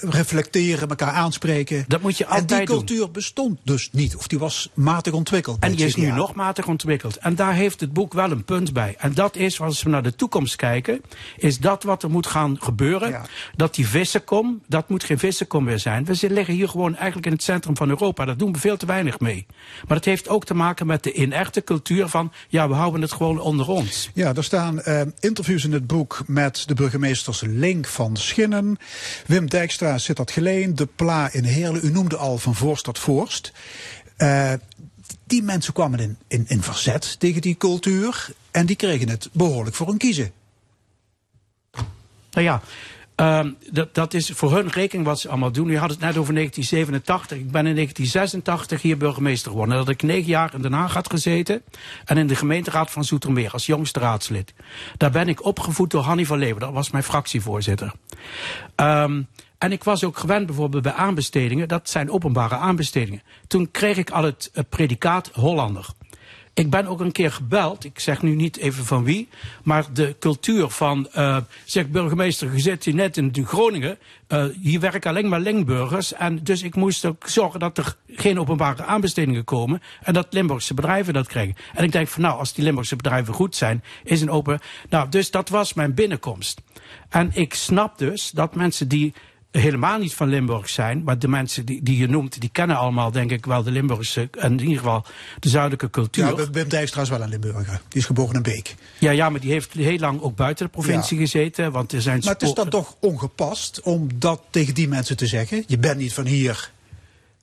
reflecteren, 0.00 0.88
elkaar 0.88 1.10
aanspreken. 1.12 1.84
Dat 1.88 2.00
moet 2.02 2.18
je 2.18 2.26
altijd 2.26 2.50
En 2.50 2.56
die 2.56 2.66
doen. 2.66 2.76
cultuur 2.76 3.10
bestond 3.10 3.58
dus 3.64 3.88
niet, 3.92 4.16
of 4.16 4.26
die 4.26 4.38
was 4.38 4.70
matig 4.74 5.12
ontwikkeld. 5.12 5.58
En 5.60 5.72
die 5.74 5.86
is 5.86 5.94
nu 5.96 6.10
nog 6.10 6.34
matig 6.34 6.66
ontwikkeld. 6.68 7.16
En 7.16 7.34
daar 7.34 7.54
heeft 7.54 7.80
het 7.80 7.92
boek 7.92 8.12
wel 8.12 8.30
een 8.30 8.44
punt 8.44 8.72
bij. 8.72 8.94
En 8.98 9.14
dat 9.14 9.36
is, 9.36 9.60
als 9.60 9.82
we 9.82 9.90
naar 9.90 10.02
de 10.02 10.14
toekomst 10.14 10.56
kijken, 10.56 11.00
is 11.36 11.58
dat 11.58 11.82
wat 11.82 12.02
er 12.02 12.10
moet 12.10 12.26
gaan 12.26 12.56
gebeuren. 12.60 13.20
Dat 13.56 13.74
die 13.74 13.86
vissenkom, 13.88 14.60
dat 14.66 14.88
moet 14.88 15.04
geen 15.04 15.18
vissenkom 15.18 15.64
meer 15.64 15.78
zijn. 15.78 16.04
We 16.04 16.14
zitten- 16.14 16.34
liggen 16.38 16.54
hier 16.54 16.68
gewoon 16.68 16.94
eigenlijk 16.96 17.26
in 17.26 17.32
het 17.32 17.42
centrum 17.42 17.76
van 17.76 17.88
Europa. 17.88 18.24
Daar 18.24 18.36
doen 18.36 18.52
we 18.52 18.58
veel 18.58 18.76
te 18.76 18.86
weinig 18.86 19.20
mee. 19.20 19.46
Maar 19.88 19.96
het 19.96 20.06
heeft 20.06 20.28
ook 20.28 20.44
te 20.44 20.54
maken 20.54 20.85
met 20.86 21.02
de 21.02 21.12
inerte 21.12 21.64
cultuur 21.64 22.08
van, 22.08 22.32
ja, 22.48 22.68
we 22.68 22.74
houden 22.74 23.00
het 23.00 23.12
gewoon 23.12 23.40
onder 23.40 23.68
ons. 23.68 24.10
Ja, 24.14 24.34
er 24.34 24.44
staan 24.44 24.82
eh, 24.82 25.00
interviews 25.20 25.64
in 25.64 25.72
het 25.72 25.86
boek 25.86 26.22
met 26.26 26.62
de 26.66 26.74
burgemeesters 26.74 27.40
Link 27.40 27.86
van 27.86 28.16
Schinnen, 28.16 28.78
Wim 29.26 29.48
Dijkstra, 29.48 29.98
Sittard 29.98 30.30
Geleen, 30.30 30.74
De 30.74 30.86
Pla 30.86 31.32
in 31.32 31.44
Heerlen. 31.44 31.84
U 31.84 31.90
noemde 31.90 32.16
al 32.16 32.38
van 32.38 32.54
Voorst 32.54 32.84
tot 32.84 32.98
Voorst. 32.98 33.52
Eh, 34.16 34.52
die 35.24 35.42
mensen 35.42 35.72
kwamen 35.72 35.98
in, 35.98 36.16
in, 36.28 36.44
in 36.48 36.62
verzet 36.62 37.20
tegen 37.20 37.40
die 37.40 37.56
cultuur 37.56 38.28
en 38.50 38.66
die 38.66 38.76
kregen 38.76 39.08
het 39.08 39.28
behoorlijk 39.32 39.76
voor 39.76 39.86
hun 39.86 39.98
kiezen. 39.98 40.32
Nou 42.30 42.48
ja, 42.48 42.62
ehm, 43.16 43.52
dat, 43.70 43.94
dat 43.94 44.14
is 44.14 44.30
voor 44.30 44.54
hun 44.54 44.68
rekening 44.68 45.06
wat 45.06 45.20
ze 45.20 45.28
allemaal 45.28 45.52
doen. 45.52 45.68
U 45.68 45.78
had 45.78 45.90
het 45.90 46.00
net 46.00 46.16
over 46.16 46.34
1987. 46.34 47.38
Ik 47.38 47.50
ben 47.50 47.66
in 47.66 47.74
1986 47.74 48.82
hier 48.82 48.96
burgemeester 48.96 49.50
geworden. 49.50 49.76
Dat 49.76 49.88
ik 49.88 50.02
negen 50.02 50.28
jaar 50.28 50.54
in 50.54 50.62
Den 50.62 50.72
Haag 50.72 50.94
had 50.94 51.10
gezeten. 51.10 51.62
En 52.04 52.16
in 52.16 52.26
de 52.26 52.36
gemeenteraad 52.36 52.90
van 52.90 53.04
Zoetermeer 53.04 53.50
als 53.50 53.66
jongste 53.66 54.00
raadslid. 54.00 54.54
Daar 54.96 55.10
ben 55.10 55.28
ik 55.28 55.44
opgevoed 55.44 55.90
door 55.90 56.02
Hanny 56.02 56.26
van 56.26 56.38
Leeuwen. 56.38 56.60
Dat 56.60 56.72
was 56.72 56.90
mijn 56.90 57.04
fractievoorzitter. 57.04 57.92
Ehm, 58.74 59.22
en 59.58 59.72
ik 59.72 59.84
was 59.84 60.04
ook 60.04 60.18
gewend 60.18 60.46
bijvoorbeeld 60.46 60.82
bij 60.82 60.92
aanbestedingen. 60.92 61.68
Dat 61.68 61.88
zijn 61.88 62.10
openbare 62.10 62.56
aanbestedingen. 62.56 63.22
Toen 63.46 63.70
kreeg 63.70 63.96
ik 63.96 64.10
al 64.10 64.22
het 64.22 64.50
eh, 64.52 64.64
predicaat 64.68 65.30
Hollander. 65.32 65.86
Ik 66.56 66.70
ben 66.70 66.86
ook 66.86 67.00
een 67.00 67.12
keer 67.12 67.32
gebeld, 67.32 67.84
ik 67.84 67.98
zeg 67.98 68.22
nu 68.22 68.34
niet 68.34 68.56
even 68.56 68.84
van 68.84 69.04
wie, 69.04 69.28
maar 69.62 69.84
de 69.92 70.16
cultuur 70.18 70.68
van, 70.68 71.08
eh 71.12 71.36
zeg 71.64 71.88
burgemeester, 71.88 72.52
je 72.52 72.60
zit 72.60 72.84
hier 72.84 72.94
net 72.94 73.16
in 73.16 73.46
Groningen, 73.46 73.98
eh, 74.26 74.44
hier 74.62 74.80
werken 74.80 75.10
alleen 75.10 75.28
maar 75.28 75.40
Limburgers 75.40 76.12
en 76.12 76.44
dus 76.44 76.62
ik 76.62 76.74
moest 76.74 77.04
ook 77.04 77.28
zorgen 77.28 77.60
dat 77.60 77.78
er 77.78 77.96
geen 78.06 78.40
openbare 78.40 78.84
aanbestedingen 78.84 79.44
komen 79.44 79.82
en 80.02 80.12
dat 80.12 80.26
Limburgse 80.30 80.74
bedrijven 80.74 81.14
dat 81.14 81.26
krijgen. 81.26 81.56
En 81.74 81.84
ik 81.84 81.92
denk 81.92 82.08
van 82.08 82.22
nou, 82.22 82.38
als 82.38 82.52
die 82.52 82.64
Limburgse 82.64 82.96
bedrijven 82.96 83.34
goed 83.34 83.56
zijn, 83.56 83.84
is 84.04 84.20
een 84.20 84.30
open, 84.30 84.60
nou 84.88 85.08
dus 85.08 85.30
dat 85.30 85.48
was 85.48 85.74
mijn 85.74 85.94
binnenkomst. 85.94 86.60
En 87.08 87.30
ik 87.34 87.54
snap 87.54 87.98
dus 87.98 88.30
dat 88.30 88.54
mensen 88.54 88.88
die 88.88 89.14
helemaal 89.60 89.98
niet 89.98 90.14
van 90.14 90.28
Limburg 90.28 90.68
zijn. 90.68 91.02
Maar 91.04 91.18
de 91.18 91.28
mensen 91.28 91.64
die, 91.64 91.82
die 91.82 91.98
je 91.98 92.06
noemt, 92.08 92.40
die 92.40 92.48
kennen 92.52 92.76
allemaal 92.76 93.10
denk 93.10 93.30
ik 93.30 93.46
wel 93.46 93.62
de 93.62 93.70
Limburgse, 93.70 94.28
en 94.38 94.52
in 94.52 94.60
ieder 94.60 94.76
geval 94.78 95.04
de 95.40 95.48
zuidelijke 95.48 95.90
cultuur. 95.90 96.24
Ja, 96.40 96.50
Wim- 96.50 96.68
Dijkstra 96.68 97.02
is 97.02 97.08
wel 97.08 97.20
een 97.22 97.28
Limburger. 97.28 97.80
Die 97.88 98.00
is 98.00 98.04
geboren 98.06 98.34
in 98.34 98.42
Beek. 98.42 98.74
Ja, 98.98 99.10
ja, 99.10 99.30
maar 99.30 99.40
die 99.40 99.50
heeft 99.50 99.72
heel 99.72 99.98
lang 99.98 100.20
ook 100.20 100.36
buiten 100.36 100.64
de 100.66 100.72
provincie 100.72 101.16
Ja. 101.18 101.22
gezeten. 101.22 101.72
Want 101.72 101.92
er 101.92 102.02
zijn 102.02 102.20
Maar 102.24 102.32
het 102.32 102.42
is 102.42 102.54
dan 102.54 102.68
toch 102.68 102.96
ongepast 103.00 103.80
om 103.82 104.08
dat 104.14 104.40
tegen 104.50 104.74
die 104.74 104.88
mensen 104.88 105.16
te 105.16 105.26
zeggen? 105.26 105.64
Je 105.66 105.78
bent 105.78 105.98
niet 105.98 106.12
van 106.12 106.26
hier. 106.26 106.70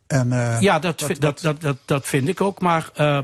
En, 0.08 0.32
eh, 0.32 0.62
ja, 0.62 0.80
dat, 0.80 1.04
vind- 1.04 1.22
dat, 1.22 1.40
dat, 1.42 1.62
dat, 1.62 1.78
dat 1.86 2.08
vind 2.08 2.28
ik 2.28 2.42
ook. 2.42 2.62
Maar 2.62 2.90
eh, 2.96 3.20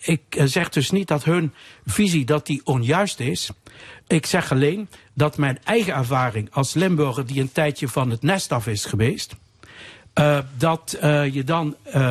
ik 0.00 0.20
eh, 0.28 0.44
zeg 0.44 0.68
dus 0.68 0.90
niet 0.90 1.08
dat 1.08 1.24
hun 1.24 1.52
visie 1.86 2.24
dat 2.24 2.46
die 2.46 2.60
onjuist 2.64 3.20
is. 3.20 3.50
Ik 4.06 4.26
zeg 4.26 4.52
alleen 4.52 4.88
dat 5.12 5.36
mijn 5.36 5.58
eigen 5.64 5.94
ervaring 5.94 6.48
als 6.52 6.74
Limburger 6.74 7.26
die 7.26 7.40
een 7.40 7.52
tijdje 7.52 7.88
van 7.88 8.10
het 8.10 8.22
nest 8.22 8.52
af 8.52 8.66
is 8.66 8.84
geweest. 8.84 9.34
eh, 10.12 10.38
dat 10.56 10.96
eh, 11.00 11.34
je 11.34 11.44
dan, 11.44 11.76
eh, 11.82 12.10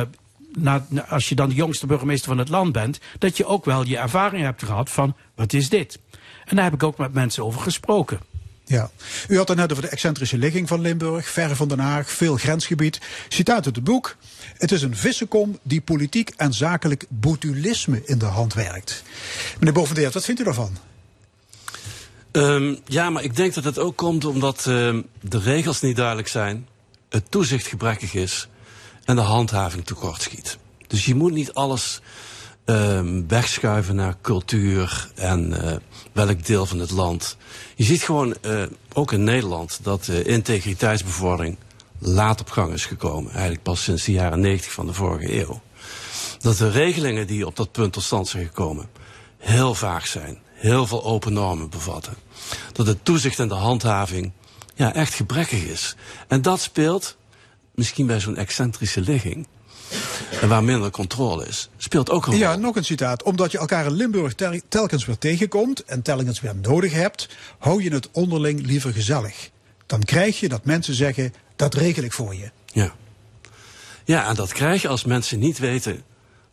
na, 0.54 0.86
als 1.08 1.28
je 1.28 1.34
dan 1.34 1.48
de 1.48 1.54
jongste 1.54 1.86
burgemeester 1.86 2.28
van 2.28 2.38
het 2.38 2.48
land 2.48 2.72
bent, 2.72 2.98
dat 3.18 3.36
je 3.36 3.46
ook 3.46 3.64
wel 3.64 3.84
je 3.86 3.98
ervaring 3.98 4.42
hebt 4.42 4.62
gehad 4.62 4.90
van 4.90 5.16
wat 5.34 5.52
is 5.52 5.68
dit? 5.68 5.98
En 6.44 6.56
daar 6.56 6.64
heb 6.64 6.74
ik 6.74 6.82
ook 6.82 6.98
met 6.98 7.12
mensen 7.12 7.44
over 7.44 7.60
gesproken. 7.60 8.20
Ja. 8.64 8.90
U 9.28 9.36
had 9.36 9.48
het 9.48 9.56
net 9.56 9.70
over 9.70 9.82
de 9.82 9.88
excentrische 9.88 10.38
ligging 10.38 10.68
van 10.68 10.80
Limburg, 10.80 11.28
ver 11.28 11.56
van 11.56 11.68
Den 11.68 11.78
Haag, 11.78 12.10
veel 12.10 12.36
grensgebied. 12.36 13.00
Citaat 13.28 13.66
uit 13.66 13.76
het 13.76 13.84
boek. 13.84 14.16
Het 14.58 14.72
is 14.72 14.82
een 14.82 14.96
vissenkom 14.96 15.58
die 15.62 15.80
politiek 15.80 16.30
en 16.36 16.52
zakelijk 16.52 17.04
botulisme 17.08 18.02
in 18.04 18.18
de 18.18 18.24
hand 18.24 18.54
werkt. 18.54 19.02
Meneer 19.58 19.74
Bovendeert, 19.74 20.14
wat 20.14 20.24
vindt 20.24 20.40
u 20.40 20.44
daarvan? 20.44 20.76
Ehm, 22.34 22.74
ja, 22.86 23.10
maar 23.10 23.22
ik 23.22 23.36
denk 23.36 23.54
dat 23.54 23.64
het 23.64 23.78
ook 23.78 23.96
komt 23.96 24.24
omdat 24.24 24.66
ehm, 24.66 25.02
de 25.20 25.38
regels 25.38 25.80
niet 25.80 25.96
duidelijk 25.96 26.28
zijn, 26.28 26.68
het 27.08 27.30
toezicht 27.30 27.66
gebrekkig 27.66 28.14
is 28.14 28.48
en 29.04 29.16
de 29.16 29.22
handhaving 29.22 29.84
tekortschiet. 29.84 30.58
Dus 30.86 31.04
je 31.04 31.14
moet 31.14 31.32
niet 31.32 31.52
alles 31.52 32.00
ehm, 32.64 33.22
wegschuiven 33.26 33.94
naar 33.94 34.16
cultuur 34.22 35.10
en 35.14 35.62
eh, 35.62 35.76
welk 36.12 36.46
deel 36.46 36.66
van 36.66 36.78
het 36.78 36.90
land. 36.90 37.36
Je 37.74 37.84
ziet 37.84 38.02
gewoon, 38.02 38.34
eh, 38.40 38.62
ook 38.92 39.12
in 39.12 39.24
Nederland, 39.24 39.78
dat 39.82 40.04
de 40.04 40.22
integriteitsbevordering 40.22 41.56
laat 41.98 42.40
op 42.40 42.50
gang 42.50 42.72
is 42.72 42.86
gekomen. 42.86 43.30
Eigenlijk 43.32 43.62
pas 43.62 43.82
sinds 43.82 44.04
de 44.04 44.12
jaren 44.12 44.40
90 44.40 44.72
van 44.72 44.86
de 44.86 44.92
vorige 44.92 45.40
eeuw. 45.40 45.60
Dat 46.38 46.56
de 46.56 46.70
regelingen 46.70 47.26
die 47.26 47.46
op 47.46 47.56
dat 47.56 47.72
punt 47.72 47.92
tot 47.92 48.02
stand 48.02 48.28
zijn 48.28 48.46
gekomen 48.46 48.88
heel 49.44 49.74
vaag 49.74 50.06
zijn. 50.06 50.38
Heel 50.52 50.86
veel 50.86 51.04
open 51.04 51.32
normen 51.32 51.70
bevatten. 51.70 52.14
Dat 52.72 52.86
het 52.86 53.04
toezicht 53.04 53.38
en 53.38 53.48
de 53.48 53.54
handhaving 53.54 54.32
ja, 54.74 54.94
echt 54.94 55.14
gebrekkig 55.14 55.62
is. 55.62 55.96
En 56.28 56.42
dat 56.42 56.60
speelt, 56.60 57.16
misschien 57.74 58.06
bij 58.06 58.20
zo'n 58.20 58.36
excentrische 58.36 59.00
ligging, 59.00 59.46
en 60.40 60.48
waar 60.48 60.64
minder 60.64 60.90
controle 60.90 61.46
is, 61.46 61.68
speelt 61.76 62.10
ook 62.10 62.26
een 62.26 62.32
rol. 62.32 62.40
Ja, 62.40 62.56
nog 62.56 62.76
een 62.76 62.84
citaat. 62.84 63.22
Omdat 63.22 63.52
je 63.52 63.58
elkaar 63.58 63.86
in 63.86 63.92
Limburg 63.92 64.34
tel- 64.34 64.60
telkens 64.68 65.04
weer 65.04 65.18
tegenkomt 65.18 65.84
en 65.84 66.02
telkens 66.02 66.40
weer 66.40 66.56
nodig 66.56 66.92
hebt, 66.92 67.28
hou 67.58 67.82
je 67.82 67.90
het 67.92 68.08
onderling 68.12 68.66
liever 68.66 68.92
gezellig. 68.92 69.50
Dan 69.86 70.02
krijg 70.02 70.40
je 70.40 70.48
dat 70.48 70.64
mensen 70.64 70.94
zeggen, 70.94 71.34
dat 71.56 71.74
regel 71.74 72.02
ik 72.02 72.12
voor 72.12 72.34
je. 72.34 72.50
Ja. 72.72 72.94
Ja, 74.04 74.28
en 74.28 74.34
dat 74.34 74.52
krijg 74.52 74.82
je 74.82 74.88
als 74.88 75.04
mensen 75.04 75.38
niet 75.38 75.58
weten 75.58 76.02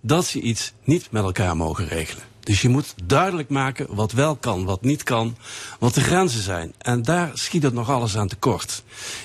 dat 0.01 0.25
ze 0.25 0.39
iets 0.39 0.73
niet 0.83 1.11
met 1.11 1.23
elkaar 1.23 1.57
mogen 1.57 1.87
regelen. 1.87 2.23
Dus 2.43 2.61
je 2.61 2.69
moet 2.69 2.93
duidelijk 3.03 3.49
maken 3.49 3.87
wat 3.89 4.11
wel 4.11 4.35
kan, 4.35 4.65
wat 4.65 4.81
niet 4.81 5.03
kan, 5.03 5.37
wat 5.79 5.93
de 5.93 6.01
grenzen 6.01 6.41
zijn. 6.41 6.73
En 6.77 7.01
daar 7.01 7.31
schiet 7.33 7.63
het 7.63 7.73
nog 7.73 7.89
alles 7.89 8.17
aan 8.17 8.27
tekort. 8.27 8.83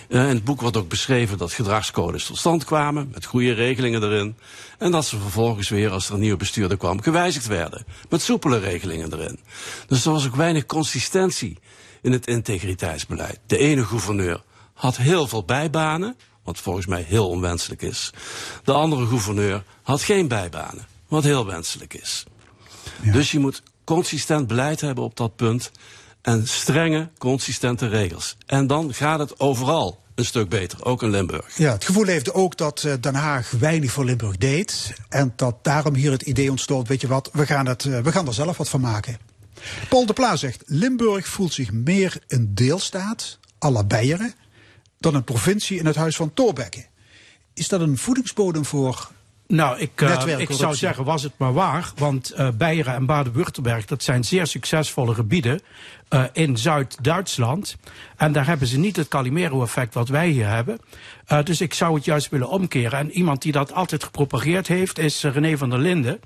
Eh, 0.08 0.20
in 0.20 0.34
het 0.34 0.44
boek 0.44 0.60
wordt 0.60 0.76
ook 0.76 0.88
beschreven 0.88 1.38
dat 1.38 1.52
gedragscodes 1.52 2.26
tot 2.26 2.38
stand 2.38 2.64
kwamen, 2.64 3.10
met 3.12 3.24
goede 3.24 3.52
regelingen 3.52 4.02
erin. 4.02 4.36
En 4.78 4.90
dat 4.90 5.06
ze 5.06 5.18
vervolgens 5.18 5.68
weer, 5.68 5.90
als 5.90 6.08
er 6.08 6.14
een 6.14 6.20
nieuwe 6.20 6.36
bestuurder 6.36 6.76
kwam, 6.76 7.02
gewijzigd 7.02 7.46
werden. 7.46 7.86
Met 8.08 8.22
soepele 8.22 8.58
regelingen 8.58 9.12
erin. 9.12 9.38
Dus 9.86 10.04
er 10.04 10.12
was 10.12 10.26
ook 10.26 10.36
weinig 10.36 10.66
consistentie 10.66 11.58
in 12.02 12.12
het 12.12 12.26
integriteitsbeleid. 12.26 13.38
De 13.46 13.58
ene 13.58 13.84
gouverneur 13.84 14.42
had 14.74 14.96
heel 14.96 15.26
veel 15.26 15.44
bijbanen, 15.44 16.16
wat 16.44 16.58
volgens 16.58 16.86
mij 16.86 17.02
heel 17.02 17.28
onwenselijk 17.28 17.82
is. 17.82 18.10
De 18.64 18.72
andere 18.72 19.06
gouverneur 19.06 19.62
had 19.82 20.02
geen 20.02 20.28
bijbanen, 20.28 20.86
wat 21.08 21.24
heel 21.24 21.46
wenselijk 21.46 21.94
is. 21.94 22.24
Dus 23.02 23.30
je 23.30 23.38
moet 23.38 23.62
consistent 23.84 24.46
beleid 24.46 24.80
hebben 24.80 25.04
op 25.04 25.16
dat 25.16 25.36
punt 25.36 25.70
en 26.22 26.48
strenge, 26.48 27.08
consistente 27.18 27.88
regels. 27.88 28.36
En 28.46 28.66
dan 28.66 28.94
gaat 28.94 29.18
het 29.18 29.40
overal 29.40 30.04
een 30.14 30.24
stuk 30.24 30.48
beter, 30.48 30.84
ook 30.84 31.02
in 31.02 31.10
Limburg. 31.10 31.56
Ja, 31.56 31.72
het 31.72 31.84
gevoel 31.84 32.04
leefde 32.04 32.34
ook 32.34 32.56
dat 32.56 32.84
eh, 32.84 32.92
Den 33.00 33.14
Haag 33.14 33.50
weinig 33.50 33.92
voor 33.92 34.04
Limburg 34.04 34.36
deed. 34.36 34.92
En 35.08 35.32
dat 35.36 35.56
daarom 35.62 35.94
hier 35.94 36.10
het 36.10 36.22
idee 36.22 36.50
ontstond, 36.50 36.88
weet 36.88 37.00
je 37.00 37.06
wat, 37.06 37.30
we 37.32 37.46
gaan, 37.46 37.66
het, 37.66 37.84
eh, 37.84 38.00
we 38.00 38.12
gaan 38.12 38.26
er 38.26 38.34
zelf 38.34 38.56
wat 38.56 38.68
van 38.68 38.80
maken. 38.80 39.18
Paul 39.88 40.06
de 40.06 40.12
Pla 40.12 40.36
zegt, 40.36 40.62
Limburg 40.66 41.26
voelt 41.26 41.52
zich 41.52 41.72
meer 41.72 42.18
een 42.28 42.54
deelstaat, 42.54 43.38
à 43.64 43.70
la 43.70 43.84
Beieren, 43.84 44.34
dan 44.98 45.14
een 45.14 45.24
provincie 45.24 45.78
in 45.78 45.86
het 45.86 45.96
huis 45.96 46.16
van 46.16 46.34
Thorbecke. 46.34 46.86
Is 47.54 47.68
dat 47.68 47.80
een 47.80 47.98
voedingsbodem 47.98 48.64
voor 48.64 49.10
Nou, 49.48 49.78
ik, 49.78 50.00
eh, 50.00 50.38
ik 50.38 50.50
zou 50.50 50.74
zeggen, 50.74 51.04
was 51.04 51.22
het 51.22 51.32
maar 51.36 51.52
waar. 51.52 51.90
Want 51.96 52.30
eh 52.30 52.48
Beieren 52.58 52.94
en 52.94 53.06
Baden-Württemberg, 53.06 53.84
dat 53.84 54.02
zijn 54.02 54.24
zeer 54.24 54.46
succesvolle 54.46 55.14
gebieden 55.14 55.60
eh, 56.08 56.24
in 56.32 56.56
Zuid-Duitsland. 56.56 57.76
En 58.16 58.32
daar 58.32 58.46
hebben 58.46 58.66
ze 58.66 58.78
niet 58.78 58.96
het 58.96 59.08
Calimero-effect 59.08 59.94
wat 59.94 60.08
wij 60.08 60.28
hier 60.28 60.48
hebben. 60.48 60.78
Dus 61.44 61.60
ik 61.60 61.74
zou 61.74 61.94
het 61.94 62.04
juist 62.04 62.28
willen 62.28 62.48
omkeren. 62.48 62.98
En 62.98 63.10
iemand 63.10 63.42
die 63.42 63.52
dat 63.52 63.72
altijd 63.72 64.04
gepropageerd 64.04 64.66
heeft, 64.66 64.98
is 64.98 65.22
René 65.22 65.56
van 65.56 65.70
der 65.70 65.78
Linden. 65.78 66.20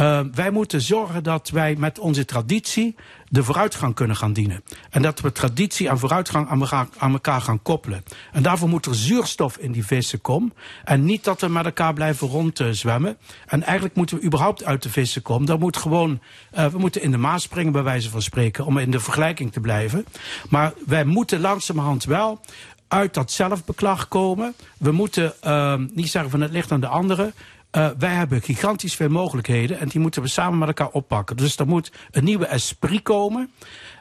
Uh, 0.00 0.20
wij 0.34 0.50
moeten 0.50 0.80
zorgen 0.80 1.22
dat 1.22 1.50
wij 1.50 1.76
met 1.78 1.98
onze 1.98 2.24
traditie 2.24 2.94
de 3.28 3.44
vooruitgang 3.44 3.94
kunnen 3.94 4.16
gaan 4.16 4.32
dienen. 4.32 4.62
En 4.90 5.02
dat 5.02 5.20
we 5.20 5.32
traditie 5.32 5.88
en 5.88 5.98
vooruitgang 5.98 6.48
aan 6.48 6.60
elkaar, 6.60 6.88
aan 6.98 7.12
elkaar 7.12 7.40
gaan 7.40 7.62
koppelen. 7.62 8.04
En 8.32 8.42
daarvoor 8.42 8.68
moet 8.68 8.86
er 8.86 8.94
zuurstof 8.94 9.56
in 9.56 9.72
die 9.72 9.86
vissen 9.86 10.20
komen. 10.20 10.52
En 10.84 11.04
niet 11.04 11.24
dat 11.24 11.40
we 11.40 11.48
met 11.48 11.64
elkaar 11.64 11.92
blijven 11.92 12.28
rondzwemmen. 12.28 13.16
En 13.46 13.62
eigenlijk 13.62 13.94
moeten 13.94 14.18
we 14.18 14.24
überhaupt 14.24 14.64
uit 14.64 14.82
de 14.82 14.90
vissen 14.90 15.22
komen. 15.22 15.46
Dat 15.46 15.58
moet 15.58 15.76
gewoon, 15.76 16.20
uh, 16.58 16.66
we 16.66 16.78
moeten 16.78 17.02
in 17.02 17.10
de 17.10 17.16
maas 17.16 17.42
springen 17.42 17.72
bij 17.72 17.82
wijze 17.82 18.10
van 18.10 18.22
spreken. 18.22 18.64
Om 18.64 18.78
in 18.78 18.90
de 18.90 19.00
vergelijking 19.00 19.52
te 19.52 19.60
blijven. 19.60 20.04
Maar 20.48 20.72
wij 20.86 21.04
moeten 21.04 21.40
langzamerhand 21.40 22.04
wel 22.04 22.40
uit 22.88 23.14
dat 23.14 23.30
zelfbeklag 23.30 24.08
komen. 24.08 24.54
We 24.78 24.92
moeten 24.92 25.32
uh, 25.44 25.74
niet 25.92 26.08
zeggen 26.08 26.30
van 26.30 26.40
het 26.40 26.50
ligt 26.50 26.72
aan 26.72 26.80
de 26.80 26.86
anderen. 26.86 27.32
Uh, 27.72 27.90
wij 27.98 28.14
hebben 28.14 28.42
gigantisch 28.42 28.94
veel 28.94 29.08
mogelijkheden 29.08 29.78
en 29.78 29.88
die 29.88 30.00
moeten 30.00 30.22
we 30.22 30.28
samen 30.28 30.58
met 30.58 30.68
elkaar 30.68 30.90
oppakken. 30.90 31.36
Dus 31.36 31.56
er 31.56 31.66
moet 31.66 31.92
een 32.10 32.24
nieuwe 32.24 32.46
esprit 32.46 33.02
komen. 33.02 33.50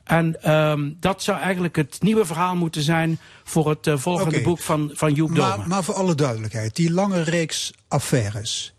En 0.04 0.52
um, 0.54 0.98
dat 1.00 1.24
zou 1.24 1.40
eigenlijk 1.40 1.76
het 1.76 2.02
nieuwe 2.02 2.26
verhaal 2.26 2.56
moeten 2.56 2.82
zijn 2.82 3.20
voor 3.44 3.70
het 3.70 3.88
uh, 3.88 3.98
volgende 3.98 4.30
okay. 4.32 4.44
boek 4.44 4.60
van, 4.60 4.92
van 4.94 5.14
Joep. 5.14 5.30
Maar, 5.30 5.68
maar 5.68 5.84
voor 5.84 5.94
alle 5.94 6.16
duidelijkheid, 6.16 6.76
die 6.76 6.92
lange 6.92 7.22
reeks 7.22 7.74
affaires, 7.88 8.74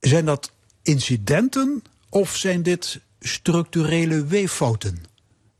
zijn 0.00 0.24
dat 0.24 0.52
incidenten 0.82 1.82
of 2.08 2.36
zijn 2.36 2.62
dit 2.62 3.00
structurele 3.20 4.24
weeffouten? 4.24 5.02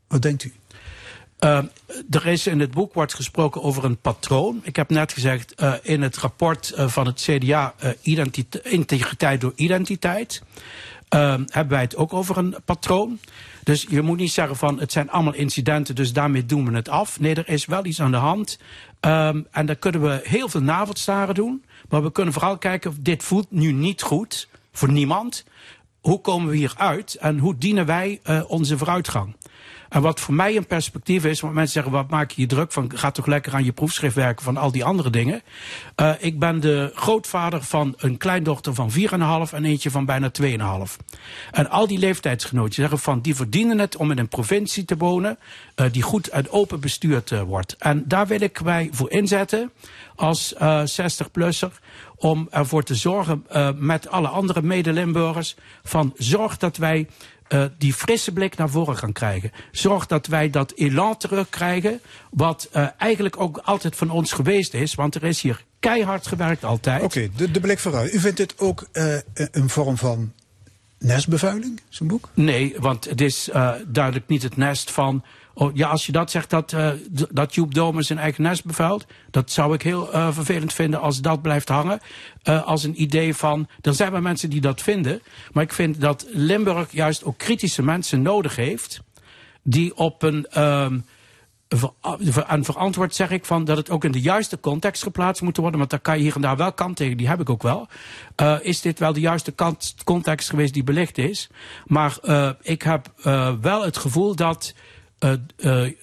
Wat 0.07 0.21
denkt 0.21 0.43
u? 0.43 0.53
Uh, 1.39 1.57
er 2.09 2.25
is 2.25 2.47
in 2.47 2.59
het 2.59 2.71
boek 2.71 2.93
wordt 2.93 3.13
gesproken 3.13 3.63
over 3.63 3.83
een 3.83 3.97
patroon. 3.97 4.59
Ik 4.63 4.75
heb 4.75 4.89
net 4.89 5.13
gezegd, 5.13 5.61
uh, 5.61 5.73
in 5.81 6.01
het 6.01 6.17
rapport 6.17 6.73
uh, 6.77 6.87
van 6.87 7.05
het 7.05 7.21
CDA 7.21 7.73
integriteit 8.63 9.41
door 9.41 9.53
identiteit, 9.55 10.43
hebben 11.09 11.67
wij 11.67 11.81
het 11.81 11.95
ook 11.95 12.13
over 12.13 12.37
een 12.37 12.55
patroon. 12.65 13.19
Dus 13.63 13.85
je 13.89 14.01
moet 14.01 14.17
niet 14.17 14.31
zeggen 14.31 14.55
van 14.55 14.79
het 14.79 14.91
zijn 14.91 15.09
allemaal 15.09 15.33
incidenten, 15.33 15.95
dus 15.95 16.13
daarmee 16.13 16.45
doen 16.45 16.65
we 16.65 16.75
het 16.75 16.89
af. 16.89 17.19
Nee, 17.19 17.35
er 17.35 17.49
is 17.49 17.65
wel 17.65 17.85
iets 17.85 18.01
aan 18.01 18.11
de 18.11 18.17
hand. 18.17 18.59
Um, 19.01 19.47
en 19.51 19.65
daar 19.65 19.75
kunnen 19.75 20.01
we 20.01 20.21
heel 20.23 20.49
veel 20.49 20.61
navelstaren 20.61 21.35
doen. 21.35 21.63
Maar 21.89 22.03
we 22.03 22.11
kunnen 22.11 22.33
vooral 22.33 22.57
kijken, 22.57 22.97
dit 22.99 23.23
voelt 23.23 23.51
nu 23.51 23.71
niet 23.71 24.01
goed 24.01 24.47
voor 24.71 24.91
niemand. 24.91 25.45
Hoe 26.01 26.21
komen 26.21 26.49
we 26.49 26.55
hier 26.55 26.73
uit 26.77 27.15
en 27.15 27.37
hoe 27.37 27.57
dienen 27.57 27.85
wij 27.85 28.19
onze 28.47 28.77
vooruitgang? 28.77 29.35
En 29.89 30.01
wat 30.01 30.19
voor 30.19 30.33
mij 30.33 30.55
een 30.55 30.65
perspectief 30.65 31.25
is, 31.25 31.39
want 31.39 31.53
mensen 31.53 31.73
zeggen, 31.73 31.91
wat 31.91 32.09
maak 32.09 32.31
je 32.31 32.41
je 32.41 32.47
druk? 32.47 32.73
Ga 32.87 33.11
toch 33.11 33.25
lekker 33.25 33.53
aan 33.53 33.63
je 33.63 33.71
proefschrift 33.71 34.15
werken 34.15 34.43
van 34.43 34.57
al 34.57 34.71
die 34.71 34.83
andere 34.83 35.09
dingen. 35.09 35.41
Uh, 35.95 36.13
ik 36.19 36.39
ben 36.39 36.59
de 36.59 36.91
grootvader 36.93 37.63
van 37.63 37.93
een 37.97 38.17
kleindochter 38.17 38.73
van 38.73 38.91
4,5 38.91 39.53
en 39.53 39.65
eentje 39.65 39.91
van 39.91 40.05
bijna 40.05 40.31
2,5. 40.41 40.47
En 41.51 41.69
al 41.69 41.87
die 41.87 41.99
leeftijdsgenoten 41.99 42.73
zeggen 42.73 42.99
van, 42.99 43.21
die 43.21 43.35
verdienen 43.35 43.79
het 43.79 43.95
om 43.95 44.11
in 44.11 44.17
een 44.17 44.27
provincie 44.27 44.85
te 44.85 44.97
wonen, 44.97 45.37
uh, 45.75 45.85
die 45.91 46.01
goed 46.01 46.27
en 46.27 46.49
open 46.49 46.79
bestuurd 46.79 47.31
uh, 47.31 47.41
wordt. 47.41 47.75
En 47.77 48.03
daar 48.07 48.27
wil 48.27 48.41
ik 48.41 48.57
wij 48.57 48.89
voor 48.91 49.11
inzetten 49.11 49.71
als 50.15 50.53
60-plusser 51.01 51.71
om 52.15 52.47
ervoor 52.51 52.83
te 52.83 52.95
zorgen 52.95 53.45
met 53.77 54.09
alle 54.09 54.27
andere 54.27 54.61
mede-Limburgers 54.61 55.55
van 55.83 56.13
zorg 56.17 56.57
dat 56.57 56.77
wij 56.77 57.07
uh, 57.49 57.65
die 57.77 57.93
frisse 57.93 58.31
blik 58.31 58.57
naar 58.57 58.69
voren 58.69 58.97
gaan 58.97 59.11
krijgen. 59.11 59.51
Zorg 59.71 60.05
dat 60.05 60.27
wij 60.27 60.49
dat 60.49 60.71
elan 60.75 61.17
terugkrijgen, 61.17 62.01
wat 62.31 62.69
uh, 62.75 62.87
eigenlijk 62.97 63.39
ook 63.39 63.57
altijd 63.57 63.95
van 63.95 64.09
ons 64.09 64.31
geweest 64.31 64.73
is, 64.73 64.95
want 64.95 65.15
er 65.15 65.23
is 65.23 65.41
hier 65.41 65.63
keihard 65.79 66.27
gewerkt 66.27 66.63
altijd. 66.63 67.03
Oké, 67.03 67.17
okay, 67.17 67.31
de, 67.35 67.51
de 67.51 67.59
blik 67.59 67.79
vooruit. 67.79 68.13
U 68.13 68.19
vindt 68.19 68.37
dit 68.37 68.59
ook 68.59 68.87
uh, 68.93 69.17
een 69.33 69.69
vorm 69.69 69.97
van 69.97 70.33
nestbevuiling, 70.99 71.81
zo'n 71.89 72.07
boek? 72.07 72.29
Nee, 72.33 72.75
want 72.79 73.05
het 73.05 73.21
is 73.21 73.49
duidelijk 73.87 74.27
niet 74.27 74.43
het 74.43 74.57
nest 74.57 74.91
van 74.91 75.23
Oh, 75.59 75.75
ja, 75.75 75.87
als 75.87 76.05
je 76.05 76.11
dat 76.11 76.31
zegt, 76.31 76.49
dat, 76.49 76.71
uh, 76.71 76.89
dat 77.31 77.55
Joep 77.55 77.73
Dome 77.73 78.01
zijn 78.01 78.19
eigen 78.19 78.43
nest 78.43 78.65
bevuilt, 78.65 79.05
dat 79.31 79.51
zou 79.51 79.73
ik 79.73 79.81
heel 79.81 80.15
uh, 80.15 80.31
vervelend 80.31 80.73
vinden 80.73 80.99
als 80.99 81.21
dat 81.21 81.41
blijft 81.41 81.69
hangen. 81.69 81.99
Uh, 82.43 82.65
als 82.65 82.83
een 82.83 83.01
idee 83.01 83.35
van, 83.35 83.67
er 83.81 83.93
zijn 83.93 84.11
wel 84.11 84.21
mensen 84.21 84.49
die 84.49 84.61
dat 84.61 84.81
vinden, 84.81 85.21
maar 85.51 85.63
ik 85.63 85.73
vind 85.73 86.01
dat 86.01 86.25
Limburg 86.29 86.91
juist 86.91 87.23
ook 87.23 87.37
kritische 87.37 87.83
mensen 87.83 88.21
nodig 88.21 88.55
heeft, 88.55 89.01
die 89.63 89.95
op 89.95 90.23
een, 90.23 90.61
um, 90.63 91.05
en 92.47 92.63
verantwoord 92.63 93.15
zeg 93.15 93.31
ik 93.31 93.45
van 93.45 93.65
dat 93.65 93.77
het 93.77 93.89
ook 93.89 94.03
in 94.03 94.11
de 94.11 94.21
juiste 94.21 94.59
context 94.59 95.03
geplaatst 95.03 95.41
moet 95.41 95.57
worden, 95.57 95.79
want 95.79 95.91
daar 95.91 95.99
kan 95.99 96.17
je 96.17 96.23
hier 96.23 96.35
en 96.35 96.41
daar 96.41 96.57
wel 96.57 96.73
kant 96.73 96.95
tegen, 96.95 97.17
die 97.17 97.27
heb 97.27 97.39
ik 97.39 97.49
ook 97.49 97.63
wel. 97.63 97.87
Is 98.61 98.81
dit 98.81 98.99
wel 98.99 99.13
de 99.13 99.19
juiste 99.19 99.53
context 100.03 100.49
geweest 100.49 100.73
die 100.73 100.83
belicht 100.83 101.17
is? 101.17 101.49
Maar 101.85 102.17
ik 102.61 102.81
heb 102.81 103.11
wel 103.61 103.83
het 103.83 103.97
gevoel 103.97 104.35
dat 104.35 104.73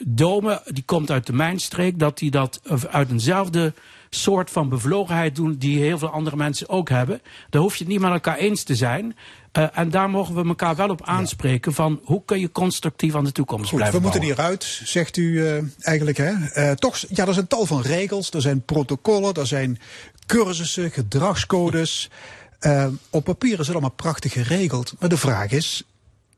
Dome, 0.04 0.62
die 0.66 0.82
komt 0.84 1.10
uit 1.10 1.26
de 1.26 1.32
mijnstreek, 1.32 1.98
dat 1.98 2.18
die 2.18 2.30
dat 2.30 2.60
uit 2.90 3.10
eenzelfde 3.10 3.72
soort 4.10 4.50
van 4.50 4.68
bevlogenheid 4.68 5.36
doen 5.36 5.56
die 5.58 5.78
heel 5.78 5.98
veel 5.98 6.08
andere 6.10 6.36
mensen 6.36 6.68
ook 6.68 6.88
hebben. 6.88 7.20
Daar 7.50 7.62
hoef 7.62 7.76
je 7.76 7.84
het 7.84 7.92
niet 7.92 8.00
met 8.00 8.10
elkaar 8.10 8.36
eens 8.36 8.62
te 8.62 8.74
zijn. 8.74 9.16
Uh, 9.52 9.66
en 9.72 9.90
daar 9.90 10.10
mogen 10.10 10.34
we 10.34 10.48
elkaar 10.48 10.76
wel 10.76 10.88
op 10.88 11.04
aanspreken 11.04 11.72
van 11.72 12.00
hoe 12.04 12.22
kun 12.24 12.40
je 12.40 12.52
constructief 12.52 13.14
aan 13.14 13.24
de 13.24 13.32
toekomst 13.32 13.68
Goed, 13.68 13.78
blijven 13.78 14.00
We 14.00 14.02
bouwen. 14.02 14.22
moeten 14.26 14.44
hieruit, 14.44 14.80
zegt 14.84 15.16
u 15.16 15.22
uh, 15.22 15.62
eigenlijk. 15.80 16.16
Hè? 16.16 16.32
Uh, 16.32 16.70
toch, 16.70 16.98
ja, 17.08 17.26
er 17.26 17.34
zijn 17.34 17.46
tal 17.46 17.66
van 17.66 17.80
regels, 17.80 18.30
er 18.30 18.40
zijn 18.40 18.62
protocollen, 18.64 19.34
er 19.34 19.46
zijn 19.46 19.78
cursussen, 20.26 20.90
gedragscodes. 20.90 22.10
op 23.10 23.24
papier 23.24 23.52
is 23.52 23.58
het 23.58 23.70
allemaal 23.70 23.90
prachtig 23.90 24.32
geregeld. 24.32 24.94
Maar 24.98 25.08
de 25.08 25.16
vraag 25.16 25.50
is, 25.50 25.84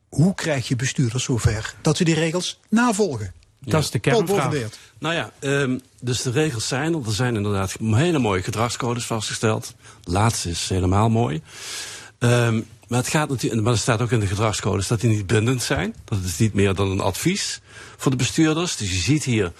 hoe 0.09 0.35
krijg 0.35 0.67
je 0.67 0.75
bestuurders 0.75 1.23
zover 1.23 1.75
dat 1.81 1.97
ze 1.97 2.03
die 2.03 2.15
regels 2.15 2.59
navolgen? 2.69 3.33
Ja. 3.59 3.71
Dat 3.71 3.83
is 3.83 3.89
de 3.89 3.99
kernvraag. 3.99 4.53
Nou 4.99 5.15
ja, 5.15 5.31
um, 5.39 5.81
dus 6.01 6.21
de 6.21 6.31
regels 6.31 6.67
zijn 6.67 6.93
er. 6.93 7.05
Er 7.05 7.11
zijn 7.11 7.35
inderdaad 7.35 7.75
hele 7.79 8.19
mooie 8.19 8.43
gedragscodes 8.43 9.05
vastgesteld. 9.05 9.73
De 10.01 10.11
laatste 10.11 10.49
is 10.49 10.69
helemaal 10.69 11.09
mooi. 11.09 11.41
Um, 12.19 12.67
maar 12.87 12.99
het 12.99 13.07
gaat 13.07 13.29
natuurlijk, 13.29 13.61
maar 13.61 13.73
er 13.73 13.79
staat 13.79 14.01
ook 14.01 14.11
in 14.11 14.19
de 14.19 14.27
gedragscodes 14.27 14.87
dat 14.87 15.01
die 15.01 15.09
niet 15.09 15.27
bindend 15.27 15.61
zijn. 15.61 15.95
Dat 16.05 16.19
is 16.23 16.37
niet 16.37 16.53
meer 16.53 16.73
dan 16.73 16.91
een 16.91 16.99
advies 16.99 17.61
voor 17.97 18.11
de 18.11 18.17
bestuurders. 18.17 18.75
Dus 18.75 18.89
je 18.91 18.99
ziet 18.99 19.23
hier, 19.23 19.51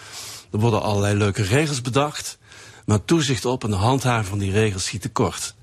er 0.52 0.60
worden 0.60 0.82
allerlei 0.82 1.18
leuke 1.18 1.44
regels 1.44 1.82
bedacht. 1.82 2.38
Maar 2.86 3.06
toezicht 3.06 3.46
op 3.46 3.64
en 3.64 3.70
de 3.70 3.76
handhaving 3.76 4.28
van 4.28 4.38
die 4.38 4.52
regels 4.52 4.86
schiet 4.86 5.02
tekort. 5.02 5.56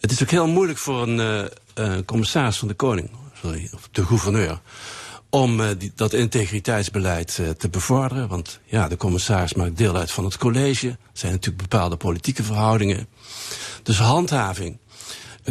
Het 0.00 0.10
is 0.10 0.22
ook 0.22 0.30
heel 0.30 0.46
moeilijk 0.46 0.78
voor 0.78 1.02
een 1.02 1.18
uh, 1.18 1.44
uh, 1.78 1.98
commissaris 2.04 2.56
van 2.56 2.68
de 2.68 2.74
Koning 2.74 3.10
sorry, 3.44 3.68
of 3.74 3.88
de 3.92 4.04
gouverneur, 4.04 4.60
om 5.30 5.60
uh, 5.60 5.68
die, 5.78 5.92
dat 5.94 6.12
integriteitsbeleid 6.12 7.38
uh, 7.40 7.48
te 7.48 7.68
bevorderen. 7.68 8.28
Want 8.28 8.60
ja, 8.64 8.88
de 8.88 8.96
commissaris 8.96 9.54
maakt 9.54 9.76
deel 9.76 9.96
uit 9.96 10.10
van 10.10 10.24
het 10.24 10.38
college. 10.38 10.88
Er 10.88 10.96
zijn 11.12 11.32
natuurlijk 11.32 11.68
bepaalde 11.68 11.96
politieke 11.96 12.42
verhoudingen. 12.42 13.08
Dus 13.82 13.98
handhaving 13.98 14.78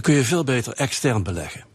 kun 0.01 0.13
je 0.13 0.23
veel 0.23 0.43
beter 0.43 0.73
extern 0.73 1.23
beleggen. 1.23 1.65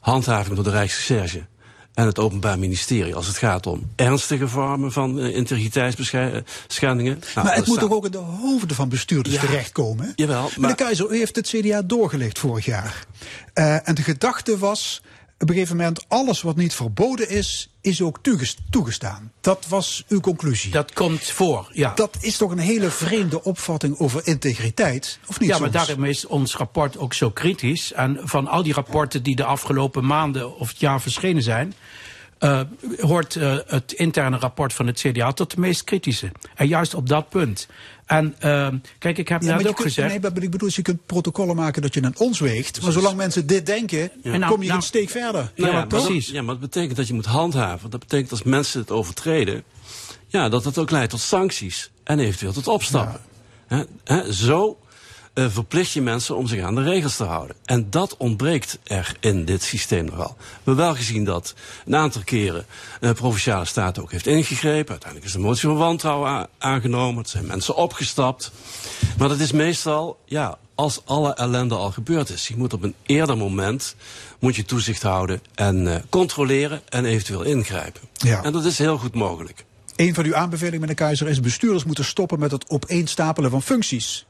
Handhaving 0.00 0.54
door 0.54 0.64
de 0.64 0.70
Rijksrecherche 0.70 1.46
en 1.94 2.06
het 2.06 2.18
Openbaar 2.18 2.58
Ministerie 2.58 3.14
als 3.14 3.26
het 3.26 3.36
gaat 3.36 3.66
om 3.66 3.90
ernstige 3.96 4.48
vormen 4.48 4.92
van 4.92 5.18
uh, 5.18 5.36
integriteitsschendingen. 5.36 7.20
Nou, 7.34 7.46
maar 7.46 7.56
het 7.56 7.66
moet 7.66 7.78
toch 7.78 7.90
ook 7.90 8.04
in 8.04 8.10
de 8.10 8.18
hoofden 8.18 8.76
van 8.76 8.88
bestuurders 8.88 9.34
ja, 9.34 9.40
terechtkomen? 9.40 10.04
Hè? 10.04 10.12
Jawel. 10.14 10.42
Maar... 10.42 10.52
Meneer 10.56 10.74
Keizer, 10.74 11.10
u 11.10 11.16
heeft 11.16 11.36
het 11.36 11.48
CDA 11.48 11.82
doorgelicht 11.82 12.38
vorig 12.38 12.64
jaar. 12.64 13.06
En 13.84 13.94
de 13.94 14.02
gedachte 14.02 14.58
was, 14.58 15.02
op 15.42 15.48
een 15.48 15.54
gegeven 15.54 15.76
moment, 15.76 16.04
alles 16.08 16.42
wat 16.42 16.56
niet 16.56 16.74
verboden 16.74 17.28
is, 17.28 17.68
is 17.80 18.02
ook 18.02 18.18
toegestaan. 18.70 19.32
Dat 19.40 19.66
was 19.68 20.04
uw 20.08 20.20
conclusie. 20.20 20.70
Dat 20.70 20.92
komt 20.92 21.22
voor, 21.22 21.68
ja. 21.72 21.92
Dat 21.94 22.16
is 22.20 22.36
toch 22.36 22.50
een 22.50 22.58
hele 22.58 22.90
vreemde 22.90 23.44
opvatting 23.44 23.98
over 23.98 24.20
integriteit, 24.24 25.18
of 25.26 25.40
niet 25.40 25.48
Ja, 25.48 25.56
soms? 25.56 25.72
maar 25.72 25.86
daarom 25.86 26.04
is 26.04 26.26
ons 26.26 26.56
rapport 26.56 26.98
ook 26.98 27.14
zo 27.14 27.30
kritisch. 27.30 27.92
En 27.92 28.18
van 28.22 28.48
al 28.48 28.62
die 28.62 28.72
rapporten 28.72 29.22
die 29.22 29.36
de 29.36 29.44
afgelopen 29.44 30.06
maanden 30.06 30.56
of 30.56 30.68
het 30.68 30.80
jaar 30.80 31.00
verschenen 31.00 31.42
zijn... 31.42 31.74
Uh, 32.44 32.60
hoort 33.00 33.34
uh, 33.34 33.56
het 33.66 33.92
interne 33.92 34.38
rapport 34.38 34.72
van 34.72 34.86
het 34.86 34.98
CDA 34.98 35.32
tot 35.32 35.50
de 35.50 35.60
meest 35.60 35.84
kritische. 35.84 36.32
En 36.54 36.66
juist 36.66 36.94
op 36.94 37.08
dat 37.08 37.28
punt. 37.28 37.68
En 38.06 38.34
uh, 38.44 38.68
kijk, 38.98 39.18
ik 39.18 39.28
heb 39.28 39.42
ja, 39.42 39.56
net 39.56 39.68
ook 39.68 39.74
kunt, 39.74 39.86
gezegd... 39.86 40.08
Nee, 40.08 40.20
maar 40.20 40.42
ik 40.42 40.50
bedoel, 40.50 40.68
je 40.72 40.82
kunt 40.82 41.06
protocollen 41.06 41.56
maken 41.56 41.82
dat 41.82 41.94
je 41.94 42.02
een 42.02 42.18
ons 42.18 42.40
weegt. 42.40 42.82
Maar 42.82 42.92
zolang 42.92 43.16
mensen 43.16 43.46
dit 43.46 43.66
denken, 43.66 44.10
ja. 44.22 44.36
nou, 44.36 44.52
kom 44.52 44.60
je 44.60 44.66
nou, 44.66 44.78
een 44.78 44.86
steek 44.86 45.10
verder. 45.10 45.52
Nou 45.56 45.72
ja, 45.72 45.78
ja, 45.78 45.86
precies. 45.86 46.28
Ja, 46.28 46.42
maar 46.42 46.54
dat 46.54 46.70
betekent 46.70 46.96
dat 46.96 47.06
je 47.06 47.14
moet 47.14 47.26
handhaven. 47.26 47.90
Dat 47.90 48.00
betekent 48.00 48.30
als 48.30 48.42
mensen 48.42 48.80
het 48.80 48.90
overtreden... 48.90 49.64
Ja, 50.26 50.48
dat 50.48 50.64
het 50.64 50.78
ook 50.78 50.90
leidt 50.90 51.10
tot 51.10 51.20
sancties. 51.20 51.90
En 52.04 52.18
eventueel 52.18 52.52
tot 52.52 52.68
opstappen. 52.68 53.20
Ja. 53.68 53.76
He, 53.76 54.14
he, 54.14 54.32
zo 54.32 54.78
uh, 55.34 55.46
verplicht 55.48 55.92
je 55.92 56.02
mensen 56.02 56.36
om 56.36 56.46
zich 56.46 56.62
aan 56.62 56.74
de 56.74 56.82
regels 56.82 57.16
te 57.16 57.24
houden. 57.24 57.56
En 57.64 57.90
dat 57.90 58.16
ontbreekt 58.16 58.78
er 58.84 59.16
in 59.20 59.44
dit 59.44 59.62
systeem 59.62 60.04
nogal. 60.04 60.36
We 60.38 60.44
hebben 60.54 60.76
wel 60.76 60.94
gezien 60.94 61.24
dat 61.24 61.54
een 61.86 61.96
aantal 61.96 62.22
keren 62.24 62.66
de 63.00 63.12
provinciale 63.12 63.64
staat 63.64 63.98
ook 63.98 64.10
heeft 64.10 64.26
ingegrepen. 64.26 64.90
Uiteindelijk 64.90 65.28
is 65.28 65.36
de 65.36 65.46
motie 65.46 65.68
van 65.68 65.76
wantrouwen 65.76 66.48
aangenomen. 66.58 67.22
Er 67.22 67.28
zijn 67.28 67.46
mensen 67.46 67.74
opgestapt. 67.74 68.52
Maar 69.18 69.28
dat 69.28 69.40
is 69.40 69.52
meestal 69.52 70.18
ja, 70.24 70.58
als 70.74 71.00
alle 71.04 71.34
ellende 71.34 71.74
al 71.74 71.90
gebeurd 71.90 72.30
is. 72.30 72.48
Je 72.48 72.56
moet 72.56 72.72
op 72.72 72.82
een 72.82 72.94
eerder 73.06 73.36
moment 73.36 73.94
moet 74.38 74.56
je 74.56 74.64
toezicht 74.64 75.02
houden 75.02 75.42
en 75.54 75.94
eh, 75.94 76.00
controleren 76.08 76.80
en 76.88 77.04
eventueel 77.04 77.42
ingrijpen. 77.42 78.00
Ja. 78.12 78.42
En 78.42 78.52
dat 78.52 78.64
is 78.64 78.78
heel 78.78 78.98
goed 78.98 79.14
mogelijk. 79.14 79.64
Een 79.96 80.14
van 80.14 80.24
uw 80.24 80.34
aanbevelingen, 80.34 80.80
meneer 80.80 80.94
Keizer, 80.94 81.28
is 81.28 81.40
bestuurders 81.40 81.84
moeten 81.84 82.04
stoppen 82.04 82.38
met 82.38 82.50
het 82.50 82.70
opeenstapelen 82.70 83.50
van 83.50 83.62
functies. 83.62 84.26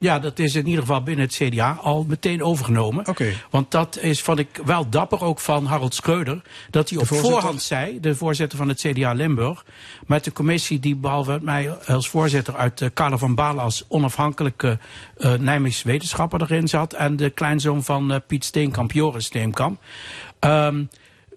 Ja, 0.00 0.18
dat 0.18 0.38
is 0.38 0.54
in 0.54 0.66
ieder 0.66 0.80
geval 0.80 1.02
binnen 1.02 1.24
het 1.24 1.34
CDA 1.34 1.78
al 1.82 2.04
meteen 2.08 2.42
overgenomen. 2.42 3.06
Oké. 3.06 3.32
Want 3.50 3.70
dat 3.70 3.98
is, 3.98 4.22
vond 4.22 4.38
ik 4.38 4.60
wel 4.64 4.88
dapper 4.88 5.24
ook 5.24 5.40
van 5.40 5.64
Harold 5.66 5.94
Schreuder. 5.94 6.42
Dat 6.70 6.88
hij 6.88 6.98
op 6.98 7.06
voorzitter? 7.06 7.34
voorhand 7.34 7.62
zei, 7.62 8.00
de 8.00 8.14
voorzitter 8.14 8.58
van 8.58 8.68
het 8.68 8.80
CDA 8.80 9.12
Limburg. 9.12 9.64
Met 10.06 10.24
de 10.24 10.32
commissie 10.32 10.80
die 10.80 10.96
behalve 10.96 11.38
mij 11.42 11.70
als 11.86 12.08
voorzitter 12.08 12.56
uit 12.56 12.80
uh, 12.80 13.12
van 13.14 13.34
Balen 13.34 13.62
als 13.62 13.84
onafhankelijke 13.88 14.78
uh, 15.16 15.34
Nijmeegse 15.34 15.88
wetenschapper 15.88 16.42
erin 16.42 16.68
zat. 16.68 16.92
En 16.92 17.16
de 17.16 17.30
kleinzoon 17.30 17.84
van 17.84 18.12
uh, 18.12 18.16
Piet 18.26 18.44
Steenkamp, 18.44 18.92
Joris 18.92 19.24
Steenkamp. 19.24 19.80
Um, 20.40 20.88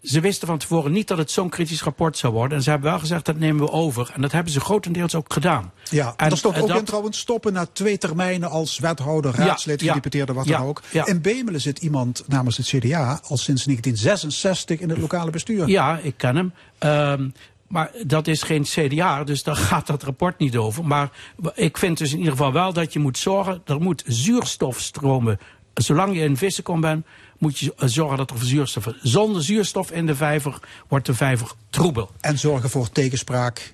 ze 0.04 0.20
wisten 0.20 0.48
van 0.48 0.58
tevoren 0.58 0.92
niet 0.92 1.08
dat 1.08 1.18
het 1.18 1.32
zo'n 1.32 1.50
kritisch 1.50 1.84
rapport 1.84 2.18
zou 2.18 2.34
worden. 2.34 2.58
En 2.58 2.64
ze 2.64 2.70
hebben 2.70 2.90
wel 2.90 3.00
gezegd 3.00 3.26
dat 3.26 3.38
nemen 3.38 3.66
we 3.66 3.72
over. 3.72 4.12
En 4.14 4.22
dat 4.22 4.32
hebben 4.32 4.54
ze 4.54 4.60
grotendeels 4.60 5.16
ook 5.16 5.34
gedaan. 5.34 5.72
Ja, 5.90 6.14
en 6.18 6.32
er 6.32 6.38
stond 6.38 6.62
ook 6.62 6.70
in 6.70 6.84
trouwens 6.84 7.20
stoppen 7.20 7.54
na 7.54 7.66
twee 7.66 7.98
termijnen 7.98 8.50
als 8.50 8.80
wethouder, 8.80 9.36
raadslid, 9.36 9.82
ja, 9.82 9.88
gedeputeerde, 9.88 10.34
wat 10.34 10.46
ja, 10.46 10.58
dan 10.58 10.68
ook. 10.68 10.82
ja. 10.92 11.06
In 11.06 11.22
Bemelen 11.22 11.62
zit 11.62 11.80
iemand 11.80 12.24
namens 12.28 12.58
het 12.58 12.66
CDA 12.66 13.20
al 13.28 13.38
sinds 13.38 13.64
1966 13.64 14.80
in 14.80 14.90
het 14.90 14.98
lokale 14.98 15.32
bestuur. 15.32 15.68
Ja, 15.68 15.98
ik 15.98 16.18
ken 16.18 16.36
hem. 16.36 16.54
Um, 16.80 17.34
maar 17.68 17.92
dat 18.08 18.28
is 18.28 18.44
geen 18.44 18.64
CDA, 18.64 19.24
dus 19.24 19.44
daar 19.44 19.56
gaat 19.72 19.88
dat 19.88 20.04
rapport 20.04 20.40
niet 20.40 20.58
over. 20.58 20.86
Maar 20.86 21.10
ik 21.56 21.78
vind 21.78 21.98
dus 21.98 22.12
in 22.12 22.18
ieder 22.18 22.32
geval 22.32 22.52
wel 22.52 22.74
dat 22.74 22.94
je 22.94 23.00
moet 23.00 23.18
zorgen, 23.18 23.62
er 23.66 23.82
moet 23.82 24.04
zuurstof 24.08 24.80
stromen. 24.80 25.40
Zolang 25.74 26.16
je 26.16 26.22
in 26.22 26.38
Vissenkom 26.38 26.82
bent, 26.82 27.06
moet 27.44 27.60
je 27.60 27.74
zorgen 27.78 28.18
dat 28.18 28.30
er 28.32 28.46
zuurstof 28.46 28.88
is. 28.88 28.94
Zonder 29.02 29.44
zuurstof 29.44 29.92
in 29.92 30.06
de 30.06 30.16
vijver 30.16 30.60
wordt 30.88 31.06
de 31.06 31.14
vijver 31.14 31.52
troebel. 31.70 32.10
En 32.22 32.40
zorgen 32.40 32.70
voor 32.70 32.90
tegenspraak. 32.90 33.74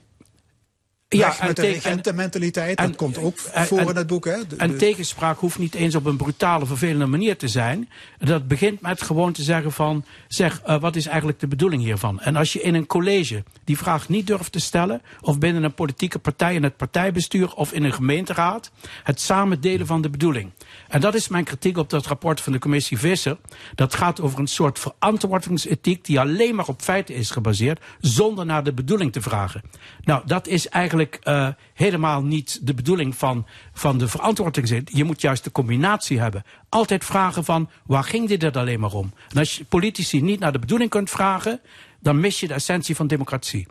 Ja, 1.08 1.28
Weg 1.28 1.44
met 1.48 1.56
de 1.56 1.62
regentenmentaliteit, 1.62 2.78
dat 2.78 2.96
komt 2.96 3.18
ook 3.18 3.38
voor 3.40 3.80
in 3.90 3.96
het 3.96 4.08
boek. 4.08 4.26
Hè? 4.26 4.48
De, 4.48 4.56
en 4.56 4.72
de- 4.72 4.78
tegenspraak 4.78 5.40
hoeft 5.40 5.58
niet 5.58 5.74
eens 5.76 5.96
op 5.96 6.06
een 6.06 6.18
brutale, 6.18 6.66
vervelende 6.66 7.06
manier 7.06 7.38
te 7.38 7.48
zijn. 7.48 7.90
Dat 8.20 8.48
begint 8.48 8.82
met 8.82 9.02
gewoon 9.02 9.32
te 9.32 9.44
zeggen 9.44 9.72
van, 9.72 10.06
zeg, 10.28 10.62
uh, 10.68 10.80
wat 10.80 10.96
is 10.96 11.06
eigenlijk 11.06 11.40
de 11.40 11.48
bedoeling 11.48 11.82
hiervan? 11.82 12.20
En 12.20 12.36
als 12.36 12.54
je 12.54 12.62
in 12.62 12.76
een 12.76 12.86
college 12.86 13.44
die 13.64 13.78
vraag 13.78 14.10
niet 14.10 14.28
durft 14.28 14.52
te 14.52 14.60
stellen, 14.60 15.02
of 15.22 15.38
binnen 15.38 15.64
een 15.64 15.74
politieke 15.74 16.20
partij 16.20 16.56
in 16.56 16.64
het 16.64 16.78
partijbestuur 16.78 17.54
of 17.54 17.74
in 17.74 17.84
een 17.84 17.94
gemeenteraad, 17.94 18.72
het 19.04 19.22
samen 19.22 19.62
delen 19.62 19.88
van 19.88 20.02
de 20.02 20.10
bedoeling. 20.10 20.52
En 20.88 21.02
dat 21.02 21.16
is 21.16 21.28
mijn 21.28 21.44
kritiek 21.44 21.78
op 21.78 21.90
dat 21.90 22.06
rapport 22.06 22.41
van 22.41 22.54
de 22.54 22.60
commissie 22.60 22.98
Visser. 22.98 23.38
Dat 23.76 23.96
gaat 23.96 24.22
over 24.22 24.40
een 24.40 24.48
soort 24.48 24.80
verantwoordingsethiek 24.80 26.06
die 26.06 26.20
alleen 26.20 26.56
maar 26.56 26.68
op 26.68 26.82
feiten 26.82 27.16
is 27.16 27.32
gebaseerd, 27.32 27.84
zonder 28.00 28.46
naar 28.46 28.64
de 28.64 28.74
bedoeling 28.74 29.12
te 29.12 29.22
vragen. 29.22 29.62
Nou, 30.02 30.22
dat 30.26 30.48
is 30.48 30.68
eigenlijk 30.68 31.20
uh, 31.24 31.48
helemaal 31.74 32.22
niet 32.24 32.60
de 32.62 32.74
bedoeling 32.74 33.16
van, 33.16 33.46
van 33.74 33.98
de 33.98 34.08
verantwoordingsethiek. 34.08 34.98
Je 34.98 35.04
moet 35.04 35.22
juist 35.22 35.44
de 35.44 35.52
combinatie 35.52 36.20
hebben. 36.20 36.44
Altijd 36.70 37.06
vragen 37.06 37.46
van, 37.46 37.70
waar 37.86 38.04
ging 38.04 38.28
dit 38.28 38.44
er 38.44 38.58
alleen 38.58 38.80
maar 38.80 38.94
om? 38.94 39.14
En 39.30 39.38
als 39.38 39.56
je 39.56 39.66
politici 39.66 40.22
niet 40.22 40.40
naar 40.40 40.52
de 40.52 40.60
bedoeling 40.60 40.90
kunt 40.90 41.10
vragen, 41.10 41.60
dan 42.00 42.20
mis 42.20 42.40
je 42.40 42.48
de 42.48 42.54
essentie 42.54 42.96
van 42.96 43.08
democratie. 43.08 43.68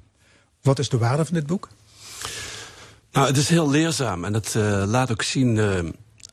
Wat 0.63 0.79
is 0.79 0.89
de 0.89 0.99
waarde 0.99 1.25
van 1.25 1.35
dit 1.35 1.47
boek? 1.47 1.69
Nou, 3.13 3.27
het 3.27 3.37
is 3.37 3.49
heel 3.49 3.71
leerzaam 3.71 4.25
en 4.25 4.35
het 4.35 4.55
uh, 4.55 4.83
laat 4.87 5.11
ook 5.11 5.23
zien 5.23 5.57
uh, 5.57 5.79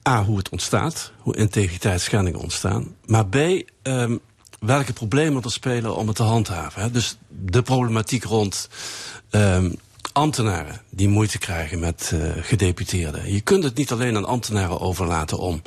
A, 0.10 0.24
hoe 0.24 0.38
het 0.38 0.50
ontstaat, 0.50 1.12
hoe 1.18 1.36
integriteitsschendingen 1.36 2.40
ontstaan. 2.40 2.96
Maar 3.06 3.28
B, 3.28 3.36
um, 3.84 4.20
welke 4.60 4.94
problemen 4.94 5.44
er 5.44 5.52
spelen 5.52 5.96
om 5.96 6.08
het 6.08 6.16
te 6.16 6.24
handhaven. 6.24 6.82
Hè? 6.82 6.92
Dus 6.92 7.18
de 7.28 7.62
problematiek 7.62 8.24
rond 8.24 8.70
um, 9.32 9.76
ambtenaren 10.16 10.82
die 10.90 11.08
moeite 11.08 11.38
krijgen 11.38 11.80
met 11.80 12.12
uh, 12.14 12.32
gedeputeerden. 12.42 13.34
Je 13.34 13.42
kunt 13.42 13.64
het 13.64 13.76
niet 13.76 13.92
alleen 13.92 14.16
aan 14.16 14.26
ambtenaren 14.26 14.80
overlaten 14.80 15.38
om 15.38 15.62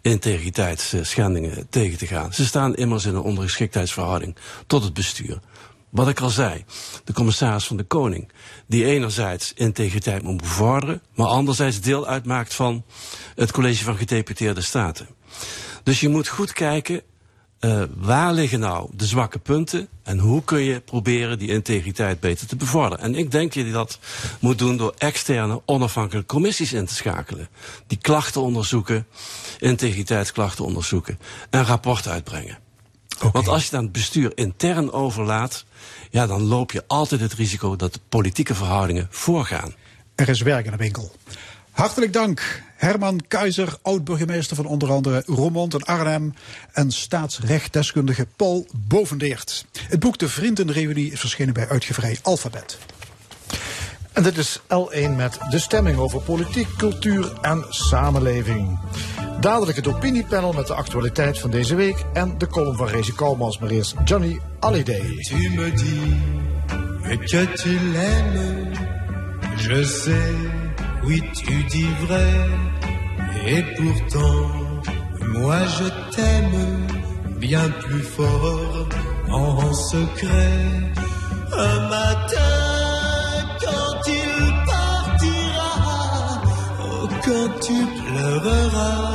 integriteitsschendingen 0.00 1.66
tegen 1.70 1.98
te 1.98 2.06
gaan. 2.06 2.32
Ze 2.32 2.44
staan 2.44 2.74
immers 2.74 3.04
in 3.04 3.14
een 3.14 3.20
ondergeschiktheidsverhouding 3.20 4.36
tot 4.66 4.82
het 4.82 4.94
bestuur. 4.94 5.40
Wat 5.90 6.08
ik 6.08 6.20
al 6.20 6.30
zei, 6.30 6.64
de 7.04 7.12
commissaris 7.12 7.66
van 7.66 7.76
de 7.76 7.84
Koning, 7.84 8.32
die 8.66 8.84
enerzijds 8.84 9.52
integriteit 9.54 10.22
moet 10.22 10.40
bevorderen, 10.40 11.02
maar 11.14 11.26
anderzijds 11.26 11.80
deel 11.80 12.06
uitmaakt 12.06 12.54
van 12.54 12.84
het 13.34 13.52
college 13.52 13.84
van 13.84 13.96
gedeputeerde 13.96 14.60
staten. 14.60 15.08
Dus 15.82 16.00
je 16.00 16.08
moet 16.08 16.28
goed 16.28 16.52
kijken, 16.52 17.02
uh, 17.60 17.82
waar 17.96 18.32
liggen 18.32 18.60
nou 18.60 18.90
de 18.92 19.06
zwakke 19.06 19.38
punten 19.38 19.88
en 20.02 20.18
hoe 20.18 20.44
kun 20.44 20.60
je 20.60 20.80
proberen 20.80 21.38
die 21.38 21.48
integriteit 21.48 22.20
beter 22.20 22.46
te 22.46 22.56
bevorderen. 22.56 23.04
En 23.04 23.14
ik 23.14 23.30
denk 23.30 23.54
dat 23.54 23.64
je 23.66 23.72
dat 23.72 23.98
moet 24.40 24.58
doen 24.58 24.76
door 24.76 24.94
externe 24.98 25.62
onafhankelijke 25.64 26.28
commissies 26.28 26.72
in 26.72 26.86
te 26.86 26.94
schakelen. 26.94 27.48
Die 27.86 27.98
klachten 27.98 28.40
onderzoeken, 28.40 29.06
integriteitsklachten 29.58 30.64
onderzoeken 30.64 31.18
en 31.50 31.64
rapport 31.64 32.08
uitbrengen. 32.08 32.58
Okay. 33.16 33.30
Want 33.30 33.48
als 33.48 33.64
je 33.64 33.70
dan 33.70 33.82
het 33.82 33.92
bestuur 33.92 34.32
intern 34.34 34.92
overlaat, 34.92 35.64
ja, 36.10 36.26
dan 36.26 36.42
loop 36.42 36.72
je 36.72 36.84
altijd 36.86 37.20
het 37.20 37.32
risico 37.32 37.76
dat 37.76 37.92
de 37.92 38.00
politieke 38.08 38.54
verhoudingen 38.54 39.06
voorgaan. 39.10 39.74
Er 40.14 40.28
is 40.28 40.40
werk 40.40 40.64
in 40.64 40.70
de 40.70 40.76
winkel. 40.76 41.12
Hartelijk 41.76 42.12
dank, 42.12 42.62
Herman 42.76 43.20
Keizer, 43.28 43.78
oud-burgemeester 43.82 44.56
van 44.56 44.66
onder 44.66 44.90
andere 44.90 45.22
Roermond 45.26 45.74
en 45.74 45.84
Arnhem 45.84 46.34
en 46.72 46.90
staatsrechtdeskundige 46.90 48.26
Paul 48.36 48.66
Bovendeert. 48.88 49.66
Het 49.88 50.00
boek 50.00 50.18
De 50.18 50.28
Vriendenreunie 50.28 51.12
is 51.12 51.20
verschenen 51.20 51.54
bij 51.54 51.68
uitgeverij 51.68 52.18
Alphabet. 52.22 52.78
En 54.12 54.22
dit 54.22 54.36
is 54.36 54.60
L1 54.60 55.16
met 55.16 55.38
de 55.50 55.58
stemming 55.58 55.98
over 55.98 56.20
politiek, 56.20 56.68
cultuur 56.76 57.32
en 57.40 57.64
samenleving. 57.68 58.78
Dadelijk 59.40 59.76
het 59.76 59.86
opiniepanel 59.86 60.52
met 60.52 60.66
de 60.66 60.74
actualiteit 60.74 61.38
van 61.38 61.50
deze 61.50 61.74
week 61.74 62.04
en 62.12 62.38
de 62.38 62.46
column 62.46 62.76
van 62.76 62.88
Rezi 62.88 63.12
Kalmans, 63.12 63.58
maar 63.58 63.70
eerst 63.70 63.94
Johnny 64.04 64.40
Hallyday. 64.60 65.16
Tu 65.16 65.50
me 65.50 65.72
dis 65.72 67.30
que 67.30 67.52
tu 67.52 67.80
l'aimes, 67.92 68.78
je 69.56 69.84
sais, 69.84 70.75
oui 71.06 71.22
tu 71.34 71.62
dis 71.64 71.92
vrai, 72.06 72.32
et 73.46 73.62
pourtant, 73.76 74.50
moi 75.34 75.58
je 75.78 75.84
t'aime 76.14 76.86
bien 77.38 77.68
plus 77.82 78.02
fort 78.02 78.88
en 79.30 79.72
secret. 79.72 80.58
Un 81.52 81.80
matin, 81.88 82.56
quand 83.60 84.10
il 84.20 84.38
partira, 84.66 85.74
oh, 86.82 87.08
quand 87.24 87.48
tu 87.60 87.78
pleureras, 88.02 89.14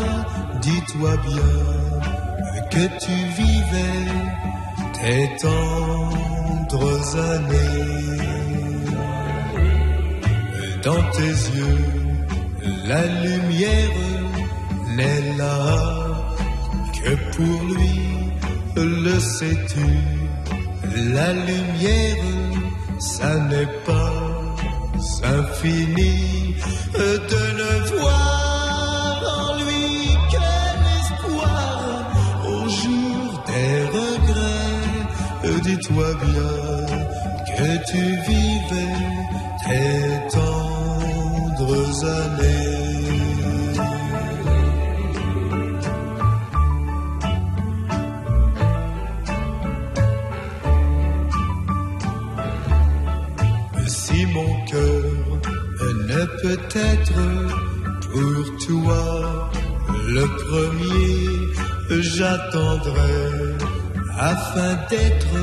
dis-toi 0.62 1.14
bien 1.28 1.72
que 2.72 2.84
tu 3.04 3.16
vivais 3.42 4.08
tes 4.94 5.26
tendres 5.42 7.18
années. 7.18 8.41
Dans 10.84 11.03
tes 11.12 11.36
yeux, 11.58 11.86
la 12.88 13.06
lumière 13.06 13.98
n'est 14.95 15.38
là 15.38 15.68
que 16.98 17.14
pour 17.36 17.60
lui, 17.76 17.99
le 18.76 19.20
sais-tu? 19.20 19.90
La 21.14 21.34
lumière, 21.34 22.26
ça 22.99 23.36
n'est 23.49 23.74
pas 23.86 24.14
infini 25.24 26.56
de 26.95 27.41
ne 27.62 27.72
voir 27.98 29.22
en 29.40 29.58
lui 29.58 30.18
que 30.32 30.44
l'espoir 30.84 32.12
au 32.45 32.62
jour 32.80 33.44
des 33.48 33.74
regrets. 33.98 35.62
Dis-toi 35.64 36.10
bien 36.26 36.56
que 37.56 37.70
tu 37.91 38.03
vivais 38.28 38.99
tes 39.66 40.31
années. 41.73 42.72
Si 53.88 54.26
mon 54.26 54.65
cœur 54.65 55.03
ne 56.10 56.26
peut 56.41 56.64
être 56.76 57.22
pour 58.11 58.43
toi 58.65 59.49
le 60.10 60.26
premier, 60.45 62.02
j'attendrai 62.02 63.22
afin 64.19 64.76
d'être 64.89 65.38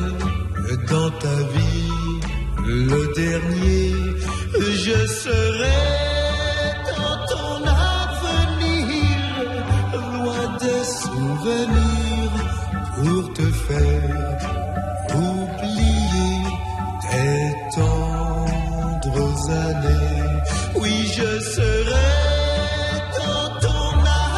dans 0.90 1.10
ta 1.10 1.36
vie 1.54 2.20
le 2.66 3.14
dernier. 3.14 3.92
Je 4.84 5.06
serai 5.06 6.17
pour 12.96 13.32
te 13.32 13.42
faire 13.68 14.38
oublier 15.14 16.42
tes 17.02 17.44
tendres 17.76 19.50
années. 19.50 20.42
Oui, 20.76 20.94
je 21.16 21.30
serai 21.54 22.10
dans 23.18 23.50
ton 23.66 23.90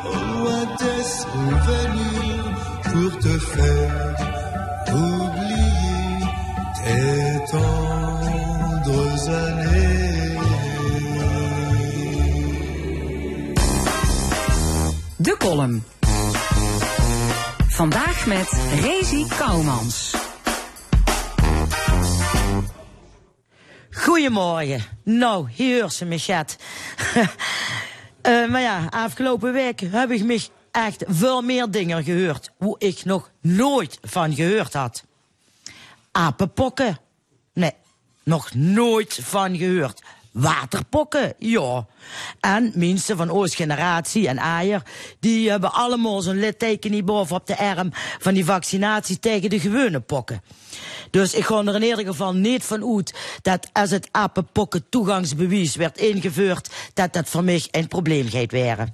loin 0.03 0.63
des 0.81 1.03
souvenirs, 1.21 2.47
pour 2.83 3.11
te 3.19 3.33
faire 3.55 4.15
oublier 4.93 5.68
Vandaag 17.69 18.25
met 18.25 18.49
Rezi 18.81 19.27
Kouwmans. 19.37 20.15
Goedemorgen. 23.91 24.83
Nou, 25.03 25.49
hier 25.51 25.89
ze 25.89 26.05
me. 26.05 26.57
Eh, 28.21 28.49
maar 28.49 28.61
ja, 28.61 28.87
afgelopen 28.89 29.53
week 29.53 29.79
heb 29.79 30.11
ik 30.11 30.23
echt 30.71 31.03
veel 31.07 31.41
meer 31.41 31.71
dingen 31.71 32.03
gehoord. 32.03 32.51
Hoe 32.57 32.75
ik 32.79 33.05
nog 33.05 33.31
nooit 33.41 33.97
van 34.01 34.35
gehoord 34.35 34.73
had. 34.73 35.03
Apenpokken. 36.11 36.99
Nee, 37.53 37.73
nog 38.23 38.53
nooit 38.53 39.19
van 39.21 39.57
gehoord. 39.57 40.01
Waterpokken, 40.31 41.33
ja. 41.39 41.87
En 42.39 42.71
mensen 42.75 43.17
van 43.17 43.29
onze 43.29 43.55
generatie 43.55 44.27
en 44.27 44.39
Aier, 44.39 44.81
die 45.19 45.49
hebben 45.49 45.73
allemaal 45.73 46.21
zo'n 46.21 46.39
litteken 46.39 46.91
niet 46.91 47.05
boven 47.05 47.35
op 47.35 47.47
de 47.47 47.57
arm 47.57 47.89
van 48.19 48.33
die 48.33 48.45
vaccinatie 48.45 49.19
tegen 49.19 49.49
de 49.49 49.59
gewone 49.59 49.99
pokken. 49.99 50.41
Dus 51.09 51.33
ik 51.33 51.45
ga 51.45 51.65
er 51.65 51.75
in 51.75 51.83
ieder 51.83 52.05
geval 52.05 52.33
niet 52.33 52.63
van 52.63 52.95
uit 52.95 53.13
dat 53.41 53.69
als 53.73 53.89
het 53.89 54.07
apenpokken 54.11 54.89
toegangsbewijs 54.89 55.75
werd 55.75 55.97
ingevoerd, 55.97 56.69
dat 56.93 57.13
dat 57.13 57.29
voor 57.29 57.43
mij 57.43 57.67
een 57.71 57.87
probleem 57.87 58.29
gaat 58.29 58.51
werden. 58.51 58.93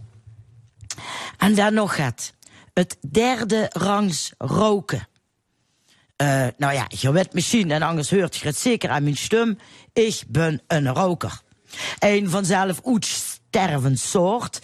En 1.37 1.55
dan 1.55 1.73
nog 1.73 1.97
het. 1.97 2.33
Het 2.73 2.97
derde 3.11 3.65
rangs 3.69 4.31
roken. 4.37 5.07
Uh, 6.21 6.47
nou 6.57 6.73
ja, 6.73 6.85
je 6.89 7.11
weet 7.11 7.33
misschien, 7.33 7.71
en 7.71 7.81
anders 7.81 8.09
hoort 8.09 8.35
je 8.35 8.47
het 8.47 8.57
zeker 8.57 8.89
aan 8.89 9.03
mijn 9.03 9.17
stem. 9.17 9.57
Ik 9.93 10.23
ben 10.27 10.61
een 10.67 10.93
roker. 10.93 11.41
Een 11.99 12.29
vanzelf 12.29 12.81
uitstervend 12.83 13.99
soort. 13.99 14.59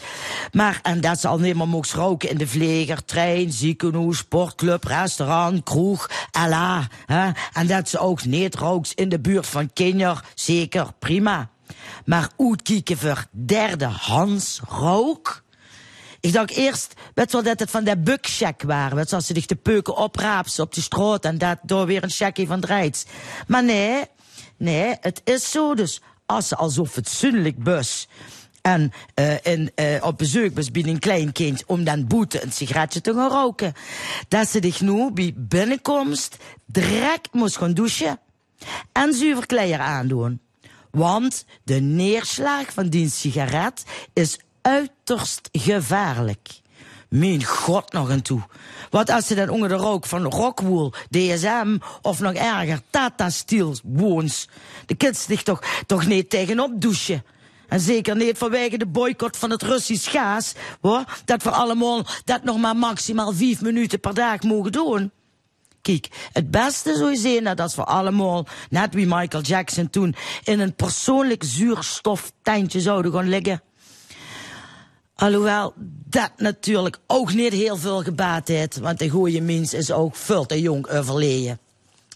Maar, 0.52 0.80
en 0.82 1.02
dat 1.02 1.20
ze 1.20 1.28
al 1.28 1.40
niet 1.40 1.56
meer 1.56 1.68
mocht 1.68 1.92
roken 1.92 2.30
in 2.30 2.38
de 2.38 2.48
vleger, 2.48 3.06
trein, 3.06 3.52
ziekenhuis, 3.52 4.18
sportclub, 4.18 4.84
restaurant, 4.84 5.64
kroeg. 5.64 6.10
Hè? 7.06 7.32
En 7.54 7.68
dat 7.68 7.90
ze 7.90 8.00
ook 8.00 8.26
niet 8.26 8.56
rookt 8.56 8.92
in 8.92 9.10
de 9.10 9.20
buurt 9.20 9.48
van 9.48 9.74
kinderen, 9.74 10.22
zeker, 10.36 10.88
prima. 11.00 11.50
Maar 12.06 12.30
uitkijken 12.38 12.98
voor 12.98 13.26
derde 13.32 13.86
Hans 13.86 14.62
rook? 14.68 15.44
Ik 16.22 16.34
dacht 16.34 16.52
eerst, 16.52 16.94
weet 17.14 17.32
wel, 17.32 17.44
dat 17.44 17.60
het 17.60 17.70
van 17.70 17.84
de 17.84 17.98
bukcheck 17.98 18.62
waren. 18.62 18.96
Weet 18.96 19.10
zoals 19.10 19.26
ze 19.26 19.34
zich 19.34 19.46
de 19.46 19.56
peuken 19.56 19.96
opraapsen 19.96 20.64
op 20.64 20.74
de 20.74 20.82
straat 20.82 21.26
en 21.26 21.38
dat 21.38 21.58
door 21.62 21.86
weer 21.86 22.04
een 22.04 22.10
checkje 22.10 22.48
van 22.48 22.60
draait. 22.60 23.06
Maar 23.48 23.64
nee, 23.64 24.04
nee, 24.58 24.96
het 25.00 25.22
is 25.24 25.52
zo 25.52 25.76
dus. 25.76 26.02
Als 26.26 26.48
ze 26.48 26.56
al 26.56 26.70
zo 26.70 26.86
fatsoenlijk 26.86 27.64
bus 27.64 28.08
en 28.62 28.92
uh, 29.16 29.34
in, 29.42 29.72
uh, 29.76 30.06
op 30.06 30.18
bezoek 30.18 30.56
was 30.56 30.72
bij 30.72 30.84
een 30.84 31.00
klein 31.00 31.32
kind 31.32 31.64
om 31.66 31.84
dan 31.84 32.08
boete 32.08 32.44
een 32.44 32.52
sigaretje 32.52 33.02
te 33.02 33.14
gaan 33.14 33.30
roken. 33.30 33.74
Dat 34.28 34.48
ze 34.48 34.60
zich 34.62 34.82
nu 34.82 35.12
bij 35.12 35.34
binnenkomst 35.36 36.38
direct 36.66 37.34
moest 37.34 37.58
gaan 37.58 37.74
douchen 37.74 38.20
en 38.92 39.14
zuiver 39.14 39.46
kleren 39.46 39.86
aandoen. 39.86 40.42
Want 40.92 41.46
de 41.64 41.80
neerslag 41.80 42.74
van 42.74 42.90
die 42.90 43.10
sigaret 43.10 43.84
is 44.14 44.40
uiterst 44.62 45.50
gevaarlijk. 45.52 46.50
Mijn 47.10 47.44
god 47.44 47.94
nog 47.94 48.10
een 48.10 48.22
toe. 48.22 48.42
Wat 48.90 49.10
als 49.10 49.28
ze 49.28 49.36
dan 49.36 49.50
onder 49.50 49.70
de 49.70 49.76
rook 49.76 50.06
van 50.06 50.24
Rockwool, 50.24 50.94
DSM 51.10 51.78
of 52.02 52.20
nog 52.20 52.34
erger, 52.34 52.82
Tata 52.90 53.30
Steel 53.30 53.76
woons. 53.84 54.48
De 54.86 54.96
kids 54.96 55.24
zich 55.24 55.44
toch, 55.44 55.62
toch 55.86 56.06
niet 56.06 56.30
tegenop 56.30 56.82
douchen. 56.82 57.24
En 57.68 57.80
zeker 57.80 58.16
niet 58.16 58.38
vanwege 58.38 58.78
de 58.78 58.86
boycott 58.86 59.38
van 59.38 59.50
het 59.50 59.62
Russisch 59.64 60.12
gas, 60.12 60.54
hoor. 60.82 61.04
Dat 61.26 61.44
we 61.44 61.50
allemaal 61.50 62.06
dat 62.26 62.44
nog 62.44 62.58
maar 62.58 62.76
maximaal 62.76 63.34
vijf 63.34 63.62
minuten 63.62 64.00
per 64.00 64.14
dag 64.14 64.42
mogen 64.42 64.72
doen. 64.72 65.12
Kijk, 65.82 66.08
het 66.34 66.52
beste 66.52 66.96
zou 66.96 67.16
zien 67.16 67.56
dat 67.56 67.76
we 67.76 67.84
allemaal, 67.84 68.46
net 68.70 68.94
wie 68.94 69.08
Michael 69.08 69.44
Jackson 69.44 69.90
toen, 69.90 70.16
in 70.44 70.60
een 70.60 70.76
persoonlijk 70.76 71.44
zuurstoftentje 71.44 72.80
zouden 72.82 73.12
gaan 73.12 73.30
liggen. 73.30 73.62
Alhoewel 75.22 75.74
dat 76.06 76.32
natuurlijk 76.38 76.98
ook 77.08 77.34
niet 77.34 77.54
heel 77.54 77.78
veel 77.78 78.04
gebaat 78.04 78.48
heeft, 78.48 78.78
want 78.78 79.00
de 79.00 79.10
goede 79.10 79.42
mens 79.42 79.74
is 79.74 79.92
ook 79.92 80.16
veel 80.16 80.46
te 80.46 80.62
jong 80.62 80.88
overleden. 80.88 81.60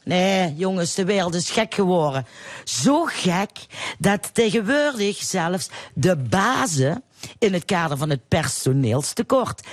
Nee, 0.04 0.56
jongens, 0.56 0.94
de 0.94 1.06
wereld 1.06 1.36
is 1.36 1.50
gek 1.50 1.74
geworden. 1.74 2.26
Zo 2.64 3.04
gek 3.04 3.50
dat 4.00 4.34
tegenwoordig 4.34 5.18
zelfs 5.18 5.70
de 5.94 6.16
bazen 6.16 7.04
in 7.40 7.54
het 7.54 7.66
kader 7.66 7.98
van 7.98 8.10
het 8.10 8.28
personeelstekort 8.28 9.68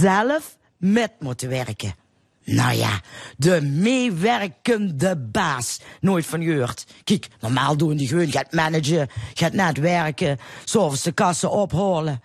zelf 0.00 0.56
met 0.76 1.12
moeten 1.20 1.48
werken. 1.48 1.94
Nou 2.46 2.76
ja, 2.76 3.00
de 3.36 3.60
meewerkende 3.60 5.16
baas. 5.16 5.80
Nooit 6.00 6.26
van 6.26 6.42
gehoord. 6.42 6.86
Kijk, 7.04 7.28
normaal 7.40 7.76
doen 7.76 7.96
die 7.96 8.08
gewoon 8.08 8.30
gaat 8.30 8.52
managen, 8.52 9.08
gaat 9.34 9.52
net 9.52 9.78
werken, 9.78 10.38
s'avonds 10.64 11.02
de 11.02 11.12
kassen 11.12 11.50
ophalen. 11.50 12.20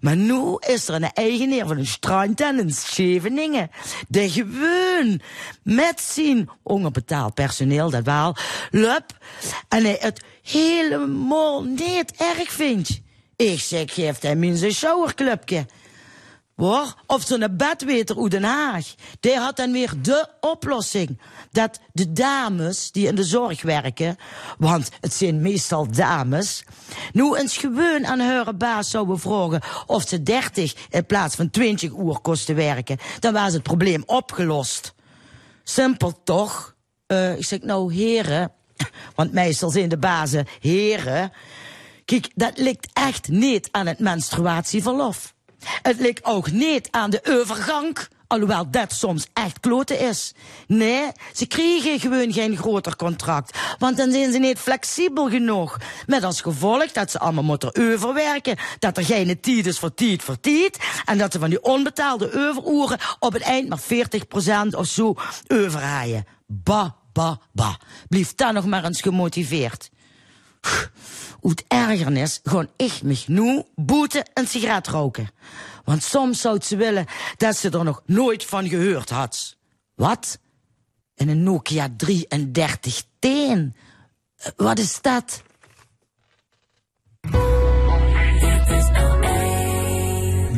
Maar 0.00 0.16
nu 0.16 0.56
is 0.58 0.88
er 0.88 0.94
een 0.94 1.12
eigenaar 1.12 1.66
van 1.66 1.78
een 1.78 1.86
strand 1.86 2.40
en 2.40 2.58
een 2.58 2.70
Scheveningen. 2.70 3.70
Die 4.08 4.30
gewoon 4.30 5.20
met 5.62 6.00
zijn 6.00 6.48
onbetaald 6.62 7.34
personeel, 7.34 7.90
dat 7.90 8.04
wel, 8.04 8.36
lup. 8.70 9.18
En 9.68 9.84
hij 9.84 9.96
het 10.00 10.22
helemaal 10.42 11.62
niet 11.62 12.12
erg 12.16 12.52
vindt. 12.52 13.00
Ik 13.36 13.60
zeg, 13.60 13.94
geef 13.94 14.20
hem 14.20 14.42
in 14.42 14.56
zijn 14.56 14.72
showerclubje. 14.72 15.66
Hoor, 16.56 16.94
of 17.06 17.22
zo'n 17.22 17.56
bedweter 17.56 18.22
uit 18.22 18.30
Den 18.30 18.42
Haag. 18.42 18.94
Die 19.20 19.36
had 19.36 19.56
dan 19.56 19.72
weer 19.72 19.92
de 20.02 20.28
oplossing. 20.40 21.18
Dat 21.50 21.80
de 21.92 22.12
dames 22.12 22.90
die 22.90 23.06
in 23.06 23.14
de 23.14 23.24
zorg 23.24 23.62
werken, 23.62 24.16
want 24.58 24.88
het 25.00 25.14
zijn 25.14 25.40
meestal 25.40 25.90
dames, 25.90 26.64
nu 27.12 27.36
eens 27.36 27.56
gewoon 27.56 28.06
aan 28.06 28.20
hun 28.20 28.58
baas 28.58 28.90
zouden 28.90 29.18
vragen 29.18 29.62
of 29.86 30.08
ze 30.08 30.22
30 30.22 30.74
in 30.90 31.06
plaats 31.06 31.34
van 31.34 31.50
20 31.50 31.90
uur 31.90 32.18
kosten 32.22 32.54
werken. 32.54 32.98
Dan 33.18 33.32
was 33.32 33.52
het 33.52 33.62
probleem 33.62 34.02
opgelost. 34.06 34.94
Simpel 35.62 36.22
toch? 36.24 36.74
Uh, 37.06 37.36
ik 37.36 37.44
zeg 37.44 37.60
nou 37.60 37.94
heren, 37.94 38.52
want 39.14 39.32
meestal 39.32 39.70
zijn 39.70 39.88
de 39.88 39.98
bazen 39.98 40.46
heren. 40.60 41.32
Kijk, 42.04 42.30
dat 42.34 42.58
ligt 42.58 42.88
echt 42.92 43.28
niet 43.28 43.68
aan 43.70 43.86
het 43.86 43.98
menstruatieverlof. 43.98 45.31
Het 45.82 46.00
ligt 46.00 46.24
ook 46.24 46.50
niet 46.50 46.88
aan 46.90 47.10
de 47.10 47.20
overgang, 47.40 47.98
alhoewel 48.26 48.70
dat 48.70 48.92
soms 48.92 49.26
echt 49.32 49.60
kloten 49.60 49.98
is. 49.98 50.32
Nee, 50.66 51.10
ze 51.32 51.46
kregen 51.46 52.00
gewoon 52.00 52.32
geen 52.32 52.56
groter 52.56 52.96
contract, 52.96 53.58
want 53.78 53.96
dan 53.96 54.10
zijn 54.10 54.32
ze 54.32 54.38
niet 54.38 54.58
flexibel 54.58 55.28
genoeg. 55.28 55.78
Met 56.06 56.24
als 56.24 56.40
gevolg 56.40 56.92
dat 56.92 57.10
ze 57.10 57.18
allemaal 57.18 57.44
moeten 57.44 57.76
overwerken, 57.76 58.56
dat 58.78 58.96
er 58.96 59.04
geen 59.04 59.40
tijd 59.40 59.66
is 59.66 59.78
voor 59.78 59.94
tijd 59.94 60.22
voor 60.22 60.40
tijd, 60.40 60.78
en 61.04 61.18
dat 61.18 61.32
ze 61.32 61.38
van 61.38 61.50
die 61.50 61.62
onbetaalde 61.62 62.48
overuren 62.48 62.98
op 63.18 63.32
het 63.32 63.42
eind 63.42 63.68
maar 63.68 63.80
40% 64.72 64.76
of 64.76 64.86
zo 64.86 65.14
overhaaien. 65.46 66.26
Ba, 66.46 66.96
ba, 67.12 67.38
ba. 67.52 67.78
Blijf 68.08 68.34
dan 68.34 68.54
nog 68.54 68.66
maar 68.66 68.84
eens 68.84 69.00
gemotiveerd. 69.00 69.90
Uit 71.42 71.64
ergernis 71.68 72.40
gewoon 72.42 72.68
ik 72.76 73.02
me 73.02 73.22
nu 73.26 73.62
boeten 73.74 74.30
een 74.34 74.46
sigaret 74.46 74.86
roken. 74.86 75.30
Want 75.84 76.02
soms 76.02 76.40
zou 76.40 76.60
ze 76.60 76.76
willen 76.76 77.06
dat 77.36 77.56
ze 77.56 77.70
er 77.70 77.84
nog 77.84 78.02
nooit 78.06 78.44
van 78.44 78.68
gehoord 78.68 79.10
had. 79.10 79.56
Wat? 79.94 80.38
In 81.14 81.28
een 81.28 81.42
Nokia 81.42 81.88
3310? 81.96 83.76
Wat 84.56 84.78
is 84.78 85.00
dat? 85.00 85.42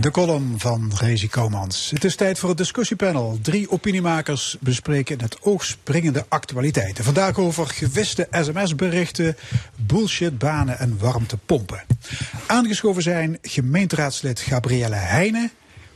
De 0.04 0.10
column 0.10 0.54
van 0.58 0.92
Rezi 0.98 1.28
Komans. 1.28 1.90
Het 1.90 2.04
is 2.04 2.16
tijd 2.16 2.38
voor 2.38 2.48
het 2.48 2.58
discussiepanel. 2.58 3.38
Drie 3.42 3.70
opiniemakers 3.70 4.56
bespreken 4.60 5.20
het 5.20 5.42
oog 5.42 5.64
springende 5.64 6.24
actualiteiten. 6.28 7.04
Vandaag 7.04 7.38
over 7.38 7.66
gewiste 7.66 8.28
sms-berichten, 8.30 9.36
bullshitbanen 9.76 10.78
en 10.78 10.98
warmtepompen. 10.98 11.84
Aangeschoven 12.46 13.02
zijn 13.02 13.38
gemeenteraadslid 13.42 14.40
Gabrielle 14.40 14.94
Heijnen, 14.94 15.50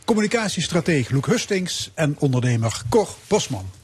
communicatiestratege 0.05 1.15
Loek 1.15 1.27
Hustings 1.27 1.91
en 1.95 2.17
ondernemer 2.19 2.83
Cor 2.89 3.09
Bosman. 3.27 3.78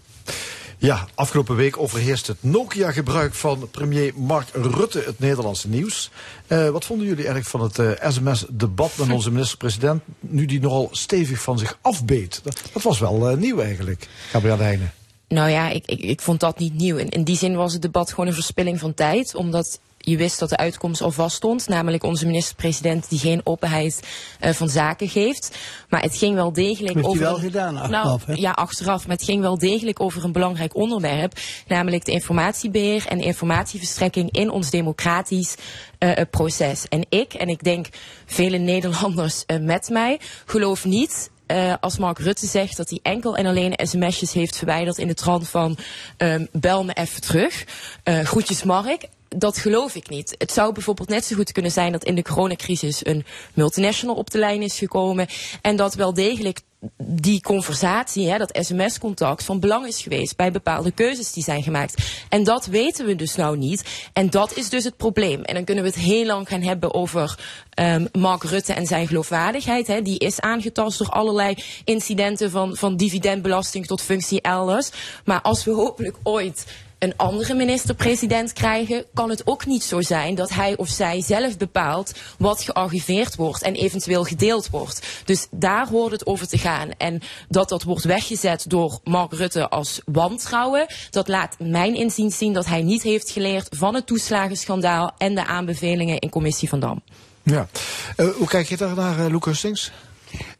Ja, 0.84 1.06
afgelopen 1.14 1.56
week 1.56 1.78
overheerst 1.78 2.26
het 2.26 2.36
Nokia-gebruik 2.40 3.34
van 3.34 3.68
premier 3.70 4.12
Mark 4.16 4.48
Rutte 4.52 5.02
het 5.06 5.18
Nederlandse 5.18 5.68
nieuws. 5.68 6.10
Uh, 6.48 6.68
wat 6.68 6.84
vonden 6.84 7.06
jullie 7.06 7.26
eigenlijk 7.26 7.46
van 7.46 7.60
het 7.60 7.78
uh, 7.78 8.10
sms-debat 8.10 8.92
met 8.96 9.10
onze 9.10 9.30
minister-president, 9.30 10.02
nu 10.20 10.46
die 10.46 10.60
nogal 10.60 10.88
stevig 10.92 11.40
van 11.40 11.58
zich 11.58 11.78
afbeet? 11.80 12.40
Dat, 12.72 12.82
was 12.82 12.98
wel 12.98 13.30
uh, 13.30 13.36
nieuw 13.36 13.60
eigenlijk, 13.60 14.08
Gabriel 14.30 14.58
Heijnen. 14.58 14.92
Nou 15.28 15.50
ja, 15.50 15.68
ik, 15.68 15.86
ik, 15.86 16.00
ik 16.00 16.20
vond 16.20 16.40
dat 16.40 16.58
niet 16.58 16.74
nieuw. 16.74 16.96
In 16.96 17.24
die 17.24 17.36
zin 17.36 17.54
was 17.54 17.72
het 17.72 17.82
debat 17.82 18.10
gewoon 18.10 18.26
een 18.26 18.34
verspilling 18.34 18.78
van 18.78 18.94
tijd, 18.94 19.34
omdat 19.34 19.80
je 20.04 20.16
wist 20.16 20.38
dat 20.38 20.48
de 20.48 20.56
uitkomst 20.56 21.02
al 21.02 21.10
vaststond, 21.10 21.68
namelijk 21.68 22.02
onze 22.02 22.26
minister-president 22.26 23.08
die 23.08 23.18
geen 23.18 23.40
openheid 23.44 24.02
uh, 24.40 24.50
van 24.50 24.68
zaken 24.68 25.08
geeft. 25.08 25.56
Maar 25.88 26.02
het 26.02 26.16
ging 26.16 26.34
wel 26.34 26.52
degelijk 26.52 27.06
over. 27.06 27.20
wel 27.20 27.38
gedaan 27.38 27.76
achteraf, 27.76 28.26
nou, 28.26 28.40
Ja, 28.40 28.50
achteraf. 28.50 29.06
Maar 29.06 29.16
het 29.16 29.24
ging 29.24 29.40
wel 29.40 29.58
degelijk 29.58 30.00
over 30.00 30.24
een 30.24 30.32
belangrijk 30.32 30.76
onderwerp, 30.76 31.38
namelijk 31.66 32.04
de 32.04 32.12
informatiebeheer 32.12 33.06
en 33.06 33.20
informatieverstrekking 33.20 34.30
in 34.30 34.50
ons 34.50 34.70
democratisch 34.70 35.54
uh, 35.98 36.12
proces. 36.30 36.88
En 36.88 37.06
ik, 37.08 37.34
en 37.34 37.48
ik 37.48 37.62
denk 37.62 37.86
vele 38.26 38.58
Nederlanders 38.58 39.44
uh, 39.46 39.58
met 39.58 39.88
mij, 39.88 40.20
geloof 40.44 40.84
niet 40.84 41.30
uh, 41.46 41.74
als 41.80 41.98
Mark 41.98 42.18
Rutte 42.18 42.46
zegt 42.46 42.76
dat 42.76 42.90
hij 42.90 42.98
enkel 43.02 43.36
en 43.36 43.46
alleen 43.46 43.72
sms'jes 43.76 44.32
heeft 44.32 44.56
verwijderd 44.56 44.98
in 44.98 45.08
de 45.08 45.14
trant 45.14 45.48
van 45.48 45.76
um, 46.18 46.48
bel 46.52 46.84
me 46.84 46.92
even 46.92 47.20
terug. 47.20 47.64
Uh, 48.04 48.20
groetjes 48.20 48.62
Mark 48.62 49.08
dat 49.28 49.58
geloof 49.58 49.94
ik 49.94 50.08
niet. 50.08 50.34
Het 50.38 50.52
zou 50.52 50.72
bijvoorbeeld 50.72 51.08
net 51.08 51.24
zo 51.24 51.36
goed 51.36 51.52
kunnen 51.52 51.70
zijn 51.70 51.92
dat 51.92 52.04
in 52.04 52.14
de 52.14 52.22
coronacrisis 52.22 53.06
een 53.06 53.24
multinational 53.54 54.16
op 54.16 54.30
de 54.30 54.38
lijn 54.38 54.62
is 54.62 54.78
gekomen 54.78 55.26
en 55.62 55.76
dat 55.76 55.94
wel 55.94 56.14
degelijk 56.14 56.60
die 56.96 57.40
conversatie, 57.40 58.28
hè, 58.30 58.38
dat 58.38 58.58
sms-contact 58.60 59.44
van 59.44 59.60
belang 59.60 59.86
is 59.86 60.02
geweest 60.02 60.36
bij 60.36 60.50
bepaalde 60.50 60.90
keuzes 60.90 61.32
die 61.32 61.42
zijn 61.42 61.62
gemaakt. 61.62 62.24
En 62.28 62.44
dat 62.44 62.66
weten 62.66 63.06
we 63.06 63.16
dus 63.16 63.34
nou 63.34 63.56
niet. 63.56 64.08
En 64.12 64.30
dat 64.30 64.56
is 64.56 64.68
dus 64.68 64.84
het 64.84 64.96
probleem. 64.96 65.42
En 65.42 65.54
dan 65.54 65.64
kunnen 65.64 65.84
we 65.84 65.90
het 65.90 65.98
heel 65.98 66.26
lang 66.26 66.48
gaan 66.48 66.62
hebben 66.62 66.94
over 66.94 67.38
um, 67.80 68.08
Mark 68.12 68.42
Rutte 68.42 68.72
en 68.72 68.86
zijn 68.86 69.06
geloofwaardigheid. 69.06 69.86
Hè. 69.86 70.02
Die 70.02 70.18
is 70.18 70.40
aangetast 70.40 70.98
door 70.98 71.08
allerlei 71.08 71.54
incidenten 71.84 72.50
van, 72.50 72.76
van 72.76 72.96
dividendbelasting 72.96 73.86
tot 73.86 74.02
functie 74.02 74.40
elders. 74.40 74.90
Maar 75.24 75.40
als 75.40 75.64
we 75.64 75.70
hopelijk 75.70 76.16
ooit 76.22 76.66
een 77.04 77.16
andere 77.16 77.54
minister-president 77.54 78.52
krijgen, 78.52 79.04
kan 79.14 79.30
het 79.30 79.46
ook 79.46 79.66
niet 79.66 79.82
zo 79.82 80.00
zijn 80.00 80.34
dat 80.34 80.50
hij 80.50 80.76
of 80.76 80.88
zij 80.88 81.20
zelf 81.20 81.56
bepaalt 81.56 82.12
wat 82.38 82.62
gearchiveerd 82.62 83.36
wordt 83.36 83.62
en 83.62 83.74
eventueel 83.74 84.24
gedeeld 84.24 84.70
wordt. 84.70 85.06
Dus 85.24 85.46
daar 85.50 85.88
hoort 85.88 86.12
het 86.12 86.26
over 86.26 86.48
te 86.48 86.58
gaan. 86.58 86.90
En 86.98 87.22
dat 87.48 87.68
dat 87.68 87.82
wordt 87.82 88.04
weggezet 88.04 88.64
door 88.68 88.98
Mark 89.04 89.32
Rutte 89.32 89.68
als 89.68 90.00
wantrouwen, 90.04 90.86
dat 91.10 91.28
laat 91.28 91.56
mijn 91.58 91.94
inziens 91.94 92.38
zien 92.38 92.52
dat 92.52 92.66
hij 92.66 92.82
niet 92.82 93.02
heeft 93.02 93.30
geleerd 93.30 93.68
van 93.76 93.94
het 93.94 94.06
toeslagenschandaal 94.06 95.14
en 95.18 95.34
de 95.34 95.46
aanbevelingen 95.46 96.18
in 96.18 96.30
commissie 96.30 96.68
van 96.68 96.80
Dam. 96.80 97.02
Ja. 97.42 97.68
Uh, 98.16 98.34
hoe 98.34 98.46
kijk 98.46 98.68
je 98.68 98.76
daar 98.76 98.94
naar, 98.94 99.18
uh, 99.18 99.26
Luc 99.26 99.44
Hustings? 99.44 99.92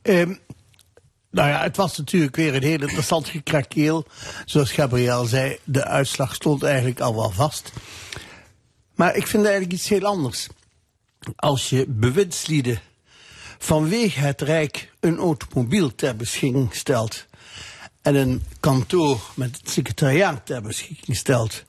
Um, 0.03 0.39
nou 1.35 1.49
ja, 1.49 1.63
het 1.63 1.77
was 1.77 1.97
natuurlijk 1.97 2.37
weer 2.37 2.55
een 2.55 2.63
heel 2.63 2.81
interessant 2.81 3.29
gekrakeel. 3.29 4.07
Zoals 4.45 4.73
Gabriel 4.73 5.25
zei, 5.25 5.59
de 5.65 5.85
uitslag 5.85 6.35
stond 6.35 6.63
eigenlijk 6.63 7.01
al 7.01 7.15
wel 7.15 7.31
vast. 7.31 7.73
Maar 8.95 9.17
ik 9.17 9.27
vind 9.27 9.45
eigenlijk 9.45 9.73
iets 9.73 9.89
heel 9.89 10.05
anders. 10.05 10.49
Als 11.37 11.71
je 11.71 11.85
bewindslieden 11.89 12.81
vanwege 13.59 14.21
het 14.21 14.41
Rijk 14.41 14.93
een 15.01 15.19
automobiel 15.19 15.95
ter 15.95 16.17
beschikking 16.17 16.75
stelt 16.75 17.27
en 18.03 18.15
een 18.15 18.43
kantoor 18.61 19.21
met 19.35 19.57
het 19.57 19.71
secretariaat 19.71 20.47
ter 20.47 20.63
beschikking 20.63 21.17
stelt, 21.17 21.65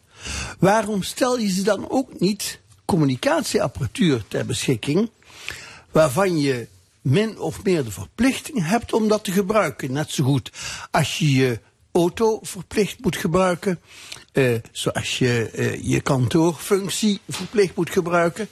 waarom 0.60 1.04
stel 1.04 1.38
je 1.40 1.50
ze 1.50 1.64
dan 1.64 1.90
ook 1.90 2.20
niet 2.20 2.60
communicatieapparatuur 2.86 4.24
ter 4.28 4.46
beschikking 4.46 5.10
waarvan 5.92 6.40
je 6.40 6.68
min 7.06 7.40
of 7.40 7.64
meer 7.64 7.84
de 7.84 7.92
verplichting 7.92 8.68
hebt 8.68 8.94
om 8.94 9.08
dat 9.08 9.24
te 9.24 9.32
gebruiken. 9.32 9.92
Net 9.92 10.12
zo 10.12 10.24
goed 10.24 10.52
als 10.92 11.18
je 11.18 11.32
je 11.32 11.60
auto 11.92 12.40
verplicht 12.42 13.04
moet 13.04 13.16
gebruiken, 13.16 13.80
uh, 14.34 14.60
zoals 14.72 15.18
je 15.18 15.50
uh, 15.54 15.84
je 15.84 16.02
kantoorfunctie 16.02 17.20
verplicht 17.28 17.76
moet 17.76 17.90
gebruiken, 17.90 18.48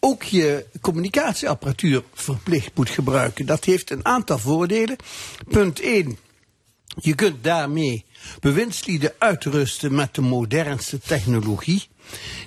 ook 0.00 0.22
je 0.22 0.66
communicatieapparatuur 0.80 2.02
verplicht 2.14 2.70
moet 2.74 2.90
gebruiken. 2.90 3.46
Dat 3.46 3.64
heeft 3.64 3.90
een 3.90 4.04
aantal 4.04 4.38
voordelen. 4.38 4.96
Punt 5.48 5.80
1. 5.80 6.18
Je 7.00 7.14
kunt 7.14 7.44
daarmee 7.44 8.04
bewindslieden 8.40 9.12
uitrusten 9.18 9.94
met 9.94 10.14
de 10.14 10.20
modernste 10.20 10.98
technologie, 10.98 11.88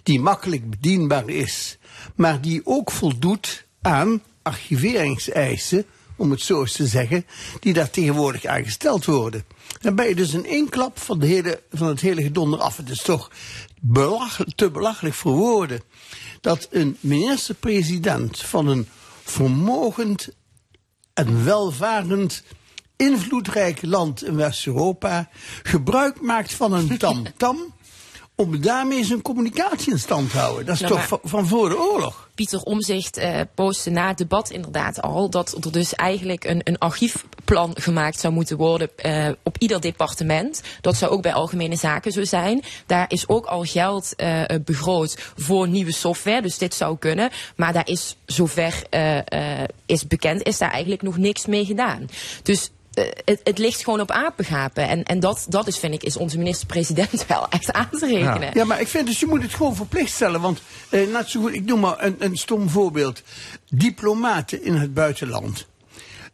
die 0.03 0.19
makkelijk 0.19 0.69
bedienbaar 0.69 1.30
is, 1.30 1.77
maar 2.15 2.41
die 2.41 2.61
ook 2.64 2.91
voldoet 2.91 3.65
aan 3.82 4.22
archiveringseisen, 4.45 5.85
om 6.15 6.31
het 6.31 6.41
zo 6.41 6.59
eens 6.59 6.72
te 6.72 6.88
zeggen, 6.88 7.26
die 7.59 7.73
daar 7.73 7.89
tegenwoordig 7.89 8.45
aan 8.45 8.63
gesteld 8.63 9.05
worden. 9.05 9.45
Dan 9.81 9.95
ben 9.95 10.07
je 10.07 10.15
dus 10.15 10.34
in 10.34 10.45
één 10.45 10.69
klap 10.69 10.99
van, 10.99 11.19
de 11.19 11.26
hele, 11.26 11.61
van 11.72 11.88
het 11.88 12.01
hele 12.01 12.22
gedonder 12.22 12.59
af. 12.59 12.77
Het 12.77 12.89
is 12.89 13.01
toch 13.01 13.31
belachelijk, 13.81 14.55
te 14.55 14.72
belachelijk 14.72 15.15
voor 15.15 15.35
woorden 15.35 15.81
dat 16.41 16.67
een 16.72 16.97
minister-president 16.99 18.39
van 18.39 18.67
een 18.67 18.88
vermogend 19.23 20.30
en 21.13 21.45
welvarend 21.45 22.43
invloedrijk 22.95 23.81
land 23.81 24.23
in 24.23 24.35
West-Europa 24.35 25.30
gebruik 25.63 26.22
maakt 26.22 26.53
van 26.53 26.73
een 26.73 26.97
tamtam 26.97 27.34
-tam 27.38 27.73
om 28.36 28.62
daarmee 28.62 29.06
zijn 29.06 29.22
communicatie 29.22 29.91
in 29.91 29.99
stand 29.99 30.32
te 30.32 30.38
houden. 30.38 30.66
Dat 30.66 30.82
is 30.82 30.88
toch 30.88 31.07
van, 31.07 31.20
van 31.24 31.48
voor 31.48 31.70
de 31.70 31.80
oorlog? 31.80 32.30
Pieter 32.36 32.62
Omzicht 32.62 33.18
eh 33.18 33.40
postte 33.56 33.90
na 33.90 34.07
het 34.07 34.18
debat 34.18 34.49
inderdaad 34.49 35.02
al 35.02 35.30
dat 35.30 35.66
er 35.66 35.72
dus 35.72 35.94
eigenlijk 35.94 36.44
een, 36.44 36.62
een 36.64 36.78
archiefplan 36.78 37.76
gemaakt 37.80 38.20
zou 38.20 38.34
moeten 38.34 38.57
worden 38.57 38.90
eh, 38.95 39.30
op 39.44 39.57
ieder 39.57 39.82
departement. 39.82 40.62
Dat 40.82 40.95
zou 40.95 41.12
ook 41.12 41.22
bij 41.22 41.34
algemene 41.34 41.76
zaken 41.76 42.12
zo 42.12 42.24
zijn. 42.24 42.64
Daar 42.86 43.06
is 43.07 43.28
ook 43.28 43.45
al 43.45 43.64
geld 43.64 44.14
eh, 44.16 44.49
eh, 44.49 44.62
begroot 44.66 45.32
voor 45.38 45.68
nieuwe 45.68 45.91
software, 45.91 46.41
dus 46.41 46.57
dit 46.57 46.74
zou 46.74 46.98
kunnen. 46.98 47.30
Maar 47.56 47.74
daar 47.74 47.88
is 47.88 48.16
zover 48.26 48.84
is 49.86 50.07
bekend, 50.07 50.44
is 50.44 50.57
daar 50.57 50.72
eigenlijk 50.72 51.02
nog 51.02 51.18
niks 51.18 51.45
mee 51.45 51.66
gedaan. 51.66 52.10
Dus 52.44 52.70
het, 53.26 53.39
het 53.43 53.57
ligt 53.57 53.84
gewoon 53.84 53.99
op 53.99 54.11
apengapen. 54.11 54.88
En, 54.88 55.03
en 55.03 55.19
dat, 55.19 55.45
dat 55.49 55.67
is, 55.67 55.77
vind 55.77 55.93
ik, 55.93 56.03
is 56.03 56.17
onze 56.17 56.38
minister-president 56.38 57.26
wel 57.27 57.49
echt 57.49 57.72
aan 57.72 57.89
te 57.89 58.05
rekenen. 58.05 58.51
Ja, 58.53 58.65
maar 58.65 58.81
ik 58.81 58.88
vind 58.88 59.07
dus 59.07 59.19
je 59.19 59.26
moet 59.26 59.41
het 59.41 59.53
gewoon 59.53 59.76
verplicht 59.76 60.13
stellen. 60.13 60.41
Want 60.41 60.61
eh, 60.89 61.01
ik 61.51 61.65
noem 61.65 61.80
maar 61.80 62.03
een, 62.03 62.15
een 62.19 62.38
stom 62.38 62.69
voorbeeld. 62.69 63.22
Diplomaten 63.69 64.63
in 64.63 64.76
het 64.76 64.93
buitenland 64.93 65.67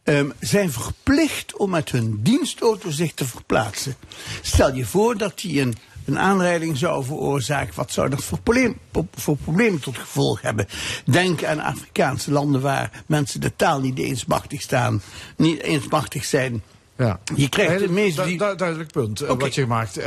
ehm, 0.03 0.29
zijn 0.39 0.71
verplicht 0.71 1.55
om 1.57 1.69
met 1.69 1.91
hun 1.91 2.19
dienstauto 2.21 2.89
zich 2.89 3.13
te 3.13 3.25
verplaatsen. 3.25 3.95
Stel 4.41 4.75
je 4.75 4.85
voor 4.85 5.17
dat 5.17 5.39
die 5.39 5.61
een, 5.61 5.75
een 6.05 6.19
aanrijding 6.19 6.77
zou 6.77 7.03
veroorzaken. 7.05 7.73
Wat 7.75 7.91
zou 7.91 8.09
dat 8.09 8.23
voor, 8.23 8.39
probleem, 8.39 8.77
voor 9.13 9.37
problemen 9.37 9.79
tot 9.79 9.97
gevolg 9.97 10.41
hebben? 10.41 10.67
Denk 11.05 11.43
aan 11.43 11.59
Afrikaanse 11.59 12.31
landen 12.31 12.61
waar 12.61 13.03
mensen 13.05 13.41
de 13.41 13.55
taal 13.55 13.79
niet 13.79 13.97
eens 13.99 14.25
machtig 14.25 14.61
staan, 14.61 15.01
niet 15.37 15.61
eens 15.61 15.87
machtig 15.87 16.25
zijn. 16.25 16.63
Ja. 16.97 17.19
Je 17.35 17.49
krijgt 17.49 17.79
de 17.79 17.87
Du- 17.87 18.37
du- 18.37 18.55
duidelijk 18.55 18.91
punt 18.91 19.21
eh, 19.21 19.35
wat 19.37 19.55
je 19.55 19.65
maakt. 19.65 19.99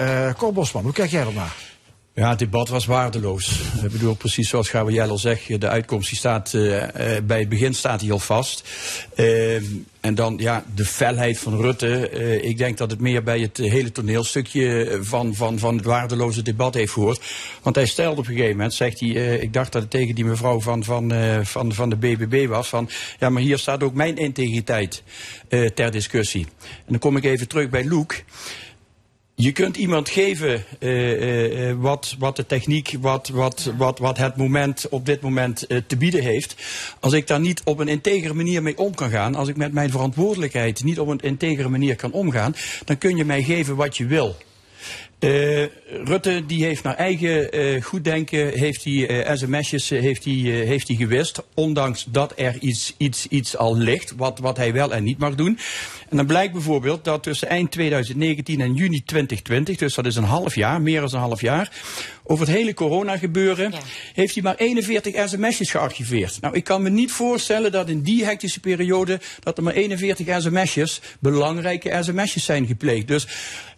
Bosman, 0.52 0.82
hoe 0.82 0.92
kijk 0.92 1.10
jij 1.10 1.26
ernaar? 1.26 1.54
Ja, 2.16 2.28
het 2.28 2.38
debat 2.38 2.68
was 2.68 2.86
waardeloos. 2.86 3.60
Ik 3.82 3.90
bedoel, 3.90 4.14
precies 4.14 4.48
zoals 4.48 4.68
Gabriel 4.68 5.10
al 5.10 5.18
zegt, 5.18 5.60
de 5.60 5.68
uitkomst 5.68 6.08
die 6.08 6.18
staat, 6.18 6.54
eh, 6.54 7.16
eh, 7.16 7.24
bij 7.24 7.38
het 7.38 7.48
begin 7.48 7.74
staat 7.74 8.00
die 8.00 8.12
al 8.12 8.18
vast. 8.18 8.68
Eh, 9.14 9.54
en 10.00 10.14
dan, 10.14 10.36
ja, 10.38 10.64
de 10.74 10.84
felheid 10.84 11.38
van 11.38 11.60
Rutte. 11.60 12.10
ik 12.42 12.58
denk 12.58 12.78
dat 12.78 12.90
het 12.90 13.00
meer 13.00 13.22
bij 13.22 13.40
het 13.40 13.56
hele 13.56 13.92
toneelstukje 13.92 14.98
van, 15.02 15.34
van, 15.34 15.58
van 15.58 15.76
het 15.76 15.84
waardeloze 15.84 16.42
debat 16.42 16.74
heeft 16.74 16.92
gehoord. 16.92 17.20
Want 17.62 17.76
hij 17.76 17.86
stelde 17.86 18.20
op 18.20 18.26
een 18.26 18.34
gegeven 18.34 18.56
moment, 18.56 18.74
zegt 18.74 19.00
hij, 19.00 19.08
ik 19.38 19.52
dacht 19.52 19.72
dat 19.72 19.82
het 19.82 19.90
tegen 19.90 20.14
die 20.14 20.24
mevrouw 20.24 20.60
van, 20.60 20.84
van, 20.84 21.12
van, 21.42 21.72
van 21.72 21.90
de 21.90 21.96
BBB 21.96 22.46
was, 22.46 22.68
van, 22.68 22.88
ja, 23.18 23.28
maar 23.28 23.42
hier 23.42 23.58
staat 23.58 23.82
ook 23.82 23.94
mijn 23.94 24.16
integriteit 24.16 25.02
ter 25.74 25.90
discussie. 25.90 26.46
En 26.62 26.84
dan 26.86 26.98
kom 26.98 27.16
ik 27.16 27.24
even 27.24 27.48
terug 27.48 27.68
bij 27.68 27.84
Loek. 27.84 28.14
Je 29.36 29.52
kunt 29.52 29.76
iemand 29.76 30.08
geven 30.08 30.64
eh, 30.78 31.12
eh, 31.12 31.70
eh, 31.70 31.76
wat, 31.80 32.16
wat 32.18 32.36
de 32.36 32.46
techniek, 32.46 32.96
wat, 33.00 33.28
wat, 33.28 33.72
wat, 33.76 33.98
wat 33.98 34.18
het 34.18 34.36
moment 34.36 34.88
op 34.88 35.06
dit 35.06 35.20
moment 35.20 35.66
te 35.86 35.96
bieden 35.96 36.22
heeft. 36.22 36.54
Als 37.00 37.12
ik 37.12 37.26
daar 37.26 37.40
niet 37.40 37.62
op 37.64 37.78
een 37.78 37.88
integere 37.88 38.34
manier 38.34 38.62
mee 38.62 38.78
om 38.78 38.94
kan 38.94 39.10
gaan, 39.10 39.34
als 39.34 39.48
ik 39.48 39.56
met 39.56 39.72
mijn 39.72 39.90
verantwoordelijkheid 39.90 40.84
niet 40.84 41.00
op 41.00 41.08
een 41.08 41.20
integere 41.20 41.68
manier 41.68 41.96
kan 41.96 42.12
omgaan, 42.12 42.54
dan 42.84 42.98
kun 42.98 43.16
je 43.16 43.24
mij 43.24 43.42
geven 43.42 43.76
wat 43.76 43.96
je 43.96 44.06
wil. 44.06 44.36
Eh, 45.18 45.64
Rutte 46.04 46.46
die 46.46 46.64
heeft 46.64 46.82
naar 46.82 46.94
eigen 46.94 47.52
eh, 47.52 47.82
goeddenken 47.82 48.48
heeft 48.48 48.84
hij 48.84 49.24
eh, 49.24 49.36
sms'jes 49.36 49.90
eh, 49.90 50.00
heeft 50.00 50.24
hij, 50.24 50.32
heeft 50.32 50.88
hij 50.88 50.96
gewist, 50.96 51.42
ondanks 51.54 52.06
dat 52.08 52.32
er 52.36 52.56
iets, 52.60 52.94
iets, 52.96 53.26
iets 53.26 53.56
al 53.56 53.76
ligt, 53.76 54.14
wat, 54.16 54.38
wat 54.38 54.56
hij 54.56 54.72
wel 54.72 54.94
en 54.94 55.04
niet 55.04 55.18
mag 55.18 55.34
doen. 55.34 55.58
En 56.08 56.16
dan 56.16 56.26
blijkt 56.26 56.52
bijvoorbeeld 56.52 57.04
dat 57.04 57.22
tussen 57.22 57.48
eind 57.48 57.70
2019 57.70 58.60
en 58.60 58.74
juni 58.74 59.02
2020, 59.04 59.76
dus 59.76 59.94
dat 59.94 60.06
is 60.06 60.16
een 60.16 60.24
half 60.24 60.54
jaar, 60.54 60.82
meer 60.82 61.00
dan 61.00 61.10
een 61.12 61.18
half 61.18 61.40
jaar, 61.40 61.72
over 62.26 62.46
het 62.46 62.56
hele 62.56 62.74
corona 62.74 63.16
gebeuren, 63.16 63.72
heeft 64.12 64.34
hij 64.34 64.42
maar 64.42 64.56
41 64.56 65.28
sms'jes 65.28 65.70
gearchiveerd. 65.70 66.40
Nou, 66.40 66.54
ik 66.54 66.64
kan 66.64 66.82
me 66.82 66.90
niet 66.90 67.12
voorstellen 67.12 67.72
dat 67.72 67.88
in 67.88 68.02
die 68.02 68.24
hectische 68.24 68.60
periode 68.60 69.20
dat 69.40 69.56
er 69.56 69.62
maar 69.62 69.74
41 69.74 70.42
sms'jes, 70.42 71.00
belangrijke 71.18 72.02
sms'jes 72.02 72.44
zijn 72.44 72.66
gepleegd. 72.66 73.08
Dus 73.08 73.26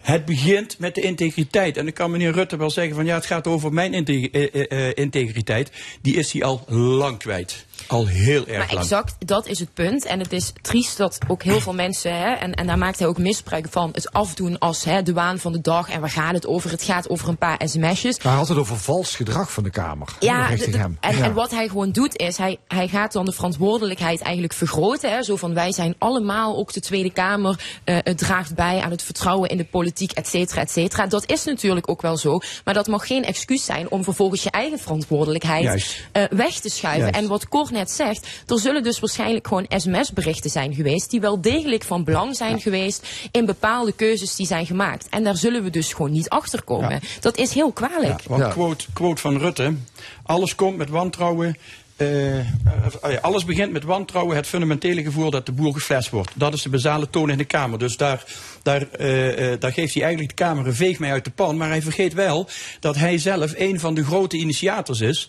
het 0.00 0.24
begint 0.24 0.78
met 0.78 0.94
de 0.94 1.00
integriteit. 1.00 1.76
En 1.76 1.84
dan 1.84 1.92
kan 1.92 2.10
meneer 2.10 2.32
Rutte 2.32 2.56
wel 2.56 2.70
zeggen 2.70 2.94
van 2.94 3.04
ja, 3.04 3.14
het 3.14 3.26
gaat 3.26 3.46
over 3.46 3.72
mijn 3.72 3.94
eh, 3.94 4.24
eh, 4.32 4.70
eh, 4.70 4.92
integriteit. 4.94 5.70
Die 6.02 6.16
is 6.16 6.32
hij 6.32 6.42
al 6.42 6.64
lang 6.68 7.18
kwijt. 7.18 7.66
Al 7.88 8.06
heel 8.06 8.46
erg 8.46 8.58
Maar 8.58 8.66
lang. 8.66 8.80
exact, 8.80 9.14
dat 9.18 9.46
is 9.46 9.58
het 9.58 9.74
punt. 9.74 10.04
En 10.04 10.18
het 10.20 10.32
is 10.32 10.52
triest 10.62 10.96
dat 10.96 11.18
ook 11.28 11.42
heel 11.42 11.60
veel 11.60 11.74
mensen, 11.74 12.16
hè, 12.16 12.32
en, 12.32 12.54
en 12.54 12.66
daar 12.66 12.78
maakt 12.78 12.98
hij 12.98 13.08
ook 13.08 13.18
misbruik 13.18 13.66
van, 13.70 13.90
het 13.92 14.12
afdoen 14.12 14.58
als 14.58 14.84
hè, 14.84 15.02
de 15.02 15.12
waan 15.12 15.38
van 15.38 15.52
de 15.52 15.60
dag. 15.60 15.90
En 15.90 16.00
waar 16.00 16.10
gaat 16.10 16.34
het 16.34 16.46
over? 16.46 16.70
Het 16.70 16.82
gaat 16.82 17.08
over 17.08 17.28
een 17.28 17.36
paar 17.38 17.60
sms'jes. 17.64 18.16
Maar 18.16 18.32
hij 18.32 18.40
had 18.40 18.48
het 18.48 18.58
over 18.58 18.76
vals 18.76 19.16
gedrag 19.16 19.52
van 19.52 19.62
de 19.62 19.70
Kamer. 19.70 20.08
Ja, 20.20 20.46
richting 20.46 20.76
hem. 20.76 20.96
En, 21.00 21.16
Ja. 21.16 21.24
en 21.24 21.32
wat 21.34 21.50
hij 21.50 21.68
gewoon 21.68 21.90
doet 21.90 22.16
is, 22.16 22.36
hij, 22.36 22.58
hij 22.68 22.88
gaat 22.88 23.12
dan 23.12 23.24
de 23.24 23.32
verantwoordelijkheid 23.32 24.20
eigenlijk 24.20 24.52
vergroten. 24.52 25.10
Hè, 25.10 25.22
zo 25.22 25.36
van 25.36 25.54
wij 25.54 25.72
zijn 25.72 25.94
allemaal, 25.98 26.56
ook 26.56 26.72
de 26.72 26.80
Tweede 26.80 27.10
Kamer, 27.12 27.58
eh, 27.84 27.96
het 28.02 28.18
draagt 28.18 28.54
bij 28.54 28.80
aan 28.80 28.90
het 28.90 29.02
vertrouwen 29.02 29.48
in 29.48 29.56
de 29.56 29.64
politiek, 29.64 30.12
et 30.12 30.28
cetera, 30.28 30.60
et 30.60 30.70
cetera. 30.70 31.06
Dat 31.06 31.30
is 31.30 31.44
natuurlijk 31.44 31.90
ook 31.90 32.02
wel 32.02 32.16
zo. 32.16 32.38
Maar 32.64 32.74
dat 32.74 32.86
mag 32.86 33.06
geen 33.06 33.24
excuus 33.24 33.64
zijn 33.64 33.90
om 33.90 34.04
vervolgens 34.04 34.42
je 34.42 34.50
eigen 34.50 34.78
verantwoordelijkheid 34.78 36.04
eh, 36.12 36.24
weg 36.30 36.54
te 36.60 36.68
schuiven. 36.70 37.00
Juist. 37.02 37.16
En 37.20 37.28
wat 37.28 37.48
Cor 37.48 37.64
net 37.76 37.90
zegt, 37.90 38.26
er 38.46 38.58
zullen 38.58 38.82
dus 38.82 39.00
waarschijnlijk 39.00 39.46
gewoon 39.46 39.66
sms-berichten 39.68 40.50
zijn 40.50 40.74
geweest 40.74 41.10
die 41.10 41.20
wel 41.20 41.40
degelijk 41.40 41.82
van 41.82 42.04
belang 42.04 42.36
zijn 42.36 42.60
geweest 42.60 43.08
in 43.30 43.46
bepaalde 43.46 43.92
keuzes 43.92 44.36
die 44.36 44.46
zijn 44.46 44.66
gemaakt. 44.66 45.06
En 45.08 45.24
daar 45.24 45.36
zullen 45.36 45.62
we 45.62 45.70
dus 45.70 45.92
gewoon 45.92 46.12
niet 46.12 46.28
achter 46.28 46.62
komen. 46.62 47.00
Dat 47.20 47.36
is 47.36 47.52
heel 47.52 47.72
kwalijk. 47.72 48.22
Want 48.26 48.48
quote, 48.48 48.84
quote 48.92 49.20
van 49.20 49.38
Rutte: 49.38 49.74
alles 50.22 50.54
komt 50.54 50.76
met 50.76 50.90
wantrouwen. 50.90 51.56
Ja, 51.96 53.18
alles 53.20 53.44
begint 53.44 53.72
met 53.72 53.84
wantrouwen, 53.84 54.36
het 54.36 54.46
fundamentele 54.46 55.02
gevoel 55.02 55.30
dat 55.30 55.46
de 55.46 55.52
boer 55.52 55.72
geflasht 55.72 56.10
wordt. 56.10 56.30
Dat 56.34 56.54
is 56.54 56.62
de 56.62 56.68
basale 56.68 57.10
toon 57.10 57.30
in 57.30 57.38
de 57.38 57.44
Kamer. 57.44 57.78
Dus 57.78 57.96
daar, 57.96 58.24
daar, 58.62 58.90
eh, 58.90 59.52
daar 59.58 59.72
geeft 59.72 59.94
hij 59.94 60.02
eigenlijk 60.02 60.36
de 60.36 60.44
Kamer 60.44 60.66
een 60.66 60.74
veeg 60.74 60.98
mee 60.98 61.10
uit 61.10 61.24
de 61.24 61.30
pan. 61.30 61.56
Maar 61.56 61.68
hij 61.68 61.82
vergeet 61.82 62.14
wel 62.14 62.48
dat 62.80 62.96
hij 62.96 63.18
zelf 63.18 63.52
een 63.56 63.80
van 63.80 63.94
de 63.94 64.04
grote 64.04 64.36
initiators 64.36 65.00
is. 65.00 65.28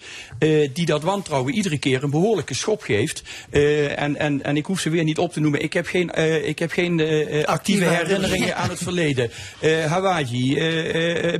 die 0.73 0.85
dat 0.85 1.03
wantrouwen 1.03 1.53
iedere 1.53 1.77
keer 1.77 2.03
een 2.03 2.09
behoorlijke 2.09 2.53
schop 2.53 2.81
geeft. 2.81 3.23
En, 3.49 4.15
en, 4.15 4.43
en 4.43 4.57
ik 4.57 4.65
hoef 4.65 4.79
ze 4.79 4.89
weer 4.89 5.03
niet 5.03 5.17
op 5.17 5.33
te 5.33 5.39
noemen. 5.39 5.61
Ik 5.61 5.73
heb 5.73 5.87
geen, 5.87 6.15
ik 6.47 6.59
heb 6.59 6.71
geen 6.71 7.01
actieve 7.45 7.83
herinneringen 7.83 8.55
aan 8.55 8.69
het 8.69 8.83
verleden. 8.83 9.31
Hawaii, 9.87 10.57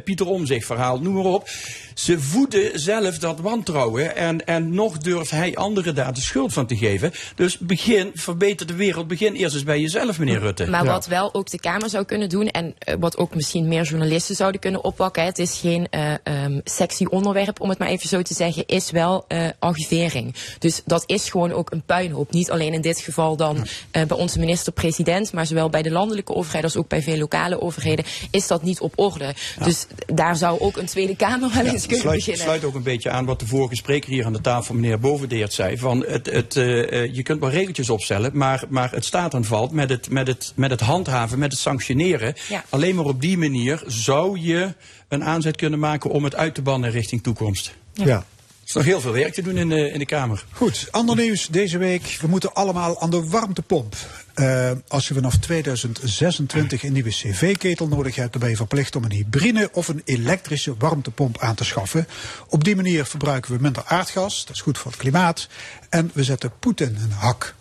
Pieter 0.04 0.28
Omzicht 0.28 0.66
verhaal, 0.66 1.00
noem 1.00 1.14
maar 1.14 1.24
op. 1.24 1.50
Ze 1.98 2.20
voeden 2.20 2.80
zelf 2.80 3.18
dat 3.18 3.40
wantrouwen 3.40 4.16
en, 4.16 4.46
en 4.46 4.74
nog 4.74 4.98
durft 4.98 5.32
hij 5.32 5.56
anderen 5.56 5.96
daar 5.96 6.14
de 6.14 6.22
schuld 6.22 6.54
van 6.54 6.66
te 6.66 6.78
geven. 6.78 7.12
Dus 7.36 7.58
begin, 7.58 8.12
verbeter 8.14 8.68
de 8.68 8.76
wereld, 8.76 9.08
begin 9.08 9.34
eerst 9.34 9.56
eens 9.56 9.64
bij 9.64 9.80
jezelf, 9.80 10.20
meneer 10.20 10.40
Rutte. 10.40 10.70
Maar 10.70 10.86
wat 10.86 11.08
wel 11.08 11.34
ook 11.34 11.50
de 11.50 11.60
Kamer 11.60 11.90
zou 11.90 12.06
kunnen 12.06 12.30
doen 12.30 12.48
en 12.48 12.76
eh, 12.80 12.96
wat 13.00 13.18
ook 13.18 13.36
misschien 13.36 13.68
meer 13.68 13.84
journalisten 13.84 14.36
zouden 14.36 14.62
kunnen 14.62 14.84
oppakken, 14.84 15.24
het 15.24 15.38
is 15.38 15.60
geen 15.60 15.88
eh, 15.90 16.14
ehm, 16.24 16.60
sexy 16.64 17.06
onderwerp 17.06 17.62
om 17.62 17.70
het 17.70 17.78
maar 17.80 17.88
even 17.88 18.10
zo 18.10 18.22
te 18.22 18.34
zeggen, 18.34 18.66
is 18.66 18.92
wel 18.92 19.26
eh, 19.28 19.48
archivering. 19.60 20.36
Dus 20.60 20.82
dat 20.86 21.04
is 21.06 21.30
gewoon 21.30 21.52
ook 21.52 21.72
een 21.72 21.84
puinhoop. 21.86 22.32
Niet 22.32 22.52
alleen 22.52 22.74
in 22.74 22.82
dit 22.82 23.00
geval 23.00 23.36
dan 23.36 23.68
eh, 23.92 24.04
bij 24.04 24.18
onze 24.18 24.40
minister-president, 24.40 25.34
maar 25.34 25.46
zowel 25.46 25.70
bij 25.70 25.82
de 25.82 25.92
landelijke 25.92 26.34
overheid 26.34 26.64
als 26.64 26.76
ook 26.76 26.88
bij 26.88 27.02
veel 27.02 27.18
lokale 27.18 27.62
overheden 27.62 28.06
is 28.32 28.48
dat 28.48 28.64
niet 28.64 28.80
op 28.80 28.94
orde. 28.96 29.36
Dus 29.64 29.86
daar 30.06 30.36
zou 30.36 30.60
ook 30.60 30.78
een 30.78 30.86
Tweede 30.86 31.16
Kamer 31.16 31.52
wel 31.54 31.66
eens 31.66 31.87
kunnen 31.88 32.06
sluit, 32.06 32.18
beginnen. 32.18 32.44
sluit 32.44 32.64
ook 32.64 32.76
een 32.76 32.84
beetje 32.84 33.10
aan 33.10 33.26
wat 33.26 33.40
de 33.40 33.48
vorige 33.48 33.76
spreker 33.76 34.10
hier 34.10 34.26
aan 34.26 34.34
de 34.34 34.42
tafel, 34.42 34.76
meneer 34.76 35.00
Bovendeert, 35.00 35.54
zei. 35.54 35.78
Van 35.78 36.06
het, 36.06 36.26
het, 36.26 36.56
eh, 36.56 37.04
eh, 37.04 37.16
je 37.16 37.24
kunt 37.24 37.40
wel 37.40 37.50
regeltjes 37.50 37.90
opstellen, 37.90 38.38
maar, 38.38 38.64
maar 38.70 38.92
het 38.92 39.06
staat 39.06 39.34
en 39.34 39.46
valt 39.46 39.72
met 39.72 39.90
het, 39.90 40.10
met, 40.10 40.28
het, 40.28 40.52
met 40.56 40.70
het 40.70 40.80
handhaven, 40.80 41.40
met 41.40 41.52
het 41.52 41.62
sanctioneren. 41.62 42.36
Ja. 42.50 42.64
Alleen 42.70 42.96
maar 42.96 43.06
op 43.06 43.22
die 43.22 43.38
manier 43.38 43.84
zou 43.88 44.40
je 44.40 44.74
een 45.08 45.24
aanzet 45.24 45.56
kunnen 45.56 45.80
maken 45.80 46.10
om 46.10 46.24
het 46.24 46.36
uit 46.36 46.56
te 46.56 46.62
bannen 46.62 46.92
richting 46.92 47.24
toekomst. 47.24 47.74
Ja. 47.94 48.06
Er 48.06 48.24
is 48.66 48.74
nog 48.74 48.84
heel 48.84 49.02
veel 49.02 49.12
werk 49.12 49.34
te 49.34 49.42
doen 49.42 49.58
in 49.58 49.70
de, 49.70 49.92
in 49.92 50.00
de 50.00 50.06
Kamer. 50.06 50.46
Goed, 50.52 50.88
ander 50.92 51.16
nieuws 51.16 51.48
deze 51.48 51.78
week. 51.78 52.18
We 52.22 52.28
moeten 52.28 52.54
allemaal 52.54 53.02
aan 53.02 53.10
de 53.10 53.28
warmtepomp. 53.28 53.96
Eh, 54.38 54.72
als 54.88 55.08
je 55.08 55.14
vanaf 55.14 55.38
2026 55.38 56.84
een 56.84 56.94
nieuwe 56.94 57.10
cv-ketel 57.10 57.88
nodig 57.88 58.16
hebt, 58.16 58.32
dan 58.32 58.42
ben 58.42 58.50
je 58.50 58.56
verplicht 58.56 58.96
om 58.96 59.04
een 59.04 59.12
hybride 59.12 59.70
of 59.72 59.88
een 59.88 60.02
elektrische 60.06 60.76
warmtepomp 60.78 61.40
aan 61.40 61.56
te 61.56 61.64
schaffen. 61.64 62.08
Op 62.48 62.64
die 62.64 62.76
manier 62.76 63.06
verbruiken 63.06 63.56
we 63.56 63.62
minder 63.62 63.84
aardgas, 63.86 64.46
dat 64.46 64.56
is 64.56 64.62
goed 64.62 64.78
voor 64.78 64.92
het 64.92 65.00
klimaat. 65.00 65.48
En 65.90 66.12
we 66.14 66.24
zetten 66.24 66.52
Poetin 66.60 66.96
een 66.96 67.12
hak. 67.12 67.56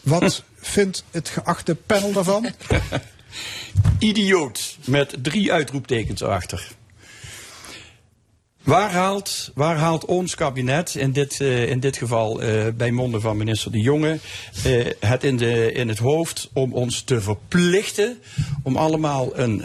Wat 0.00 0.44
vindt 0.60 1.04
het 1.10 1.28
geachte 1.28 1.74
panel 1.74 2.12
daarvan? 2.12 2.46
Idioot, 3.98 4.76
met 4.84 5.14
drie 5.22 5.52
uitroeptekens 5.52 6.20
erachter. 6.20 6.68
Waar 8.62 8.90
haalt, 8.90 9.50
waar 9.54 9.76
haalt 9.76 10.04
ons 10.04 10.34
kabinet, 10.34 10.94
in 10.94 11.12
dit, 11.12 11.40
eh, 11.40 11.70
in 11.70 11.80
dit 11.80 11.96
geval 11.96 12.42
eh, 12.42 12.66
bij 12.74 12.90
monden 12.90 13.20
van 13.20 13.36
minister 13.36 13.72
De 13.72 13.80
Jonge, 13.80 14.18
eh, 14.64 14.86
het 15.00 15.24
in, 15.24 15.36
de, 15.36 15.72
in 15.72 15.88
het 15.88 15.98
hoofd 15.98 16.50
om 16.52 16.72
ons 16.72 17.00
te 17.00 17.20
verplichten 17.20 18.18
om 18.62 18.76
allemaal 18.76 19.38
een, 19.38 19.62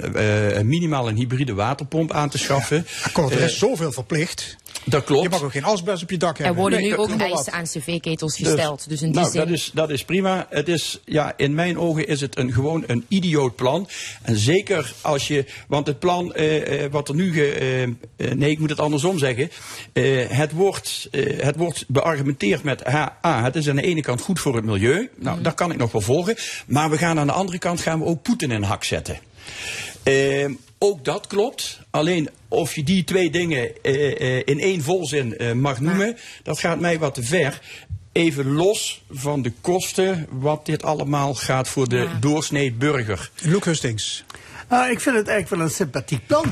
minimaal 0.67 1.07
een 1.07 1.15
hybride 1.15 1.53
waterpomp 1.53 2.11
aan 2.11 2.29
te 2.29 2.37
schaffen? 2.37 2.85
Akkoord, 3.03 3.33
er 3.33 3.41
is 3.41 3.57
zoveel 3.57 3.91
verplicht. 3.91 4.57
Dat 4.89 5.03
klopt. 5.03 5.23
Je 5.23 5.29
mag 5.29 5.43
ook 5.43 5.51
geen 5.51 5.63
asbest 5.63 6.03
op 6.03 6.09
je 6.09 6.17
dak 6.17 6.37
Er 6.37 6.43
hebben. 6.43 6.61
worden 6.61 6.79
Nee, 6.79 6.89
nu 6.89 6.95
ook 6.97 7.09
eisen 7.09 7.53
aan 7.53 7.63
cv-ketels 7.63 8.35
gesteld. 8.35 8.89
Dus, 8.89 9.01
in 9.01 9.11
die 9.11 9.19
nou, 9.19 9.31
zin... 9.31 9.39
dat 9.39 9.49
is, 9.49 9.71
dat 9.73 9.89
is 9.89 10.03
prima. 10.03 10.47
Het 10.49 10.67
is, 10.67 10.99
ja, 11.05 11.33
in 11.37 11.53
mijn 11.53 11.77
ogen 11.77 12.07
is 12.07 12.21
het 12.21 12.37
een, 12.37 12.53
gewoon 12.53 12.83
een 12.87 13.05
idioot 13.07 13.55
plan. 13.55 13.89
En 14.21 14.37
zeker 14.37 14.93
als 15.01 15.27
je, 15.27 15.45
want 15.67 15.87
het 15.87 15.99
plan 15.99 16.33
eh, 16.33 16.83
eh, 16.83 16.91
wat 16.91 17.09
er 17.09 17.15
nu, 17.15 17.33
ge, 17.33 17.95
eh, 18.17 18.31
nee, 18.31 18.49
ik 18.49 18.59
moet 18.59 18.69
het 18.69 18.79
andersom 18.79 19.17
zeggen. 19.17 19.49
Eh, 19.93 20.29
het, 20.29 20.51
wordt, 20.51 21.07
eh, 21.11 21.43
het 21.43 21.55
wordt 21.55 21.85
beargumenteerd 21.87 22.63
met, 22.63 22.83
ha, 22.83 23.17
ah, 23.21 23.43
het 23.43 23.55
is 23.55 23.69
aan 23.69 23.75
de 23.75 23.81
ene 23.81 24.01
kant 24.01 24.21
goed 24.21 24.39
voor 24.39 24.55
het 24.55 24.65
milieu. 24.65 25.09
Nou, 25.15 25.41
dat 25.41 25.53
kan 25.53 25.71
ik 25.71 25.77
nog 25.77 25.91
wel 25.91 26.01
volgen. 26.01 26.35
Maar 26.67 26.89
we 26.89 26.97
gaan 26.97 27.19
aan 27.19 27.27
de 27.27 27.33
andere 27.33 27.57
kant 27.57 27.81
gaan 27.81 27.99
we 27.99 28.05
ook 28.05 28.21
Poetin 28.21 28.51
in 28.51 28.55
een 28.55 28.63
hak 28.63 28.83
zetten. 28.83 29.19
Ehm, 30.03 30.53
ook 30.77 31.05
dat 31.05 31.27
klopt. 31.27 31.79
Alleen 31.89 32.29
of 32.47 32.75
je 32.75 32.83
die 32.83 33.03
twee 33.03 33.29
dingen 33.29 33.83
eh, 33.83 34.21
eh, 34.21 34.41
in 34.45 34.59
één 34.59 34.81
volzin 34.81 35.37
eh, 35.37 35.51
mag 35.51 35.79
noemen, 35.79 36.17
dat 36.43 36.59
gaat 36.59 36.79
mij 36.79 36.99
wat 36.99 37.13
te 37.13 37.23
ver. 37.23 37.61
Even 38.11 38.51
los 38.51 39.03
van 39.09 39.41
de 39.41 39.51
kosten, 39.61 40.27
wat 40.29 40.65
dit 40.65 40.83
allemaal 40.83 41.33
gaat 41.33 41.67
voor 41.67 41.89
de 41.89 42.09
doorsnee 42.19 42.73
burger. 42.73 43.31
Luc 43.41 43.63
Hustings. 43.63 44.23
Nou, 44.69 44.91
ik 44.91 44.99
vind 44.99 45.15
het 45.15 45.27
eigenlijk 45.27 45.49
wel 45.49 45.59
een 45.59 45.75
sympathiek 45.75 46.27
plan. 46.27 46.45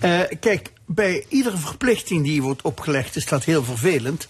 Eh, 0.00 0.20
kijk, 0.40 0.72
bij 0.86 1.24
iedere 1.28 1.56
verplichting 1.56 2.24
die 2.24 2.42
wordt 2.42 2.62
opgelegd 2.62 3.16
is 3.16 3.26
dat 3.26 3.44
heel 3.44 3.64
vervelend. 3.64 4.28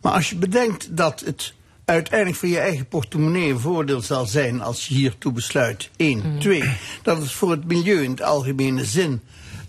Maar 0.00 0.12
als 0.12 0.30
je 0.30 0.36
bedenkt 0.36 0.96
dat 0.96 1.20
het 1.20 1.54
uiteindelijk 1.84 2.38
voor 2.38 2.48
je 2.48 2.58
eigen 2.58 2.86
portemonnee 2.86 3.50
een 3.50 3.60
voordeel 3.60 4.00
zal 4.00 4.26
zijn 4.26 4.60
als 4.60 4.86
je 4.86 4.94
hiertoe 4.94 5.32
besluit. 5.32 5.90
Eén. 5.96 6.36
Twee, 6.38 6.62
dat 7.02 7.18
het 7.18 7.32
voor 7.32 7.50
het 7.50 7.64
milieu 7.64 8.02
in 8.02 8.14
de 8.14 8.24
algemene 8.24 8.84
zin 8.84 9.20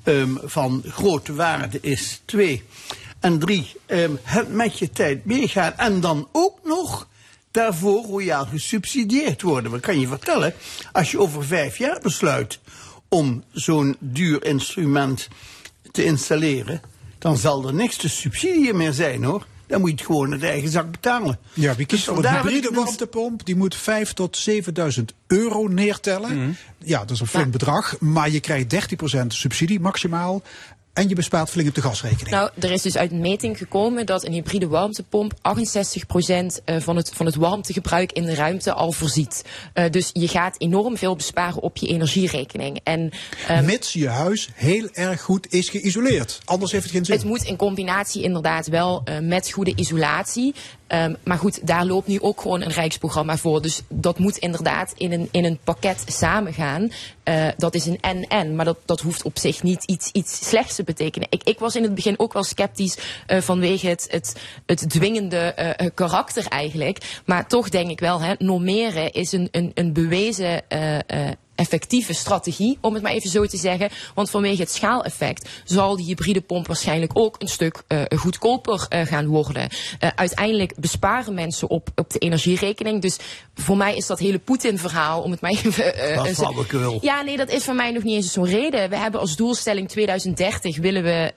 ehm, 0.07 0.35
van 0.43 0.83
grote 0.87 1.33
waarde 1.33 1.77
is. 1.81 2.21
Twee. 2.25 2.63
En 3.19 3.39
drie, 3.39 3.75
ehm, 3.85 4.11
het 4.23 4.49
met 4.53 4.79
je 4.79 4.89
tijd 4.89 5.25
meegaan. 5.25 5.73
En 5.77 5.99
dan 5.99 6.27
ook 6.31 6.59
nog 6.63 7.07
daarvoor 7.51 8.05
royaal 8.05 8.45
gesubsidieerd 8.45 9.41
worden. 9.41 9.71
Wat 9.71 9.79
kan 9.79 9.99
je 9.99 10.07
vertellen? 10.07 10.53
Als 10.91 11.11
je 11.11 11.19
over 11.19 11.45
vijf 11.45 11.77
jaar 11.77 11.99
besluit 12.01 12.59
om 13.07 13.43
zo'n 13.51 13.95
duur 13.99 14.45
instrument 14.45 15.27
te 15.91 16.03
installeren, 16.03 16.81
dan 17.19 17.37
zal 17.37 17.67
er 17.67 17.73
niks 17.73 17.95
te 17.95 18.09
subsidie 18.09 18.73
meer 18.73 18.93
zijn 18.93 19.23
hoor. 19.23 19.45
Dan 19.67 19.79
moet 19.79 19.89
je 19.89 19.95
het 19.95 20.05
gewoon 20.05 20.31
uit 20.31 20.43
eigen 20.43 20.69
zak 20.69 20.91
betalen. 20.91 21.39
Ja, 21.53 21.75
wie 21.75 21.85
kiest 21.85 22.05
Dus 22.05 22.15
voor 22.15 22.25
een 22.25 22.31
hybride 22.31 22.71
warmtepomp, 22.73 23.45
die 23.45 23.55
moet 23.55 23.75
5 23.75 24.13
tot 24.13 24.37
7000 24.37 25.13
euro 25.27 25.67
neertellen. 25.67 26.37
Mhm. 26.37 26.51
Ja, 26.77 26.99
dat 26.99 27.11
is 27.11 27.19
een 27.19 27.27
flink 27.27 27.51
bedrag, 27.51 27.99
maar 27.99 28.29
je 28.29 28.39
krijgt 28.39 28.69
13% 28.69 29.33
subsidie 29.33 29.79
maximaal. 29.79 30.41
En 30.97 31.09
je 31.09 31.15
bespaart 31.15 31.49
flink 31.49 31.67
op 31.67 31.75
de 31.75 31.81
gasrekening. 31.81 32.29
Nou, 32.29 32.49
er 32.59 32.71
is 32.71 32.81
dus 32.81 32.97
uit 32.97 33.11
een 33.11 33.19
meting 33.19 33.57
gekomen 33.57 34.05
dat 34.05 34.25
een 34.25 34.31
hybride 34.31 34.67
warmtepomp 34.67 35.33
68% 35.33 35.37
eh, 36.65 36.75
van 36.79 36.95
het, 36.95 37.11
van 37.13 37.25
het 37.25 37.35
warmtegebruik 37.35 38.11
in 38.11 38.25
de 38.25 38.35
ruimte 38.35 38.73
al 38.73 38.91
voorziet. 38.91 39.43
Eh, 39.73 39.89
dus 39.91 40.09
je 40.13 40.27
gaat 40.27 40.55
enorm 40.61 40.97
veel 40.97 41.15
besparen 41.15 41.61
op 41.61 41.77
je 41.77 41.87
energierekening. 41.87 42.79
En, 42.83 43.11
ehm, 43.47 43.65
Mits 43.65 43.93
je 43.93 44.07
huis 44.07 44.49
heel 44.53 44.89
erg 44.93 45.21
goed 45.21 45.53
is 45.53 45.69
geïsoleerd. 45.69 46.39
Anders 46.45 46.71
heeft 46.71 46.83
het 46.83 46.93
geen 46.93 47.05
zin. 47.05 47.15
Het 47.15 47.25
moet 47.25 47.43
in 47.43 47.55
combinatie 47.55 48.23
inderdaad 48.23 48.67
wel 48.67 49.01
eh, 49.03 49.19
met 49.19 49.51
goede 49.51 49.73
isolatie. 49.75 50.55
Ehm, 50.87 51.13
maar 51.23 51.37
goed, 51.37 51.67
daar 51.67 51.85
loopt 51.85 52.07
nu 52.07 52.21
ook 52.21 52.41
gewoon 52.41 52.61
een 52.61 52.71
rijksprogramma 52.71 53.37
voor. 53.37 53.61
Dus 53.61 53.81
dat 53.87 54.19
moet 54.19 54.37
inderdaad 54.37 54.93
in 54.97 55.11
een, 55.11 55.27
in 55.31 55.45
een 55.45 55.59
pakket 55.63 56.03
samengaan. 56.05 56.91
Eh, 57.23 57.47
dat 57.57 57.75
is 57.75 57.85
een 57.85 57.97
en-en, 58.01 58.55
maar 58.55 58.65
dat, 58.65 58.77
dat 58.85 59.01
hoeft 59.01 59.23
op 59.23 59.37
zich 59.37 59.63
niet 59.63 59.83
iets, 59.83 60.09
iets 60.11 60.47
slechts 60.47 60.75
te 60.75 60.83
betekenen. 60.83 61.27
Ik, 61.31 61.43
ik 61.43 61.59
was 61.59 61.75
in 61.75 61.83
het 61.83 61.95
begin 61.95 62.19
ook 62.19 62.33
wel 62.33 62.43
sceptisch 62.43 62.97
eh, 63.27 63.41
vanwege 63.41 63.87
het, 63.87 64.07
het, 64.09 64.35
het 64.65 64.89
dwingende 64.89 65.37
eh, 65.37 65.87
karakter 65.93 66.47
eigenlijk. 66.47 67.21
Maar 67.25 67.47
toch 67.47 67.69
denk 67.69 67.89
ik 67.89 67.99
wel, 67.99 68.21
hè, 68.21 68.33
normeren 68.37 69.11
is 69.11 69.31
een, 69.31 69.47
een, 69.51 69.71
een 69.73 69.93
bewezen 69.93 70.61
effectieve 71.57 72.13
strategie, 72.13 72.77
om 72.81 72.93
het 72.93 73.03
maar 73.03 73.11
even 73.11 73.29
zo 73.29 73.45
te 73.45 73.57
zeggen. 73.57 73.89
Want 74.13 74.29
vanwege 74.29 74.61
het 74.61 74.71
schaaleffect 74.71 75.49
zal 75.63 75.95
die 75.95 76.05
hybride 76.05 76.41
pomp 76.41 76.67
waarschijnlijk 76.67 77.11
ook 77.13 77.35
een 77.39 77.47
stuk 77.47 77.83
eh, 77.87 78.01
goedkoper 78.15 78.85
eh, 78.89 79.05
gaan 79.05 79.27
worden. 79.27 79.69
Eh, 79.99 80.09
uiteindelijk 80.15 80.73
besparen 80.75 81.33
mensen 81.33 81.69
op, 81.69 81.89
op 81.95 82.11
de 82.11 82.19
energierekening. 82.19 83.01
Dus 83.01 83.17
voor 83.55 83.77
mij 83.77 83.95
is 83.95 84.05
dat 84.05 84.19
hele 84.19 84.39
Poetin-verhaal, 84.39 85.21
om 85.21 85.31
het 85.31 85.41
maar 85.41 85.51
even... 85.51 86.15
Dat 86.15 86.27
flauwekul. 86.27 86.97
ja, 87.01 87.21
nee, 87.21 87.37
dat 87.37 87.49
is 87.49 87.63
voor 87.63 87.75
mij 87.75 87.91
nog 87.91 88.03
niet 88.03 88.15
eens 88.15 88.31
zo'n 88.31 88.45
reden. 88.45 88.89
We 88.89 88.97
hebben 88.97 89.19
als 89.19 89.35
doelstelling 89.35 89.89
2030 89.89 90.77
willen 90.77 91.03
we 91.03 91.31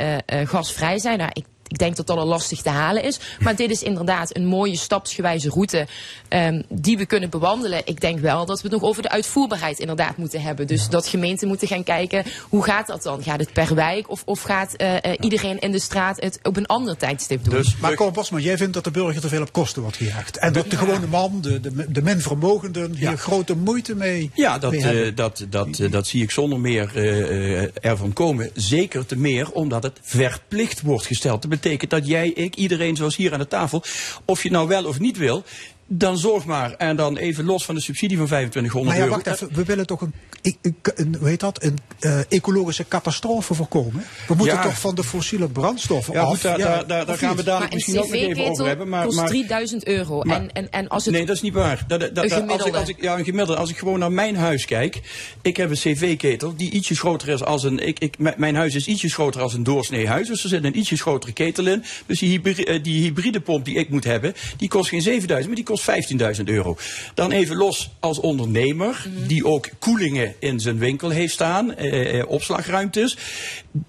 gasvrij 0.47 0.99
zijn. 0.99 1.19
Nou, 1.19 1.31
ik 1.33 1.45
ik 1.71 1.79
denk 1.79 1.97
dat 1.97 2.07
dat 2.07 2.17
al 2.17 2.27
lastig 2.27 2.63
te 2.63 2.69
halen 2.69 3.03
is. 3.03 3.19
Maar 3.39 3.57
dit 3.57 3.71
is 3.71 3.83
inderdaad 3.83 4.37
een 4.37 4.47
mooie 4.47 4.77
stapsgewijze 4.77 5.49
route 5.49 5.87
ehm, 6.29 6.63
die 6.69 6.99
we 6.99 7.07
kunnen 7.07 7.31
bewandelen. 7.31 7.83
Ik 7.85 8.01
denk 8.01 8.19
wel 8.19 8.47
dat 8.47 8.63
we 8.63 8.69
het 8.69 8.81
nog 8.81 8.91
over 8.91 9.03
de 9.03 9.11
uitvoerbaarheid 9.11 9.79
inderdaad 9.79 10.17
moeten 10.17 10.43
hebben. 10.43 10.67
Dus 10.67 10.89
dat 10.89 11.07
gemeenten 11.07 11.49
moeten 11.49 11.69
gaan 11.69 11.83
kijken, 11.83 12.25
hoe 12.49 12.65
gaat 12.65 12.87
dat 12.87 13.03
dan? 13.03 13.23
Gaat 13.23 13.41
het 13.41 13.53
per 13.53 13.75
wijk 13.75 14.11
of, 14.11 14.23
of 14.25 14.43
gaat 14.43 14.75
eh, 14.75 14.97
eh, 14.97 15.03
iedereen 15.21 15.59
in 15.59 15.73
de 15.73 15.79
straat 15.79 16.21
het 16.21 16.39
op 16.43 16.57
een 16.57 16.67
ander 16.67 16.97
tijdstip 16.97 17.45
doen? 17.45 17.65
maar 17.81 17.95
Cor 17.95 18.13
Bosman, 18.13 18.43
jij 18.43 18.57
vindt 18.57 18.75
dat 18.75 18.85
de 18.85 18.91
burger 18.91 19.21
te 19.21 19.29
veel 19.29 19.43
op 19.43 19.53
kosten 19.53 19.83
wordt 19.83 19.97
gejaagd. 19.97 20.39
En 20.39 20.53
dat 20.53 20.71
de 20.71 20.77
gewone 20.77 21.07
man, 21.07 21.39
de, 21.41 21.61
de, 21.61 21.87
de 21.89 22.03
min 22.03 22.21
vermogenden, 22.21 22.95
hier 22.95 23.17
grote 23.17 23.57
moeite 23.57 23.95
mee 23.95 24.31
Ja, 24.35 24.59
dat, 24.59 24.71
mee 24.71 25.05
eh, 25.05 25.17
dat, 25.17 25.47
dat, 25.51 25.81
dat 25.91 26.07
zie 26.07 26.23
ik 26.23 26.31
zonder 26.31 26.61
meer 26.61 26.91
eh, 26.95 27.63
eh, 27.63 27.69
ervan 27.81 28.13
komen. 28.13 28.51
Zeker 28.55 29.07
te 29.07 29.17
meer 29.17 29.51
omdat 29.51 29.83
het 29.83 29.99
verplicht 30.03 30.81
wordt 30.81 31.07
gesteld. 31.07 31.43
Betekent 31.61 31.91
dat 31.91 32.07
jij, 32.07 32.29
ik, 32.29 32.57
iedereen 32.57 32.97
zoals 32.97 33.17
hier 33.17 33.33
aan 33.33 33.39
de 33.39 33.47
tafel, 33.47 33.83
of 34.25 34.43
je 34.43 34.51
nou 34.51 34.69
wel 34.69 34.85
of 34.85 34.99
niet 34.99 35.17
wil, 35.17 35.45
dan 35.93 36.19
zorg 36.19 36.45
maar. 36.45 36.73
En 36.73 36.97
dan 36.97 37.17
even 37.17 37.45
los 37.45 37.65
van 37.65 37.75
de 37.75 37.81
subsidie 37.81 38.17
van 38.17 38.27
2500 38.27 38.85
Maar 38.97 39.05
ja, 39.07 39.11
euro. 39.13 39.23
wacht 39.25 39.43
even. 39.43 39.57
We 39.57 39.65
willen 39.65 39.87
toch 39.87 40.01
een, 40.01 40.13
een, 40.43 40.77
een- 40.95 41.17
hoe 41.19 41.29
heet 41.29 41.41
dat, 41.41 41.63
een 41.65 41.79
eh, 42.01 42.19
ecologische 42.29 42.89
catastrofe 42.89 43.55
voorkomen? 43.55 44.05
We 44.29 44.35
moeten 44.35 44.57
Ja. 44.57 44.63
toch 44.63 44.81
van 44.81 44.95
de 44.95 45.05
fossiele 45.05 45.49
brandstoffen 45.49 46.15
Ja, 46.15 46.21
af? 46.21 46.29
goed, 46.29 46.43
daar, 46.43 46.59
daar, 46.59 46.87
daar, 46.87 46.87
daar 47.07 47.15
of 47.15 47.19
gaan 47.21 47.37
we 47.37 47.43
dadelijk 47.43 47.75
misschien 47.75 47.99
ook 47.99 48.05
nog 48.09 48.15
even 48.15 48.45
over 48.45 48.67
hebben. 48.67 48.89
Maar, 48.89 49.05
kost 49.05 49.17
maar, 49.17 49.29
3000 49.29 49.87
euro. 49.87 50.23
maar- 50.23 50.37
en, 50.37 50.53
en, 50.53 50.71
en 50.71 50.89
als 50.89 51.05
het 51.05 51.15
Nee, 51.15 51.27
dat 51.27 51.37
is 51.37 51.43
niet 51.43 51.53
waar. 51.53 51.85
Dat, 51.89 52.01
dat, 52.01 52.19
als, 52.33 52.65
ik, 52.67 52.75
als 52.75 52.89
ik, 52.89 53.01
ja, 53.03 53.19
een 53.19 53.25
gemiddelde. 53.25 53.61
Als 53.61 53.71
ik 53.71 53.79
gewoon 53.79 53.99
naar 53.99 54.13
mijn 54.13 54.37
huis 54.37 54.65
kijk. 54.65 55.01
Ik 55.43 55.57
heb 55.57 55.71
een 55.71 55.77
cv-ketel 55.77 56.57
die 56.57 56.71
ietsjes 56.71 56.99
groter 56.99 57.29
is 57.29 57.45
als 57.45 57.63
een... 57.63 57.79
Ik, 57.87 57.99
ik, 57.99 58.37
mijn 58.37 58.55
huis 58.55 58.75
is 58.75 58.87
ietsjes 58.87 59.15
groter 59.15 59.41
als 59.41 59.55
een 59.55 59.63
doorsnee 59.63 60.07
huis. 60.07 60.27
Dus 60.29 60.43
er 60.43 60.49
zit 60.49 60.65
een 60.65 60.79
ietsjes 60.79 61.01
grotere 61.01 61.33
ketel 61.33 61.67
in. 61.67 61.85
Dus 62.07 62.19
die, 62.19 62.31
hybri- 62.31 62.63
eh, 62.65 62.83
die 62.83 63.03
hybride 63.03 63.41
pomp 63.41 63.65
die 63.65 63.75
ik 63.75 63.89
moet 63.89 64.05
hebben... 64.05 64.35
die 64.57 64.69
kost 64.69 64.89
geen 64.89 65.03
7000, 65.03 65.47
maar 65.47 65.57
die 65.65 65.65
kost 65.75 65.80
15.000 65.81 66.45
euro. 66.45 66.77
Dan 67.15 67.31
even 67.31 67.57
los 67.57 67.91
als 68.01 68.19
ondernemer... 68.19 69.07
die 69.27 69.47
ook 69.47 69.69
koelingen 69.79 70.35
in 70.39 70.61
zijn 70.61 70.79
winkel 70.79 71.11
heeft 71.11 71.33
staan. 71.33 71.75
eh, 71.75 72.19
eh, 72.19 72.29
opslagruimtes. 72.29 73.17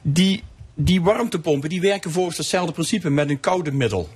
Die, 0.02 0.44
die 0.76 1.02
warmtepompen 1.02 1.70
die 1.70 1.82
werken 1.82 2.12
volgens 2.12 2.38
hetzelfde 2.38 2.72
principe 2.72 3.10
met 3.10 3.30
een 3.30 3.40
koude 3.40 3.72
middel. 3.72 4.10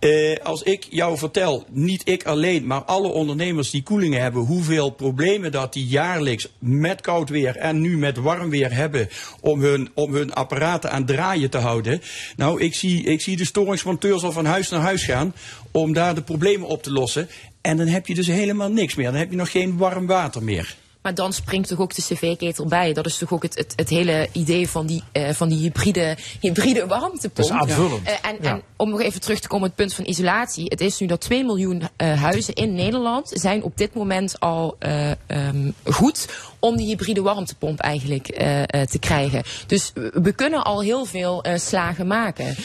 Eh, 0.00 0.36
als 0.42 0.62
ik 0.62 0.86
jou 0.90 1.18
vertel, 1.18 1.64
niet 1.70 2.08
ik 2.08 2.24
alleen, 2.24 2.66
maar 2.66 2.82
alle 2.82 3.08
ondernemers 3.08 3.70
die 3.70 3.82
koelingen 3.82 4.20
hebben, 4.20 4.42
hoeveel 4.42 4.90
problemen 4.90 5.52
dat 5.52 5.72
die 5.72 5.86
jaarlijks 5.86 6.48
met 6.58 7.00
koud 7.00 7.28
weer 7.28 7.56
en 7.56 7.80
nu 7.80 7.98
met 7.98 8.16
warm 8.16 8.50
weer 8.50 8.74
hebben 8.74 9.08
om 9.40 9.60
hun, 9.60 9.90
om 9.94 10.14
hun 10.14 10.34
apparaten 10.34 10.90
aan 10.90 11.06
draaien 11.06 11.50
te 11.50 11.58
houden. 11.58 12.02
Nou, 12.36 12.60
ik 12.60 12.74
zie, 12.74 13.02
ik 13.02 13.20
zie 13.20 13.36
de 13.36 13.44
storingsmonteurs 13.44 14.22
al 14.22 14.32
van 14.32 14.44
huis 14.44 14.68
naar 14.68 14.80
huis 14.80 15.04
gaan 15.04 15.34
om 15.70 15.92
daar 15.92 16.14
de 16.14 16.22
problemen 16.22 16.68
op 16.68 16.82
te 16.82 16.92
lossen. 16.92 17.28
En 17.60 17.76
dan 17.76 17.86
heb 17.86 18.06
je 18.06 18.14
dus 18.14 18.26
helemaal 18.26 18.70
niks 18.70 18.94
meer. 18.94 19.10
Dan 19.10 19.20
heb 19.20 19.30
je 19.30 19.36
nog 19.36 19.50
geen 19.50 19.76
warm 19.76 20.06
water 20.06 20.42
meer. 20.42 20.76
Maar 21.02 21.14
dan 21.14 21.32
springt 21.32 21.68
toch 21.68 21.78
ook 21.78 21.94
de 21.94 22.02
cv-ketel 22.02 22.66
bij. 22.66 22.92
Dat 22.92 23.06
is 23.06 23.18
toch 23.18 23.32
ook 23.32 23.42
het, 23.42 23.54
het, 23.54 23.72
het 23.76 23.88
hele 23.88 24.28
idee 24.32 24.68
van 24.68 24.86
die, 24.86 25.02
eh, 25.12 25.30
van 25.30 25.48
die 25.48 25.58
hybride, 25.58 26.16
hybride 26.40 26.86
warmtepomp. 26.86 27.36
Dat 27.36 27.44
is 27.44 27.50
aanvullend. 27.50 28.06
Eh, 28.06 28.12
en, 28.30 28.36
Ja. 28.40 28.50
en 28.50 28.62
om 28.76 28.90
nog 28.90 29.00
even 29.00 29.20
terug 29.20 29.40
te 29.40 29.48
komen 29.48 29.68
op 29.68 29.76
het 29.76 29.86
punt 29.86 29.94
van 29.94 30.06
isolatie. 30.06 30.64
Het 30.68 30.80
is 30.80 30.98
nu 30.98 31.06
dat 31.06 31.20
2 31.20 31.44
miljoen 31.44 31.82
eh, 31.96 32.22
huizen 32.22 32.54
in 32.54 32.74
Nederland 32.74 33.30
zijn 33.34 33.62
op 33.62 33.76
dit 33.76 33.94
moment 33.94 34.40
al 34.40 34.76
eh, 34.78 35.10
ehm, 35.26 35.70
goed 35.84 36.28
om 36.58 36.76
die 36.76 36.86
hybride 36.86 37.22
warmtepomp 37.22 37.78
eigenlijk 37.80 38.28
eh, 38.28 38.62
eh, 38.62 38.66
te 38.86 38.98
krijgen. 38.98 39.42
Dus 39.66 39.90
we- 39.94 40.10
we 40.22 40.32
kunnen 40.32 40.64
al 40.64 40.80
heel 40.82 41.04
veel 41.04 41.42
eh, 41.42 41.58
slagen 41.58 42.06
maken. 42.06 42.56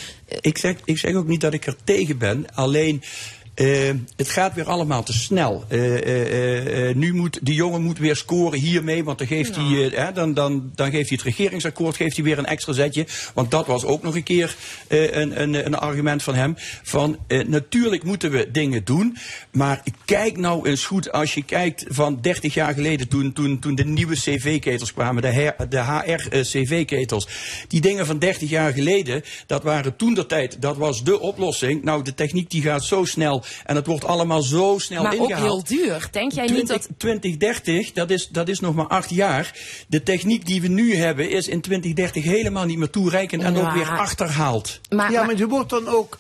Ik 0.42 0.58
zeg, 0.58 0.76
ik 0.86 0.98
zeg 0.98 1.16
ook 1.16 1.28
niet 1.28 1.42
dat 1.42 1.54
ik 1.54 1.66
er 1.66 1.76
tegen 1.84 2.18
ben. 2.18 2.46
Alleen. 2.54 3.04
Eh, 3.56 3.90
het 4.16 4.30
gaat 4.30 4.54
weer 4.54 4.66
allemaal 4.66 5.04
te 5.04 5.14
snel. 5.14 5.64
Eh, 5.68 6.96
nu 6.96 7.14
moet 7.14 7.40
de 7.42 7.54
jongen 7.54 7.82
moet 7.82 7.98
weer 7.98 8.16
scoren 8.16 8.60
hiermee, 8.60 9.04
want 9.04 9.18
dan 9.18 9.28
geeft, 9.28 9.56
hij, 9.56 9.92
hè, 9.94 10.12
dan, 10.12 10.34
dan, 10.34 10.72
dan 10.76 10.92
geeft 10.92 11.10
hij 11.10 11.18
het 11.24 11.36
regeringsakkoord 11.36 11.96
geeft 11.96 12.16
hij 12.16 12.26
weer 12.26 12.38
een 12.38 12.46
extra 12.46 12.74
zetje. 12.74 13.06
Want 13.34 13.52
dat 13.52 13.68
was 13.68 13.86
ook 13.86 14.04
nog 14.04 14.16
een 14.16 14.24
keer 14.24 14.56
een, 14.88 15.42
een, 15.42 15.66
een 15.66 15.76
argument 15.76 16.24
van 16.24 16.36
hem. 16.36 16.56
Van 16.84 17.18
natuurlijk 17.48 18.04
moeten 18.04 18.32
we 18.32 18.52
dingen 18.52 18.84
doen, 18.84 19.18
maar 19.52 19.84
kijk 20.06 20.38
nou 20.38 20.70
eens 20.70 20.86
goed 20.86 21.12
als 21.12 21.34
je 21.34 21.44
kijkt 21.44 21.86
van 21.88 22.18
30 22.22 22.54
jaar 22.54 22.74
geleden 22.74 23.08
toen, 23.08 23.34
toen, 23.34 23.60
toen 23.60 23.76
de 23.76 23.86
nieuwe 23.86 24.16
CV-ketels 24.16 24.94
kwamen, 24.94 25.22
de, 25.22 25.54
de 25.70 25.80
HR-CV-ketels. 25.80 27.28
Die 27.68 27.82
dingen 27.82 28.06
van 28.06 28.20
30 28.20 28.50
jaar 28.50 28.74
geleden, 28.74 29.24
dat 29.46 29.64
waren 29.64 29.96
toen 29.96 30.14
de 30.14 30.26
tijd, 30.26 30.62
dat 30.62 30.78
was 30.78 31.04
de 31.04 31.20
oplossing. 31.20 31.84
Nou, 31.84 32.04
de 32.04 32.14
techniek 32.14 32.50
die 32.50 32.62
gaat 32.62 32.84
zo 32.84 33.06
snel 33.06 33.44
en 33.64 33.76
het 33.76 33.86
wordt 33.86 34.06
allemaal 34.06 34.42
zo 34.42 34.76
snel 34.80 35.04
maar 35.04 35.14
ook 35.14 35.30
ingehaald. 35.30 35.68
heel 35.68 35.78
duur. 35.78 36.08
Denk 36.12 36.32
jij 36.32 36.48
niet 36.48 36.68
dat 36.68 36.88
2030, 36.98 37.92
dat 37.92 38.10
is, 38.10 38.28
dat 38.28 38.48
is 38.48 38.60
nog 38.60 38.76
maar 38.76 38.88
acht 38.88 39.10
jaar. 39.10 39.54
De 39.88 40.04
techniek 40.04 40.46
die 40.46 40.62
we 40.62 40.68
nu 40.68 40.96
hebben 40.96 41.30
is 41.30 41.48
in 41.48 41.62
2030 41.62 42.24
helemaal 42.24 42.66
niet 42.66 42.78
meer 42.78 42.90
toereikend 42.90 43.44
en 43.44 43.58
ook 43.58 43.72
weer 43.72 43.90
achterhaald. 43.90 44.80
ja, 44.90 45.24
maar 45.24 45.36
die 45.36 45.48
wordt 45.48 45.70
dan 45.70 45.88
ook 45.88 46.18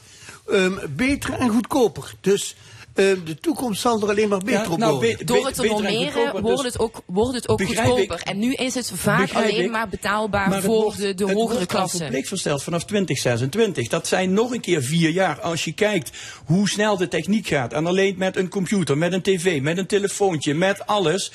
ehm, 0.51 0.73
beter 0.89 1.33
en 1.33 1.49
goedkoper. 1.49 2.13
Dus 2.21 2.55
ehm, 2.95 3.23
de 3.25 3.35
toekomst 3.39 3.81
zal 3.81 4.01
er 4.01 4.09
alleen 4.09 4.29
maar 4.29 4.39
beter 4.39 4.71
op 4.71 4.77
nou, 4.77 4.91
worden. 4.95 5.17
be- 5.17 5.23
Door 5.23 5.45
het 5.45 5.55
te 5.55 5.65
normeren 5.65 6.11
goedkoper, 6.11 6.41
wordt 6.41 6.63
dus 6.63 6.73
het 6.73 6.81
ook, 6.81 7.01
wordt 7.05 7.35
het 7.35 7.49
ook 7.49 7.61
goedkoper. 7.63 8.03
ik. 8.19 8.21
En 8.27 8.39
nu 8.39 8.53
is 8.53 8.73
het 8.75 8.91
vaak 8.95 9.33
alleen 9.33 9.63
ik. 9.63 9.71
maar 9.71 9.89
betaalbaar 9.89 10.47
Maar 10.47 10.57
het 10.57 10.65
voor 10.65 10.81
wordt- 10.83 10.97
de, 10.97 11.13
de 11.13 11.23
het 11.25 11.33
hogere 11.33 11.37
wordt 11.57 11.59
al 11.59 11.65
klassen. 11.79 11.99
verplicht 11.99 12.27
versteld 12.27 12.63
vanaf 12.63 12.83
2026. 12.85 13.87
Dat 13.87 14.07
zijn 14.07 14.33
nog 14.33 14.51
een 14.53 14.61
keer 14.61 14.83
vier 14.83 15.09
jaar. 15.09 15.41
Als 15.41 15.63
je 15.63 15.71
kijkt 15.73 16.11
hoe 16.45 16.69
snel 16.69 16.97
de 16.97 17.07
techniek 17.07 17.47
gaat. 17.47 17.73
En 17.73 17.85
alleen 17.85 18.15
met 18.17 18.35
een 18.37 18.49
computer, 18.49 18.97
met 18.97 19.13
een 19.13 19.21
tv, 19.21 19.61
met 19.61 19.77
een 19.77 19.85
telefoontje, 19.87 20.53
met 20.53 20.87
alles. 20.87 21.31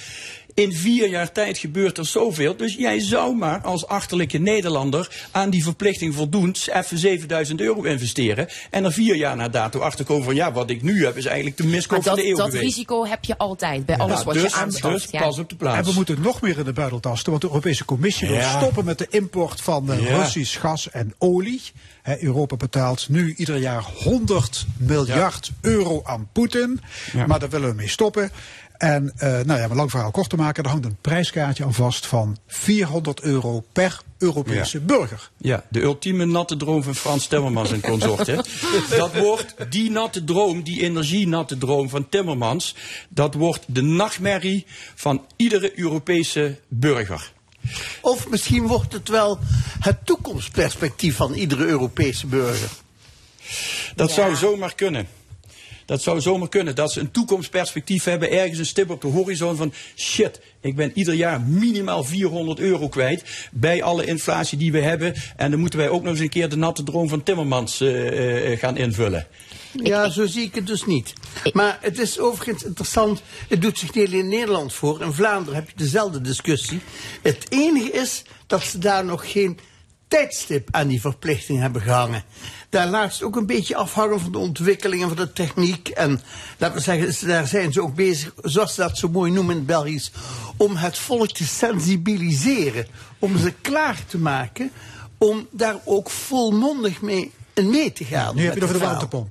In 0.61 0.73
vier 0.73 1.09
jaar 1.09 1.33
tijd 1.33 1.59
gebeurt 1.59 1.99
er 1.99 2.07
zoveel. 2.07 2.57
Dus 2.57 2.75
jij 2.75 3.01
zou 3.01 3.37
maar 3.37 3.61
als 3.61 3.87
achterlijke 3.87 4.39
Nederlander 4.39 5.27
aan 5.31 5.51
die 5.51 5.63
verplichting 5.65 6.15
voldoen. 6.15 6.55
Even 6.73 6.99
7000 6.99 7.61
euro 7.61 7.83
investeren. 7.83 8.49
En 8.71 8.85
er 8.85 8.93
vier 8.93 9.17
jaar 9.17 9.37
na 9.37 9.49
dato 9.49 9.81
achterkomen 9.81 10.25
van 10.25 10.35
ja, 10.35 10.53
wat 10.53 10.71
ik 10.71 10.83
nu 10.83 11.05
heb 11.05 11.17
is 11.17 11.25
eigenlijk 11.25 11.57
de 11.57 11.67
miskoop 11.67 12.03
van 12.03 12.15
dat, 12.15 12.25
de 12.25 12.29
eeuw 12.31 12.37
dat 12.37 12.45
geweest. 12.51 12.65
risico 12.65 13.07
heb 13.07 13.25
je 13.25 13.39
altijd 13.39 13.87
bij 13.87 13.97
alles 13.99 14.19
Ja, 14.19 14.25
wat 14.25 14.35
dus- 14.35 14.43
je 14.43 14.53
aanschaft. 14.53 14.95
dus 15.03 15.11
ja. 15.11 15.21
pas 15.21 15.39
op 15.39 15.49
de 15.49 15.57
plaats. 15.57 15.79
En 15.79 15.85
we 15.85 15.93
moeten 15.93 16.21
nog 16.21 16.41
meer 16.41 16.59
in 16.59 16.65
de 16.65 16.73
buidel 16.73 17.01
tasten, 17.01 17.31
want 17.31 17.43
de 17.43 17.49
Europese 17.49 17.85
Commissie 17.85 18.29
wil 18.29 18.43
stoppen 18.43 18.85
met 18.85 18.99
de 18.99 19.07
import 19.11 19.61
van 19.61 19.93
eh, 19.93 20.01
Ja. 20.09 20.17
Russisch 20.17 20.61
gas 20.61 20.91
en 20.91 21.15
olie. 21.19 21.61
Hè, 22.03 22.23
Europa 22.23 22.57
betaalt 22.57 23.09
nu 23.09 23.35
ieder 23.37 23.57
jaar 23.57 23.85
100 24.05 24.67
miljard 24.77 25.51
euro 25.61 26.01
aan 26.05 26.29
Poetin, 26.33 26.81
Ja. 27.13 27.27
maar 27.27 27.39
daar 27.39 27.51
willen 27.51 27.69
we 27.69 27.75
mee 27.75 27.89
stoppen. 27.89 28.31
En 28.81 29.13
eh, 29.17 29.29
nou 29.31 29.59
ja, 29.59 29.65
om 29.65 29.71
een 29.71 29.77
lang 29.77 29.91
verhaal 29.91 30.11
kort 30.11 30.29
te 30.29 30.37
maken, 30.37 30.65
er 30.65 30.71
hangt 30.71 30.85
een 30.85 30.97
prijskaartje 31.01 31.65
aan 31.65 31.75
vast 31.75 32.07
van 32.07 32.37
400 32.47 33.21
euro 33.21 33.65
per 33.73 34.01
Europese 34.19 34.81
burger. 34.81 35.31
Ja, 35.37 35.65
de 35.69 35.81
ultieme 35.81 36.25
natte 36.25 36.57
droom 36.57 36.83
van 36.83 36.95
Frans 36.95 37.27
Timmermans 37.27 37.73
en 37.73 37.81
consort. 37.81 38.27
Hè. 38.27 38.37
Dat 38.97 39.15
wordt 39.15 39.55
die 39.69 39.91
natte 39.91 40.25
droom, 40.25 40.63
die 40.63 40.83
energienatte 40.83 41.59
droom 41.59 41.89
van 41.89 42.09
Timmermans, 42.09 42.75
dat 43.09 43.35
wordt 43.35 43.65
de 43.67 43.83
nachtmerrie 43.83 44.67
van 44.95 45.25
iedere 45.37 45.79
Europese 45.79 46.59
burger. 46.69 47.33
Of 48.01 48.29
misschien 48.29 48.67
wordt 48.67 48.93
het 48.93 49.09
wel 49.09 49.39
het 49.81 50.07
toekomstperspectief 50.07 51.17
van 51.17 51.33
iedere 51.35 51.65
Europese 51.65 52.27
burger. 52.27 52.71
Dat 53.95 54.11
zou 54.11 54.37
zomaar 54.37 54.75
kunnen. 54.75 55.09
Dat 55.91 56.03
zou 56.03 56.21
zomaar 56.21 56.49
kunnen. 56.49 56.75
Dat 56.75 56.93
ze 56.93 57.01
een 57.01 57.11
toekomstperspectief 57.11 58.05
hebben, 58.05 58.31
ergens 58.31 58.59
een 58.59 58.67
stip 58.67 58.91
op 58.91 59.01
de 59.01 59.09
horizon 59.09 59.57
van 59.57 59.73
shit, 59.97 60.41
ik 60.61 60.77
ben 60.77 60.93
ieder 60.95 61.15
jaar 61.15 61.41
minimaal 61.41 62.05
400 62.05 62.59
euro 62.59 62.89
kwijt 62.89 63.49
bij 63.53 63.83
alle 63.83 64.05
inflatie 64.05 64.59
die 64.59 64.73
we 64.73 64.81
hebben. 64.81 65.15
En 65.37 65.51
dan 65.51 65.61
moeten 65.61 65.79
wij 65.79 65.89
ook 65.89 66.03
nog 66.03 66.13
eens 66.13 66.21
een 66.21 66.29
keer 66.29 66.49
de 66.49 66.57
natte 66.57 66.83
droom 66.83 67.09
van 67.09 67.23
Timmermans 67.23 67.81
eh, 67.81 68.53
eh, 68.53 68.59
gaan 68.59 68.77
invullen. 68.77 69.27
Ja, 69.73 70.09
zo 70.09 70.27
zie 70.27 70.43
ik 70.43 70.55
het 70.55 70.67
dus 70.67 70.87
niet. 70.87 71.13
Maar 71.53 71.79
het 71.81 71.99
is 71.99 72.19
overigens 72.19 72.65
interessant, 72.65 73.23
het 73.49 73.63
doet 73.63 73.79
zich 73.79 73.95
niet 73.95 74.07
alleen 74.07 74.19
in 74.19 74.29
Nederland 74.29 74.73
voor. 74.73 75.03
In 75.03 75.13
Vlaanderen 75.13 75.55
heb 75.55 75.69
je 75.69 75.77
dezelfde 75.77 76.21
discussie. 76.21 76.81
Het 77.23 77.47
enige 77.49 77.91
is 77.91 78.23
dat 78.47 78.63
ze 78.63 78.79
daar 78.79 79.05
nog 79.05 79.33
geen 79.33 79.59
tijdstip 80.09 80.69
aan 80.71 80.89
die 80.89 81.01
verplichting 81.01 81.61
hebben 81.61 81.83
gehangen. 81.83 82.25
Daar 82.71 82.89
laat 82.89 83.15
ze 83.15 83.25
ook 83.25 83.37
een 83.37 83.47
beetje 83.47 83.77
afhangen 83.77 84.21
van 84.21 84.33
de 84.33 84.39
ontwikkelingen 84.39 85.09
van 85.09 85.17
de 85.17 85.33
techniek. 85.33 85.89
En 85.89 86.21
laten 86.59 86.77
we 86.77 86.83
zeggen, 86.83 87.29
daar 87.29 87.47
zijn 87.47 87.73
ze 87.73 87.83
ook 87.83 87.95
bezig, 87.95 88.33
zoals 88.43 88.75
ze 88.75 88.81
dat 88.81 88.99
zo 88.99 89.09
mooi 89.09 89.33
noemen 89.33 89.53
in 89.53 89.59
het 89.59 89.67
Belgisch, 89.67 90.13
om 90.57 90.77
het 90.77 90.99
volk 90.99 91.31
te 91.31 91.45
sensibiliseren. 91.45 92.87
Om 93.19 93.39
ze 93.39 93.53
klaar 93.61 94.05
te 94.07 94.19
maken 94.19 94.71
om 95.19 95.47
daar 95.51 95.77
ook 95.85 96.11
volmondig 96.11 97.01
mee 97.03 97.33
mee 97.55 97.93
te 97.93 98.05
gaan. 98.05 98.35
Nu 98.35 98.45
heb 98.45 98.55
je 98.55 98.61
het 98.61 98.69
over 98.69 98.81
de 98.81 98.87
verhaal. 98.87 99.29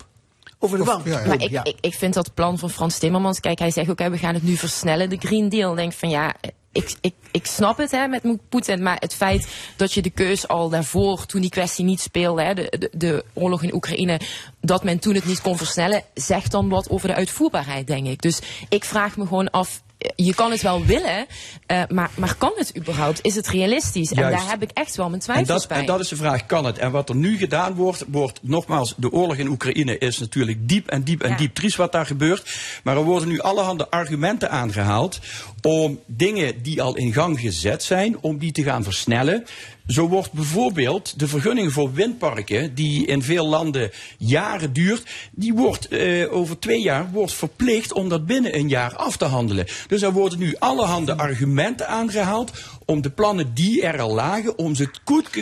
Over 0.60 0.78
de 0.78 0.84
Of- 0.84 0.90
warmte. 0.90 1.10
ja, 1.10 1.20
ja. 1.20 1.28
Maar 1.28 1.42
ik, 1.42 1.60
ik, 1.64 1.78
ik 1.82 1.94
vind 1.94 2.14
dat 2.14 2.34
plan 2.34 2.58
van 2.60 2.70
Frans 2.70 2.98
Timmermans, 2.98 3.40
kijk, 3.40 3.60
hij 3.60 3.72
zegt 3.72 3.90
ook, 3.90 4.00
hè, 4.00 4.10
we 4.10 4.18
gaan 4.18 4.34
het 4.34 4.44
nu 4.44 4.56
versnellen, 4.58 5.10
de 5.10 5.18
Green 5.20 5.50
Deal. 5.50 5.72
Ik 5.72 5.78
denk 5.78 5.94
van 5.94 6.10
ja, 6.10 6.36
ik, 6.72 6.96
ik, 7.02 7.14
ik 7.32 7.46
snap 7.46 7.78
het 7.78 7.92
hè, 7.92 8.08
met 8.08 8.22
Poetin, 8.50 8.84
maar 8.84 8.98
het 9.00 9.14
feit 9.14 9.48
dat 9.76 9.94
je 9.94 10.02
de 10.02 10.10
keus 10.10 10.48
al 10.48 10.70
daarvoor, 10.70 11.26
toen 11.26 11.42
die 11.42 11.50
kwestie 11.50 11.86
niet 11.86 12.00
speelde, 12.02 12.42
hè, 12.44 12.54
de, 12.54 12.76
de, 12.80 12.90
de 12.94 13.26
oorlog 13.34 13.64
in 13.64 13.74
Oekraïne, 13.74 14.20
dat 14.62 14.84
men 14.84 15.00
toen 15.00 15.16
het 15.16 15.26
niet 15.26 15.42
kon 15.42 15.58
versnellen, 15.58 16.04
zegt 16.14 16.52
dan 16.52 16.70
wat 16.70 16.90
over 16.90 17.08
de 17.08 17.16
uitvoerbaarheid, 17.16 17.88
denk 17.88 18.08
ik. 18.08 18.22
Dus 18.22 18.40
ik 18.70 18.84
vraag 18.86 19.18
me 19.18 19.28
gewoon 19.28 19.50
af, 19.50 19.82
je 20.16 20.34
kan 20.34 20.52
het 20.52 20.62
wel 20.62 20.86
willen, 20.86 21.26
eh, 21.66 21.82
maar, 21.90 22.12
maar 22.16 22.36
kan 22.36 22.52
het 22.56 22.78
überhaupt? 22.78 23.20
Is 23.22 23.36
het 23.36 23.48
realistisch? 23.48 24.12
En 24.12 24.32
daar 24.32 24.50
heb 24.50 24.62
ik 24.62 24.72
echt 24.74 24.96
wel 24.96 25.10
mijn 25.10 25.20
En 25.20 25.26
twijfels 25.26 25.60
dat, 25.60 25.68
bij. 25.68 25.78
en 25.78 25.86
dat 25.86 26.00
is 26.00 26.08
de 26.08 26.16
vraag, 26.16 26.46
kan 26.46 26.66
het? 26.66 26.78
En 26.78 26.92
wat 26.92 27.10
er 27.10 27.16
nu 27.16 27.38
gedaan 27.38 27.74
wordt, 27.74 28.04
wordt 28.08 28.40
nogmaals, 28.42 28.94
de 28.98 29.12
oorlog 29.12 29.36
in 29.36 29.48
Oekraïne 29.48 29.98
is 29.98 30.18
natuurlijk 30.20 30.70
diep 30.70 30.88
en 30.88 31.04
diep 31.04 31.22
en 31.22 31.38
diep 31.38 31.54
triest 31.54 31.76
wat 31.76 31.92
daar 31.92 32.06
gebeurt. 32.06 32.60
Maar 32.84 32.98
er 32.98 33.04
worden 33.04 33.30
nu 33.30 33.40
allerhande 33.40 33.90
argumenten 33.90 34.52
aangehaald 34.52 35.20
om 35.62 36.00
dingen 36.06 36.62
die 36.62 36.82
al 36.82 36.96
in 36.96 37.14
gang 37.14 37.40
gezet 37.40 37.84
zijn, 37.84 38.18
om 38.22 38.38
die 38.38 38.52
te 38.52 38.64
gaan 38.64 38.84
versnellen. 38.84 39.46
Zo 39.90 40.08
wordt 40.08 40.32
bijvoorbeeld 40.32 41.20
de 41.20 41.28
vergunning 41.28 41.74
voor 41.74 41.94
windparken, 41.94 42.76
die 42.76 43.06
in 43.06 43.22
veel 43.22 43.48
landen 43.48 43.92
jaren 44.18 44.74
duurt, 44.74 45.10
die 45.32 45.54
wordt 45.54 45.88
eh, 45.88 46.34
over 46.34 46.60
twee 46.60 46.82
jaar 46.82 47.12
wordt 47.12 47.34
verplicht 47.34 47.94
om 47.94 48.10
dat 48.10 48.26
binnen 48.26 48.56
een 48.56 48.70
jaar 48.70 48.96
af 48.96 49.18
te 49.18 49.26
handelen. 49.26 49.66
Dus 49.88 50.02
er 50.02 50.12
worden 50.12 50.40
nu 50.40 50.56
allerhande 50.60 51.18
argumenten 51.18 51.88
aangehaald 51.88 52.52
om 52.86 53.02
de 53.02 53.10
plannen 53.10 53.54
die 53.54 53.82
er 53.82 54.02
al 54.02 54.14
lagen, 54.14 54.58
om 54.58 54.76
ze 54.76 54.90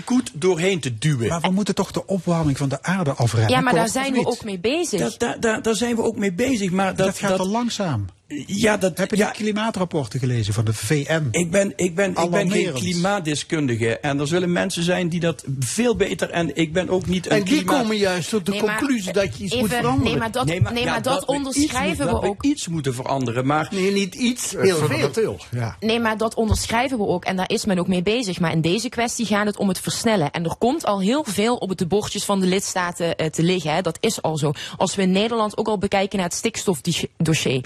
koet 0.05 0.31
doorheen 0.33 0.79
te 0.79 0.97
duwen. 0.97 1.27
Maar 1.27 1.41
we 1.41 1.51
moeten 1.51 1.75
toch 1.75 1.91
de 1.91 2.05
opwarming 2.05 2.57
van 2.57 2.69
de 2.69 2.83
aarde 2.83 3.13
afremmen? 3.13 3.51
ja, 3.51 3.61
maar 3.61 3.73
daar 3.73 3.89
zijn 3.89 4.13
we 4.13 4.25
ook 4.25 4.43
mee 4.43 4.59
bezig. 4.59 4.99
Dat, 4.99 5.19
daar, 5.19 5.39
daar, 5.39 5.61
daar 5.61 5.75
zijn 5.75 5.95
we 5.95 6.01
ook 6.01 6.17
mee 6.17 6.33
bezig. 6.33 6.71
Maar 6.71 6.95
dat, 6.95 7.05
Dat 7.05 7.17
gaat 7.17 7.39
al 7.39 7.47
langzaam. 7.47 8.05
Ja, 8.45 8.77
dat, 8.77 8.97
Heb 8.97 9.09
je 9.09 9.15
die 9.15 9.31
klimaatrapporten 9.31 10.19
gelezen 10.19 10.53
van 10.53 10.65
de 10.65 10.73
VN? 10.73 11.27
Ik 11.31 11.51
ben, 11.51 11.73
ik 11.75 11.95
ben, 11.95 12.09
ik 12.15 12.29
ben 12.29 12.51
geen 12.51 12.73
klimaatdeskundige. 12.73 13.99
En 13.99 14.19
er 14.19 14.27
zullen 14.27 14.51
mensen 14.51 14.83
zijn 14.83 15.09
die 15.09 15.19
dat 15.19 15.43
veel 15.59 15.95
beter. 15.95 16.29
En 16.29 16.55
ik 16.55 16.73
ben 16.73 16.89
ook 16.89 17.05
niet 17.05 17.25
een 17.25 17.31
En 17.31 17.43
die 17.43 17.55
klimaat- 17.55 17.81
komen 17.81 17.97
juist 17.97 18.29
tot 18.29 18.45
de 18.45 18.51
Nee, 18.51 18.61
maar, 18.63 18.77
conclusie 18.77 19.13
dat 19.13 19.37
je 19.37 19.43
iets 19.43 19.53
even- 19.53 19.59
moet 19.65 19.73
veranderen. 19.73 20.03
nee, 20.11 20.17
maar 20.17 20.31
dat- 20.31 20.45
nee, 20.45 20.61
maar 20.61 20.79
ja, 20.79 20.99
dat 20.99 21.19
we 21.25 21.25
onderschrijven 21.25 22.05
moet- 22.05 22.15
we 22.15 22.21
dat 22.21 22.29
ook. 22.29 22.43
iets 22.43 22.67
moeten 22.67 22.93
veranderen. 22.93 23.45
Maar 23.45 23.67
Nee, 23.71 23.91
niet 23.91 24.15
iets, 24.15 24.51
heel 24.51 24.87
veel. 25.13 25.39
ja. 25.51 25.75
Nee, 25.79 25.99
maar 25.99 26.17
dat 26.17 26.33
onderschrijven 26.35 26.97
we 26.97 27.05
ook 27.07 27.25
en 27.25 27.35
daar 27.35 27.49
is 27.49 27.65
men 27.65 27.79
ook 27.79 27.87
mee 27.87 28.03
bezig. 28.03 28.39
Maar 28.39 28.51
in 28.51 28.61
deze 28.61 28.89
kwestie 28.89 29.25
gaat 29.25 29.45
het 29.45 29.57
om 29.57 29.67
het 29.67 29.79
versnellen. 29.79 30.31
En 30.31 30.43
er 30.43 30.55
komt 30.57 30.85
al 30.85 30.99
heel 31.01 31.23
veel 31.27 31.55
op 31.55 31.77
de 31.77 31.87
bordjes 31.87 32.23
van 32.25 32.39
de 32.39 32.47
lidstaten 32.47 33.15
eh, 33.17 33.27
te 33.29 33.43
liggen. 33.43 33.73
Hè. 33.73 33.81
Dat 33.81 33.97
is 33.99 34.21
al 34.21 34.37
zo. 34.37 34.51
Als 34.77 34.95
we 34.95 35.01
in 35.01 35.11
Nederland 35.11 35.57
ook 35.57 35.67
al 35.67 35.77
bekijken 35.77 36.17
naar 36.17 36.27
het 36.27 36.35
stikstofdossier. 36.37 37.63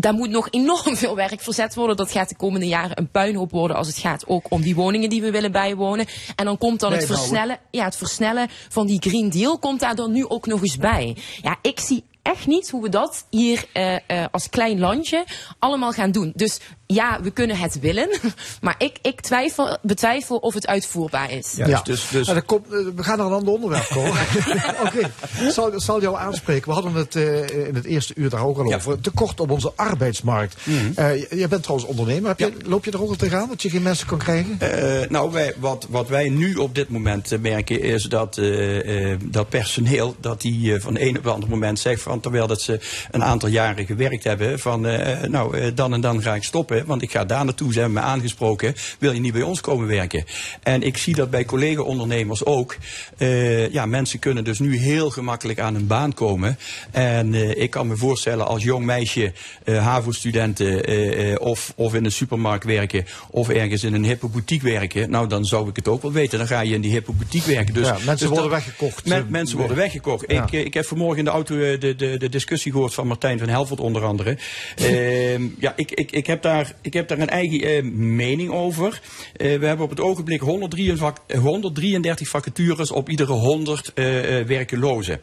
Daar 0.00 0.14
moet 0.14 0.30
nog 0.30 0.48
enorm 0.50 0.96
veel 0.96 1.16
werk 1.16 1.40
verzet 1.40 1.74
worden. 1.74 1.96
Dat 1.96 2.10
gaat 2.10 2.28
de 2.28 2.36
komende 2.36 2.66
jaren 2.66 2.98
een 2.98 3.10
puinhoop 3.10 3.50
worden 3.50 3.76
als 3.76 3.86
het 3.86 3.98
gaat 3.98 4.26
ook 4.26 4.46
om 4.48 4.62
die 4.62 4.74
woningen 4.74 5.10
die 5.10 5.22
we 5.22 5.30
willen 5.30 5.52
bijwonen. 5.52 6.06
En 6.36 6.44
dan 6.44 6.58
komt 6.58 6.80
dan 6.80 6.92
het 6.92 7.06
versnellen, 7.06 7.58
ja, 7.70 7.84
het 7.84 7.96
versnellen 7.96 8.48
van 8.68 8.86
die 8.86 9.00
Green 9.00 9.30
Deal 9.30 9.58
komt 9.58 9.80
daar 9.80 9.94
dan 9.94 10.12
nu 10.12 10.28
ook 10.28 10.46
nog 10.46 10.60
eens 10.60 10.76
bij. 10.76 11.16
Ja, 11.42 11.56
ik 11.62 11.80
zie 11.80 12.04
echt 12.26 12.46
niet 12.46 12.70
hoe 12.70 12.82
we 12.82 12.88
dat 12.88 13.24
hier 13.30 13.64
eh, 13.72 13.94
eh, 13.94 14.00
als 14.30 14.48
klein 14.48 14.78
landje 14.78 15.24
allemaal 15.58 15.92
gaan 15.92 16.10
doen. 16.10 16.32
Dus 16.34 16.58
ja, 16.86 17.20
we 17.22 17.30
kunnen 17.30 17.56
het 17.56 17.80
willen, 17.80 18.08
maar 18.60 18.74
ik, 18.78 18.98
ik 19.02 19.20
twijfel, 19.20 19.76
betwijfel 19.82 20.36
of 20.36 20.54
het 20.54 20.66
uitvoerbaar 20.66 21.30
is. 21.30 21.52
Ja, 21.56 21.80
dus- 21.82 22.08
dus- 22.08 22.26
dan 22.26 22.44
komt, 22.44 22.64
eh, 22.66 22.70
we 22.96 23.02
gaan 23.02 23.18
naar 23.18 23.26
een 23.26 23.32
ander 23.32 23.52
onderwerp 23.54 23.88
komen. 23.88 24.12
Oké, 24.86 25.10
zal, 25.50 25.80
zal 25.80 26.00
jou 26.00 26.16
aanspreken. 26.16 26.68
We 26.68 26.74
hadden 26.74 26.92
het 26.94 27.16
eh, 27.16 27.66
in 27.68 27.74
het 27.74 27.84
eerste 27.84 28.12
uur 28.16 28.30
daar 28.30 28.44
ook 28.46 28.58
al 28.58 28.74
over. 28.74 29.00
Tekort 29.00 29.40
op 29.40 29.50
onze 29.50 29.72
arbeidsmarkt. 29.76 30.56
Eh, 30.94 31.16
je- 31.16 31.26
jij 31.36 31.48
bent 31.48 31.62
trouwens 31.62 31.90
ondernemer. 31.90 32.28
Heb 32.28 32.38
je, 32.38 32.52
Loop 32.64 32.84
je 32.84 32.90
er 32.90 33.02
ook 33.02 33.08
al 33.08 33.16
tegenaan 33.16 33.48
dat 33.48 33.62
je 33.62 33.70
geen 33.70 33.82
mensen 33.82 34.06
kan 34.06 34.18
krijgen? 34.18 34.60
Eh, 34.60 35.08
nou, 35.10 35.32
wij, 35.32 35.54
wat, 35.58 35.86
wat 35.90 36.08
wij 36.08 36.28
nu 36.28 36.54
op 36.54 36.74
dit 36.74 36.88
moment 36.88 37.40
merken 37.40 37.80
is 37.82 38.02
dat, 38.02 38.38
eh, 38.38 39.12
eh, 39.12 39.18
dat 39.24 39.48
personeel, 39.48 40.14
dat 40.20 40.40
die 40.40 40.80
van 40.80 40.96
een 40.98 41.16
op 41.18 41.24
het 41.24 41.32
andere 41.32 41.52
moment 41.52 41.78
zegt 41.78 42.02
van 42.02 42.15
terwijl 42.20 42.46
dat 42.46 42.60
ze 42.60 42.80
een 43.10 43.24
aantal 43.24 43.48
jaren 43.48 43.86
gewerkt 43.86 44.24
hebben, 44.24 44.58
van 44.58 44.86
eh, 44.86 45.28
nou 45.28 45.58
eh, 45.58 45.70
dan 45.74 45.92
en 45.92 46.00
dan 46.00 46.22
ga 46.22 46.34
ik 46.34 46.42
stoppen, 46.44 46.86
want 46.86 47.02
ik 47.02 47.10
ga 47.10 47.24
daar 47.24 47.44
naartoe, 47.44 47.72
ze 47.72 47.78
hebben 47.80 47.96
me 48.02 48.04
aangesproken, 48.08 48.74
wil 48.98 49.12
je 49.12 49.20
niet 49.20 49.32
bij 49.32 49.42
ons 49.42 49.60
komen 49.60 49.86
werken? 49.86 50.24
En 50.62 50.82
ik 50.82 50.96
zie 50.96 51.14
dat 51.14 51.30
bij 51.30 51.44
collega-ondernemers 51.44 52.44
ook. 52.44 52.76
Eh, 53.16 53.72
ja, 53.72 53.86
mensen 53.86 54.18
kunnen 54.18 54.44
dus 54.44 54.58
nu 54.58 54.76
heel 54.76 55.10
gemakkelijk 55.10 55.58
aan 55.58 55.74
een 55.74 55.86
baan 55.86 56.14
komen. 56.14 56.58
En 56.90 57.34
eh, 57.34 57.62
ik 57.62 57.70
kan 57.70 57.86
me 57.86 57.96
voorstellen 57.96 58.46
als 58.46 58.62
jong 58.62 58.84
meisje, 58.84 59.32
eh 59.64 59.84
HAVO-studenten 59.84 60.84
eh, 60.84 61.32
eh, 61.32 61.40
of, 61.40 61.72
of 61.76 61.94
in 61.94 62.04
een 62.04 62.12
supermarkt 62.12 62.64
werken 62.64 63.04
of 63.30 63.48
ergens 63.48 63.84
in 63.84 63.94
een 63.94 64.04
hippe 64.04 64.26
boutique 64.28 64.70
werken. 64.70 65.10
Nou, 65.10 65.26
dan 65.28 65.44
zou 65.44 65.68
ik 65.68 65.76
het 65.76 65.88
ook 65.88 66.02
wel 66.02 66.12
weten. 66.12 66.38
Dan 66.38 66.46
ga 66.46 66.60
je 66.60 66.74
in 66.74 66.80
die 66.80 66.90
hippe 66.90 67.12
boutique 67.12 67.54
werken. 67.54 67.74
Dus, 67.74 67.86
Ja, 67.86 67.92
mensen 67.92 68.16
dus 68.16 68.26
worden 68.28 68.42
dat- 68.50 68.64
weggekocht. 68.64 69.06
Men- 69.06 69.18
Eh, 69.18 69.28
mensen 69.28 69.58
worden 69.58 69.76
weggekocht. 69.76 70.24
Ja. 70.30 70.42
Ik, 70.44 70.52
eh, 70.52 70.64
ik 70.64 70.74
heb 70.74 70.84
vanmorgen 70.86 71.18
in 71.18 71.24
de 71.24 71.30
auto 71.30 71.54
eh, 71.58 71.80
de, 71.80 71.94
de, 72.10 72.18
de 72.18 72.28
discussie 72.28 72.72
gehoord 72.72 72.94
van 72.94 73.06
Martijn 73.06 73.38
van 73.38 73.48
Helvert 73.48 73.80
onder 73.80 74.04
andere. 74.04 74.36
Ehm, 74.76 75.48
ja, 75.58 75.72
ik, 75.76 75.90
ik, 75.90 76.10
ik, 76.12 76.26
heb 76.26 76.42
daar, 76.42 76.72
ik 76.82 76.92
heb 76.92 77.08
daar 77.08 77.18
een 77.18 77.28
eigen 77.28 77.60
eh, 77.60 77.82
mening 77.92 78.50
over. 78.50 79.00
Eh, 79.36 79.58
we 79.58 79.66
hebben 79.66 79.84
op 79.84 79.90
het 79.90 80.00
ogenblik 80.00 80.40
133, 80.40 80.98
vak- 80.98 81.20
eh, 81.26 81.38
133 81.40 82.28
vacatures 82.28 82.90
op 82.90 83.08
iedere 83.08 83.32
100 83.32 83.92
eh, 83.94 84.04
werkelozen. 84.46 85.20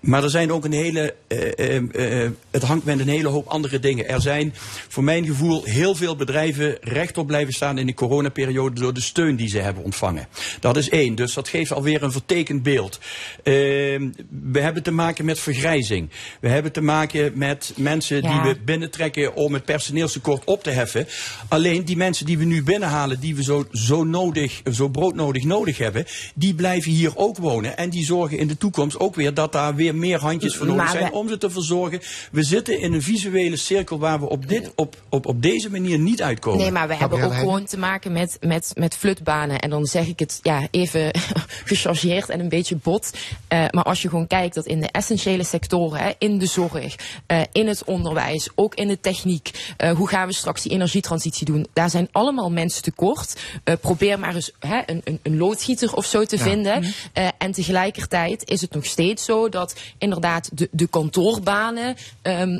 Maar 0.00 0.22
er 0.22 0.30
zijn 0.30 0.52
ook 0.52 0.64
een 0.64 0.72
hele, 0.72 1.14
eh, 1.26 1.76
eh, 1.76 2.22
eh, 2.24 2.30
het 2.50 2.62
hangt 2.62 2.84
met 2.84 2.98
een 3.00 3.08
hele 3.08 3.28
hoop 3.28 3.46
andere 3.46 3.78
dingen. 3.78 4.08
Er 4.08 4.20
zijn 4.20 4.52
voor 4.88 5.04
mijn 5.04 5.26
gevoel 5.26 5.64
heel 5.64 5.94
veel 5.94 6.16
bedrijven 6.16 6.76
rechtop 6.80 7.26
blijven 7.26 7.54
staan 7.54 7.78
in 7.78 7.86
de 7.86 7.94
coronaperiode 7.94 8.80
door 8.80 8.94
de 8.94 9.00
steun 9.00 9.36
die 9.36 9.48
ze 9.48 9.58
hebben 9.58 9.84
ontvangen. 9.84 10.28
Dat 10.60 10.76
is 10.76 10.88
één, 10.88 11.14
dus 11.14 11.34
dat 11.34 11.48
geeft 11.48 11.72
alweer 11.72 12.02
een 12.02 12.12
vertekend 12.12 12.62
beeld. 12.62 12.98
Ehm, 13.42 14.10
we 14.52 14.60
hebben 14.60 14.82
te 14.82 14.90
maken 14.90 15.24
met 15.24 15.38
vergrijzing. 15.38 16.07
We 16.40 16.48
hebben 16.48 16.72
te 16.72 16.80
maken 16.80 17.32
met 17.34 17.72
mensen 17.76 18.22
die 18.22 18.40
we 18.40 18.56
binnentrekken 18.64 19.34
om 19.34 19.54
het 19.54 19.64
personeelstekort 19.64 20.44
op 20.44 20.62
te 20.62 20.70
heffen. 20.70 21.06
Alleen 21.48 21.84
die 21.84 21.96
mensen 21.96 22.26
die 22.26 22.38
we 22.38 22.44
nu 22.44 22.62
binnenhalen, 22.62 23.20
die 23.20 23.34
we 23.36 23.42
zo, 23.42 23.64
zo 23.72 24.04
nodig, 24.04 24.62
zo 24.72 24.88
broodnodig 24.88 25.44
nodig 25.44 25.78
hebben, 25.78 26.04
die 26.34 26.54
blijven 26.54 26.90
hier 26.92 27.16
ook 27.16 27.36
wonen. 27.36 27.76
En 27.76 27.90
die 27.90 28.04
zorgen 28.04 28.38
in 28.38 28.48
de 28.48 28.56
toekomst 28.56 28.98
ook 29.00 29.14
weer 29.14 29.34
dat 29.34 29.52
daar 29.52 29.74
weer 29.74 29.94
meer 29.94 30.20
handjes 30.20 30.56
voor 30.56 30.66
nodig 30.66 30.82
Maar 30.82 30.90
zijn 30.92 31.04
we- 31.10 31.12
om 31.16 31.28
ze 31.28 31.38
te 31.38 31.50
verzorgen. 31.50 32.00
We 32.32 32.42
zitten 32.42 32.80
in 32.80 32.92
een 32.92 33.02
visuele 33.02 33.56
cirkel 33.56 33.98
waar 33.98 34.20
we 34.20 34.28
op, 34.28 34.48
dit, 34.48 34.72
op, 34.74 34.96
op, 35.08 35.26
op 35.26 35.42
deze 35.42 35.70
manier 35.70 35.98
niet 35.98 36.22
uitkomen. 36.22 36.60
Nee, 36.60 36.70
maar 36.70 36.88
we 36.88 36.94
hebben 36.94 37.22
ook 37.22 37.34
gewoon 37.34 37.64
te 37.64 37.78
maken 37.78 38.12
met, 38.12 38.36
met, 38.40 38.70
met 38.74 38.94
flutbanen. 38.96 39.58
En 39.60 39.70
dan 39.70 39.86
zeg 39.86 40.06
ik 40.06 40.18
het 40.18 40.38
ja, 40.42 40.66
even 40.70 41.10
gechargeerd 41.64 42.28
en 42.28 42.40
een 42.40 42.48
beetje 42.48 42.76
bot. 42.76 43.10
Eh, 43.48 43.64
maar 43.70 43.84
als 43.84 44.02
je 44.02 44.08
gewoon 44.08 44.26
kijkt 44.26 44.54
dat 44.54 44.66
in 44.66 44.80
de 44.80 44.88
essentiële 44.90 45.44
sectoren 45.44 45.97
Hè, 45.98 46.10
in 46.18 46.38
de 46.38 46.46
zorg, 46.46 46.94
eh, 47.26 47.40
in 47.52 47.66
het 47.68 47.84
onderwijs, 47.84 48.48
ook 48.54 48.74
in 48.74 48.88
de 48.88 49.00
techniek. 49.00 49.74
Eh, 49.76 49.90
hoe 49.90 50.08
gaan 50.08 50.26
we 50.26 50.32
straks 50.34 50.62
die 50.62 50.72
energietransitie 50.72 51.46
doen? 51.46 51.66
Daar 51.72 51.90
zijn 51.90 52.08
allemaal 52.12 52.50
mensen 52.50 52.82
tekort. 52.82 53.40
Eh, 53.64 53.74
probeer 53.80 54.18
maar 54.18 54.34
eens 54.34 54.50
hè, 54.58 54.80
een, 54.86 55.00
een, 55.04 55.20
een 55.22 55.36
loodgieter 55.36 55.94
of 55.94 56.06
zo 56.06 56.24
te 56.24 56.36
Ja. 56.36 56.42
vinden. 56.42 56.80
Mhm. 56.80 56.90
En 57.38 57.52
tegelijkertijd 57.52 58.50
is 58.50 58.60
het 58.60 58.74
nog 58.74 58.84
steeds 58.84 59.24
zo 59.24 59.48
dat 59.48 59.74
inderdaad 59.98 60.50
de, 60.58 60.68
de 60.72 60.86
kantoorbanen. 60.86 61.96
ehm, 62.22 62.58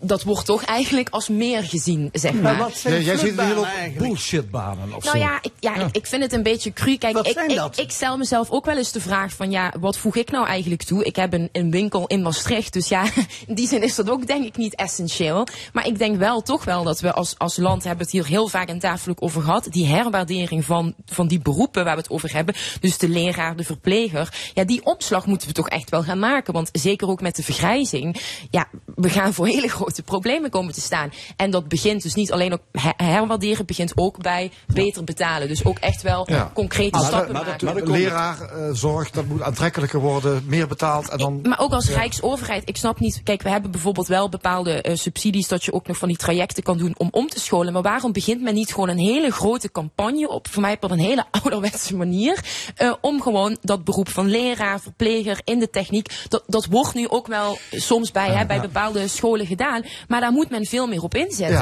dat 0.00 0.22
wordt 0.22 0.46
toch 0.46 0.62
eigenlijk 0.64 1.08
als 1.08 1.28
meer 1.28 1.64
gezien, 1.64 2.08
zeg 2.12 2.32
maar. 2.32 2.72
Ja, 2.82 2.98
jij 2.98 3.16
ziet 3.16 3.38
een 3.38 3.46
hele 3.46 3.66
bullshitbanen 3.98 4.94
of 4.94 5.04
Nou 5.04 5.18
zo. 5.18 5.24
ja, 5.24 5.38
ik, 5.42 5.52
ja, 5.60 5.74
Ik, 5.74 5.96
ik 5.96 6.06
vind 6.06 6.22
het 6.22 6.32
een 6.32 6.42
beetje 6.42 6.72
cru. 6.72 6.96
Kijk, 6.96 7.14
Wat 7.14 7.26
ik, 7.26 7.32
zijn 7.32 7.50
ik, 7.50 7.56
dat? 7.56 7.78
ik 7.78 7.90
stel 7.90 8.16
mezelf 8.16 8.50
ook 8.50 8.64
wel 8.64 8.76
eens 8.76 8.92
de 8.92 9.00
vraag 9.00 9.32
van 9.32 9.50
ja, 9.50 9.72
wat 9.80 9.96
voeg 9.96 10.16
ik 10.16 10.30
nou 10.30 10.46
eigenlijk 10.46 10.82
toe? 10.82 11.04
Ik 11.04 11.16
heb 11.16 11.32
een, 11.32 11.48
een 11.52 11.70
winkel 11.70 12.06
in 12.06 12.22
Maastricht, 12.22 12.72
dus 12.72 12.88
ja, 12.88 13.04
in 13.46 13.54
die 13.54 13.68
zin 13.68 13.82
is 13.82 13.94
dat 13.94 14.10
ook 14.10 14.26
denk 14.26 14.44
ik 14.44 14.56
niet 14.56 14.74
essentieel. 14.74 15.46
Maar 15.72 15.86
ik 15.86 15.98
denk 15.98 16.16
wel 16.16 16.42
toch 16.42 16.64
wel 16.64 16.84
dat 16.84 17.00
we 17.00 17.12
als, 17.12 17.34
als 17.38 17.56
land 17.56 17.84
hebben 17.84 18.04
het 18.04 18.12
hier 18.12 18.26
heel 18.26 18.48
vaak 18.48 18.70
aan 18.70 18.78
tafel 18.78 19.10
ook 19.10 19.22
over 19.22 19.42
gehad. 19.42 19.66
Die 19.70 19.86
herwaardering 19.86 20.64
van, 20.64 20.94
van 21.06 21.28
die 21.28 21.40
beroepen 21.40 21.84
waar 21.84 21.94
we 21.94 22.00
het 22.00 22.10
over 22.10 22.32
hebben. 22.32 22.54
Dus 22.80 22.98
de 22.98 23.08
leraar, 23.08 23.56
de 23.56 23.64
verpleger. 23.64 24.50
Ja, 24.54 24.64
die 24.64 24.84
opslag 24.84 25.26
moeten 25.26 25.48
we 25.48 25.54
toch 25.54 25.68
echt 25.68 25.90
wel 25.90 26.02
gaan 26.02 26.18
maken. 26.18 26.52
Want 26.52 26.68
zeker 26.72 27.08
ook 27.08 27.20
met 27.20 27.36
de 27.36 27.42
vergrijzing. 27.42 28.20
Ja, 28.50 28.68
we 28.94 29.08
gaan 29.08 29.34
voor 29.34 29.46
hele 29.46 29.68
grote 29.68 29.88
problemen 30.04 30.50
komen 30.50 30.74
te 30.74 30.80
staan. 30.80 31.12
En 31.36 31.50
dat 31.50 31.68
begint 31.68 32.02
dus 32.02 32.14
niet 32.14 32.32
alleen 32.32 32.52
ook 32.52 32.60
her- 32.72 32.94
herwaarderen, 32.96 33.66
begint 33.66 33.92
ook 33.94 34.18
bij 34.22 34.50
beter 34.66 35.04
betalen. 35.04 35.48
Dus 35.48 35.64
ook 35.64 35.78
echt 35.78 36.02
wel 36.02 36.28
concrete 36.54 36.96
Maar 36.98 37.06
stappen 37.06 37.34
de- 37.34 37.64
maken. 37.66 37.84
de 37.84 37.90
leraar 37.90 38.40
eh, 38.40 39.04
dat 39.12 39.26
moet 39.26 39.42
aantrekkelijker 39.42 40.00
worden, 40.00 40.42
meer 40.46 40.66
betaald 40.68 41.08
en 41.08 41.18
dan... 41.18 41.40
Maar 41.42 41.60
ook 41.60 41.72
als 41.72 41.86
Ja. 41.88 41.94
Rijksoverheid, 41.94 42.68
ik 42.68 42.76
snap 42.76 43.00
niet. 43.00 43.20
Kijk, 43.24 43.42
we 43.42 43.48
hebben 43.48 43.70
bijvoorbeeld 43.70 44.06
wel 44.06 44.28
bepaalde 44.28 44.82
eh, 44.82 44.96
subsidies 44.96 45.48
dat 45.48 45.64
je 45.64 45.72
ook 45.72 45.86
nog 45.86 45.96
van 45.96 46.08
die 46.08 46.16
trajecten 46.16 46.62
kan 46.62 46.78
doen 46.78 46.94
om 46.96 47.08
om 47.10 47.28
te 47.28 47.40
scholen. 47.40 47.72
Maar 47.72 47.82
waarom 47.82 48.12
begint 48.12 48.42
men 48.42 48.54
niet 48.54 48.72
gewoon 48.72 48.88
een 48.88 48.98
hele 48.98 49.30
grote 49.30 49.70
campagne 49.70 50.28
op, 50.28 50.48
voor 50.50 50.62
mij 50.62 50.76
op 50.80 50.90
een 50.90 50.98
hele 50.98 51.24
ouderwetse 51.42 51.96
manier, 51.96 52.44
eh, 52.76 52.92
om 53.00 53.22
gewoon 53.22 53.56
dat 53.60 53.84
beroep 53.84 54.08
van 54.08 54.28
leraar, 54.28 54.80
verpleger 54.80 55.40
in 55.44 55.58
de 55.58 55.70
techniek, 55.70 56.12
dat, 56.28 56.42
dat 56.46 56.66
wordt 56.66 56.94
nu 56.94 57.08
ook 57.08 57.26
wel 57.26 57.58
soms 57.70 58.12
bij, 58.12 58.28
hè, 58.30 58.46
bij 58.46 58.60
bepaalde 58.60 59.08
scholen 59.08 59.46
gedaan. 59.46 59.79
Maar 60.08 60.20
daar 60.20 60.32
moet 60.32 60.50
men 60.50 60.66
veel 60.66 60.86
meer 60.86 61.02
op 61.02 61.14
inzetten. 61.14 61.58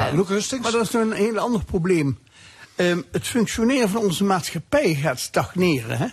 Maar 0.61 0.71
dat 0.71 0.81
is 0.81 0.93
een 0.93 1.11
heel 1.11 1.37
ander 1.37 1.63
probleem. 1.63 2.17
Ehm, 2.75 3.01
het 3.11 3.27
functioneren 3.27 3.89
van 3.89 4.01
onze 4.01 4.23
maatschappij 4.23 4.95
gaat 4.95 5.19
stagneren. 5.19 5.97
Hè? 5.97 6.07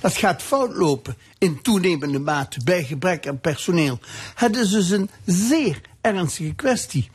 Dat 0.00 0.16
gaat 0.16 0.42
fout 0.42 0.76
lopen 0.76 1.16
in 1.38 1.62
toenemende 1.62 2.18
mate 2.18 2.60
bij 2.64 2.84
gebrek 2.84 3.28
aan 3.28 3.40
personeel. 3.40 3.98
Het 4.34 4.56
is 4.56 4.70
dus 4.70 4.90
een 4.90 5.10
zeer 5.24 5.80
ernstige 6.00 6.54
kwestie. 6.54 7.10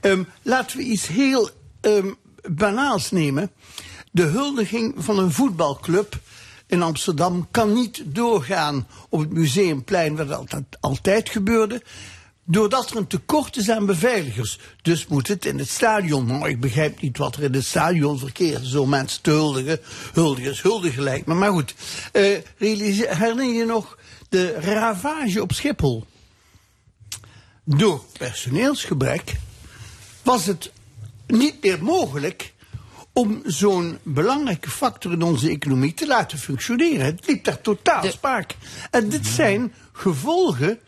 Ehm, 0.00 0.22
laten 0.42 0.76
we 0.76 0.82
iets 0.82 1.06
heel 1.06 1.50
ehm, 1.80 2.12
banaals 2.50 3.10
nemen. 3.10 3.50
De 4.12 4.24
huldiging 4.24 4.94
van 4.96 5.18
een 5.18 5.32
voetbalclub 5.32 6.20
in 6.66 6.82
Amsterdam 6.82 7.48
kan 7.50 7.72
niet 7.72 8.02
doorgaan 8.06 8.86
op 9.08 9.20
het 9.20 9.32
museumplein, 9.32 10.16
waar 10.16 10.26
dat 10.26 10.38
altijd, 10.38 10.64
altijd 10.80 11.28
gebeurde. 11.28 11.82
Doordat 12.50 12.90
er 12.90 12.96
een 12.96 13.06
tekort 13.06 13.56
is 13.56 13.70
aan 13.70 13.86
beveiligers. 13.86 14.58
Dus 14.82 15.06
moet 15.06 15.28
het 15.28 15.44
in 15.44 15.58
het 15.58 15.68
stadion. 15.68 16.26
Nou, 16.26 16.48
ik 16.48 16.60
begrijp 16.60 17.00
niet 17.00 17.18
wat 17.18 17.36
er 17.36 17.42
in 17.42 17.52
het 17.52 17.64
stadion 17.64 18.18
verkeert. 18.18 18.66
Zo 18.66 18.86
mensen 18.86 19.22
te 19.22 19.30
huldigen. 19.30 19.80
Huldigers, 20.12 20.62
huldigen 20.62 21.02
lijkt 21.02 21.26
me. 21.26 21.34
Maar 21.34 21.50
goed. 21.50 21.74
Eh, 22.12 22.38
herinner 22.56 23.44
je 23.44 23.64
nog 23.64 23.98
de 24.28 24.60
ravage 24.60 25.42
op 25.42 25.52
Schiphol? 25.52 26.04
Door 27.64 28.04
personeelsgebrek 28.18 29.36
was 30.22 30.46
het 30.46 30.72
niet 31.26 31.62
meer 31.62 31.82
mogelijk 31.82 32.52
om 33.12 33.42
zo'n 33.44 33.98
belangrijke 34.02 34.70
factor 34.70 35.12
in 35.12 35.22
onze 35.22 35.50
economie 35.50 35.94
te 35.94 36.06
laten 36.06 36.38
functioneren. 36.38 37.04
Het 37.04 37.26
liep 37.26 37.44
daar 37.44 37.60
totaal 37.60 38.04
spaak. 38.04 38.56
En 38.90 39.08
dit 39.08 39.26
zijn 39.26 39.72
gevolgen 39.92 40.78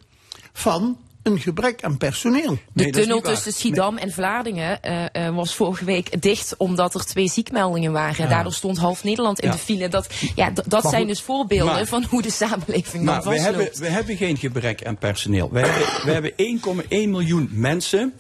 van 0.53 0.99
een 1.23 1.39
gebrek 1.41 1.83
aan 1.85 1.97
personeel. 1.99 2.59
De 2.73 2.91
tunnel 2.91 3.21
tussen 3.21 3.53
Schiedam 3.53 3.97
en 3.97 4.13
Vlaardingen 4.13 4.83
eh, 4.83 5.27
eh, 5.27 5.35
was 5.35 5.55
vorige 5.55 5.85
week 5.85 6.23
dicht 6.23 6.55
omdat 6.57 6.95
er 6.95 7.05
twee 7.05 7.29
ziekmeldingen 7.29 7.93
waren. 7.93 8.25
Ja. 8.25 8.31
Daardoor 8.31 8.53
stond 8.53 8.79
half 8.79 9.05
Nederland 9.05 9.41
in 9.41 9.49
Ja. 9.49 9.55
de 9.55 9.61
file. 9.61 9.89
Dat, 9.89 10.09
ja, 10.35 10.51
dat 10.67 10.83
zijn 10.89 11.01
goed, 11.01 11.09
dus 11.09 11.21
voorbeelden 11.23 11.75
maar- 11.75 11.87
van 11.87 12.05
hoe 12.05 12.23
de 12.23 12.31
samenleving 12.31 13.05
Maar 13.05 13.23
dan 13.23 13.33
we 13.33 13.41
hebben, 13.41 13.69
we 13.75 13.89
hebben 13.89 14.17
geen 14.17 14.37
gebrek 14.37 14.85
aan 14.85 14.99
personeel. 14.99 15.51
We 15.53 15.61
hebben, 15.61 16.05
we 16.05 16.11
hebben 16.13 16.33
1,1 16.87 17.11
miljoen 17.11 17.49
mensen, 17.53 18.13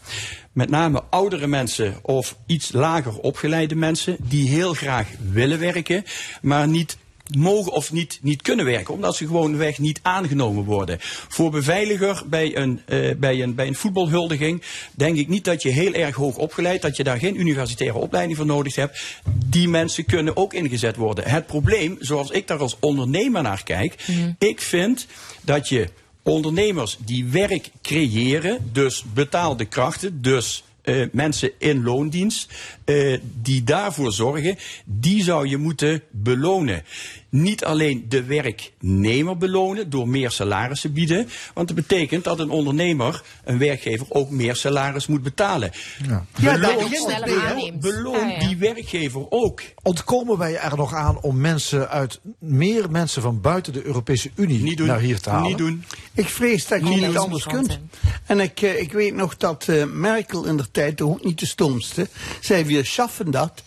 met 0.53 0.71
name 0.71 1.03
oudere 1.11 1.47
mensen 1.47 1.99
of 2.03 2.37
iets 2.47 2.73
lager 2.73 3.19
opgeleide 3.19 3.75
mensen, 3.75 4.17
die 4.21 4.49
heel 4.49 4.75
graag 4.75 5.09
willen 5.31 5.59
werken, 5.59 6.05
maar 6.43 6.69
niet 6.69 6.97
mogen 7.31 7.73
of 7.73 7.93
niet, 7.93 8.19
niet 8.23 8.43
kunnen 8.43 8.65
werken, 8.65 8.95
omdat 8.95 9.17
ze 9.17 9.27
gewoonweg 9.27 9.79
niet 9.79 10.01
aangenomen 10.03 10.65
worden. 10.65 10.97
Voor 11.29 11.51
beveiliger 11.51 12.23
bij 12.27 12.57
een, 12.57 12.81
eh, 12.87 13.15
bij, 13.17 13.43
een, 13.43 13.55
bij 13.55 13.67
een 13.67 13.75
voetbalhuldiging 13.75 14.63
denk 14.93 15.17
ik 15.17 15.29
niet 15.29 15.45
dat 15.45 15.63
je 15.63 15.69
heel 15.69 15.93
erg 15.93 16.17
hoog 16.17 16.37
opgeleid, 16.37 16.83
dat 16.83 16.97
je 16.97 17.05
daar 17.05 17.19
geen 17.19 17.41
universitaire 17.41 17.99
opleiding 17.99 18.37
voor 18.37 18.47
nodig 18.47 18.75
hebt. 18.75 19.03
Die 19.47 19.69
mensen 19.69 20.05
kunnen 20.05 20.37
ook 20.37 20.55
ingezet 20.55 20.97
worden. 20.97 21.31
Het 21.31 21.47
probleem, 21.47 21.97
zoals 22.01 22.31
ik 22.31 22.47
daar 22.47 22.59
als 22.59 22.77
ondernemer 22.81 23.43
naar 23.43 23.63
kijk, 23.65 24.05
ik 24.39 24.61
vind 24.61 25.07
dat 25.41 25.69
je 25.69 25.89
ondernemers 26.23 26.99
die 27.05 27.25
werk 27.25 27.71
creëren, 27.83 28.71
dus 28.73 29.05
betaalde 29.15 29.65
krachten, 29.65 30.23
dus 30.23 30.65
eh, 30.83 31.07
mensen 31.13 31.51
in 31.59 31.83
loondienst, 31.83 32.53
eh, 32.85 33.19
die 33.43 33.65
daarvoor 33.65 34.13
zorgen, 34.13 34.57
die 34.85 35.23
zou 35.23 35.49
je 35.49 35.57
moeten 35.57 36.03
belonen. 36.11 36.85
Niet 37.29 37.65
alleen 37.65 38.05
de 38.09 38.23
werknemer 38.25 39.37
belonen 39.37 39.91
door 39.91 40.09
meer 40.09 40.31
salaris 40.31 40.81
te 40.81 40.89
bieden, 40.91 41.29
want 41.55 41.67
dat 41.69 41.77
betekent 41.77 42.25
dat 42.25 42.39
een 42.39 42.51
ondernemer, 42.51 43.23
een 43.45 43.59
werkgever, 43.59 44.07
ook 44.09 44.31
meer 44.31 44.57
salaris 44.57 45.07
moet 45.07 45.23
betalen. 45.23 45.71
Ja. 46.09 46.27
Ja, 46.39 46.57
dat 46.57 46.61
Beloon- 46.61 46.79
je 46.91 47.01
ook 47.01 47.11
sneller 47.11 47.79
beloon- 47.79 48.29
Ja, 48.29 48.35
ja. 48.39 48.47
die 48.47 48.57
werkgever 48.57 49.27
ook. 49.31 49.61
Ontkomen 49.83 50.39
wij 50.39 50.57
er 50.59 50.77
nog 50.77 50.95
aan 50.95 51.21
om 51.21 51.41
mensen 51.41 51.89
uit, 51.89 52.21
meer 52.39 52.91
mensen 52.91 53.23
van 53.23 53.41
buiten 53.41 53.73
de 53.73 53.85
Europese 53.85 54.31
Unie 54.35 54.81
naar 54.83 55.01
hier 55.01 55.21
te 55.21 55.31
halen? 55.31 55.49
Niet 55.49 55.59
doen. 55.59 55.85
Ik 56.15 56.29
vrees 56.29 56.67
dat 56.67 56.89
je 56.89 56.95
Niet 56.95 57.17
anders 57.17 57.45
kunt. 57.47 57.79
En 58.27 58.41
ik, 58.41 58.63
eh, 58.63 58.81
ik 58.81 58.93
weet 58.93 59.15
nog 59.15 59.37
dat 59.37 59.69
eh, 59.69 59.85
Merkel 59.85 60.45
in 60.45 60.57
der 60.57 60.71
tijd, 60.71 61.01
ook 61.01 61.25
niet 61.25 61.39
de 61.39 61.47
stomste, 61.47 62.09
zei 62.41 62.65
schaffen 62.85 63.31
dat. 63.31 63.63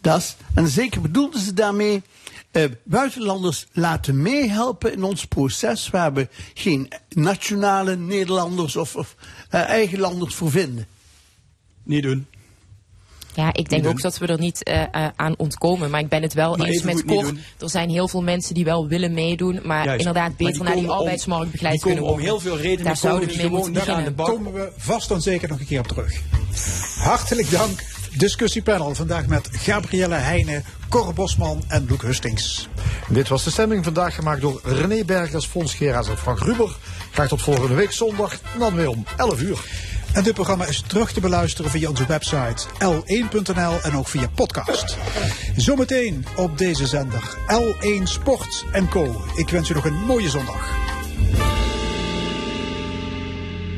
dat 0.00 0.36
en 0.54 0.68
zeker 0.68 1.00
bedoelde 1.00 1.40
ze 1.40 1.52
daarmee 1.54 2.02
eh, 2.50 2.64
buitenlanders 2.84 3.66
laten 3.72 4.22
meehelpen 4.22 4.92
in 4.92 5.02
ons 5.02 5.24
proces 5.24 5.90
waar 5.90 6.12
we 6.12 6.28
geen 6.54 6.92
nationale 7.08 7.96
Nederlanders 7.96 8.76
of, 8.76 8.96
of 8.96 9.14
eh, 9.50 9.60
eigen 9.60 9.98
landers 9.98 10.34
voor 10.34 10.50
vinden. 10.50 10.86
Niet 11.82 12.02
doen. 12.02 12.26
Ja, 13.34 13.52
ik 13.52 13.68
denk 13.68 13.86
ook 13.86 14.00
dat 14.00 14.18
we 14.18 14.26
er 14.26 14.38
niet 14.38 14.62
eh, 14.62 14.82
eh, 14.82 15.08
aan 15.16 15.34
ontkomen. 15.36 15.90
Maar 15.90 16.00
ik 16.00 16.08
ben 16.08 16.22
het 16.22 16.34
wel 16.34 16.56
Maar 16.56 16.66
eens 16.66 16.82
met 16.82 17.04
Cor. 17.04 17.22
doen. 17.22 17.38
Er 17.58 17.70
zijn 17.70 17.90
heel 17.90 18.08
veel 18.08 18.22
mensen 18.22 18.54
die 18.54 18.64
wel 18.64 18.88
willen 18.88 19.14
meedoen. 19.14 19.60
Maar 19.64 19.84
Juist. 19.84 19.98
inderdaad 19.98 20.28
Maar 20.28 20.36
beter 20.36 20.52
die 20.54 20.62
naar 20.62 20.74
die 20.74 20.84
om- 20.84 20.90
arbeidsmarkt 20.98 21.50
begeleid 21.50 21.80
kunnen 21.80 22.02
om 22.02 22.08
worden. 22.08 22.24
heel 22.26 22.40
veel 22.40 22.56
redenen 22.56 22.84
Daar 22.84 22.96
zouden 22.96 23.28
we 23.28 23.34
komen 23.42 23.72
mee 23.72 23.80
gewoon 23.82 23.96
aan 23.96 24.04
de 24.04 24.10
bak. 24.10 24.26
komen 24.26 24.52
we 24.52 24.72
vast 24.76 25.10
en 25.10 25.20
zeker 25.20 25.48
nog 25.48 25.60
een 25.60 25.66
keer 25.66 25.78
op 25.80 25.86
terug. 25.86 26.20
Hartelijk 26.98 27.50
dank. 27.50 27.84
Discussiepanel 28.16 28.94
vandaag 28.94 29.26
met 29.26 29.48
Gabrielle 29.52 30.14
Heijnen, 30.14 30.64
Cor 30.88 31.14
Bosman 31.14 31.64
en 31.68 31.86
Loek 31.88 32.02
Hustings. 32.02 32.68
Dit 33.08 33.28
was 33.28 33.44
de 33.44 33.50
stemming 33.50 33.84
vandaag 33.84 34.14
gemaakt 34.14 34.40
door 34.40 34.60
René 34.64 35.04
Bergers, 35.04 35.46
Fons 35.46 35.74
Geraas 35.74 36.08
en 36.08 36.18
Frank 36.18 36.38
Ruber. 36.38 36.76
Graag 37.12 37.28
tot 37.28 37.42
volgende 37.42 37.74
week 37.74 37.92
zondag, 37.92 38.40
dan 38.58 38.74
weer 38.74 38.88
om 38.88 39.04
11 39.16 39.40
uur. 39.40 39.58
En 40.12 40.22
dit 40.22 40.34
programma 40.34 40.66
is 40.66 40.82
terug 40.86 41.12
te 41.12 41.20
beluisteren 41.20 41.70
via 41.70 41.88
onze 41.88 42.06
website 42.06 42.66
l1.nl 42.78 43.80
en 43.82 43.96
ook 43.96 44.08
via 44.08 44.28
podcast. 44.34 44.96
Zometeen 45.56 46.26
op 46.36 46.58
deze 46.58 46.86
zender 46.86 47.36
L1 47.46 48.02
Sport 48.02 48.64
Co. 48.90 49.24
Ik 49.34 49.48
wens 49.48 49.70
u 49.70 49.74
nog 49.74 49.84
een 49.84 50.04
mooie 50.06 50.28
zondag. 50.28 50.74